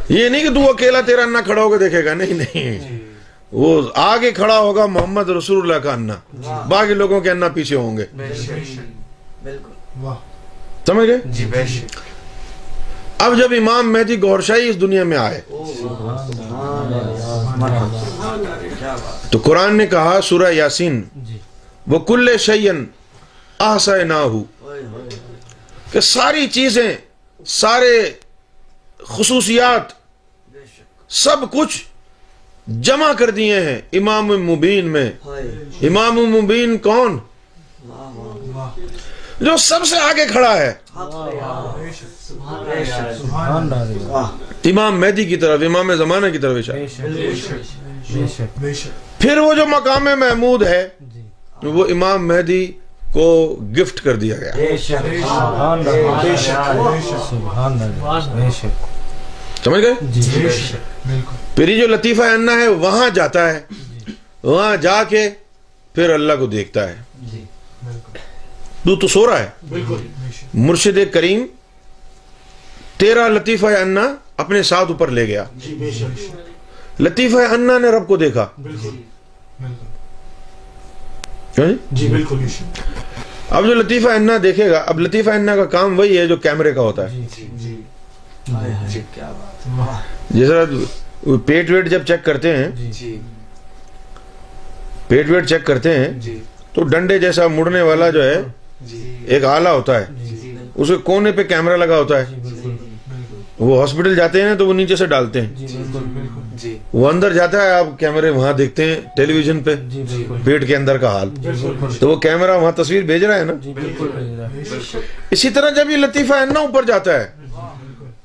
یہ 0.09 0.28
نہیں 0.28 0.43
کہ 0.43 0.55
تو 0.55 0.70
اکیلا 0.70 1.01
تیرا 1.01 1.23
انا 1.23 1.40
کھڑا 1.40 1.62
ہوگا 1.62 1.77
دیکھے 1.81 2.05
گا۔ 2.05 2.15
نہیں 2.15 2.35
نہیں۔ 2.35 2.98
وہ 3.52 3.82
آگے 3.94 4.31
کھڑا 4.31 4.59
ہوگا 4.59 4.86
محمد 4.86 5.28
رسول 5.28 5.59
اللہ 5.62 5.85
کا 5.85 5.93
انا۔ 5.93 6.15
باقی 6.69 6.94
لوگوں 6.94 7.20
کے 7.20 7.31
انا 7.31 7.48
پیچھے 7.48 7.77
ہوں 7.77 7.97
گے۔ 7.97 8.05
بالکل 9.43 9.73
سمجھ 10.86 11.09
گئے؟ 11.09 11.19
جی 11.24 11.44
بے 11.44 11.66
شک۔ 11.66 12.07
اب 13.19 13.36
جب 13.39 13.53
امام 13.57 13.93
مہدی 13.93 14.20
گور 14.23 14.40
شاہی 14.49 14.69
اس 14.69 14.81
دنیا 14.81 15.05
میں 15.05 15.16
آئے، 15.16 15.40
تو 19.31 19.39
قرآن 19.45 19.77
نے 19.77 19.86
کہا 19.86 20.19
سورہ 20.24 20.53
یاسین، 20.53 21.03
وہ 21.86 21.99
کل 22.09 22.36
شعین 22.40 22.85
آسا 23.59 23.97
نہ 24.03 24.20
ہو 24.32 24.43
کہ 25.93 26.01
ساری 26.01 26.47
چیزیں، 26.53 26.93
سارے 27.47 27.95
خصوصیات، 29.09 29.93
سب 31.24 31.51
کچھ 31.53 31.82
جمع 32.86 33.12
کر 33.19 33.31
دیے 33.31 33.61
ہیں 33.61 33.81
امام 33.99 34.27
مبین 34.47 34.89
میں۔ 34.93 35.11
امام 35.89 36.16
مبین 36.31 36.77
کون؟ 36.78 37.19
جو 39.40 39.56
سب 39.56 39.85
سے 39.86 39.97
آگے 39.97 40.27
کھڑا 40.31 40.56
ہے۔ 40.56 40.73
امام 44.65 45.01
مہدی 45.01 45.24
کی 45.24 45.36
طرف، 45.36 45.60
امام 45.66 45.94
زمانہ 45.94 46.27
کی 46.27 46.39
طرف 46.39 46.56
پھر 49.19 49.39
وہ 49.39 49.55
جو 49.55 49.66
مقام 49.66 50.05
محمود 50.05 50.62
ہے، 50.62 50.89
وہ 51.62 51.86
امام 51.90 52.28
مہدی 52.28 52.73
کو 53.12 53.56
گفٹ 53.81 54.01
کر 54.01 54.16
دیا 54.16 54.36
گیا۔ 54.36 54.52
سمجھ 59.65 59.81
گئے؟ 59.81 59.94
پھر 61.56 61.81
جو 61.81 61.86
لطیفہ 61.86 62.23
انا 62.23 62.52
ہے، 62.52 62.69
وہاں 62.69 63.10
جاتا 63.10 63.51
ہے۔ 63.51 63.60
وہاں 64.43 64.77
جا 64.77 65.05
کے 65.05 65.31
پھر 65.94 66.10
اللہ 66.10 66.32
کو 66.39 66.47
دیکھتا 66.47 66.89
ہے۔ 66.89 66.97
تو 68.84 68.96
تو 68.96 69.09
سو 69.09 69.26
رہا 69.26 69.38
ہے۔ 69.38 69.48
مرشد 70.55 70.98
کریم 71.12 71.46
تیرا 72.96 73.28
لطیفہ 73.28 73.66
انا 73.66 74.14
اپنے 74.36 74.62
ساتھ 74.62 74.90
اوپر 74.90 75.09
لے 75.09 75.26
گیا۔ 75.28 75.44
لطیفہ 77.00 77.36
انا 77.52 77.78
نے 77.78 77.88
رب 77.90 78.06
کو 78.09 78.16
دیکھا۔ 78.16 78.46
کیوں 81.55 81.66
جی؟ 81.66 81.74
جی 81.92 82.09
بالکل 82.09 82.44
اب 83.50 83.66
جو 83.66 83.74
لطیفہ 83.74 84.09
انا 84.09 84.32
دیکھے 84.42 84.70
گا 84.70 84.78
اب 84.86 85.00
لطیفہ 85.00 85.30
انا 85.30 85.56
کا 85.56 85.64
کام 85.64 85.98
وہی 85.98 86.18
ہے 86.18 86.26
جو 86.26 86.36
کیمرے 86.36 86.72
کا 86.72 86.80
ہوتا 86.80 87.10
ہے۔ 87.10 87.20
جی 87.55 87.76
کیا 89.14 89.32
بات 89.32 89.66
جیسا 90.30 90.64
پیٹ 91.46 91.70
ویٹ 91.70 91.88
جب 91.88 92.02
چیک 92.06 92.24
کرتے 92.24 92.56
ہیں 92.56 92.70
جی۔ 92.92 93.18
پیٹ 95.09 95.30
ویٹ 95.30 95.48
چیک 95.48 95.66
کرتے 95.66 95.98
ہیں 95.98 96.09
جی۔ 96.20 96.38
تو 96.72 96.82
ڈنڈے 96.84 97.18
جیسا 97.18 97.46
مڑنے 97.46 97.82
والا 97.82 98.10
جو 98.10 98.22
ہے 98.22 98.34
جی 98.34 98.48
ایک 99.26 99.44
آلہ 99.44 99.68
ہوتا 99.68 100.00
ہے۔ 100.00 100.06
جی۔ 100.24 100.56
اس 100.74 100.88
کے 100.88 100.96
کونے 100.96 101.32
پہ 101.32 101.42
کیمرہ 101.42 101.76
لگا 101.76 101.98
ہوتا 101.98 102.18
ہے۔ 102.18 102.24
وہ 103.59 103.80
ہاسپٹل 103.80 104.16
جاتے 104.16 104.42
ہیں 104.42 104.55
تو 104.55 104.66
وہ 104.68 104.74
نیچے 104.74 104.96
سے 104.96 105.06
ڈالتے 105.06 105.40
ہیں۔ 105.40 105.55
جی 105.55 106.78
وہ 106.92 107.09
اندر 107.09 107.32
جاتا 107.32 107.62
ہے 107.62 107.70
آپ 107.70 107.86
کیمرے 107.98 108.30
وہاں 108.30 108.52
دیکھتے 108.52 108.84
ہیں 108.84 109.00
ٹیلی 109.16 109.32
ویژن 109.32 109.60
پہ 109.60 109.74
پیٹ 110.44 110.66
کے 110.66 110.76
اندر 110.76 110.98
کا 110.98 111.09
حال۔ 111.09 111.30
تو 112.00 112.09
وہ 112.09 112.16
کیمرہ 112.16 112.56
وہاں 112.59 112.72
تصویر 112.72 113.02
بھیج 113.02 113.24
رہا 113.24 113.38
ہے 113.38 113.44
نا؟ 113.44 113.52
اسی 115.30 115.50
طرح 115.50 115.70
جب 115.70 115.90
یہ 115.90 115.96
لطیفہ 115.96 116.34
انا 116.34 116.60
اوپر 116.60 116.84
جاتا 116.84 117.20
ہے 117.20 117.28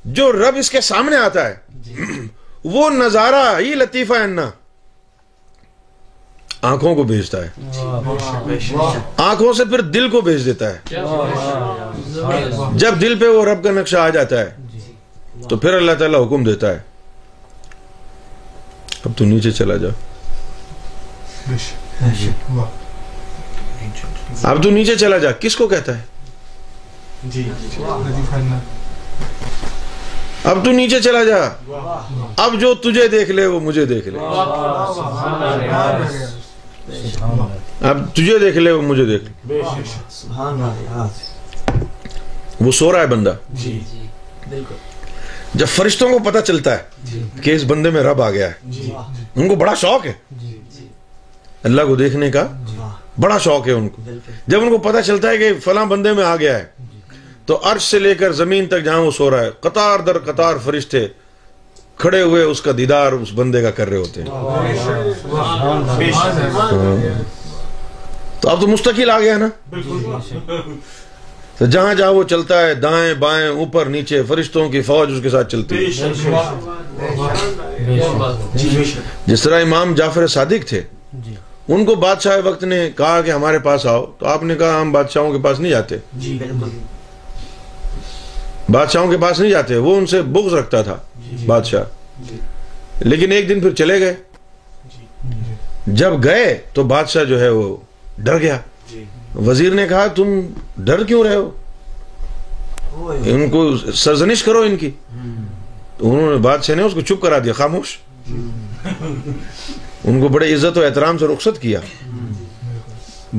جو 0.05 0.31
رب 0.31 0.55
اس 0.55 0.71
کے 0.71 0.81
سامنے 0.81 1.15
آتا 1.15 1.49
ہے 1.49 1.55
وہ 2.63 2.89
نظارہ 2.89 3.59
ہی 3.59 3.73
لطیفہ 3.75 4.13
انا 4.13 4.49
آنکھوں 6.63 6.95
کو 6.95 7.03
بھیجتا 7.03 7.37
ہے۔ 7.45 7.49
آنکھوں 9.17 9.53
سے 9.53 9.65
پھر 9.65 9.81
دل 9.81 10.09
کو 10.09 10.21
بھیج 10.21 10.45
دیتا 10.45 10.69
ہے۔ 10.69 10.77
جب 12.73 13.01
دل 13.01 13.19
پہ 13.19 13.27
وہ 13.27 13.45
رب 13.45 13.63
کا 13.63 13.71
نقشہ 13.71 13.97
آ 13.97 14.09
جاتا 14.09 14.39
ہے، 14.39 14.49
تو 15.49 15.57
پھر 15.57 15.73
اللہ 15.73 15.91
تعالیٰ 15.99 16.27
حکم 16.27 16.43
دیتا 16.43 16.71
ہے۔ 16.71 16.79
اب 19.05 19.11
تو 19.17 19.25
نیچے 19.25 19.51
چلا 19.51 19.77
جا 19.77 19.89
اب 24.43 24.63
تو 24.63 24.69
نیچے 24.69 24.95
چلا 24.95 25.17
جا۔ 25.17 25.31
کس 25.31 25.55
کو 25.55 25.67
کہتا 25.67 25.97
ہے؟ 25.97 26.01
جی 27.23 27.49
اب 30.43 30.65
تو 30.65 30.71
نیچے 30.71 31.01
چلا 31.01 31.23
جا۔ 31.23 31.39
اب 32.37 32.55
جو 32.59 32.73
تجھے 32.73 33.07
دیکھ 33.07 33.31
لے، 33.31 33.45
وہ 33.45 33.59
مجھے 33.59 33.85
دیکھ 33.85 34.07
لے۔ 34.07 34.19
اب 37.81 38.13
تجھے 38.13 38.39
دیکھ 38.39 38.57
لے 38.57 38.71
وہ 38.71 38.81
مجھے 38.81 39.05
دیکھ 39.05 39.23
لے۔ 39.23 39.53
وہ 42.61 42.71
سو 42.71 42.93
رہا 42.93 42.99
ہے 42.99 43.07
بندہ۔ 43.07 43.33
جی۔ 43.49 43.79
بالکل۔ 44.49 44.75
جب 45.53 45.67
فرشتوں 45.67 46.09
کو 46.09 46.19
پتا 46.19 46.41
چلتا 46.41 46.77
ہے 46.77 46.83
کہ 47.41 47.55
اس 47.55 47.63
بندے 47.63 47.89
میں 47.89 48.03
رب 48.03 48.21
آ 48.21 48.31
گیا 48.31 48.47
ہے 48.47 48.53
جی۔ 48.63 48.91
ان 49.35 49.47
کو 49.47 49.55
بڑا 49.55 49.73
شوق 49.73 50.05
ہے۔ 50.05 50.13
اللہ 51.63 51.81
کو 51.81 51.95
دیکھنے 51.95 52.31
کا 52.31 52.47
بڑا 53.19 53.37
شوق 53.37 53.67
ہے 53.67 53.71
ان 53.71 53.89
کو۔ 53.89 54.01
بالکل۔ 54.01 54.31
جب 54.47 54.61
ان 54.61 54.69
کو 54.69 54.77
پتا 54.77 55.01
چلتا 55.01 55.29
ہے 55.29 55.37
کہ 55.37 55.53
فلاں 55.63 55.85
بندے 55.85 56.13
میں 56.13 56.23
آ 56.23 56.35
گیا 56.35 56.59
ہے 56.59 56.65
تو 57.45 57.59
عرش 57.63 57.83
سے 57.83 57.99
لے 57.99 58.15
کر 58.15 58.31
زمین 58.31 58.65
تک 58.65 58.83
جہاں 58.83 58.99
وہ 58.99 59.11
سو 59.11 59.31
رہا 59.31 59.41
ہے 59.41 59.49
قطار 59.59 59.99
در 59.99 60.19
قطار 60.19 60.53
فرشتے 60.63 61.07
کھڑے 61.97 62.21
ہوئے 62.21 62.43
اس 62.43 62.61
کا 62.61 62.71
دیدار 62.77 63.11
اس 63.11 63.29
بندے 63.35 63.61
کا 63.61 63.71
کر 63.71 63.89
رہے 63.89 63.97
ہوتے 63.97 64.21
ہیں۔ 64.21 64.29
تو 68.39 68.49
اب 68.49 68.61
تو 68.61 68.67
مستقل 68.67 69.09
آ 69.09 69.19
گیا 69.19 69.37
نا؟ 69.37 69.47
تو 71.57 71.65
جہاں 71.65 71.93
جہاں 71.93 72.11
وہ 72.11 72.23
چلتا 72.23 72.59
ہے 72.61 72.73
دائیں 72.75 73.13
بائیں 73.13 73.47
اوپر 73.47 73.85
نیچے 73.85 74.23
فرشتوں 74.23 74.69
کی 74.69 74.81
فوج 74.81 75.11
اس 75.11 75.19
کے 75.23 75.29
ساتھ 75.29 75.51
چلتی 75.51 75.75
ہے۔ 75.75 75.91
جس 79.25 79.41
طرح 79.41 79.61
امام 79.61 79.95
جعفر 79.95 80.27
صادق 80.27 80.67
تھے 80.67 80.81
ان 81.67 81.85
کو 81.85 81.95
بادشاہ 81.95 82.37
وقت 82.43 82.63
نے 82.63 82.89
کہا 82.97 83.21
کہ 83.21 83.31
ہمارے 83.31 83.59
پاس 83.59 83.85
آؤ۔ 83.85 84.05
تو 84.19 84.25
آپ 84.25 84.43
نے 84.43 84.55
کہا 84.55 84.81
ہم 84.81 84.91
بادشاہوں 84.91 85.31
کے 85.31 85.37
پاس 85.43 85.59
نہیں 85.59 85.71
جاتے۔ 85.71 85.95
جی 86.13 86.39
بادشاہوں 88.69 89.11
کے 89.11 89.17
پاس 89.17 89.39
نہیں 89.39 89.51
جاتے 89.51 89.77
وہ 89.77 89.95
ان 89.97 90.05
سے 90.05 90.21
بغض 90.21 90.53
رکھتا 90.53 90.81
تھا۔ 90.81 90.97
بادشاہ۔ 91.45 91.83
لیکن 92.99 93.31
ایک 93.31 93.49
دن 93.49 93.59
پھر 93.59 93.73
چلے 93.73 93.99
گئے۔ 93.99 94.15
جب 95.87 96.23
گئے 96.23 96.61
تو 96.73 96.83
بادشاہ 96.83 97.23
جو 97.23 97.39
ہے 97.39 97.49
وہ 97.49 97.77
ڈر 98.17 98.39
گیا۔ 98.39 98.59
وزیر 99.35 99.73
نے 99.73 99.87
کہا 99.87 100.07
تم 100.07 100.41
ڈر 100.77 101.03
کیوں 101.03 101.23
رہے 101.23 101.35
ہو؟ 101.35 101.51
ان 103.25 103.49
کو 103.49 103.77
سرزنش 103.77 104.43
کرو 104.43 104.59
ان 104.59 104.77
کی۔ 104.77 104.91
تو 105.97 106.13
انہوں 106.13 106.31
نے 106.31 106.37
بادشاہ 106.37 106.75
نے 106.75 106.83
اس 106.83 106.93
کو 106.93 107.01
چپ 107.01 107.21
کرا 107.21 107.39
دیا 107.39 107.53
خاموش۔ 107.53 107.97
ان 110.03 110.21
کو 110.21 110.27
بڑے 110.27 110.53
عزت 110.53 110.77
و 110.77 110.83
احترام 110.83 111.17
سے 111.17 111.27
رخصت 111.27 111.61
کیا۔ 111.61 111.79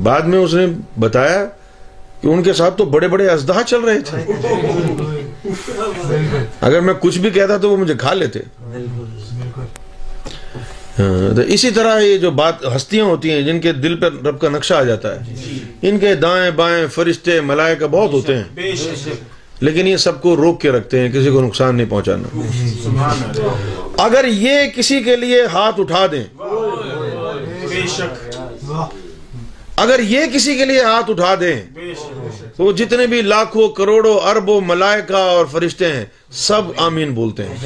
بعد 0.03 0.21
میں 0.21 0.39
اس 0.39 0.55
نے 0.55 0.67
بتایا 1.01 1.47
کہ 2.21 2.29
ان 2.29 2.43
کے 2.43 2.53
ساتھ 2.53 2.79
تو 2.79 2.85
بڑے 2.85 3.09
بڑے 3.09 3.29
ازدہا 3.29 3.63
چل 3.63 3.81
رہے 3.81 4.01
تھے۔ 4.01 4.27
اگر 6.61 6.81
میں 6.81 6.95
کچھ 7.01 7.19
بھی 7.19 7.31
کہتا 7.31 7.57
تو 7.57 7.71
وہ 7.71 7.77
مجھے 7.77 7.95
کھا 7.95 8.15
لیتے۔ 8.15 8.39
ہاں، 10.99 11.37
تو 11.37 11.43
اسی 11.43 11.71
طرح 11.71 12.01
یہ 12.01 12.19
جو 12.19 12.31
بات 12.31 12.55
ہستیاں 12.77 13.05
ہوتی 13.05 13.31
ہیں 13.31 13.43
جن 13.43 13.61
کے 13.61 13.73
دل 13.73 13.97
پر 13.97 14.13
رب 14.13 14.41
کا 14.41 14.49
نقشہ 14.49 14.75
آ 14.75 14.83
جاتا 14.83 15.15
ہے۔ 15.15 15.35
ان 15.83 15.99
کے 15.99 16.15
دائیں 16.15 16.51
بائیں 16.51 16.87
فرشتے 16.87 17.41
ملائکہ 17.41 17.87
بہت 17.87 18.13
ہوتے 18.13 18.37
ہیں۔ 18.37 18.45
لیکن 19.61 19.87
یہ 19.87 19.97
سب 19.97 20.23
کو 20.23 20.37
روک 20.37 20.61
کے 20.61 20.71
رکھتے 20.71 21.01
ہیں 21.01 21.09
کسی 21.13 21.31
کو 21.31 21.41
نقصان 21.43 21.77
نہیں 21.77 21.91
پہنچانا۔ 21.91 22.29
اگر 23.97 24.25
یہ 24.29 24.51
کسی 24.77 25.03
کے 25.03 25.17
لیے 25.17 25.47
ہاتھ 25.53 25.81
اٹھا 25.81 26.07
دیں۔ 26.13 26.25
بے 27.69 27.89
شک۔ 27.89 28.24
اگر 29.77 30.01
یہ 30.01 30.21
کسی 30.35 30.57
کے 30.57 30.65
لیے 30.65 30.83
ہاتھ 30.83 31.11
اٹھا 31.11 31.35
دیں، 31.41 31.63
تو 32.57 32.65
وہ 32.65 32.73
جتنے 32.73 33.07
بھی 33.07 33.23
لاکھوں، 33.23 33.69
کروڑوں، 33.69 34.21
اربوں 34.21 34.61
ملائکہ 34.61 35.13
اور 35.13 35.47
فرشتے 35.47 35.93
ہیں، 35.93 36.05
سب 36.31 36.63
آمین 36.77 37.15
بولتے 37.15 37.43
ہیں۔ 37.45 37.57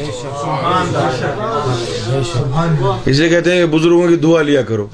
اس 3.06 3.18
لیے 3.18 3.28
کہتے 3.28 3.54
ہیں 3.54 3.66
کہ 3.66 3.78
بزرگوں 3.78 4.08
کی 4.08 4.16
دعا 4.16 4.42
لیا 4.42 4.62
کرو۔ 4.62 4.86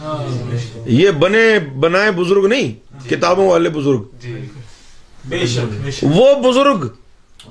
یہ 0.87 1.11
بنے، 1.11 1.59
بنائے 1.59 2.11
بزرگ 2.11 2.47
نہیں، 2.47 2.73
کتابوں 3.11 3.49
والے 3.49 3.69
بزرگ۔ 3.69 4.03
وہ 6.03 6.35
بزرگ 6.35 6.87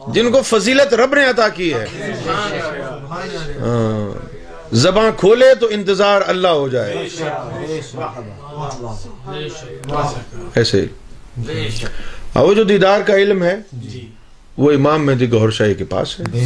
جن 0.08 0.32
کو 0.32 0.42
فضیلت 0.42 0.94
رب 0.94 1.16
نے 1.16 1.24
عطا 1.26 1.48
کی 1.50 1.74
ہے۔ 1.74 1.86
ہاں، 3.60 4.26
زباں 4.76 5.12
کھولے 5.18 5.56
تو 5.56 5.68
انتظار 5.72 6.22
اللہ 6.26 6.48
ہو 6.48 6.68
جائے۔ 6.68 7.08
ایسے 10.56 10.86
اور 12.34 12.48
وہ 12.48 12.54
جو 12.54 12.64
دیدار 12.64 13.02
کا 13.02 13.16
علم 13.16 13.44
ہے 13.44 13.56
وہ 14.58 14.72
امام 14.72 15.06
مہدی 15.06 15.32
گہر 15.32 15.52
شاہی 15.52 15.74
کے 15.74 15.86
پاس 15.86 16.20
ہے۔ 16.20 16.46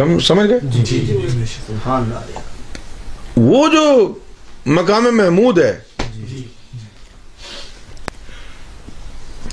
ہم 0.00 0.18
سمجھ 0.18 0.46
گئے؟ 0.50 0.58
سبحان 1.46 2.02
اللہ۔ 2.02 2.38
وہ 3.36 3.68
جو 3.68 4.14
مقام 4.66 5.16
محمود 5.16 5.58
ہے 5.58 5.80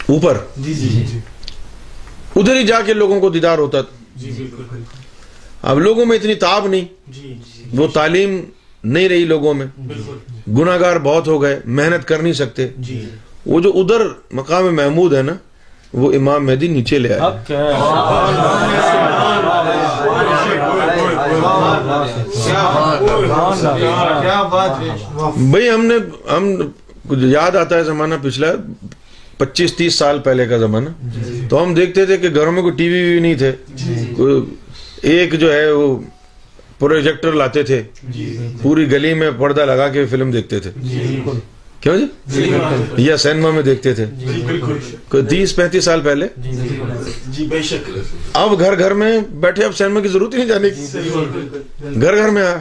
اوپر۔ 0.06 0.38
جی 0.58 0.74
جی 0.74 0.90
جی۔ 0.90 1.20
ادھر 2.36 2.56
ہی 2.56 2.64
جا 2.64 2.82
کے 2.82 2.94
لوگوں 2.94 3.20
کو 3.20 3.30
دیدار 3.30 3.58
ہوتا 3.58 3.78
جی 4.16 4.48
اب 5.62 5.80
لوگوں 5.80 6.06
میں 6.06 6.18
اتنی 6.18 6.36
تاب 6.36 6.68
نہیں۔ 6.68 6.86
جی۔ 7.08 7.36
وہ 7.74 7.88
تعلیم 7.88 8.42
نہیں 8.84 9.10
رہی 9.10 9.26
لوگوں 9.26 9.54
میں۔ 9.54 9.68
بالکل۔ 9.88 10.18
گناگار 10.62 10.96
بہت 10.98 11.28
ہو 11.28 11.42
گئے 11.42 11.60
محنت 11.66 12.08
کر 12.08 12.20
نہیں 12.20 12.34
سکتے۔ 12.34 12.68
جی۔ 12.78 13.10
وہ 13.46 13.62
جو 13.62 13.72
ادھر 13.76 14.02
مقام 14.32 14.76
محمود 14.76 15.14
ہے 15.14 15.22
نا 15.22 15.34
وہ 15.94 16.14
امام 16.14 16.46
مہدی 16.46 16.68
نیچے 16.68 17.00
لے 17.00 17.14
آئے۔ 17.14 17.54
بھائی 25.52 25.70
ہم 25.70 25.86
نے 25.86 25.96
ہم 26.36 26.56
یاد 27.12 27.56
آتا 27.56 27.76
ہے 27.76 27.84
زمانہ 27.84 28.16
پچھلا 28.22 28.48
پچیس 29.38 29.76
تیس 29.76 29.96
سال 29.96 30.20
پہلے 30.20 30.46
کا 30.46 30.58
زمانہ۔ 30.58 30.90
تو 31.50 31.64
ہم 31.64 31.74
دیکھتے 31.74 32.06
تھے 32.06 32.18
کہ 32.18 32.30
گھروں 32.30 32.52
میں 32.52 32.62
کوئی 32.62 32.74
ٹی 32.74 32.90
وی 32.90 33.14
وی 33.14 33.20
نہیں 33.20 33.36
تھے۔ 33.36 33.52
کوئی 34.18 34.42
ایک 35.02 35.34
جو 35.40 35.54
ہے 35.54 35.72
وہ 35.72 36.00
پروجیکٹر 36.82 37.32
لاتے 37.32 37.64
تھے۔ 37.64 37.82
پوری 38.62 38.92
گلی 38.92 39.14
میں 39.14 39.32
پردہ 39.40 39.66
لگا 39.66 39.88
کے 39.88 40.06
فلم 40.06 40.32
دیکھتے 40.32 40.60
تھے۔ 40.60 40.72
کیوں 41.82 41.98
جی؟ 41.98 42.52
یا 42.98 43.18
سینما 43.18 43.50
میں 43.50 43.62
دیکھتے 43.62 43.94
تھے۔ 43.94 44.06
جی 44.06 44.60
کوئی 45.10 45.26
تیس 45.30 45.56
پینتیس 45.56 45.86
سال 45.86 46.02
پہلے؟ 46.04 46.28
جی 46.38 47.48
اب 48.34 48.60
گھر 48.60 48.80
گھر 48.80 48.94
میں 48.94 49.20
بیٹھے 49.20 49.66
اب 49.66 49.76
سینما 49.76 50.00
کی 50.00 50.08
ضرورت 50.08 50.34
ہی 50.34 50.40
نہیں 50.40 50.48
جانے 50.48 50.70
کی۔ 50.70 50.86
گھر 52.02 52.16
گھر 52.16 52.30
میں 52.30 52.44
آیا 52.44 52.60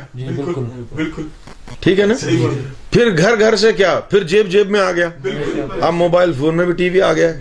ٹھیک 1.81 2.01
ہے 2.01 2.07
نا؟ 2.07 2.15
پھر 2.93 3.17
گھر 3.19 3.39
گھر 3.41 3.57
سے 3.57 3.73
کیا؟ 3.73 4.01
پھر 4.01 4.23
جیب 4.23 4.49
جیب 4.49 4.71
میں 4.71 4.81
آ 4.81 4.93
گیا۔ 4.93 5.09
اب 5.81 5.95
موبائل 5.95 6.33
فون 6.39 6.57
میں 6.57 6.65
بھی 6.65 6.75
ٹی 6.75 6.89
وی 6.89 7.03
آ 7.03 7.13
گیا۔ 7.13 7.33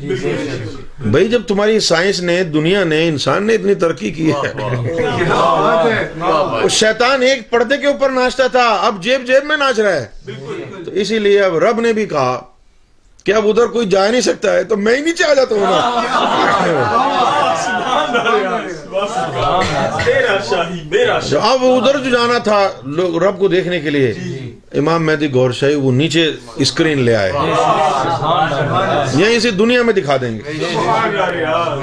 بھائی 1.01 1.27
جب 1.29 1.41
تمہاری 1.47 1.79
سائنس 1.79 2.19
نے 2.21 2.43
دنیا 2.43 2.83
نے 2.83 3.07
انسان 3.07 3.45
نے 3.47 3.53
اتنی 3.53 3.75
ترقی 3.75 4.09
کی 4.11 4.31
ہے 4.31 4.51
وہ 6.61 6.67
شیطان 6.69 7.21
ایک 7.21 7.49
پردے 7.49 7.77
کے 7.77 7.87
اوپر 7.87 8.09
ناچتا 8.09 8.47
تھا 8.47 8.67
اب 8.81 9.01
جیب 9.03 9.27
جیب 9.27 9.45
میں 9.45 9.57
ناچ 9.57 9.79
رہا 9.79 9.93
ہے 9.93 10.83
تو 10.85 10.91
اسی 10.91 11.19
لیے 11.19 11.41
اب 11.41 11.57
رب 11.57 11.79
نے 11.79 11.93
بھی 11.93 12.05
کہا 12.05 12.39
کہ 13.25 13.33
اب 13.33 13.47
ادھر 13.47 13.67
کوئی 13.67 13.87
جا 13.89 14.07
نہیں 14.07 14.21
سکتا 14.21 14.53
ہے 14.53 14.63
تو 14.63 14.77
میں 14.77 14.95
ہی 14.95 15.01
نیچے 15.01 15.23
آ 15.23 15.33
جاتا 15.33 15.55
ہوں 15.55 15.65
اب 21.41 21.65
ادھر 21.65 21.97
جو 21.97 22.09
جانا 22.09 22.37
تھا 22.43 22.67
لوگ 22.83 23.17
رب 23.23 23.39
کو 23.39 23.47
دیکھنے 23.47 23.79
کے 23.79 23.89
لیے 23.89 24.13
امام 24.73 25.05
مہدی 25.05 25.33
گور 25.33 25.51
شاہی 25.51 25.75
وہ 25.75 25.91
نیچے 25.91 26.31
اسکرین 26.55 27.01
لے 27.01 27.15
آئے۔ 27.15 27.31
یہیں 29.15 29.39
سے 29.39 29.51
دنیا 29.51 29.83
میں 29.83 29.93
دکھا 29.93 30.17
دیں 30.17 30.37
گے۔ 30.37 30.51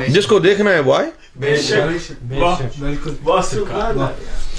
جس 0.09 0.27
کو 0.27 0.39
دیکھنا 0.39 0.73
ہے 0.73 0.81
وہ 0.81 0.95
آئے۔ 0.95 1.07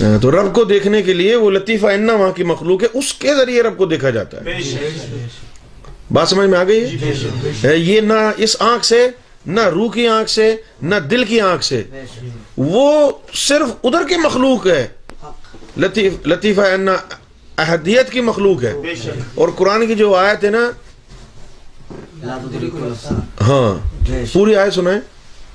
ہاں، 0.03 0.19
تو 0.21 0.31
رب 0.31 0.55
کو 0.55 0.63
دیکھنے 0.63 1.01
کے 1.01 1.13
لیے 1.13 1.35
وہ 1.35 1.51
لطیفہ 1.51 1.87
انا 1.87 2.13
وہاں 2.13 2.31
کی 2.31 2.43
مخلوق 2.43 2.83
ہے، 2.83 2.87
اس 2.93 3.13
کے 3.13 3.35
ذریعے 3.35 3.63
رب 3.63 3.77
کو 3.77 3.85
دیکھا 3.85 4.09
جاتا 4.09 4.37
ہے۔ 4.37 4.43
بات 6.11 6.27
سمجھ 6.27 6.49
میں 6.49 6.59
آ 6.59 6.63
گئی 6.63 6.83
ہے؟ 6.83 6.87
یہ 7.77 8.01
نہ 8.01 8.31
اس 8.37 8.55
آنکھ 8.59 8.85
سے، 8.85 9.09
نہ 9.45 9.61
روح 9.61 9.91
کی 9.91 10.07
آنکھ 10.07 10.29
سے، 10.29 10.55
نہ 10.81 10.95
دل 10.95 11.23
کی 11.23 11.41
آنکھ 11.41 11.63
سے۔ 11.63 11.83
وہ 12.57 13.11
صرف 13.33 13.67
ادھر 13.83 14.07
کی 14.09 14.15
مخلوق 14.15 14.67
ہے۔ 14.67 14.87
لطیف 15.77 16.13
لطیفہ 16.27 16.61
احدیت 17.57 18.09
کی 18.09 18.21
مخلوق 18.21 18.63
ہے۔ 18.63 18.73
بے 18.81 18.95
شک۔ 18.95 19.39
اور 19.39 19.49
قرآن 19.55 19.87
کی 19.87 19.95
جو 19.95 20.15
آیت 20.15 20.43
ہے 20.43 20.49
نا 20.49 20.71
ہاں 23.41 23.75
پوری 24.33 24.55
آیت 24.55 24.73
سنائیں 24.73 24.99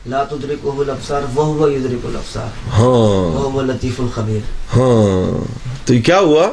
لا 0.06 0.24
تدركه 0.24 0.78
الابصار 0.78 1.22
وهو 1.36 1.68
يدرك 1.68 2.06
الابصار۔ 2.06 2.48
ہاں۔ 2.72 3.40
وهو 3.40 3.58
اللطيف 3.58 4.00
الخبير 4.00 4.40
ہاں۔ 4.76 5.44
تو 5.86 5.94
یہ 5.94 6.02
کیا 6.02 6.18
ہوا؟ 6.18 6.48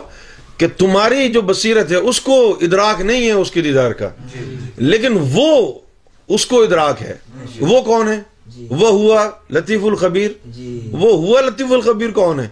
کہ 0.57 0.67
تمہاری 0.77 1.31
جو 1.31 1.41
بصیرت 1.41 1.91
ہے 1.91 1.95
اس 1.95 2.21
کو 2.21 2.57
ادراک 2.61 3.01
نہیں 3.01 3.27
ہے 3.27 3.31
اس 3.31 3.51
کے 3.51 3.61
دیدار 3.61 3.91
کا۔ 3.91 4.09
لیکن 4.77 5.17
وہ 5.33 5.73
اس 6.27 6.45
کو 6.45 6.63
ادراک 6.63 7.01
ہے۔ 7.01 7.15
وہ 7.59 7.81
کون 7.81 8.07
ہے؟ 8.07 8.19
وہ 8.69 8.89
ہوا 8.89 9.29
لطیف 9.49 9.79
الخبیر۔ 9.83 10.31
جی۔ 10.45 10.89
وہ 10.91 11.11
ہوا 11.13 11.41
لطیف 11.41 11.71
الخبیر 11.71 12.11
کون 12.11 12.39
ہے؟ 12.39 12.47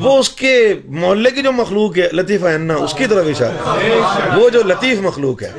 وہ 0.00 0.18
اس 0.18 0.28
کے 0.28 0.74
محلے 0.84 1.30
کی 1.30 1.42
جو 1.42 1.52
مخلوق 1.52 1.98
ہے 1.98 2.08
لطیف 2.12 2.44
انا 2.44 2.74
اس 2.74 2.94
کی 2.94 3.06
طرف 3.06 3.26
اشارہ۔ 3.26 4.38
وہ 4.38 4.50
جو 4.50 4.62
لطیف 4.62 4.98
مخلوق 5.00 5.42
ہے۔ 5.42 5.52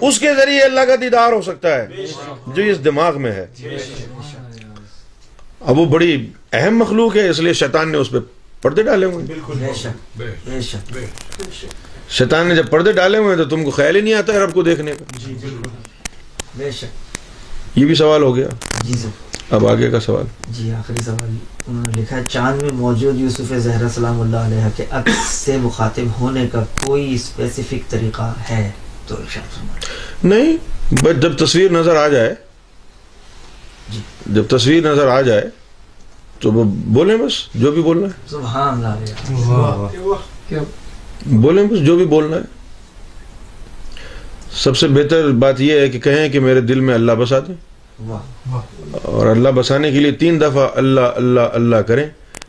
اس 0.00 0.18
کے 0.18 0.34
ذریعے 0.34 0.62
اللہ 0.62 0.80
کا 0.80 0.94
دیدار 1.00 1.32
ہو 1.32 1.42
سکتا 1.42 1.74
ہے 1.74 1.86
جو 2.46 2.62
اس 2.62 2.84
دماغ 2.84 3.20
میں 3.20 3.32
ہے۔ 3.32 3.46
اب 5.60 5.78
وہ 5.78 5.84
بڑی 5.84 6.30
اہم 6.52 6.76
مخلوق 6.78 7.16
ہے 7.16 7.28
اس 7.28 7.38
لیے 7.38 7.52
شیطان 7.52 7.92
نے 7.92 7.98
اس 7.98 8.10
پہ 8.10 8.18
پردے 8.62 8.82
ڈالے 8.82 9.06
ہوئے 9.06 9.24
ہیں۔ 9.24 9.40
بے 9.56 9.74
شک۔ 9.74 10.18
بے 10.18 10.60
شک۔ 10.60 12.10
شیطان 12.10 12.46
نے 12.46 12.54
جب 12.54 12.70
پردے 12.70 12.92
ڈالے 12.92 13.18
ہوئے 13.18 13.28
ہیں 13.28 13.36
تو 13.36 13.44
تم 13.44 13.64
کو 13.64 13.70
خیال 13.70 13.96
ہی 13.96 14.00
نہیں 14.00 14.14
آتا 14.14 14.32
ہے 14.32 14.38
رب 14.38 14.54
کو 14.54 14.62
دیکھنے 14.62 14.92
کا 14.92 15.04
جی 15.26 15.34
بالکل 15.40 15.68
بے 16.54 16.70
شک 16.70 17.06
یہ 17.76 17.86
بھی 17.86 17.94
سوال 17.94 18.22
ہو 18.22 18.36
گیا۔ 18.36 18.48
جی 18.84 18.94
سر۔ 18.94 19.08
اب 19.50 19.66
آگے 19.66 19.90
کا 19.90 20.00
سوال۔ 20.00 20.24
جی 20.48 20.72
آخری 20.72 21.02
سوال۔ 21.04 21.36
انہوں 21.66 21.84
نے 21.86 22.00
لکھا 22.00 22.16
ہے 22.16 22.22
چاند 22.28 22.62
میں 22.62 22.70
موجود 22.72 23.16
یوسف 23.16 23.52
زہرا 23.56 23.88
سلام 23.88 24.20
اللہ 24.20 24.36
علیہ 24.36 24.68
کے 24.76 24.84
عکس 24.90 25.28
سے 25.28 25.56
مخاطب 25.56 26.20
ہونے 26.20 26.46
کا 26.52 26.64
کوئی 26.84 27.14
اسپیسیفک 27.14 27.90
طریقہ 27.90 28.32
ہے؟ 28.50 28.70
تو 29.06 29.16
نہیں 30.24 30.56
بس 31.02 31.22
جب 31.22 31.38
تصویر 31.38 31.70
نظر 31.70 31.96
آ 31.96 32.08
جائے 32.08 32.34
جی۔ 33.90 34.00
جب 34.26 34.42
تصویر 34.48 34.92
نظر 34.92 35.08
آ 35.08 35.20
جائے 35.20 35.42
تو 36.40 36.52
وہ 36.52 36.64
بولیں 36.64 37.16
بس 37.16 37.32
جو 37.54 37.72
بھی 37.72 37.82
بولنا 37.82 38.06
ہے۔ 38.06 38.12
سبحان 38.30 38.84
اللہ۔ 38.84 39.16
علیہ 39.30 40.58
بولیں 41.26 41.64
بس 41.64 41.78
جو 41.78 41.96
بھی 41.96 42.04
بولنا 42.04 42.36
ہے۔ 42.36 42.42
سب 44.56 44.76
سے 44.76 44.88
بہتر 44.88 45.28
بات 45.28 45.60
یہ 45.60 45.80
ہے 45.80 45.88
کہ 45.88 45.98
کہیں 46.00 46.28
کہ 46.28 46.40
میرے 46.40 46.60
دل 46.60 46.80
میں 46.80 46.94
اللہ 46.94 47.12
بسا 47.12 47.38
دیں 47.38 47.54
اور 49.02 49.26
اللہ 49.26 49.48
بسانے 49.48 49.90
کے 49.90 50.00
لیے 50.00 50.12
تین 50.12 50.40
دفعہ 50.40 50.68
اللہ 50.74 51.00
اللہ 51.00 51.40
اللہ 51.40 51.76
کریں 51.76 52.06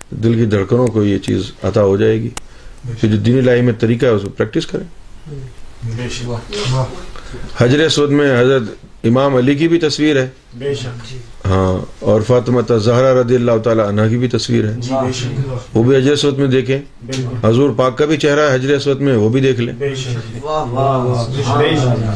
دل 0.09 0.33
کی 0.33 0.45
دھڑکنوں 0.45 0.87
کو 0.87 1.03
یہ 1.03 1.17
چیز 1.17 1.51
عطا 1.63 1.83
ہو 1.83 1.97
جائے 1.97 2.21
گی۔ 2.21 2.29
پھر 2.99 3.09
جو 3.09 3.17
دینی 3.17 3.41
لائی 3.41 3.61
میں 3.61 3.73
طریقہ 3.79 4.05
ہے 4.05 4.11
اس 4.11 4.21
کو 4.21 4.29
پریکٹس 4.29 4.65
کریں۔ 4.65 4.85
حجر 7.57 7.79
اسود 7.79 8.11
میں 8.11 8.41
حضرت 8.41 8.63
امام 9.03 9.35
علی 9.35 9.55
کی 9.55 9.67
بھی 9.67 9.79
تصویر 9.79 10.15
ہے؟ 10.15 10.27
بے 10.53 10.73
شک 10.73 11.15
ہاں 11.45 11.85
اور 11.99 12.21
فاطمہ 12.21 12.77
زہرا 12.77 13.21
رضی 13.21 13.35
اللہ 13.35 13.57
تعالی 13.63 13.81
عنہ 13.81 14.01
کی 14.09 14.17
بھی 14.17 14.27
تصویر 14.27 14.65
ہے۔ 14.65 14.73
جی 14.77 14.93
بے 14.93 15.11
شک۔ 15.13 15.77
وہ 15.77 15.83
بھی 15.83 15.95
حجر 15.97 16.11
اسود 16.11 16.37
میں 16.39 16.47
دیکھیں۔ 16.47 16.79
بالکل۔ 17.05 17.47
حضور 17.47 17.69
پاک 17.77 17.97
کا 17.97 18.05
بھی 18.05 18.17
چہرہ 18.17 18.49
ہے 18.49 18.55
حجر 18.55 18.73
اسود 18.75 19.01
میں 19.01 19.15
وہ 19.17 19.29
بھی 19.29 19.41
دیکھ 19.41 19.59
لیں۔ 19.59 19.73
بے 19.73 19.95
شک 19.95 20.45
واہ 20.45 20.63
واہ 20.63 21.25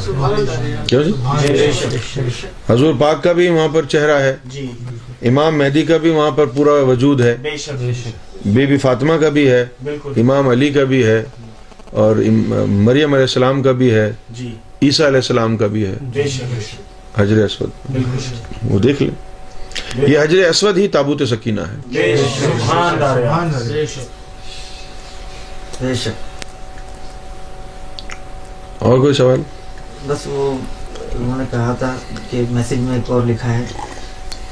سبحان 0.06 0.34
اللہ۔ 0.34 0.88
کیوں 0.88 1.04
جی؟ 1.04 1.12
بے 1.48 1.72
شک۔ 1.72 2.72
حضور 2.72 2.94
پاک 3.00 3.24
کا 3.24 3.32
بھی 3.32 3.50
وہاں 3.50 3.68
پر 3.68 3.86
چہرہ 3.86 4.20
ہے۔ 4.20 4.36
جی۔ 4.46 4.68
امام 5.22 5.58
مہدی 5.58 5.82
کا 5.82 5.98
بھی 5.98 6.10
وہاں 6.10 6.32
پر 6.32 6.46
پورا 6.46 6.72
وجود 6.72 7.22
ہے۔ 7.22 7.36
بے 7.42 7.58
شک 7.58 7.84
بی 8.46 8.66
بی 8.66 8.78
فاطمہ 8.78 9.14
کا 9.22 9.30
بھی 9.30 9.50
ہے۔ 9.50 9.66
بالکل۔ 9.84 10.14
امام 10.18 10.50
علی 10.50 10.70
کا 10.70 10.84
بھی 10.84 11.04
ہے۔ 11.04 11.24
اور 11.92 12.16
مریم 12.68 13.14
علیہ 13.14 13.24
السلام 13.24 13.64
کا 13.64 13.72
بھی 13.72 13.92
ہے۔ 13.92 14.12
جی۔ 14.30 14.56
عیسیٰ 14.82 15.06
علیہ 15.06 15.18
السلام 15.18 15.58
کا 15.58 15.68
بھی 15.68 15.86
ہے۔ 15.86 15.96
بے 16.02 16.24
شک 16.24 17.20
حجر 17.20 17.46
اسود۔ 17.46 17.70
بالکل 17.92 18.74
وہ 18.74 18.80
دیکھ 18.80 19.04
لیں۔ 19.04 19.16
یہ 20.10 20.20
حجر 20.20 20.50
اسود 20.50 20.78
ہی 20.78 20.88
تابوت 20.88 21.22
سکینہ 21.30 21.62
ہے۔ 21.62 21.76
بے 21.88 22.18
شک 22.18 22.40
سبحان 22.40 23.04
اللہ۔ 23.04 23.74
بے 23.74 23.86
بے 25.82 25.96
شک۔ 25.96 26.24
اور 28.80 29.00
کوئی 29.00 29.14
سوال؟ 29.14 29.42
بس 30.08 30.28
وہ 30.28 30.58
انہوں 31.12 31.38
نے 31.38 31.44
کہا 31.52 31.76
تھا 31.80 31.96
کہ 32.30 32.44
میسج 32.50 32.78
میں 32.78 32.96
ایک 32.96 33.12
اور 33.12 33.22
لکھا 33.22 33.54
ہے 33.54 33.64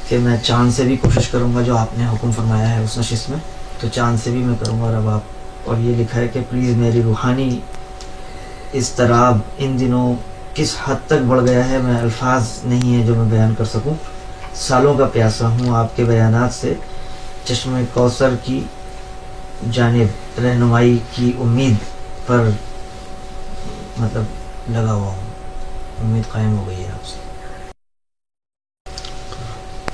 کہ 0.07 0.17
میں 0.17 0.37
چاند 0.43 0.71
سے 0.71 0.83
بھی 0.83 0.97
کوشش 0.97 1.27
کروں 1.27 1.55
گا 1.55 1.61
جو 1.61 1.77
آپ 1.77 1.97
نے 1.97 2.05
حکم 2.05 2.31
فرمایا 2.31 2.79
ہے 2.79 2.83
اس 2.83 2.97
نشست 2.97 3.29
میں 3.29 3.39
تو 3.79 3.87
چاند 3.93 4.17
سے 4.23 4.29
بھی 4.29 4.39
میں 4.39 4.55
کروں 4.59 4.81
گا 4.81 4.99
رب 4.99 5.09
آپ۔ 5.09 5.21
اور 5.65 5.77
یہ 5.77 5.95
لکھا 5.95 6.19
ہے 6.19 6.27
کہ 6.27 6.39
پلیز 6.49 6.75
میری 6.75 7.01
روحانی 7.01 7.59
اضطراب 8.73 9.37
ان 9.57 9.79
دنوں 9.79 10.15
کس 10.53 10.75
حد 10.85 10.95
تک 11.07 11.25
بڑھ 11.27 11.41
گیا 11.41 11.69
ہے 11.69 11.77
میں 11.77 11.99
الفاظ 11.99 12.43
نہیں 12.63 12.97
ہیں 12.97 13.07
جو 13.07 13.15
میں 13.15 13.25
بیان 13.25 13.53
کر 13.57 13.65
سکوں۔ 13.65 13.93
سالوں 14.55 14.93
کا 14.97 15.05
پیاسا 15.05 15.47
ہوں 15.47 15.75
آپ 15.75 15.95
کے 15.95 16.03
بیانات 16.03 16.53
سے۔ 16.53 16.73
چشم 17.45 17.83
کوثر 17.93 18.29
کی 18.43 18.63
جانب 19.71 20.39
رہنمائی 20.43 20.97
کی 21.15 21.31
امید 21.39 21.75
پر 22.27 22.49
مطلب 23.97 24.23
لگا 24.71 24.93
ہوا 24.93 25.07
ہوں۔ 25.07 25.27
امید 26.01 26.31
قائم 26.31 26.57
ہو 26.57 26.67
گئی 26.67 26.83
ہے 26.83 26.89
آپ 26.93 27.05
سے۔ 27.05 27.17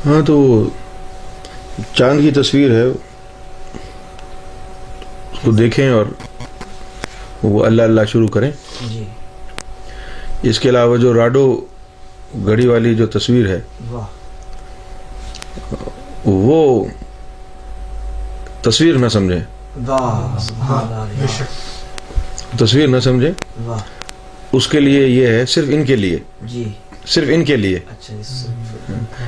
ہاں 0.06 0.22
تو 0.22 0.64
چاند 1.94 2.22
کی 2.22 2.32
تصویر 2.32 2.72
ہے۔ 2.72 2.86
اس 5.32 5.40
کو 5.46 5.52
دیکھیں 5.52 5.90
اور 5.90 6.06
وہ 7.46 7.66
اللہ 7.66 7.82
اللہ 7.82 8.02
شروع 8.08 8.28
کریں۔ 8.28 8.52
جی۔ 8.90 9.04
اس 10.44 10.60
کے 10.60 10.70
علاوہ 10.70 10.98
جو 10.98 11.14
راڈو 11.14 11.66
گھڑی 12.46 12.68
والی 12.68 12.96
جو 12.96 13.08
تصویر 13.08 13.48
ہے 13.48 13.60
واہ۔ 13.92 14.06
وہ 16.26 16.86
تصویر 18.62 18.96
نہ 18.96 19.08
سمجھیں۔ 19.08 19.40
تصویر 22.58 22.88
نہ 22.88 23.00
سمجھیں۔ 23.00 23.32
واہ۔ 23.66 23.80
اس 24.52 24.68
کے 24.68 24.80
لیے 24.80 25.08
یہ 25.08 25.28
ہے 25.28 25.46
صرف 25.46 25.68
ان 25.70 25.86
کے 25.86 25.96
لیے۔ 25.96 26.18
جی۔ 26.42 26.72
صرف 27.08 27.28
ان 27.32 27.46
کے 27.46 27.56
لیے۔ 27.56 27.80
اچھا 27.92 28.16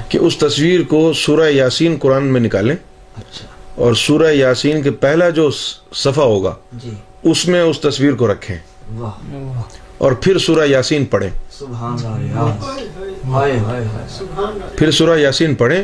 کہ 0.10 0.18
اس 0.18 0.38
تصویر 0.38 0.84
کو 0.84 1.14
سورہ 1.14 1.50
یاسین 1.50 1.98
قرآن 2.02 2.24
میں 2.24 2.42
نکالیں۔ 2.42 2.76
اچھا۔ 3.18 3.46
اور 3.76 3.94
سورہ 3.94 4.32
یاسین 4.32 4.82
کے 4.82 4.92
پہلا 4.92 5.30
جو 5.30 5.52
صفحہ 5.94 6.24
ہوگا 6.24 6.56
جی۔ 6.74 6.94
اس 7.24 7.48
میں 7.48 7.62
اس 7.62 7.80
تصویر 7.80 8.14
کو 8.14 8.32
رکھیں۔ 8.32 8.58
واہ۔ 8.98 9.62
اور 9.98 10.12
پھر 10.12 10.38
سورہ 10.38 10.66
یاسین 10.66 11.06
پڑھیں۔ 11.06 11.30
پھر 14.78 14.92
سورہ 14.92 15.20
یاسین 15.20 15.56
پڑھیں۔ 15.56 15.84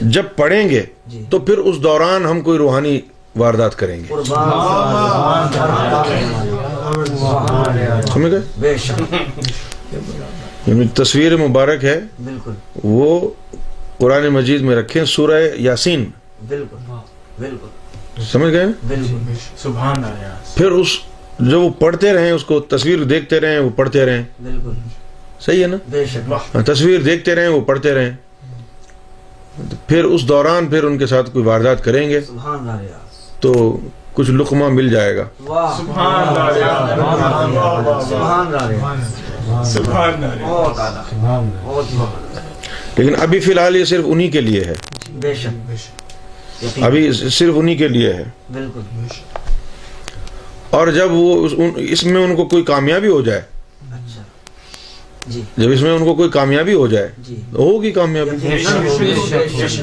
جب 0.00 0.22
پڑھیں 0.36 0.68
گے 0.68 0.82
جی۔ 1.06 1.24
تو 1.30 1.38
پھر 1.38 1.58
اس 1.58 1.76
دوران 1.82 2.26
ہم 2.26 2.40
کوئی 2.40 2.58
روحانی 2.58 3.00
واردات 3.36 3.78
کریں 3.78 4.00
گے۔ 4.00 4.14
سمجھ 8.12 8.32
گئے؟ 8.32 8.40
بے 8.58 8.76
شک۔ 8.76 9.14
یعنی 10.66 10.88
تصویر 10.94 11.36
مبارک 11.36 11.84
ہے۔ 11.84 12.00
بالکل۔ 12.24 12.52
وہ 12.84 13.30
قرآن 13.98 14.28
مجید 14.28 14.60
میں 14.60 14.76
رکھیں 14.76 15.04
سورہ 15.04 15.42
یاسین۔ 15.54 16.10
بالکل۔ 16.48 16.76
بالکل۔ 17.38 17.81
سمجھ 18.20 18.52
گئے؟ 18.52 18.66
نا 18.66 18.72
بالکل۔ 18.88 19.32
سبحان 19.56 20.04
اللہ 20.04 20.56
پھر 20.56 20.70
اس 20.70 20.88
جو 21.38 21.62
وہ 21.62 21.70
پڑھتے 21.70 22.12
رہیں 22.12 22.30
اس 22.30 22.44
کو 22.44 22.60
تصویر 22.60 23.02
دیکھتے 23.04 23.40
رہیں 23.40 23.58
وہ 23.58 23.70
پڑھتے 23.76 24.06
رہیں 24.06 24.22
بالکل۔ 24.42 24.70
صحیح 25.40 25.62
ہے 25.62 25.66
نا؟ 25.66 25.76
بے 25.90 26.04
شک۔ 26.06 26.32
ہاں، 26.54 26.62
تصویر 26.62 27.00
دیکھتے 27.00 27.34
رہیں 27.34 27.48
وہ 27.48 27.60
پڑھتے 27.60 27.94
رہیں 27.94 28.10
پھر 29.86 30.04
اس 30.04 30.28
دوران 30.28 30.66
پھر 30.66 30.84
ان 30.84 30.98
کے 30.98 31.06
ساتھ 31.06 31.30
کوئی 31.30 31.44
واردات 31.44 31.84
کریں 31.84 32.10
گے؟ 32.10 32.20
سبحان 32.20 32.58
اللہ 32.58 32.80
ریاض 32.80 33.40
تو 33.40 33.80
کچھ 34.12 34.30
لقمہ 34.30 34.68
مل 34.68 34.88
جائے 34.88 35.16
گا۔ 35.16 35.24
واہ۔ 35.40 35.78
سبحان 35.78 36.28
اللہ 36.28 36.54
سبحان 38.08 38.46
اللہ 38.46 38.66
ریاض 38.68 39.72
سبحان 39.72 40.24
اللہ۔ 40.24 40.46
بہت 40.46 40.80
اعلیٰ 40.80 41.44
بہت 41.62 41.92
ہی 41.92 41.96
اعلیٰ۔ 41.96 42.42
لیکن 42.96 43.22
ابھی 43.22 43.40
فی 43.40 43.52
الحال 43.52 43.76
یہ 43.76 43.84
صرف 43.84 44.04
انہی 44.06 44.28
کے 44.28 44.40
لیے 44.40 44.64
ہے۔ 44.64 44.74
بے 45.12 45.34
شک۔ 45.34 45.46
یقین 45.46 46.01
ابھی 46.82 47.12
صرف 47.12 47.54
انہی 47.56 47.76
کے 47.76 47.88
لیے 47.88 48.12
ہے۔ 48.12 48.24
بالکل۔ 48.52 48.80
اور 50.70 50.88
جب 50.88 51.08
وہ 51.10 51.48
اس- 51.80 52.04
میں 52.04 52.24
ان 52.24 52.36
کو 52.36 52.44
کوئی 52.44 52.62
کامیابی 52.62 53.08
ہو 53.08 53.20
جائے 53.20 53.40
اچھا۔ 53.90 54.22
جی۔ 55.26 55.42
جب 55.56 55.70
اس 55.70 55.82
میں 55.82 55.92
ان 55.92 56.04
کو 56.04 56.14
کوئی 56.14 56.30
کامیابی 56.30 56.74
ہو 56.74 56.86
جائے 56.86 57.08
جی۔ 57.18 57.40
ہوگی 57.54 57.90
کامیابی۔ 57.90 58.36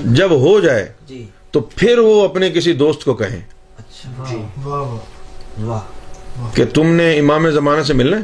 جب 0.06 0.31
ہو 0.31 0.60
جائے 0.60 0.93
جی۔ 1.07 1.26
تو 1.51 1.61
پھر 1.61 1.97
وہ 1.97 2.26
اپنے 2.26 2.49
کسی 2.49 2.73
دوست 2.73 3.06
کو 3.06 3.14
کہیں۔ 3.14 3.41
اچھا۔ 3.77 4.23
کہ 6.53 6.65
تم 6.65 6.88
نے 6.88 7.19
امام 7.19 7.49
زمانہ 7.49 7.84
سے 7.84 7.93
ملنا 7.93 8.18
ہے؟ 8.18 8.23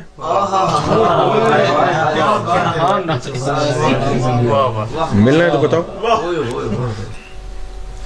ملنا 5.14 5.45
ہے 5.45 5.49
تو 5.49 5.57
بتاؤ۔ 5.57 5.82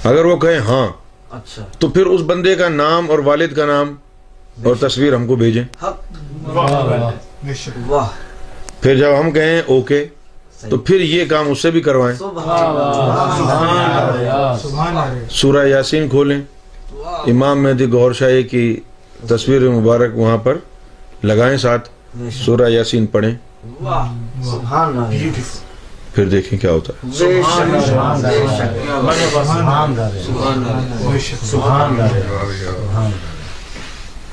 اگر 0.04 0.24
وہ 0.24 0.36
کہیں 0.36 0.58
ہاں 0.58 0.88
اچھا۔ 1.30 1.64
تو 1.78 1.88
پھر 1.88 2.06
اس 2.06 2.20
بندے 2.26 2.54
کا 2.54 2.68
نام 2.68 3.10
اور 3.10 3.18
والد 3.18 3.56
کا 3.56 3.66
نام 3.66 3.94
اور 4.64 4.74
تصویر 4.80 5.14
ہم 5.14 5.26
کو 5.26 5.36
بھیجیں۔ 5.36 5.64
حق 5.82 6.00
بے 7.44 7.54
شک۔ 7.54 7.90
واہ۔ 7.90 8.08
پھر 8.80 8.96
جب 8.96 9.10
ہم 9.20 9.30
کہیں 9.30 9.62
اوکے 9.66 10.06
تو 10.68 10.78
پھر 10.78 11.00
یہ 11.00 11.24
کام 11.24 11.50
اس 11.50 11.62
سے 11.62 11.70
بھی 11.70 11.80
کروائیں۔ 11.80 12.16
سبحان 12.16 12.64
اللہ۔ 12.64 14.56
سبحان 14.62 14.96
اللہ۔ 14.96 15.28
سورہ 15.30 15.66
یاسین 15.66 16.08
کھولیں۔ 16.08 16.40
واہ۔ 16.92 17.30
امام 17.30 17.62
مہدی 17.62 17.92
گور 17.92 18.12
شاہی 18.12 18.42
کی 18.42 18.80
تصویر 19.28 19.70
مبارک 19.70 20.16
وہاں 20.16 20.38
پر 20.38 20.56
لگائیں 21.22 21.56
ساتھ۔ 21.56 21.88
سورہ 22.32 22.68
یاسین 22.70 23.06
پڑھیں۔ 23.06 23.34
پھر 26.14 26.28
دیکھیں 26.28 26.58
کیا 26.58 26.70
ہوتا 26.70 26.92
ہے۔ 26.92 27.08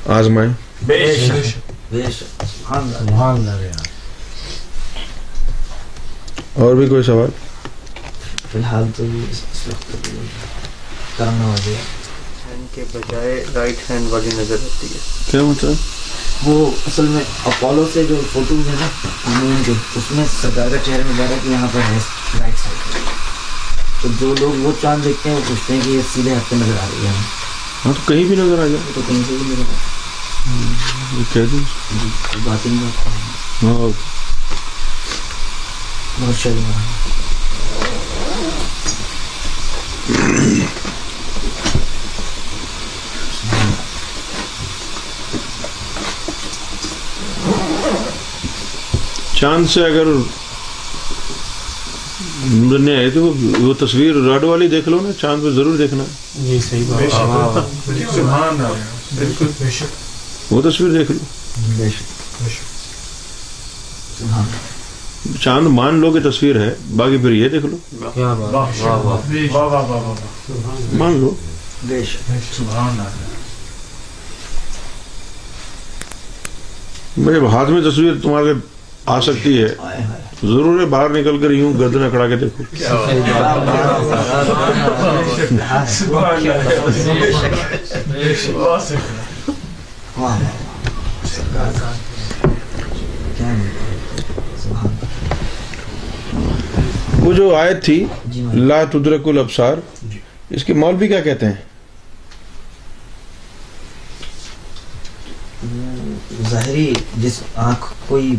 آزمائیں۔ 0.06 0.54
اور 6.54 6.76
بھی 6.76 6.88
کوئی 6.88 7.04
سوال؟ 7.04 7.30
فی 8.52 8.58
الحال 8.58 8.84
تو 8.96 9.04
کرنا 11.18 11.44
ہو 11.44 11.56
گیا۔ 11.66 11.76
ہینڈ 11.76 12.76
کے 12.76 12.84
بجائے 12.94 13.46
رائٹ 13.56 13.92
ہینڈ 13.92 14.12
والی 14.12 14.30
نظر 14.34 14.56
آتی 14.56 14.88
ہے۔ 14.88 15.00
کیا 15.32 15.42
مطلب 15.42 15.74
وہ 16.44 16.56
اصل 16.88 17.08
میں 17.08 17.22
اپولو 17.46 17.86
سے 17.94 18.04
جو 18.04 18.20
فوٹوز 18.34 18.68
ہیں 18.68 18.76
نا 18.80 18.88
مون 19.30 19.62
کے 19.66 19.72
اس 19.96 20.12
میں 20.12 20.26
سرکار 20.32 20.70
کا 20.70 20.78
چہرہ 20.86 21.04
مبارک 21.08 21.46
یہاں 21.46 21.68
پر 21.74 21.80
ہے 21.82 21.98
رائٹ 22.40 22.60
سائڈ 22.60 22.78
پہ 22.86 23.00
تو 24.02 24.08
جو 24.20 24.34
لوگ 24.40 24.66
وہ 24.66 24.72
چاند 24.82 25.04
دیکھتے 25.04 25.30
ہیں 25.30 25.36
وہ 25.36 25.42
پوچھتے 25.48 25.74
ہیں 25.74 25.82
کہ 25.82 25.90
یہ 25.90 26.02
سیدھے 26.14 26.34
ہاتھ 26.34 26.50
پہ 26.50 26.56
نظر 26.56 26.78
آ 26.78 26.86
رہی 26.86 27.06
ہے۔ 27.08 27.14
ہاں 27.86 27.94
تو 27.94 28.02
کہیں 28.06 28.24
بھی 28.24 28.36
نظر 28.36 28.60
آ 28.60 28.68
جائے 28.68 28.92
تو 28.96 29.02
کہیں 29.02 29.22
سے 29.28 29.34
بھی 29.34 29.54
نظر 29.54 29.62
آ 29.62 31.46
جی 31.46 32.40
بات 32.44 32.66
ہے 32.66 32.72
ہاں 33.64 33.74
بہت 36.20 36.36
شکریہ۔ 36.36 36.74
چاند 49.40 49.66
سے 49.70 49.86
اگر 49.86 50.04
آئے 52.98 53.10
تو 53.10 53.34
وہ- 53.60 53.74
تصویر 53.80 54.16
راڈ 54.16 54.44
والی 54.44 54.68
دیکھ 54.68 54.90
لو 54.90 55.00
نا 55.02 55.10
چاند 55.22 55.44
پہ 55.44 55.50
ضرور 55.50 55.78
دیکھنا۔ 55.78 56.04
بے 56.98 57.08
شک۔ 57.10 57.16
سبحان 58.16 58.44
اللہ۔ 58.44 59.20
بالکل 59.20 59.46
بے 59.60 59.72
شک۔ 59.72 60.54
وہ 60.54 60.62
تصویر 60.62 61.00
دیکھ 61.00 61.12
لو۔ 61.12 61.18
چاند 65.42 65.68
مان 65.68 65.96
لو 65.96 66.12
کہ 66.12 66.30
تصویر 66.30 66.60
ہے 66.60 66.76
باقی 66.96 67.18
پھر 67.18 67.32
یہ 67.32 67.50
دیکھ 67.50 67.66
لو۔ 67.66 67.78
مان 70.94 71.18
لو۔ 71.18 71.36
میرے 77.18 77.40
ہاتھ 77.48 77.70
میں 77.70 77.92
تصویر 77.92 78.14
تمہارے 78.24 78.54
آ 79.08 79.20
سکتی 79.22 79.62
ہے۔ 79.62 79.68
ضرور 80.42 80.80
ہے، 80.80 80.86
باہر 80.86 81.10
نکل 81.10 81.38
کر 81.42 81.52
یوں 81.52 81.74
گردن 81.80 82.04
اکڑا 82.04 82.28
کے 82.28 82.36
دیکھو۔ 82.36 82.64
وہ 97.24 97.34
جو 97.34 97.56
آیت 97.56 97.84
تھی، 97.86 98.04
لا 98.54 98.84
تدرک 98.92 99.28
الابصار، 99.28 99.78
اس 100.50 100.64
کے 100.64 100.74
مولوی 100.74 101.08
کیا 101.08 101.20
کہتے 101.22 101.46
ہیں؟ 101.46 101.56
ظاہری، 106.50 106.94
جس 107.18 107.42
آنکھ 107.56 107.86
کوئی 108.08 108.36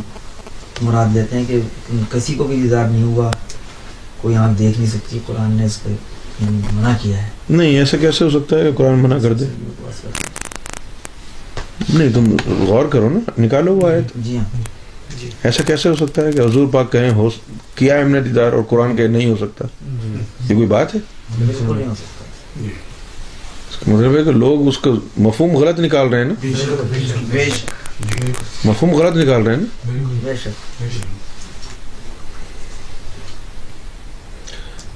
مراد 0.83 1.15
دیتے 1.15 1.37
ہیں 1.37 1.45
کہ 1.49 1.61
کسی 2.11 2.35
کو 2.35 2.45
بھی 2.45 2.63
دیدار 2.63 2.89
نہیں 2.89 3.03
ہوا 3.03 3.31
کوئی 4.21 4.37
آنکھ 4.37 4.59
دیکھ 4.59 4.79
نہیں 4.81 4.91
سکتی 4.91 5.19
قرآن 5.27 5.53
نے 5.53 5.65
اس 5.65 5.77
کو 5.77 5.91
منع 6.41 6.93
کیا 7.03 7.23
ہے۔ 7.23 7.29
نہیں 7.51 7.79
ایسا 7.79 7.97
کیسے 7.97 8.25
ہو 8.25 8.31
سکتا 8.31 8.59
ہے 8.59 8.63
کہ 8.63 8.73
قرآن 8.77 8.99
منع 8.99 9.19
کر 9.23 9.33
دے؟ 9.33 9.45
نہیں 11.89 12.09
تم 12.15 12.37
غور 12.67 12.85
کرو 12.85 13.09
نا 13.09 13.31
نکالو 13.39 13.75
وہ 13.77 13.89
آیت۔ 13.89 14.05
جی 14.17 14.37
ہاں۔ 14.37 14.63
ایسا 15.43 15.63
کیسے 15.63 15.89
ہو 15.89 15.95
سکتا 15.95 16.23
ہے 16.23 16.33
کہ 16.33 16.41
حضور 16.41 16.67
پاک 16.73 16.93
کہیں 16.93 17.11
ہو 17.11 17.29
کیا 17.75 17.95
ہے 17.95 18.03
ہم 18.03 18.11
نے 18.11 18.21
دیدار 18.21 18.53
اور 18.53 18.63
قرآن 18.69 18.97
کہ 18.97 19.07
نہیں 19.07 19.31
ہو 19.31 19.37
سکتا؟ 19.37 19.65
یہ 20.49 20.55
کوئی 20.55 20.67
بات 20.67 20.95
ہے؟ 20.95 21.01
بالکل 21.39 21.77
نہیں 21.77 21.89
ہو 21.89 21.95
سکتا۔ 21.95 22.25
اس 23.71 23.77
کا 23.77 23.91
مطلب 23.93 24.17
ہے 24.17 24.25
کہ 24.25 24.31
لوگ 24.31 24.69
اس 24.69 24.79
کا 24.79 24.91
مفہوم 25.19 25.57
غلط 25.57 25.81
نکال 25.81 26.09
رہے 26.09 26.19
ہیں 26.19 26.25
نا؟ 26.25 26.35
مفہوم 28.65 28.95
غلط 28.95 29.17
نکال 29.17 29.43
رہے 29.43 29.55
ہیں 29.55 29.65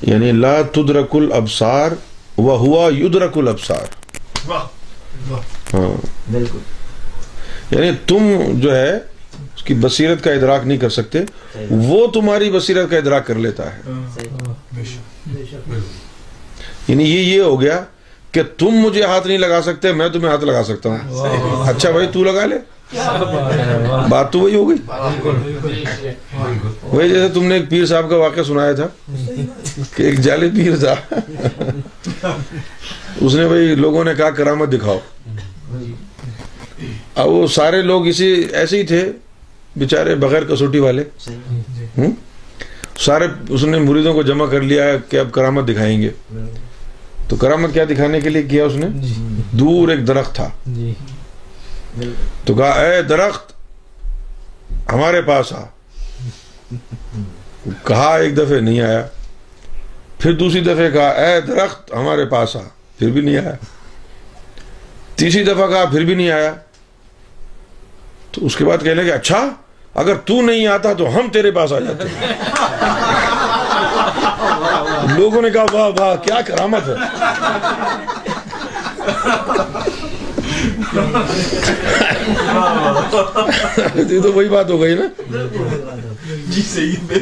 یعنی 0.03 0.33
لا 0.33 0.63
تدرک 0.63 1.17
الابصار 1.17 1.91
و 2.39 2.57
ہوا 2.57 2.91
یدرک 2.99 3.39
الابصار۔ 3.39 3.85
واہ 4.47 4.65
ہاں۔ 5.75 6.07
بالکل۔ 6.33 6.59
یعنی 7.71 7.91
تم 8.07 8.43
جو 8.61 8.77
ہے 8.77 8.97
اس 9.57 9.63
کی 9.63 9.75
بصیرت 9.75 10.25
کا 10.25 10.33
ادراک 10.33 10.67
نہیں 10.67 10.79
کر 10.79 10.89
سکتے 10.91 11.19
وہ 11.71 12.07
تمہاری 12.07 12.51
بصیرت 12.51 12.91
کا 12.91 12.97
ادراک 12.97 13.27
کر 13.27 13.35
لیتا 13.35 13.75
ہے۔ 13.75 13.81
بے 14.73 14.85
شک۔ 14.85 15.69
یعنی 16.89 17.05
یہ 17.05 17.19
یہ 17.37 17.41
ہو 17.41 17.61
گیا 17.61 17.81
کہ 18.33 18.43
تم 18.59 18.71
مجھے 18.71 19.05
ہاتھ 19.05 19.27
نہیں 19.27 19.39
لگا 19.39 19.63
سکتے 19.63 19.93
میں 19.93 20.09
تمہیں 20.09 20.29
ہاتھ 20.29 20.45
لگا 20.45 20.65
سکتا 20.65 20.89
ہوں۔ 20.89 20.99
اچھا 21.69 21.91
بھائی 21.91 22.07
تو 22.13 22.25
لگا 22.25 22.47
لے۔ 22.47 22.57
بات 24.09 24.33
تو 24.33 24.39
وہی 24.41 24.55
ہو 24.55 24.69
گئی۔ 24.69 24.79
وہی 26.83 27.09
جیسے 27.09 27.29
تم 27.35 27.45
نے 27.45 27.55
ایک 27.55 27.71
پیر 27.71 27.87
صاحب 27.87 28.11
کا 28.11 28.17
واقعہ 28.17 28.43
سنایا 28.43 28.73
تھا 28.73 28.87
کہ 29.97 30.03
ایک 30.03 30.19
جعلی 30.19 30.51
پیر 30.51 30.77
تھا۔ 30.77 30.95
اس 33.21 33.35
نے 33.35 33.47
بھائی 33.49 33.75
لوگوں 33.75 34.05
نے 34.05 34.15
کہا 34.15 34.31
کرامت 34.31 34.73
دکھاؤ۔ 34.73 34.99
اب 37.15 37.29
وہ 37.29 37.47
سارے 37.47 37.83
لوگ 37.83 38.07
اسی 38.07 38.27
ایسے 38.53 38.79
ہی 38.79 38.83
تھے 38.83 39.13
بیچارے 39.77 40.15
بغیر 40.15 40.45
کسوٹی 40.45 40.79
والے؟ 40.79 41.05
سارے 42.99 43.27
اس 43.49 43.65
نے 43.65 43.79
مریدوں 43.79 44.15
کو 44.15 44.23
جمع 44.23 44.47
کر 44.47 44.61
لیا 44.61 44.85
کہ 45.09 45.17
اب 45.17 45.33
کرامت 45.33 45.69
دکھائیں 45.69 46.03
گے۔ 46.03 46.11
تو 47.29 47.37
کرامت 47.37 47.75
کیا 47.75 47.85
دکھانے 47.91 48.21
کے 48.21 48.29
لیے 48.31 48.43
کیا 48.43 48.65
اس 48.65 48.73
نے؟ 48.77 48.87
دور 49.53 49.89
ایک 49.89 50.07
درخت 50.09 50.35
تھا۔ 50.35 50.49
بالکل 50.67 51.12
تو 52.45 52.55
کہا، 52.55 52.71
اے 52.71 53.03
درخت، 53.03 53.53
ہمارے 54.93 55.23
پاس 55.23 55.53
آ. 55.53 55.63
کہا، 57.85 58.17
ایک 58.17 58.37
دفعہ 58.37 58.61
نہیں 58.61 58.81
آیا. 58.81 59.07
پھر 60.19 60.33
دوسری 60.33 60.61
دفعہ 60.61 60.91
کہا، 60.91 61.09
اے 61.09 61.41
درخت، 61.41 61.95
ہمارے 61.95 62.25
پاس 62.25 62.57
آ. 62.57 62.61
پھر 62.99 63.11
بھی 63.11 63.21
نہیں 63.21 63.37
آیا. 63.39 63.53
تیسری 65.17 65.45
دفعہ 65.45 65.67
کہا، 65.67 65.85
پھر 65.85 66.05
بھی 66.05 66.15
نہیں 66.15 66.31
آیا. 66.31 66.53
تو 68.33 68.47
اس 68.47 68.57
کے 68.57 68.65
بعد 68.65 68.79
کہنے 68.79 68.95
لگے 68.95 69.13
اچھا 69.13 69.47
اگر 69.95 70.15
تو 70.15 70.43
نہیں 70.43 70.67
آتا 70.67 70.93
تو 70.93 71.17
ہم 71.17 71.29
تیرے 71.33 71.51
پاس 71.51 71.73
آ 71.73 71.79
جاتے. 71.79 72.05
لوگوں 75.17 75.43
نے 75.43 75.51
کہا، 75.51 75.65
واہ 75.73 75.91
واہ، 75.99 76.17
کیا 76.17 76.41
کرامت 76.47 76.89
ہے. 76.89 76.95
یہ 83.97 84.21
تو 84.23 84.33
وہی 84.33 84.49
بات 84.49 84.71
ہو 84.71 84.81
گئی 84.81 84.95
نا۔ 84.95 85.07
جی 86.49 86.63
صحیح 86.65 86.97
بے 87.07 87.19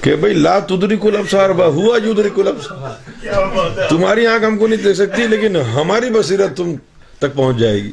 کہ 0.00 0.14
بھائی 0.16 0.34
لا 0.34 0.58
تدری 0.68 0.96
کل 1.02 1.16
ابسار 1.16 1.50
ہوا 1.50 1.98
یدری 2.04 2.28
کل 2.34 2.48
ابسار 2.48 3.88
تمہاری 3.88 4.26
آنکھ 4.26 4.44
ہم 4.44 4.58
کو 4.58 4.66
نہیں 4.66 4.82
دیکھ 4.82 4.96
سکتی 4.96 5.26
لیکن 5.26 5.56
ہماری 5.74 6.10
بصیرت 6.10 6.56
تم 6.56 6.74
تک 7.18 7.34
پہنچ 7.34 7.56
جائے 7.56 7.76
گی۔ 7.76 7.90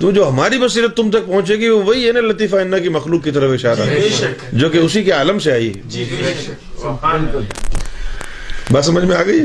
تو 0.00 0.10
جو 0.10 0.28
ہماری 0.28 0.58
بصیرت 0.58 0.96
تم 0.96 1.10
تک 1.10 1.26
پہنچے 1.26 1.56
گی 1.56 1.68
وہ 1.68 1.82
وہی 1.82 2.06
ہے 2.06 2.12
نا 2.12 2.20
لطیفہ 2.20 2.56
انا 2.56 2.78
کی 2.78 2.88
مخلوق 2.88 3.24
کی 3.24 3.30
طرف 3.30 3.50
اشارہ۔ 3.52 3.86
ہے 3.88 4.08
شک۔ 4.12 4.44
جو 4.52 4.68
کہ 4.68 4.78
اسی 4.78 5.02
کے 5.02 5.10
عالم 5.12 5.38
سے 5.38 5.52
آئی 5.52 5.68
ہے 5.68 5.80
جی 5.86 6.04
بے 6.12 6.34
شک 6.40 6.80
سبحان 6.80 7.26
اللہ 7.28 7.68
بات 8.72 8.84
سمجھ 8.84 9.04
میں 9.04 9.16
آ 9.16 9.22
گئی؟ 9.22 9.40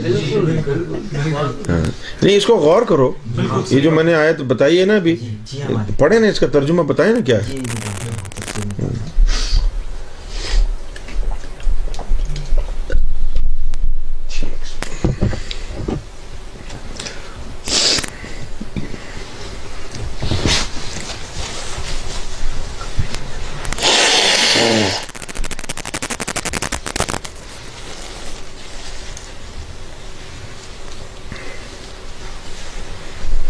ہاں۔ 1.70 1.84
نہیں، 2.22 2.36
اس 2.38 2.46
کو 2.46 2.56
غور 2.56 2.82
کرو۔ 2.82 3.12
یہ 3.70 3.80
جو 3.80 3.92
میں 3.92 4.04
نے 4.04 4.14
آیت 4.14 4.42
بتائی 4.42 4.80
ہے 4.80 4.86
نا 4.86 4.96
ابھی، 4.96 5.16
پڑھے 5.98 6.20
نا 6.20 6.28
اس 6.28 6.40
کا 6.40 6.48
ترجمہ، 6.48 6.82
بتائیں 6.82 7.14
نا 7.14 7.20
کیا 7.20 7.38
ہے 7.38 7.52
جی 7.52 7.60
بتائیے 7.60 8.12
تفصیل 8.36 8.72
میں۔ 8.80 9.00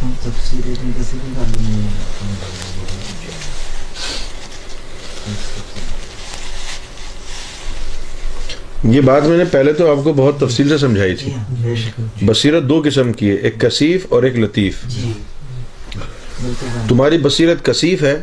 ہم 0.02 0.14
تفصیل 0.24 0.62
ابن 0.68 0.92
کثیر 0.92 1.20
میں 1.24 1.34
معلوم 1.36 1.68
نہیں 1.70 1.88
ہے۔ 1.88 3.06
یہ 8.96 9.02
بات 9.02 9.24
میں 9.24 9.38
نے 9.38 9.44
پہلے 9.46 9.74
تو 9.74 9.92
آپ 9.92 10.04
کو 10.04 10.14
بہت 10.14 10.40
تفصیل 10.40 10.70
سے 10.70 10.78
سمجھائی 10.78 11.16
جی 11.16 11.24
تھی 11.24 11.34
ہاں 11.34 11.44
بے 11.50 11.76
شک۔ 11.76 12.02
بصیرت 12.24 12.64
دو 12.64 12.82
قسم 12.86 13.14
کی 13.14 13.30
ہے 13.30 13.36
ایک 13.36 13.62
کثیف 13.62 14.06
اور 14.10 14.24
ایک 14.24 14.40
لطیف۔ 14.40 14.78
جی 14.88 15.12
بھائی۔ 15.96 16.88
تمہاری 16.90 17.18
بصیرت 17.18 17.66
کثیف 17.66 18.04
ہے 18.04 18.22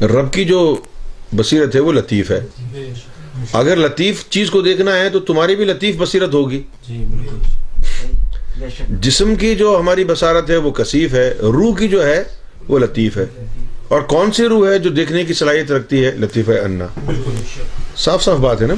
رب 0.00 0.32
کی 0.32 0.44
جو 0.44 0.76
بصیرت 1.36 1.74
ہے 1.74 1.80
وہ 1.80 1.92
لطیف 1.92 2.30
ہے۔ 2.30 2.40
اگر 3.52 3.76
لطیف 3.76 4.24
چیز 4.28 4.50
کو 4.50 4.60
دیکھنا 4.60 4.98
ہے 4.98 5.08
تو 5.08 5.20
تمہاری 5.20 5.56
بھی 5.56 5.64
لطیف 5.64 5.96
بصیرت 5.98 6.34
ہوگی۔ 6.34 6.62
جی 6.88 7.04
جسم 9.00 9.34
کی 9.34 9.54
جو 9.54 9.76
ہماری 9.80 10.04
بصارت 10.04 10.50
ہے 10.50 10.56
وہ 10.56 10.70
کثیف 10.70 11.14
ہے 11.14 11.34
روح 11.42 11.76
کی 11.76 11.88
جو 11.88 12.06
ہے 12.06 12.22
وہ 12.68 12.78
لطیف 12.78 13.16
ہے۔ 13.16 13.26
اور 13.88 14.00
کون 14.00 14.32
سی 14.32 14.44
روح 14.44 14.68
ہے 14.68 14.78
جو 14.78 14.90
دیکھنے 14.90 15.24
کی 15.24 15.32
صلاحیت 15.34 15.72
رکھتی 15.72 16.04
ہے؟ 16.04 16.10
لطیف 16.10 16.48
ہے 16.48 16.58
انا۔ 16.58 16.86
صاف 17.96 18.22
صاف 18.22 18.38
بات 18.38 18.62
ہے 18.62 18.66
نا 18.66 18.74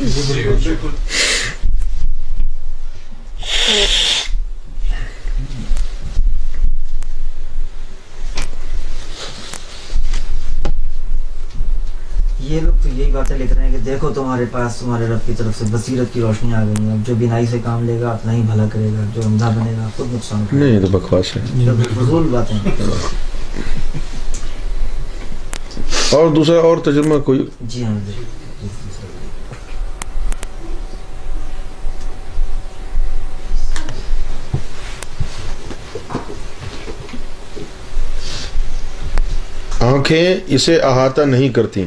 یہ 12.40 12.60
لوگ 12.60 12.72
تو 12.82 12.88
یہی 12.88 13.10
باتیں 13.10 13.36
لکھ 13.38 13.52
رہے 13.52 13.64
ہیں 13.64 13.70
کہ 13.72 13.78
دیکھو 13.78 14.10
تمہارے 14.14 14.44
پاس 14.52 14.76
تمہارے 14.76 15.06
رب 15.06 15.26
کی 15.26 15.32
طرف 15.36 15.58
سے 15.58 15.64
بصیرت 15.70 16.12
کی 16.14 16.20
روشنی 16.20 16.54
آ 16.54 16.62
گئی 16.64 16.86
ہے۔ 16.86 16.92
اب 16.92 17.06
جو 17.06 17.14
بینائی 17.14 17.46
سے 17.46 17.58
کام 17.64 17.84
لے 17.84 18.00
گا 18.00 18.10
اپنا 18.10 18.32
ہی 18.32 18.40
بھلا 18.42 18.64
کرے 18.72 18.88
گا۔ 18.88 19.04
جو 19.14 19.20
اندھا 19.24 19.48
بنے 19.48 19.72
گا 19.78 19.88
خود 19.96 20.14
نقصان 20.14 20.44
نہیں 20.52 20.70
یہ 20.70 20.80
تو 20.80 20.98
بکواس 20.98 21.36
ہے۔ 21.36 21.42
فضول 21.94 22.28
باتیں 22.28 22.58
اور 26.12 26.28
دوسرا 26.34 26.58
اور 26.60 26.78
تجربہ 26.84 27.18
کوئی؟ 27.18 27.46
جی 27.60 27.84
ہاں 27.84 27.98
جی 28.06 28.22
آنکھیں 39.84 40.34
اسے 40.46 40.80
احاطہ 40.80 41.20
نہیں 41.20 41.48
کرتی۔ 41.48 41.84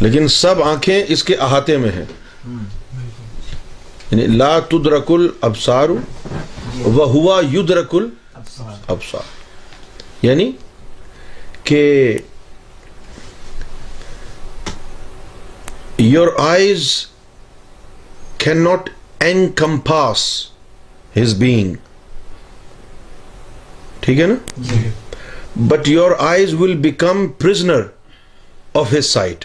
لیکن 0.00 0.28
سب 0.28 0.62
آنکھیں 0.62 1.04
اس 1.08 1.24
کے 1.24 1.36
احاطے 1.36 1.76
میں 1.76 1.90
ہیں۔ 1.90 2.04
یعنی 4.10 4.26
لا 4.26 4.58
تدرک 4.58 5.10
الابصار 5.10 5.88
و 5.88 7.04
ہوا 7.04 7.42
یدرک 7.52 7.94
الابصار 7.94 9.22
یعنی 10.22 10.50
کہ 11.64 11.82
your 15.98 16.28
eyes 16.38 17.06
cannot 18.64 18.90
encompass 19.24 20.22
his 21.16 21.34
being 21.42 21.70
ٹھیک 24.04 24.20
ہے 24.20 24.26
نا؟ 24.26 24.34
جی۔ 24.56 24.88
But 25.56 25.88
your 25.88 26.10
eyes 26.18 26.54
will 26.54 26.74
become 26.74 27.26
prisoner 27.38 27.80
of 28.74 28.94
his 28.98 29.06
sight 29.06 29.44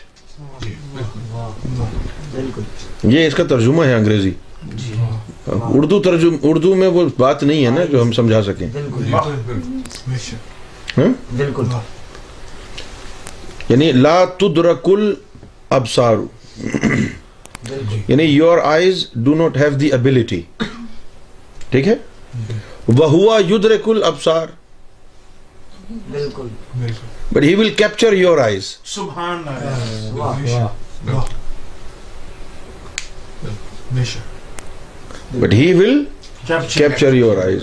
یہ 3.04 3.28
اس 3.28 3.36
کا 3.36 3.44
ترجمہ 3.44 3.86
ہے 3.86 3.94
انگریزی۔ 3.94 4.32
اردو 5.48 6.02
ترجم 6.02 6.36
اردو 6.44 6.76
میں 6.76 6.88
وہ 6.88 7.10
بات 7.18 7.44
نہیں 7.44 7.66
ہے 7.66 7.70
نا 7.70 7.86
جو 7.86 8.02
ہم 8.02 8.12
سمجھا 8.12 8.44
سکیں۔ 8.44 8.68
بالکل۔ 8.68 9.14
ہاں؟ 9.14 11.00
بالکل۔ 11.38 11.64
یعنی 13.70 13.92
لا 13.92 14.26
تدرک 14.26 14.80
الابصار۔ 14.84 16.16
بالکل۔ 16.16 18.00
یعنی 18.08 18.24
your 18.24 18.58
eyes 18.64 19.08
do 19.16 19.36
not 19.36 19.58
have 19.58 19.70
the 19.70 19.94
ability 19.94 20.42
ٹھیک 21.70 21.88
ہے؟ 21.88 21.96
وہ 22.98 23.40
یدرک 23.50 23.90
الابصار 23.90 24.48
بالکل۔ 26.12 26.48
But 27.34 27.44
he 27.44 27.56
will 27.56 27.70
capture 27.70 28.14
your 28.14 28.38
eyes 28.38 28.78
سبحان 28.86 29.44
اللہ۔ 29.48 30.18
واہ 30.18 30.40
but 35.34 35.54
he 35.54 35.74
will 35.74 36.06
capture 36.48 37.14
your 37.14 37.38
eyes 37.38 37.62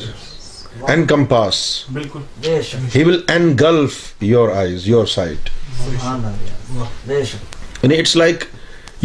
encompass 0.83 1.57
بالکل۔ 1.93 2.21
بے 2.41 2.63
شک۔ 2.63 2.97
He 2.97 3.05
will 3.05 3.15
engulf 3.15 3.91
your 4.35 4.55
eyes 4.55 4.89
your 4.89 4.97
sight. 4.97 5.51
سبحان 5.87 6.25
اللہ۔ 6.25 6.85
بے 7.07 7.25
شک۔ 7.25 7.87
And 7.87 7.95
it's 7.95 8.23
like 8.23 8.41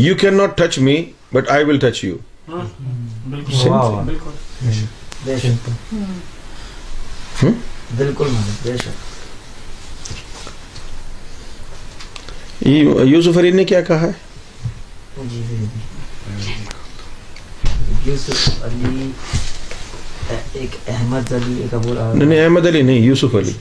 you 0.08 0.16
cannot 0.26 0.48
touch 0.48 0.88
me 0.88 0.96
but 1.38 1.44
I 4.70 5.01
بے 5.26 5.38
شک۔ 5.38 5.70
بالکل 7.98 8.28
مالک 8.30 8.64
بے 8.64 8.78
شک۔ 8.78 9.10
یوسف 13.06 13.38
علی 13.38 13.52
نے 13.52 13.64
کیا 13.64 13.82
کہا 13.82 14.02
ہے؟ 14.02 14.12
جی 15.30 15.42
جی 15.50 15.56
جی۔ 15.58 15.80
یوسف 18.06 18.64
علی 18.64 19.12
ایک 20.54 20.76
احمد 20.88 21.32
علی 21.34 21.62
ایک 21.62 21.74
ابو 21.74 21.94
نہیں 21.94 22.26
نہیں 22.26 22.40
احمد 22.40 22.68
علی 22.68 22.82
نہیں 22.82 23.00
یوسف 23.00 23.36
علی۔ 23.36 23.52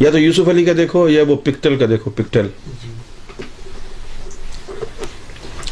یا 0.00 0.10
تو 0.10 0.18
یوسف 0.18 0.48
علی 0.48 0.64
کا 0.64 0.72
دیکھو 0.76 1.08
یا 1.08 1.22
وہ 1.28 1.36
پکٹل 1.44 1.76
کا 1.76 1.86
دیکھو 1.88 2.10
پکٹل 2.10 2.48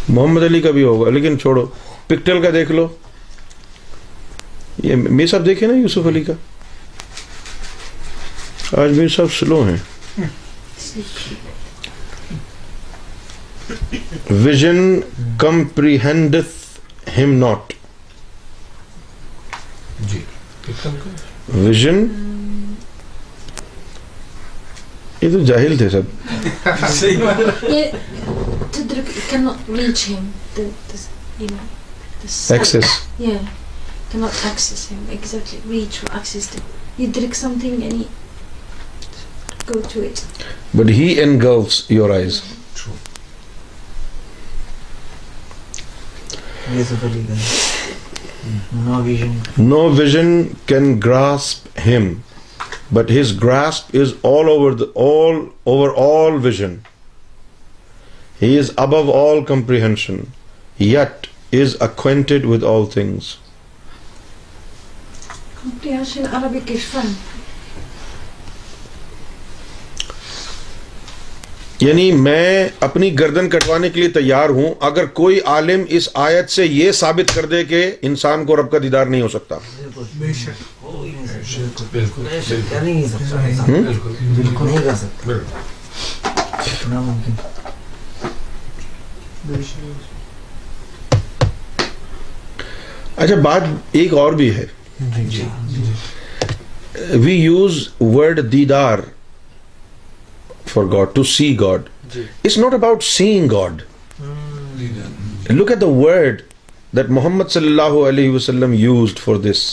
محمد 0.08 0.42
علی 0.42 0.60
کا 0.60 0.70
بھی 0.70 0.82
ہوگا 0.82 1.10
لیکن 1.10 1.38
چھوڑو 1.38 1.64
پکٹل 2.06 2.42
کا 2.42 2.50
دیکھ 2.52 2.72
لو۔ 2.72 2.86
یہ 4.82 4.96
میں 4.96 5.26
سب 5.26 5.46
دیکھے 5.46 5.66
نا 5.66 5.74
یوسف 5.74 6.06
علی 6.06 6.24
کا؟ 6.24 6.32
آج 8.82 8.90
بھی 8.90 9.08
سب 9.08 9.32
سلو 9.32 9.68
ہیں۔ 9.68 9.76
ویژن 14.30 15.00
کمپریہینڈتھ 15.38 16.80
ہم 17.18 17.32
ناٹ 17.32 17.72
ویژن 21.54 22.06
یہ 25.20 25.32
تو 25.32 25.44
جاہل 25.44 25.78
تھے 25.78 25.90
سب۔ 25.90 26.02
you 33.18 33.61
cannot 34.12 34.44
reach 34.44 34.88
him. 34.88 35.06
The, 35.06 35.16
the 35.16 35.16
you 35.16 35.16
know, 35.16 35.16
the 35.16 35.26
sight. 35.26 35.40
Access. 35.40 35.56
Yeah, 35.56 35.56
cannot 35.56 35.56
access 35.56 35.56
him 35.56 35.60
exactly. 35.60 35.60
Reach 35.66 36.04
or 36.04 36.12
access 36.12 36.46
the. 36.46 36.62
You 36.98 37.08
drink 37.08 37.34
something 37.34 37.82
and 37.82 37.92
you 37.92 38.08
go 39.66 39.80
to 39.80 40.04
it. 40.04 40.26
But 40.74 40.88
he 40.88 41.20
engulfs 41.20 41.90
your 41.90 42.12
eyes. 42.12 42.42
یہ 46.72 46.82
تو 46.88 46.94
پہلی 47.00 47.22
گل 47.28 47.34
no 48.74 49.02
vision 49.04 49.32
No 49.58 49.88
vision 49.88 50.56
can 50.66 50.98
grasp 50.98 51.78
him, 51.78 52.22
but 52.90 53.10
his 53.10 53.32
grasp 53.32 53.94
is 53.94 54.14
all 54.22 54.48
over 54.48 54.74
the 54.74 54.86
all 54.94 55.52
over 55.66 55.92
all 55.92 56.38
vision. 56.38 56.84
He 58.40 58.56
is 58.56 58.72
above 58.78 59.08
all 59.08 59.44
comprehension, 59.44 60.32
yet 60.76 61.26
is 61.52 61.76
acquainted 61.80 62.46
with 62.46 62.62
all 62.62 62.86
things. 62.86 63.36
Arabic 65.66 66.70
fun. 66.70 67.06
یعنی 71.80 72.12
میں 72.12 72.68
اپنی 72.80 73.18
گردن 73.18 73.48
کٹوانے 73.48 73.90
کے 73.90 74.00
لیے 74.00 74.08
تیار 74.08 74.48
ہوں۔ 74.48 74.74
اگر 74.80 75.06
کوئی 75.06 75.40
عالم 75.40 75.82
اس 75.88 76.08
آیت 76.14 76.50
سے 76.50 76.66
یہ 76.66 76.92
ثابت 76.92 77.34
کر 77.34 77.46
دے 77.46 77.64
کہ 77.64 77.92
انسان 78.02 78.46
کو 78.46 78.56
رب 78.56 78.70
کا 78.70 78.78
دیدار 78.82 79.06
نہیں 79.06 79.22
ہو 79.22 79.28
سکتا۔ 79.28 79.56
اچھا 93.16 93.36
بات 93.36 93.62
ایک 93.92 94.12
اور 94.14 94.32
بھی 94.32 94.56
ہے۔ 94.56 94.66
جی 95.28 95.44
وی 97.14 97.32
یوز 97.32 97.88
ورڈ 98.00 98.40
دیدار 98.52 98.98
for 100.66 100.84
God 100.92 101.14
to 101.14 101.22
see 101.28 101.54
God 101.60 101.88
it's 102.16 102.58
not 102.58 102.74
about 102.74 103.02
seeing 103.02 103.50
God 103.50 103.82
look 105.50 105.70
at 105.70 105.80
the 105.80 105.86
word 105.88 106.42
that 106.96 107.10
Muhammad 107.10 107.50
صلی 107.50 107.66
اللہ 107.66 107.98
علیہ 108.08 108.30
وسلم 108.30 108.74
used 108.74 109.18
for 109.18 109.36
this 109.42 109.64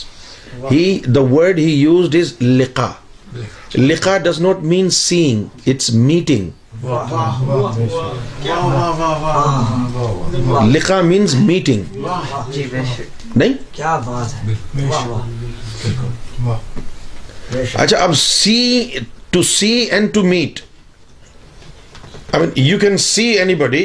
he 0.72 1.00
the 1.08 1.22
word 1.32 1.58
he 1.58 1.72
used 1.72 2.16
is 2.16 2.34
لقا 2.42 2.92
لقا 3.76 4.18
does 4.18 4.42
not 4.42 4.64
mean 4.64 4.90
seeing 4.90 5.70
it's 5.70 5.90
meeting 5.94 6.50
لقا 10.66 11.00
means 11.02 11.34
meeting 11.36 12.06
جی 12.52 12.64
نہیں؟ 13.36 13.54
کیا 13.72 13.96
بات 14.06 14.34
ہے؟ 14.34 14.56
اچھا 17.74 17.98
اب 17.98 18.18
see 18.18 18.90
to 19.30 19.44
see 19.44 19.72
and 19.72 20.14
to 20.14 20.24
meet 20.24 20.60
I 22.32 22.42
mean 22.42 22.52
you 22.56 22.80
can 22.80 22.98
see 22.98 23.24
anybody 23.56 23.84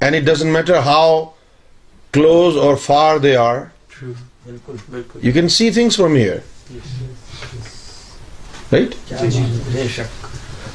and 0.00 0.16
it 0.16 0.22
doesn't 0.22 0.52
matter 0.52 0.76
how 0.76 1.24
close 2.12 2.56
or 2.56 2.76
far 2.76 3.18
they 3.18 3.36
are 3.36 3.56
بالکل۔ 4.44 5.18
You 5.22 5.32
can 5.32 5.48
see 5.48 5.70
things 5.70 5.96
from 5.96 6.14
here 6.16 6.36
right 8.72 8.94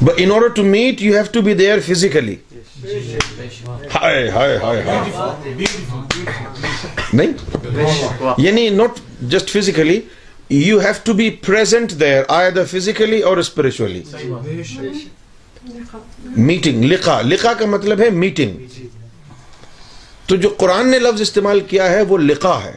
but 0.02 0.14
in 0.18 0.32
order 0.32 0.48
to 0.48 0.64
meet 0.64 1.02
you 1.02 1.14
have 1.14 1.24
to 1.32 1.42
be 1.42 1.54
there 1.54 1.80
physically 1.80 2.36
ہائے 3.96 4.30
ہائے 4.30 4.58
ہائے 4.58 4.82
ہائے۔ 4.82 5.54
نہیں 7.14 7.32
یعنی 8.38 8.70
not 8.70 9.00
just 9.30 9.50
physically 9.50 10.00
you 10.50 10.80
have 10.80 10.94
to 11.04 11.14
be 11.14 11.30
present 11.46 11.92
there 12.00 12.22
either 12.52 12.66
physically 12.66 13.20
or 13.22 13.38
spiritually 13.38 14.02
meeting 16.38 16.84
لکھا 16.84 17.22
لکھا 17.22 17.54
کا 17.54 17.66
مطلب 17.66 18.02
ہے 18.02 18.10
میٹنگ 18.16 18.58
تو 20.26 20.36
جو 20.36 20.50
قرآن 20.58 20.90
نے 20.92 21.00
لفظ 21.00 21.22
استعمال 21.22 21.60
کیا 21.62 21.90
ہے، 21.90 22.02
وہ 22.02 22.18
لقا 22.18 22.58
ہے۔ 22.64 22.74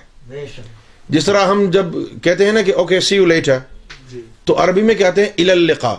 جس 1.09 1.25
طرح 1.25 1.47
ہم 1.47 1.65
جب 1.71 1.87
کہتے 2.23 2.45
ہیں 2.45 2.53
نا 2.53 2.63
کہ 2.63 2.75
اوکے 2.75 3.01
سی 3.01 3.17
یو 3.17 3.25
لیٹر 3.27 3.59
تو 4.45 4.63
عربی 4.63 4.83
میں 4.83 4.95
کہتے 4.95 5.23
ہیں؟ 5.23 5.29
ال 5.39 5.51
اللقا 5.51 5.95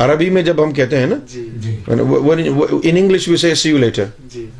عربی 0.00 0.30
میں 0.30 0.42
جب 0.42 0.62
ہم 0.64 0.72
کہتے 0.72 0.98
ہیں 0.98 1.06
نا 1.06 1.16
جی۔ 1.26 1.76
ان 1.86 2.96
انگلش 2.96 3.28
وی 3.28 3.36
سے 3.36 3.54
سی 3.54 3.68
یو 3.68 3.78
لیٹر 3.78 4.04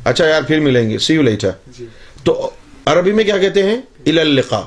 اچھا 0.03 0.27
یار 0.27 0.41
پھر 0.41 0.59
ملیں 0.59 0.89
گے۔ 0.89 0.97
سی 0.97 1.13
یو 1.13 1.21
لیٹر 1.21 1.51
تو 2.23 2.49
عربی 2.85 3.11
میں 3.11 3.23
کیا 3.23 3.37
کہتے 3.37 3.63
ہیں؟ 3.63 3.77
ال 4.05 4.19
اللقا 4.19 4.61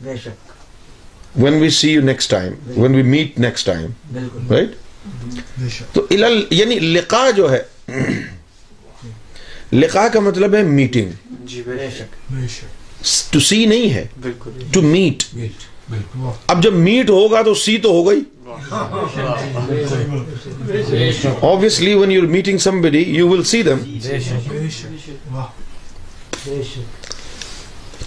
بے 0.00 0.14
شک۔ 0.24 1.38
When 1.38 1.54
we 1.54 1.70
see 1.70 1.90
you 1.92 2.02
next 2.02 2.30
time 2.30 2.52
when 2.76 2.94
we 2.94 3.02
meet 3.02 3.38
next 3.38 3.66
time 3.66 3.90
بالکل۔ 4.12 4.54
رائٹ 4.54 4.68
بے 5.58 5.68
شک۔ 5.68 5.94
تو 5.94 6.06
یعنی 6.50 6.78
لقا 6.78 7.30
جو 7.30 7.50
ہے 7.52 7.62
لقا 9.72 10.08
کا 10.08 10.20
مطلب 10.20 10.54
ہے 10.54 10.62
میٹنگ 10.62 11.10
بے 11.66 11.88
شک۔ 11.98 12.32
بے 12.32 12.48
شک۔ 12.48 13.32
ٹو 13.32 13.40
سی 13.40 13.66
نہیں 13.66 13.90
ہے۔ 13.90 14.06
ٹو 14.72 14.82
میٹ 14.82 15.22
اب 16.46 16.62
جب 16.62 16.72
میٹ 16.72 17.10
ہوگا 17.10 17.42
تو 17.42 17.54
سی 17.54 17.78
تو 17.78 17.90
ہوگا 17.90 18.12
ہی 18.12 18.20
obviously 21.42 21.94
when 21.94 22.10
you're 22.10 22.28
meeting 22.36 22.58
somebody 22.58 23.02
you 23.02 23.26
will 23.26 23.44
see 23.44 23.62
them 23.62 23.80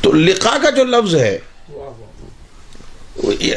تو 0.01 0.11
لقا 0.11 0.57
کا 0.63 0.69
جو 0.69 0.83
لفظ 0.83 1.15
ہے 1.15 1.37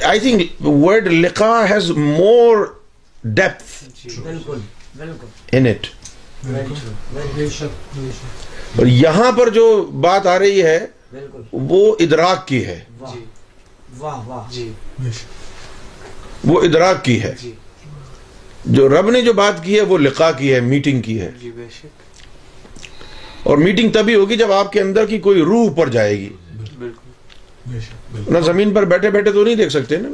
I 0.04 0.18
think 0.18 0.60
word 0.60 1.08
لقا 1.08 1.54
has 1.72 1.90
more 1.96 2.68
depth 3.24 3.84
بالکل 4.16 4.60
اور 8.78 8.86
یہاں 8.86 9.30
پر 9.32 9.48
جو 9.50 9.66
بات 10.06 10.26
آ 10.26 10.38
رہی 10.38 10.62
ہے 10.62 10.78
وہ 11.52 11.84
ادراک 12.00 12.46
کی 12.48 12.64
ہے 12.66 12.78
واہ 13.98 14.26
واہ 14.28 14.48
وہ 16.44 16.62
ادراک 16.62 17.04
کی 17.04 17.22
ہے۔ 17.22 17.34
جو 18.64 18.88
رب 18.88 19.10
نے 19.10 19.20
جو 19.20 19.32
بات 19.32 19.64
کی 19.64 19.76
ہے 19.76 19.80
وہ 19.80 19.98
لقا 19.98 20.32
کی 20.32 20.54
ہے 20.54 20.60
میٹنگ 20.60 21.02
کی 21.02 21.20
ہے۔ 21.20 21.30
اور 23.42 23.58
میٹنگ 23.58 23.90
تبھی 23.90 24.14
ہوگی 24.14 24.36
جب 24.36 24.52
آپ 24.52 24.72
کے 24.72 24.80
اندر 24.80 25.06
کی 25.06 25.18
کوئی 25.18 25.42
روح 25.42 25.72
پر 25.72 25.88
جائے 25.88 26.18
گی۔ 26.18 26.28
بے 27.66 27.80
شک 27.80 28.28
نہ 28.30 28.38
زمین 28.38 28.74
پر 28.74 28.84
بیٹھے 28.84 29.10
بیٹھے 29.10 29.32
تو 29.32 29.44
نہیں 29.44 29.54
دیکھ 29.54 29.72
سکتے 29.72 29.96
نا۔ 29.96 30.08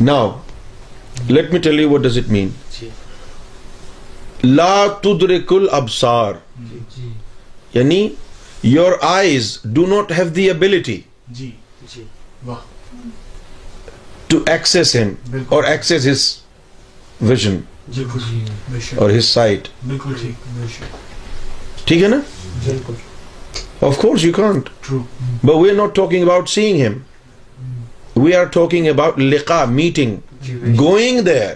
Now 0.00 0.40
let 1.28 1.52
me 1.52 1.58
tell 1.58 1.80
you 1.80 1.90
what 1.90 2.00
does 2.00 2.18
it 2.18 2.28
mean 2.28 2.48
لا 4.44 4.86
تدرک 5.02 5.52
الابصار۔ 5.52 6.32
یعنی 7.74 8.08
your 8.62 8.92
eyes 9.02 9.58
do 9.64 9.86
not 9.86 10.12
have 10.12 10.28
the 10.28 10.50
ability 10.50 11.00
جی۔ 11.28 11.50
واہ۔ 12.46 12.69
To 14.30 14.38
access 14.46 14.96
him 14.96 15.36
or 15.48 15.64
access 15.64 16.06
his 16.06 16.24
vision 17.20 17.60
or 18.96 19.10
his 19.10 19.24
sight 19.24 19.68
بالکل 19.86 20.12
ٹھیک 21.84 22.02
ہے 22.02 22.08
نا؟ 22.08 22.20
بالکل۔ 22.64 22.94
Of 23.82 23.96
course 23.96 24.24
you 24.24 24.32
can't 24.32 24.68
but 25.44 25.54
we 25.54 25.70
are 25.70 25.74
not 25.74 25.94
talking 25.94 26.22
about 26.22 26.48
seeing 26.48 26.86
him 26.86 26.98
we 28.16 28.34
are 28.34 28.44
talking 28.44 28.86
about 28.86 29.18
لقا 29.18 29.64
meeting 29.64 30.16
going 30.78 31.20
there 31.20 31.54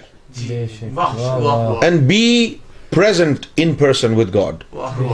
and 1.83 2.01
be 2.01 2.55
present 2.93 3.47
in 3.57 3.77
person 3.77 4.15
with 4.17 4.33
God. 4.33 4.65
بے 4.73 5.09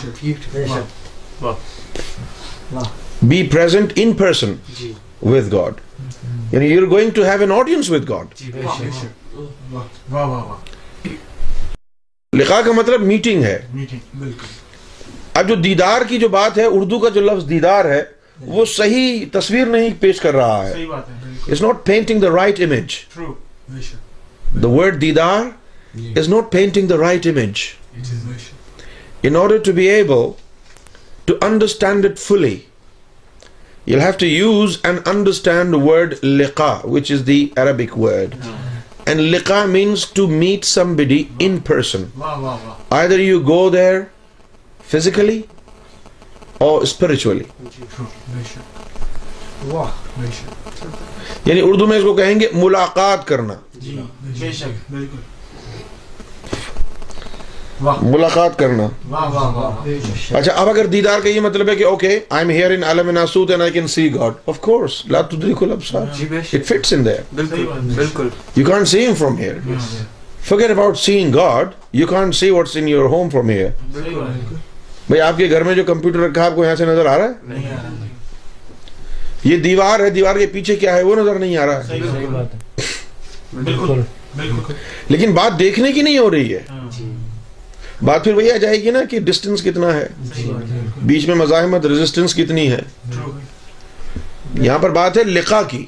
شک۔ 0.00 0.24
بے 0.52 0.64
شک 0.66 1.44
واہ۔ 1.44 2.84
Be 3.28 3.42
present 6.52 6.72
in 6.72 6.90
person 6.90 6.90
with 6.90 6.90
God. 6.90 6.90
You 6.90 6.90
know, 6.90 6.90
you're 6.90 6.90
going 6.90 7.12
to 7.12 7.22
have 7.22 7.40
an 7.40 7.50
audience 7.50 7.88
with 7.88 8.06
God. 8.06 8.26
بے 8.52 8.88
شک 8.98 9.38
واہ 9.72 10.12
واہ 10.12 10.26
واہ 10.26 10.44
واہ۔ 10.44 10.56
لقا 12.36 12.60
کا 12.62 12.72
مطلب 12.72 13.00
میٹنگ 13.00 13.44
ہے۔ 13.44 13.66
اب 15.34 15.48
جو 15.48 15.54
دیدار 15.54 16.00
کی 16.08 16.18
جو 16.18 16.28
بات 16.28 16.58
ہے 16.58 16.64
اردو 16.64 16.98
کا 16.98 17.08
جو 17.08 17.20
لفظ 17.20 17.48
دیدار 17.48 17.84
ہے 17.84 18.02
وہ 18.40 18.64
صحیح 18.64 19.24
تصویر 19.32 19.66
نہیں 19.66 19.90
پیش 20.00 20.20
کر 20.20 20.34
رہا 20.34 20.68
ہے۔ 20.68 20.84
It's 21.48 21.62
not 21.62 21.86
painting 21.86 22.20
the 22.20 22.28
right 22.28 22.60
image 22.60 22.94
the 24.62 24.68
word 24.68 25.00
دیدار 25.00 25.40
is 26.16 26.28
not 26.28 26.52
painting 26.52 26.88
the 26.88 26.96
right 26.96 27.26
image 27.26 27.54
it 27.94 28.00
is 28.00 28.24
بے 28.24 28.38
شک۔ 28.38 28.54
In 29.26 29.32
order 29.32 29.58
to 29.58 29.72
be 29.78 29.86
able 29.88 30.26
to 31.30 31.34
understand 31.48 32.04
it 32.04 32.16
fully 32.28 32.56
you'll 33.86 34.00
have 34.00 34.18
to 34.18 34.26
use 34.26 34.80
and 34.82 34.98
understand 35.06 35.72
the 35.72 35.78
word 35.78 36.18
liqa, 36.22 36.84
which 36.84 37.10
is 37.10 37.24
the 37.24 37.52
Arabic 37.56 37.96
word. 37.96 38.36
And 39.06 39.20
liqa 39.20 39.70
means 39.70 40.04
to 40.18 40.26
meet 40.26 40.64
somebody 40.64 41.30
in 41.38 41.60
person. 41.62 42.12
Either 42.90 43.20
you 43.20 43.42
go 43.42 43.70
there 43.70 44.10
physically 44.80 45.48
or 46.60 46.84
spiritually. 46.86 47.46
یعنی 51.46 51.60
اردو 51.60 51.86
میں 51.86 51.98
اس 51.98 52.04
کو 52.04 52.14
کہیں 52.14 52.38
گے 52.40 52.48
ملاقات 52.52 53.26
کرنا 53.26 53.54
جی 53.82 53.96
بے 54.40 54.52
شک 54.52 54.90
بالکل 54.90 55.20
واہ 56.50 57.65
ملاقات 57.80 58.58
کرنا۔ 58.58 58.88
واہ 59.08 59.30
واہ 59.30 59.56
واہ 59.56 59.76
بے 59.84 59.98
شک 60.20 60.36
اچھا 60.36 60.52
اب 60.52 60.68
اگر 60.68 60.86
دیدار 60.86 61.20
کا 61.20 61.28
یہ 61.28 61.40
مطلب 61.40 61.68
ہے 61.68 61.76
کہ 61.76 61.84
okay 61.84 62.08
I 62.08 62.38
am 62.38 62.50
here 62.50 62.70
in 62.70 62.84
Alam 62.84 63.10
ناسوت 63.10 63.50
and 63.50 63.62
I 63.62 63.70
can 63.70 63.86
see 63.86 64.14
God 64.14 64.32
of 64.46 64.60
course 64.60 65.06
لا 65.06 65.20
تدرک 65.20 65.62
الابصار. 65.62 66.06
جی 66.18 66.26
بے 66.30 66.38
اٹ 66.38 66.66
فٹس 66.66 66.92
ان 66.92 67.04
دیئر 67.04 67.22
بالکل 67.34 67.66
بالکل۔ 67.82 68.28
You 68.56 68.66
can't 68.66 68.88
see 68.88 69.06
him 69.06 69.14
from 69.14 69.38
here 69.38 69.54
about 70.52 70.94
seeing 70.94 71.30
God. 71.34 71.64
You 72.00 72.06
can't 72.06 72.32
see 72.32 72.52
what's 72.52 72.76
in 72.76 72.88
your 72.88 73.06
home 73.06 73.28
from 73.36 73.50
here. 73.50 73.70
بالکل۔ 73.92 74.54
بھئی 75.08 75.20
آپ 75.20 75.36
کے 75.36 75.50
گھر 75.50 75.62
میں 75.62 75.74
جو 75.74 75.84
کمپیوٹر 75.84 76.18
رکھا 76.18 76.42
ہے 76.42 76.46
آپ 76.46 76.54
کو 76.54 76.64
یہاں 76.64 76.76
سے 76.76 76.84
نظر 76.84 77.06
آ 77.06 77.18
رہا 77.18 77.24
ہے؟ 77.24 77.58
یہ 79.44 79.56
دیوار 79.56 80.00
ہے 80.00 80.10
دیوار 80.10 80.36
کے 80.36 80.46
پیچھے 80.46 80.76
کیا 80.76 80.96
ہے؟ 80.96 81.02
وہ 81.02 81.16
نظر 81.16 81.38
نہیں 81.38 81.56
آ 81.56 81.66
رہا 81.66 81.78
ہے۔ 81.78 81.82
صحیح 81.82 82.26
بات 82.32 82.54
ہے۔ 82.54 82.82
بالکل۔ 83.54 84.00
بالکل۔ 84.36 84.74
لیکن 85.08 85.32
بات 85.32 85.58
دیکھنے 85.58 85.92
کی 85.92 86.02
نہیں 86.02 86.18
ہو 86.18 86.30
رہی 86.30 86.54
ہے۔ 86.54 86.62
بات 88.02 88.24
پھر 88.24 88.34
وہی 88.34 88.50
آ 88.52 88.56
جائے 88.56 88.82
گی 88.82 88.90
نا 88.90 88.98
کہ 89.10 89.20
ڈسٹینس 89.20 89.62
کتنا 89.62 89.94
ہے۔ 89.94 90.06
بیچ 91.02 91.26
میں 91.26 91.34
مزاحمت 91.34 91.86
ریزسٹنس 91.86 92.34
کتنی 92.34 92.72
ہے۔ 92.72 92.80
یہاں 94.54 94.78
پر 94.78 94.90
بات 94.90 95.18
ہے 95.18 95.24
لقا 95.24 95.62
کی۔ 95.62 95.86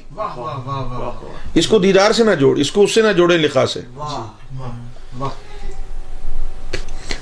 اس 1.53 1.67
کو 1.67 1.79
دیدار 1.79 2.11
سے 2.11 2.23
نہ 2.23 2.35
جوڑ 2.39 2.59
اس 2.59 2.71
کو 2.71 2.83
اس 2.83 2.95
سے 2.95 3.01
نہ 3.01 3.11
جوڑے 3.17 3.37
لقا 3.37 3.65
سے۔ 3.65 3.79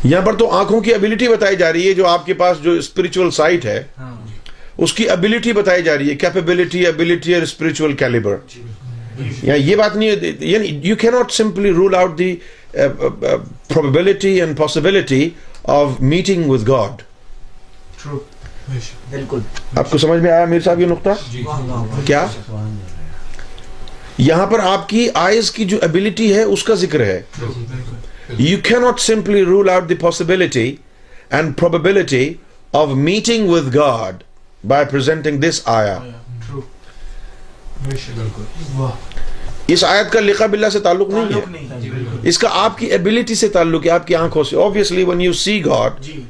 یہاں 0.03 0.21
پر 0.21 0.35
تو 0.35 0.49
آنکھوں 0.49 0.81
کی 0.81 0.93
ابیلٹی 0.93 1.27
بتائی 1.27 1.55
جا 1.55 1.73
رہی 1.73 1.87
ہے 1.87 1.93
جو 1.93 2.07
آپ 2.07 2.25
کے 2.25 2.33
پاس 2.33 2.57
جو 2.63 2.71
اسپرچل 2.71 3.31
سائٹ 3.31 3.65
ہے 3.65 3.83
ہاں۔ 3.97 4.15
اس 4.77 4.93
کی 4.93 5.09
ابیلٹی 5.09 5.53
بتائی 5.53 5.83
جا 5.83 5.97
رہی 5.97 6.09
ہے۔ 6.09 6.15
کیپیبلٹی 6.15 6.87
ابیلٹی 6.87 7.33
اور 7.33 7.41
اسپرچل 7.41 7.93
کیلیبر 7.93 8.35
یہ 9.41 9.75
بات 9.75 9.95
نہیں 9.95 10.09
ہے 10.09 10.31
یعنی 10.39 10.79
you 10.83 10.95
can 10.95 11.07
not 11.07 11.31
simply 11.31 11.71
rule 11.71 11.95
out 11.95 12.17
the 12.19 12.35
probability 12.71 14.39
and 14.41 14.57
possibility 14.57 15.29
of 15.63 15.89
meeting 15.99 16.49
with 16.49 16.67
God 16.67 17.01
بالکل۔ 19.09 19.39
آپ 19.75 19.91
کو 19.91 19.97
سمجھ 19.97 20.21
میں 20.21 20.31
آیا 20.31 20.45
میر 20.45 20.59
صاحب 20.59 20.79
یہ 20.79 20.85
نقطہ؟ 20.85 21.09
واہ 21.45 21.99
کیا؟ 22.05 22.25
یہاں 24.17 24.47
پر 24.47 24.59
آپ 24.59 24.89
کی 24.89 25.09
آئز 25.13 25.51
کی 25.51 25.65
جو 25.65 25.77
ابیلٹی 25.81 26.33
ہے 26.35 26.43
اس 26.43 26.63
کا 26.63 26.73
ذکر 26.73 26.99
ہے۔ 26.99 27.21
You 28.37 28.57
can 28.63 28.73
not 28.73 28.99
simply 28.99 29.45
rule 29.45 29.69
out 29.69 29.89
the 29.89 29.95
possibility 29.95 30.75
and 31.29 31.57
probability 31.57 32.33
of 32.73 32.87
meeting 32.87 33.49
with 33.49 33.75
God 33.75 34.23
by 34.67 34.85
presenting 34.91 35.41
this 35.41 35.61
آیا 35.65 35.97
ٹرو 35.97 36.05
بے 36.07 36.41
شک 36.43 36.51
بالکل 36.51 37.76
واہ 37.76 37.76
اس 39.69 39.83
آیت 39.83 40.11
کا 40.11 40.19
لقا 40.19 40.45
باللہ 40.45 40.69
سے 40.73 40.79
تعلق 40.79 41.09
نہیں 41.09 41.33
ہے 41.35 41.41
نہیں 41.51 41.79
جی 41.81 41.89
بالکل 41.89 42.27
اس 42.29 42.37
کا 42.39 42.49
آپ 42.63 42.77
کی 42.77 42.91
ابیلٹی 42.93 43.35
سے 43.35 43.47
تعلق 43.55 43.85
ہے 43.85 43.89
آپ 43.91 44.07
کی 44.07 44.15
آنکھوں 44.15 44.43
سے 44.43 44.55
obviously 44.65 45.05
when 45.09 45.23
you 45.25 45.33
see 45.39 45.57
God 45.63 46.01
G 46.01 46.21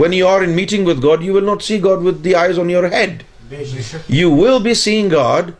when 0.00 0.16
you 0.18 0.26
are 0.28 0.42
in 0.44 0.54
meeting 0.56 0.84
with 0.84 1.00
God 1.02 1.22
you 1.22 1.36
will 1.36 1.48
not 1.50 1.64
see 1.68 1.78
God 1.80 2.02
with 2.08 2.22
the 2.22 2.34
eyes 2.42 2.60
on 2.64 2.74
your 2.74 2.88
head 2.88 3.22
you 4.18 4.30
will 4.32 4.60
be 4.60 4.74
seeing 4.82 5.08
God 5.08 5.52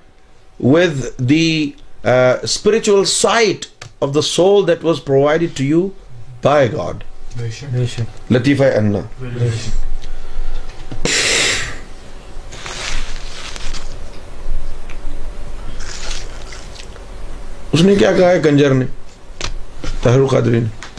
with 0.75 1.01
the 1.29 1.75
uh, 2.05 2.47
spiritual 2.57 3.05
sight 3.07 3.71
of 4.03 4.13
the 4.13 4.25
soul 4.25 4.63
that 4.65 4.83
was 4.83 5.01
provided 5.03 5.57
to 5.57 5.71
you 5.73 5.83
by 6.43 6.61
God 6.69 7.05
بے 7.37 7.49
شک 7.51 8.33
لطیفہ 8.33 8.65
انا 8.77 8.99
بے 9.21 9.49
شک 9.53 9.83
اس 17.75 17.83
نے 17.83 17.95
کیا 17.95 18.13
کہا 18.13 18.31
ہے؟ 18.31 18.41
کنجر 18.41 18.75
نے۔ 18.75 18.85
طاہر 20.03 20.19
القادری 20.19 20.61
نے۔ 20.61 20.91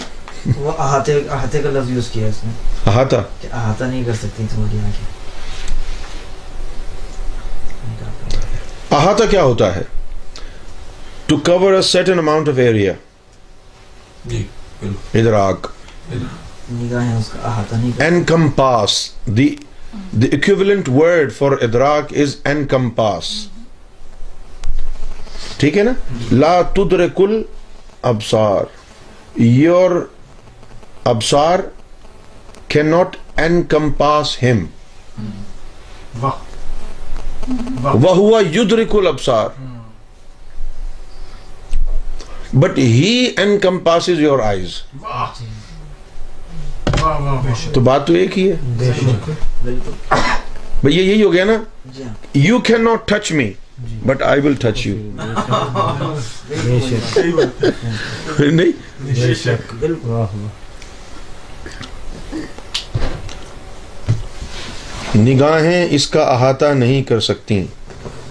وہ 0.57 0.71
احاطے 0.77 1.21
احاطے 1.29 1.59
کا 1.59 1.69
لفظ 1.69 1.91
یوز 1.91 2.07
کیا 2.07 2.27
اس 2.27 2.43
نے۔ 2.43 2.51
احاطہ؟ 2.85 3.15
کہ 3.41 3.47
احاطہ 3.51 3.83
نہیں 3.83 4.03
کر 4.03 4.13
سکتی 4.13 4.45
تمہاری 4.55 4.77
آنکھیں 4.77 5.15
احاطہ 8.91 9.23
کیا 9.29 9.43
ہوتا 9.43 9.75
ہے؟ 9.75 9.81
To 11.25 11.37
cover 11.37 11.73
a 11.73 11.81
certain 11.81 12.19
amount 12.19 12.49
of 12.49 12.57
area 12.57 12.93
جی 14.25 14.43
ادراک۔ 15.13 15.67
نگاہیں 16.71 17.13
اس 17.13 17.29
کا 17.29 17.47
احاطہ 17.47 17.75
نہیں 17.75 17.91
کر 17.97 18.09
encompass 18.09 18.93
the 19.37 19.47
the 20.21 20.29
equivalent 20.37 21.01
word 21.01 21.29
ٹھیک 25.57 25.77
ہے 25.77 25.83
نا؟ 25.83 25.91
لا 26.31 26.61
تدرک 26.75 27.21
الابصار. 27.21 28.63
Your 29.37 29.91
absar 31.05 31.57
cannot 32.69 33.15
encompass 33.45 34.35
him. 34.43 34.65
واہ 36.21 36.37
واہ 37.81 37.95
وہو 38.03 38.39
یدرک 38.53 38.95
الابصار 38.95 39.49
but 42.53 42.77
he 42.77 43.11
encompasses 43.45 44.19
your 44.27 44.39
eyes. 44.41 44.79
واہ 45.01 45.41
واہ 47.01 47.19
واہ 47.21 47.41
بے 47.43 47.53
شک 47.61 47.73
تو 47.75 47.81
بات 47.81 48.07
تو 48.07 48.13
ایک 48.13 48.37
ہی 48.37 48.49
ہے؟ 48.51 48.55
بالکل 48.83 49.33
بھئی 50.83 50.97
یہی 50.97 51.23
ہو 51.23 51.31
گیا 51.33 51.45
نا؟ 51.45 51.57
جی 51.85 52.03
ہاں. 52.03 52.13
You 52.47 52.59
cannot 52.69 53.07
touch 53.13 53.31
me 53.77 53.99
but 54.05 54.21
I 54.21 54.39
will 54.39 54.55
touch 54.65 54.85
you. 54.85 54.95
صحیح 57.13 57.33
بات 57.35 57.63
ہے 58.39 58.45
نہیں 58.45 58.71
بے 59.01 59.33
شک 59.33 59.73
بالکل 59.79 60.09
نگاہیں 65.15 65.87
اس 65.91 66.07
کا 66.07 66.21
احاطہ 66.21 66.65
نہیں 66.65 67.03
کر 67.03 67.19
سکتی 67.19 67.65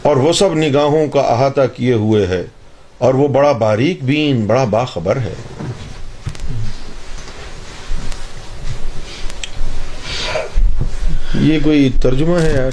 اور 0.03 0.16
وہ 0.16 0.33
سب 0.33 0.55
نگاہوں 0.55 1.07
کا 1.09 1.21
احاطہ 1.21 1.61
کیے 1.77 1.93
ہوئے 1.93 2.27
ہے۔ 2.27 2.45
اور 2.99 3.15
وہ 3.15 3.29
بڑا 3.29 3.53
باریک 3.53 4.05
بین 4.05 4.47
بڑا 4.47 4.65
باخبر 4.65 5.16
ہے۔ 5.16 5.35
یہ 11.35 11.59
کوئی 11.62 11.91
ترجمہ 12.03 12.39
ہے 12.39 12.53
یار؟ 12.53 12.71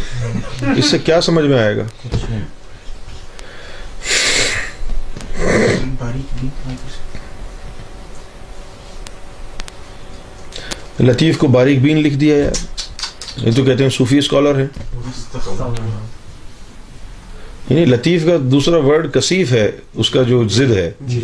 اس 0.77 0.85
سے 0.85 0.99
کیا 0.99 1.21
سمجھ 1.21 1.45
میں 1.45 1.59
آئے 1.59 1.77
گا؟ 1.77 1.83
لطیف 10.99 11.37
کو 11.37 11.47
باریک 11.47 11.79
بین 11.81 11.97
لکھ 11.97 12.15
دیا 12.15 12.37
یار۔ 12.37 12.51
یہ 13.47 13.51
تو 13.55 13.63
کہتے 13.63 13.83
ہیں 13.83 13.89
صوفی 13.89 14.17
اسکالر 14.17 14.59
ہیں۔ 14.59 14.67
یعنی 17.69 17.85
لطیف 17.85 18.25
کا 18.25 18.37
دوسرا 18.41 18.77
ورڈ 18.77 19.13
کثیف 19.13 19.51
ہے 19.51 19.71
اس 19.93 20.09
کا 20.09 20.23
جو 20.23 20.47
ضد 20.47 20.71
ہے۔ 20.71 20.91
جی۔ 21.01 21.21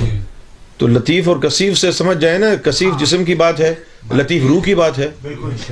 تو 0.78 0.88
لطیف 0.88 1.28
اور 1.28 1.38
کثیف 1.38 1.78
سے 1.78 1.92
سمجھ 1.92 2.18
جائے 2.18 2.38
نا 2.38 2.56
کثیف 2.64 3.00
جسم 3.00 3.24
کی 3.24 3.36
بات 3.36 3.60
ہے 3.60 3.74
لطیف 4.16 4.44
روح 4.44 4.64
کی 4.64 4.76
بات 4.76 5.00
ہے۔ 5.00 5.08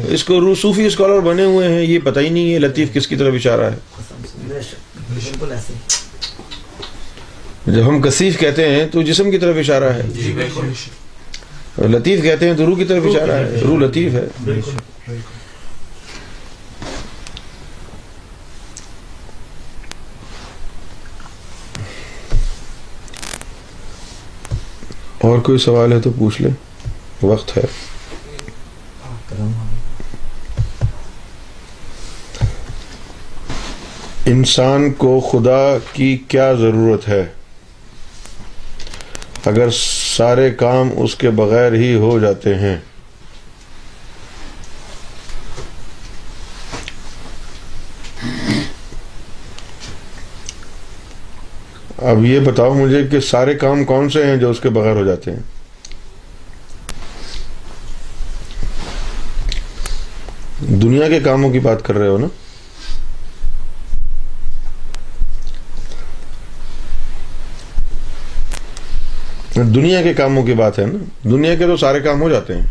اس 0.08 0.24
کو 0.24 0.40
روح 0.40 0.56
صوفی 0.62 0.86
اسکالر 0.86 1.20
بنے 1.20 1.44
ہوئے 1.44 1.68
ہیں 1.68 1.82
یہ 1.82 2.00
پتہ 2.04 2.20
ہی 2.20 2.30
نہیں 2.30 2.54
ہے 2.54 2.60
لطیف 2.60 2.94
کس 2.94 3.08
کی 3.08 3.16
طرف 3.16 3.34
اشارہ 3.34 3.62
ہے 3.62 3.76
قسم 3.98 4.16
سے 4.26 4.54
بے 4.54 4.62
شک 4.62 4.76
بالکل 5.14 5.52
ایسے 5.52 5.74
جب 7.68 7.90
ہم 7.90 8.02
کثیف 8.02 8.40
کہتے 8.40 8.70
ہیں 8.70 8.88
تو 8.88 9.02
جسم 9.02 9.32
کی 9.32 9.38
طرف 9.38 9.56
اشارہ 9.60 9.84
ہے۔ 9.84 10.02
جی 10.02 10.34
اور 11.76 11.90
لطیف 11.90 12.22
کہتے 12.22 12.50
ہیں 12.50 12.58
تو 12.58 12.66
روح 12.66 12.78
کی 12.78 12.86
طرف 12.86 13.04
اشارہ 13.06 13.32
ہے۔ 13.32 13.60
روح 13.62 13.80
لطیف 13.80 14.14
ہے۔ 14.14 14.28
اور 25.22 25.40
کوئی 25.40 25.58
سوال 25.58 25.94
ہے 25.94 26.00
تو 26.00 26.12
پوچھ 26.18 26.42
لیں۔ 26.42 26.52
وقت 27.26 27.58
ہے۔ 27.58 27.64
انسان 34.26 34.94
کو 34.94 35.30
خدا 35.32 35.78
کی 35.94 36.18
کیا 36.28 36.54
ضرورت 36.54 37.08
ہے؟ 37.08 37.26
اگر 39.46 39.70
سارے 39.72 40.52
کام 40.52 40.90
اس 40.98 41.16
کے 41.16 41.30
بغیر 41.30 41.74
ہی 41.74 41.96
ہو 41.96 42.20
جاتے 42.20 42.56
ہیں۔ 42.56 42.78
اب 51.98 52.26
یہ 52.26 52.40
بتاؤ 52.40 52.74
مجھے 52.74 53.08
کہ 53.08 53.20
سارے 53.20 53.54
کام 53.54 53.84
کون 53.84 54.10
سے 54.10 54.26
ہیں 54.26 54.38
جو 54.38 54.50
اس 54.50 54.60
کے 54.60 54.70
بغیر 54.70 54.96
ہو 54.96 55.04
جاتے 55.06 55.32
ہیں؟ 55.32 55.40
دنیا 60.60 61.10
کے 61.10 61.20
کاموں 61.20 61.50
کی 61.50 61.60
بات 61.60 61.86
کر 61.86 61.98
رہے 61.98 62.08
ہو 62.08 62.18
نا؟ 62.18 62.28
دنیا 69.56 70.02
کے 70.02 70.14
کاموں 70.14 70.44
کی 70.44 70.54
بات 70.54 70.80
ہے 70.80 70.86
نا۔ 70.86 71.04
دنیا 71.24 71.56
کے 71.56 71.66
تو 71.66 71.78
سارے 71.78 72.00
کام 72.00 72.22
ہو 72.22 72.30
جاتے 72.30 72.58
ہیں۔ 72.58 72.66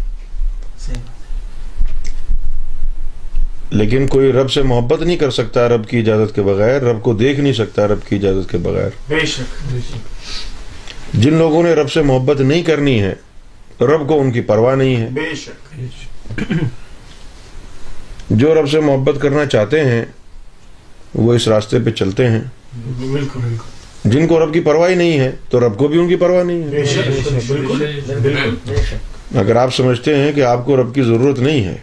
لیکن 3.71 4.07
کوئی 4.07 4.33
رب 4.33 4.51
سے 4.51 4.63
محبت 4.63 5.03
نہیں 5.03 5.17
کر 5.17 5.31
سکتا 5.31 5.69
رب 5.69 5.89
کی 5.89 5.99
اجازت 5.99 6.35
کے 6.35 6.43
بغیر 6.43 6.83
رب 6.83 7.03
کو 7.03 7.15
دیکھ 7.15 7.41
نہیں 7.41 7.53
سکتا 7.53 7.87
رب 7.89 7.99
کی 8.09 8.17
اجازت 8.17 8.51
کے 8.51 8.59
بغیر۔ 8.59 8.89
بے 9.09 9.27
شک۔ 9.27 9.67
جن 11.15 11.35
لوگوں 11.35 11.63
نے 11.63 11.75
رب 11.75 11.93
سے 11.93 12.03
محبت 12.03 12.41
نہیں 12.41 12.63
کرنی 12.63 13.03
ہے 13.03 13.13
رب 13.81 14.09
کو 14.09 14.21
ان 14.21 14.33
کی 14.33 14.41
پرواہ 14.41 14.77
نہیں 14.77 14.97
ہے۔ 14.97 15.09
بے 15.13 15.35
شک۔ 15.35 15.75
جو 18.31 18.55
رب 18.55 18.71
سے 18.71 18.81
محبت 18.81 19.23
کرنا 19.23 19.47
چاہتے 19.47 19.85
ہیں 19.85 20.05
وہ 21.15 21.35
اس 21.35 21.49
راستے 21.49 21.79
پہ 21.85 21.91
چلتے 21.91 22.31
ہیں۔ 22.31 22.41
بالکل 22.75 23.41
بالکل۔ 23.41 23.74
جن 24.05 24.27
کو 24.27 24.47
رب 24.47 24.55
کی 24.55 24.61
پرواہ 24.61 24.91
ہی 24.91 24.95
نہیں 24.95 25.19
ہے 25.21 25.33
تو 25.49 25.61
رب 25.61 25.79
کو 25.79 25.89
بھی 25.89 25.99
ان 25.99 26.09
کی 26.09 26.17
پرواہ 26.17 26.45
نہیں 26.45 26.63
ہے۔ 26.63 26.83
اگر 29.39 29.57
آپ 29.57 29.75
سمجھتے 29.75 30.17
ہیں 30.17 30.33
کہ 30.33 30.43
آپ 30.45 30.67
کو 30.67 30.77
رب 30.77 30.95
کی 30.95 31.03
ضرورت 31.03 31.39
نہیں 31.39 31.65
ہے۔ 31.65 31.77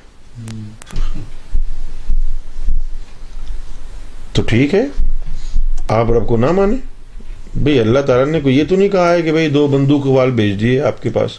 تو 4.34 4.42
ٹھیک 4.42 4.76
ہے۔ 4.76 4.86
آپ 5.90 6.12
رب 6.12 6.28
کو 6.28 6.38
نہ 6.38 6.52
مانیں۔ 6.52 6.78
بھئی 7.64 7.80
اللہ 7.80 8.00
تعالیٰ 8.00 8.26
نے 8.26 8.42
کوئی 8.42 8.58
یہ 8.58 8.64
تو 8.70 8.76
نہیں 8.76 8.90
کہا 8.90 9.14
ہے 9.14 9.22
کہ 9.22 9.32
بھئی 9.32 9.50
دو 9.50 9.68
بندوق 9.68 10.06
وال 10.06 10.32
بھیج 10.32 10.60
دیے 10.62 10.82
آپ 10.82 11.02
کے 11.02 11.10
پاس۔ 11.10 11.32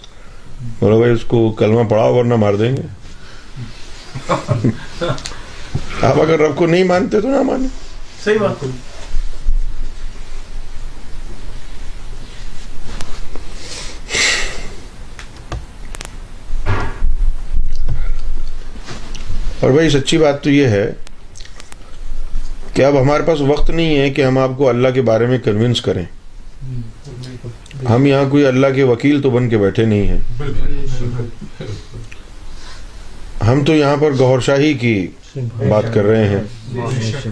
بولو 0.79 0.99
بھائی 0.99 1.13
اس 1.13 1.23
کو 1.27 1.53
کلمہ 1.53 1.83
پڑھاؤ 1.89 2.15
ورنہ 2.15 2.37
مار 2.37 2.55
دیں 2.55 2.77
گے۔ 2.77 2.83
آپ 6.03 6.21
اگر 6.21 6.41
رب 6.41 6.57
کو 6.57 6.67
نہیں 6.67 6.85
مانتے 6.85 7.21
تو 7.21 7.29
نہ 7.29 7.43
مانیں۔ 7.43 7.69
صحیح 8.25 8.39
بات۔ 8.41 8.65
اور 19.63 19.71
بھائی 19.71 19.91
سچی 19.91 20.19
بات 20.19 20.43
تو 20.45 20.51
یہ 20.51 20.67
ہے 20.67 20.91
کہ 22.75 22.85
اب 22.85 23.01
ہمارے 23.01 23.23
پاس 23.23 23.41
وقت 23.41 23.71
نہیں 23.71 23.99
ہے 23.99 24.11
کہ 24.11 24.25
ہم 24.25 24.39
آپ 24.39 24.51
کو 24.57 24.69
اللہ 24.69 24.89
کے 24.89 25.03
بارے 25.03 25.27
میں 25.27 25.39
کنونس 25.39 25.81
کریں۔ 25.81 26.05
ہم 27.89 28.07
یہاں 28.07 28.25
کوئی 28.31 28.47
اللہ 28.47 28.67
کے 28.75 28.83
وکیل 28.83 29.23
تو 29.23 29.31
بن 29.31 29.49
کے 29.49 29.59
بیٹھے 29.59 29.85
نہیں 29.85 30.07
ہیں۔ 30.09 30.19
ہم 33.47 33.65
تو 33.65 33.75
یہاں 33.75 33.97
پر 33.97 34.13
گہر 34.21 34.41
شاہی 34.41 34.73
کی 34.75 34.95
بات 35.69 35.95
کر 35.95 36.05
رہے 36.05 36.29
ہیں 36.29 36.43
بے 36.75 37.01
شک 37.03 37.27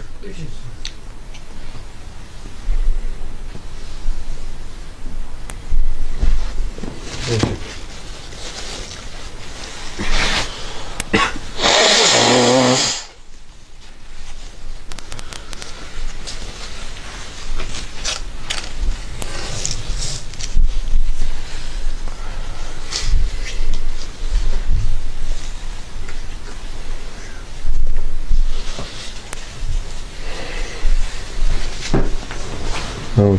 ہاں۔ 33.16 33.36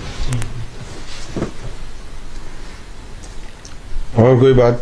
اور 4.15 4.30
کوئی 4.41 4.53
بات؟ 4.53 4.73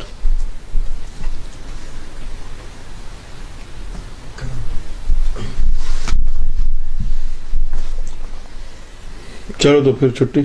چلو 9.60 9.82
تو 9.84 9.92
پھر 9.94 10.10
چھٹی۔ 10.10 10.42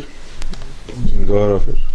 دوبارہ 1.29 1.59
پھر۔ 1.65 1.94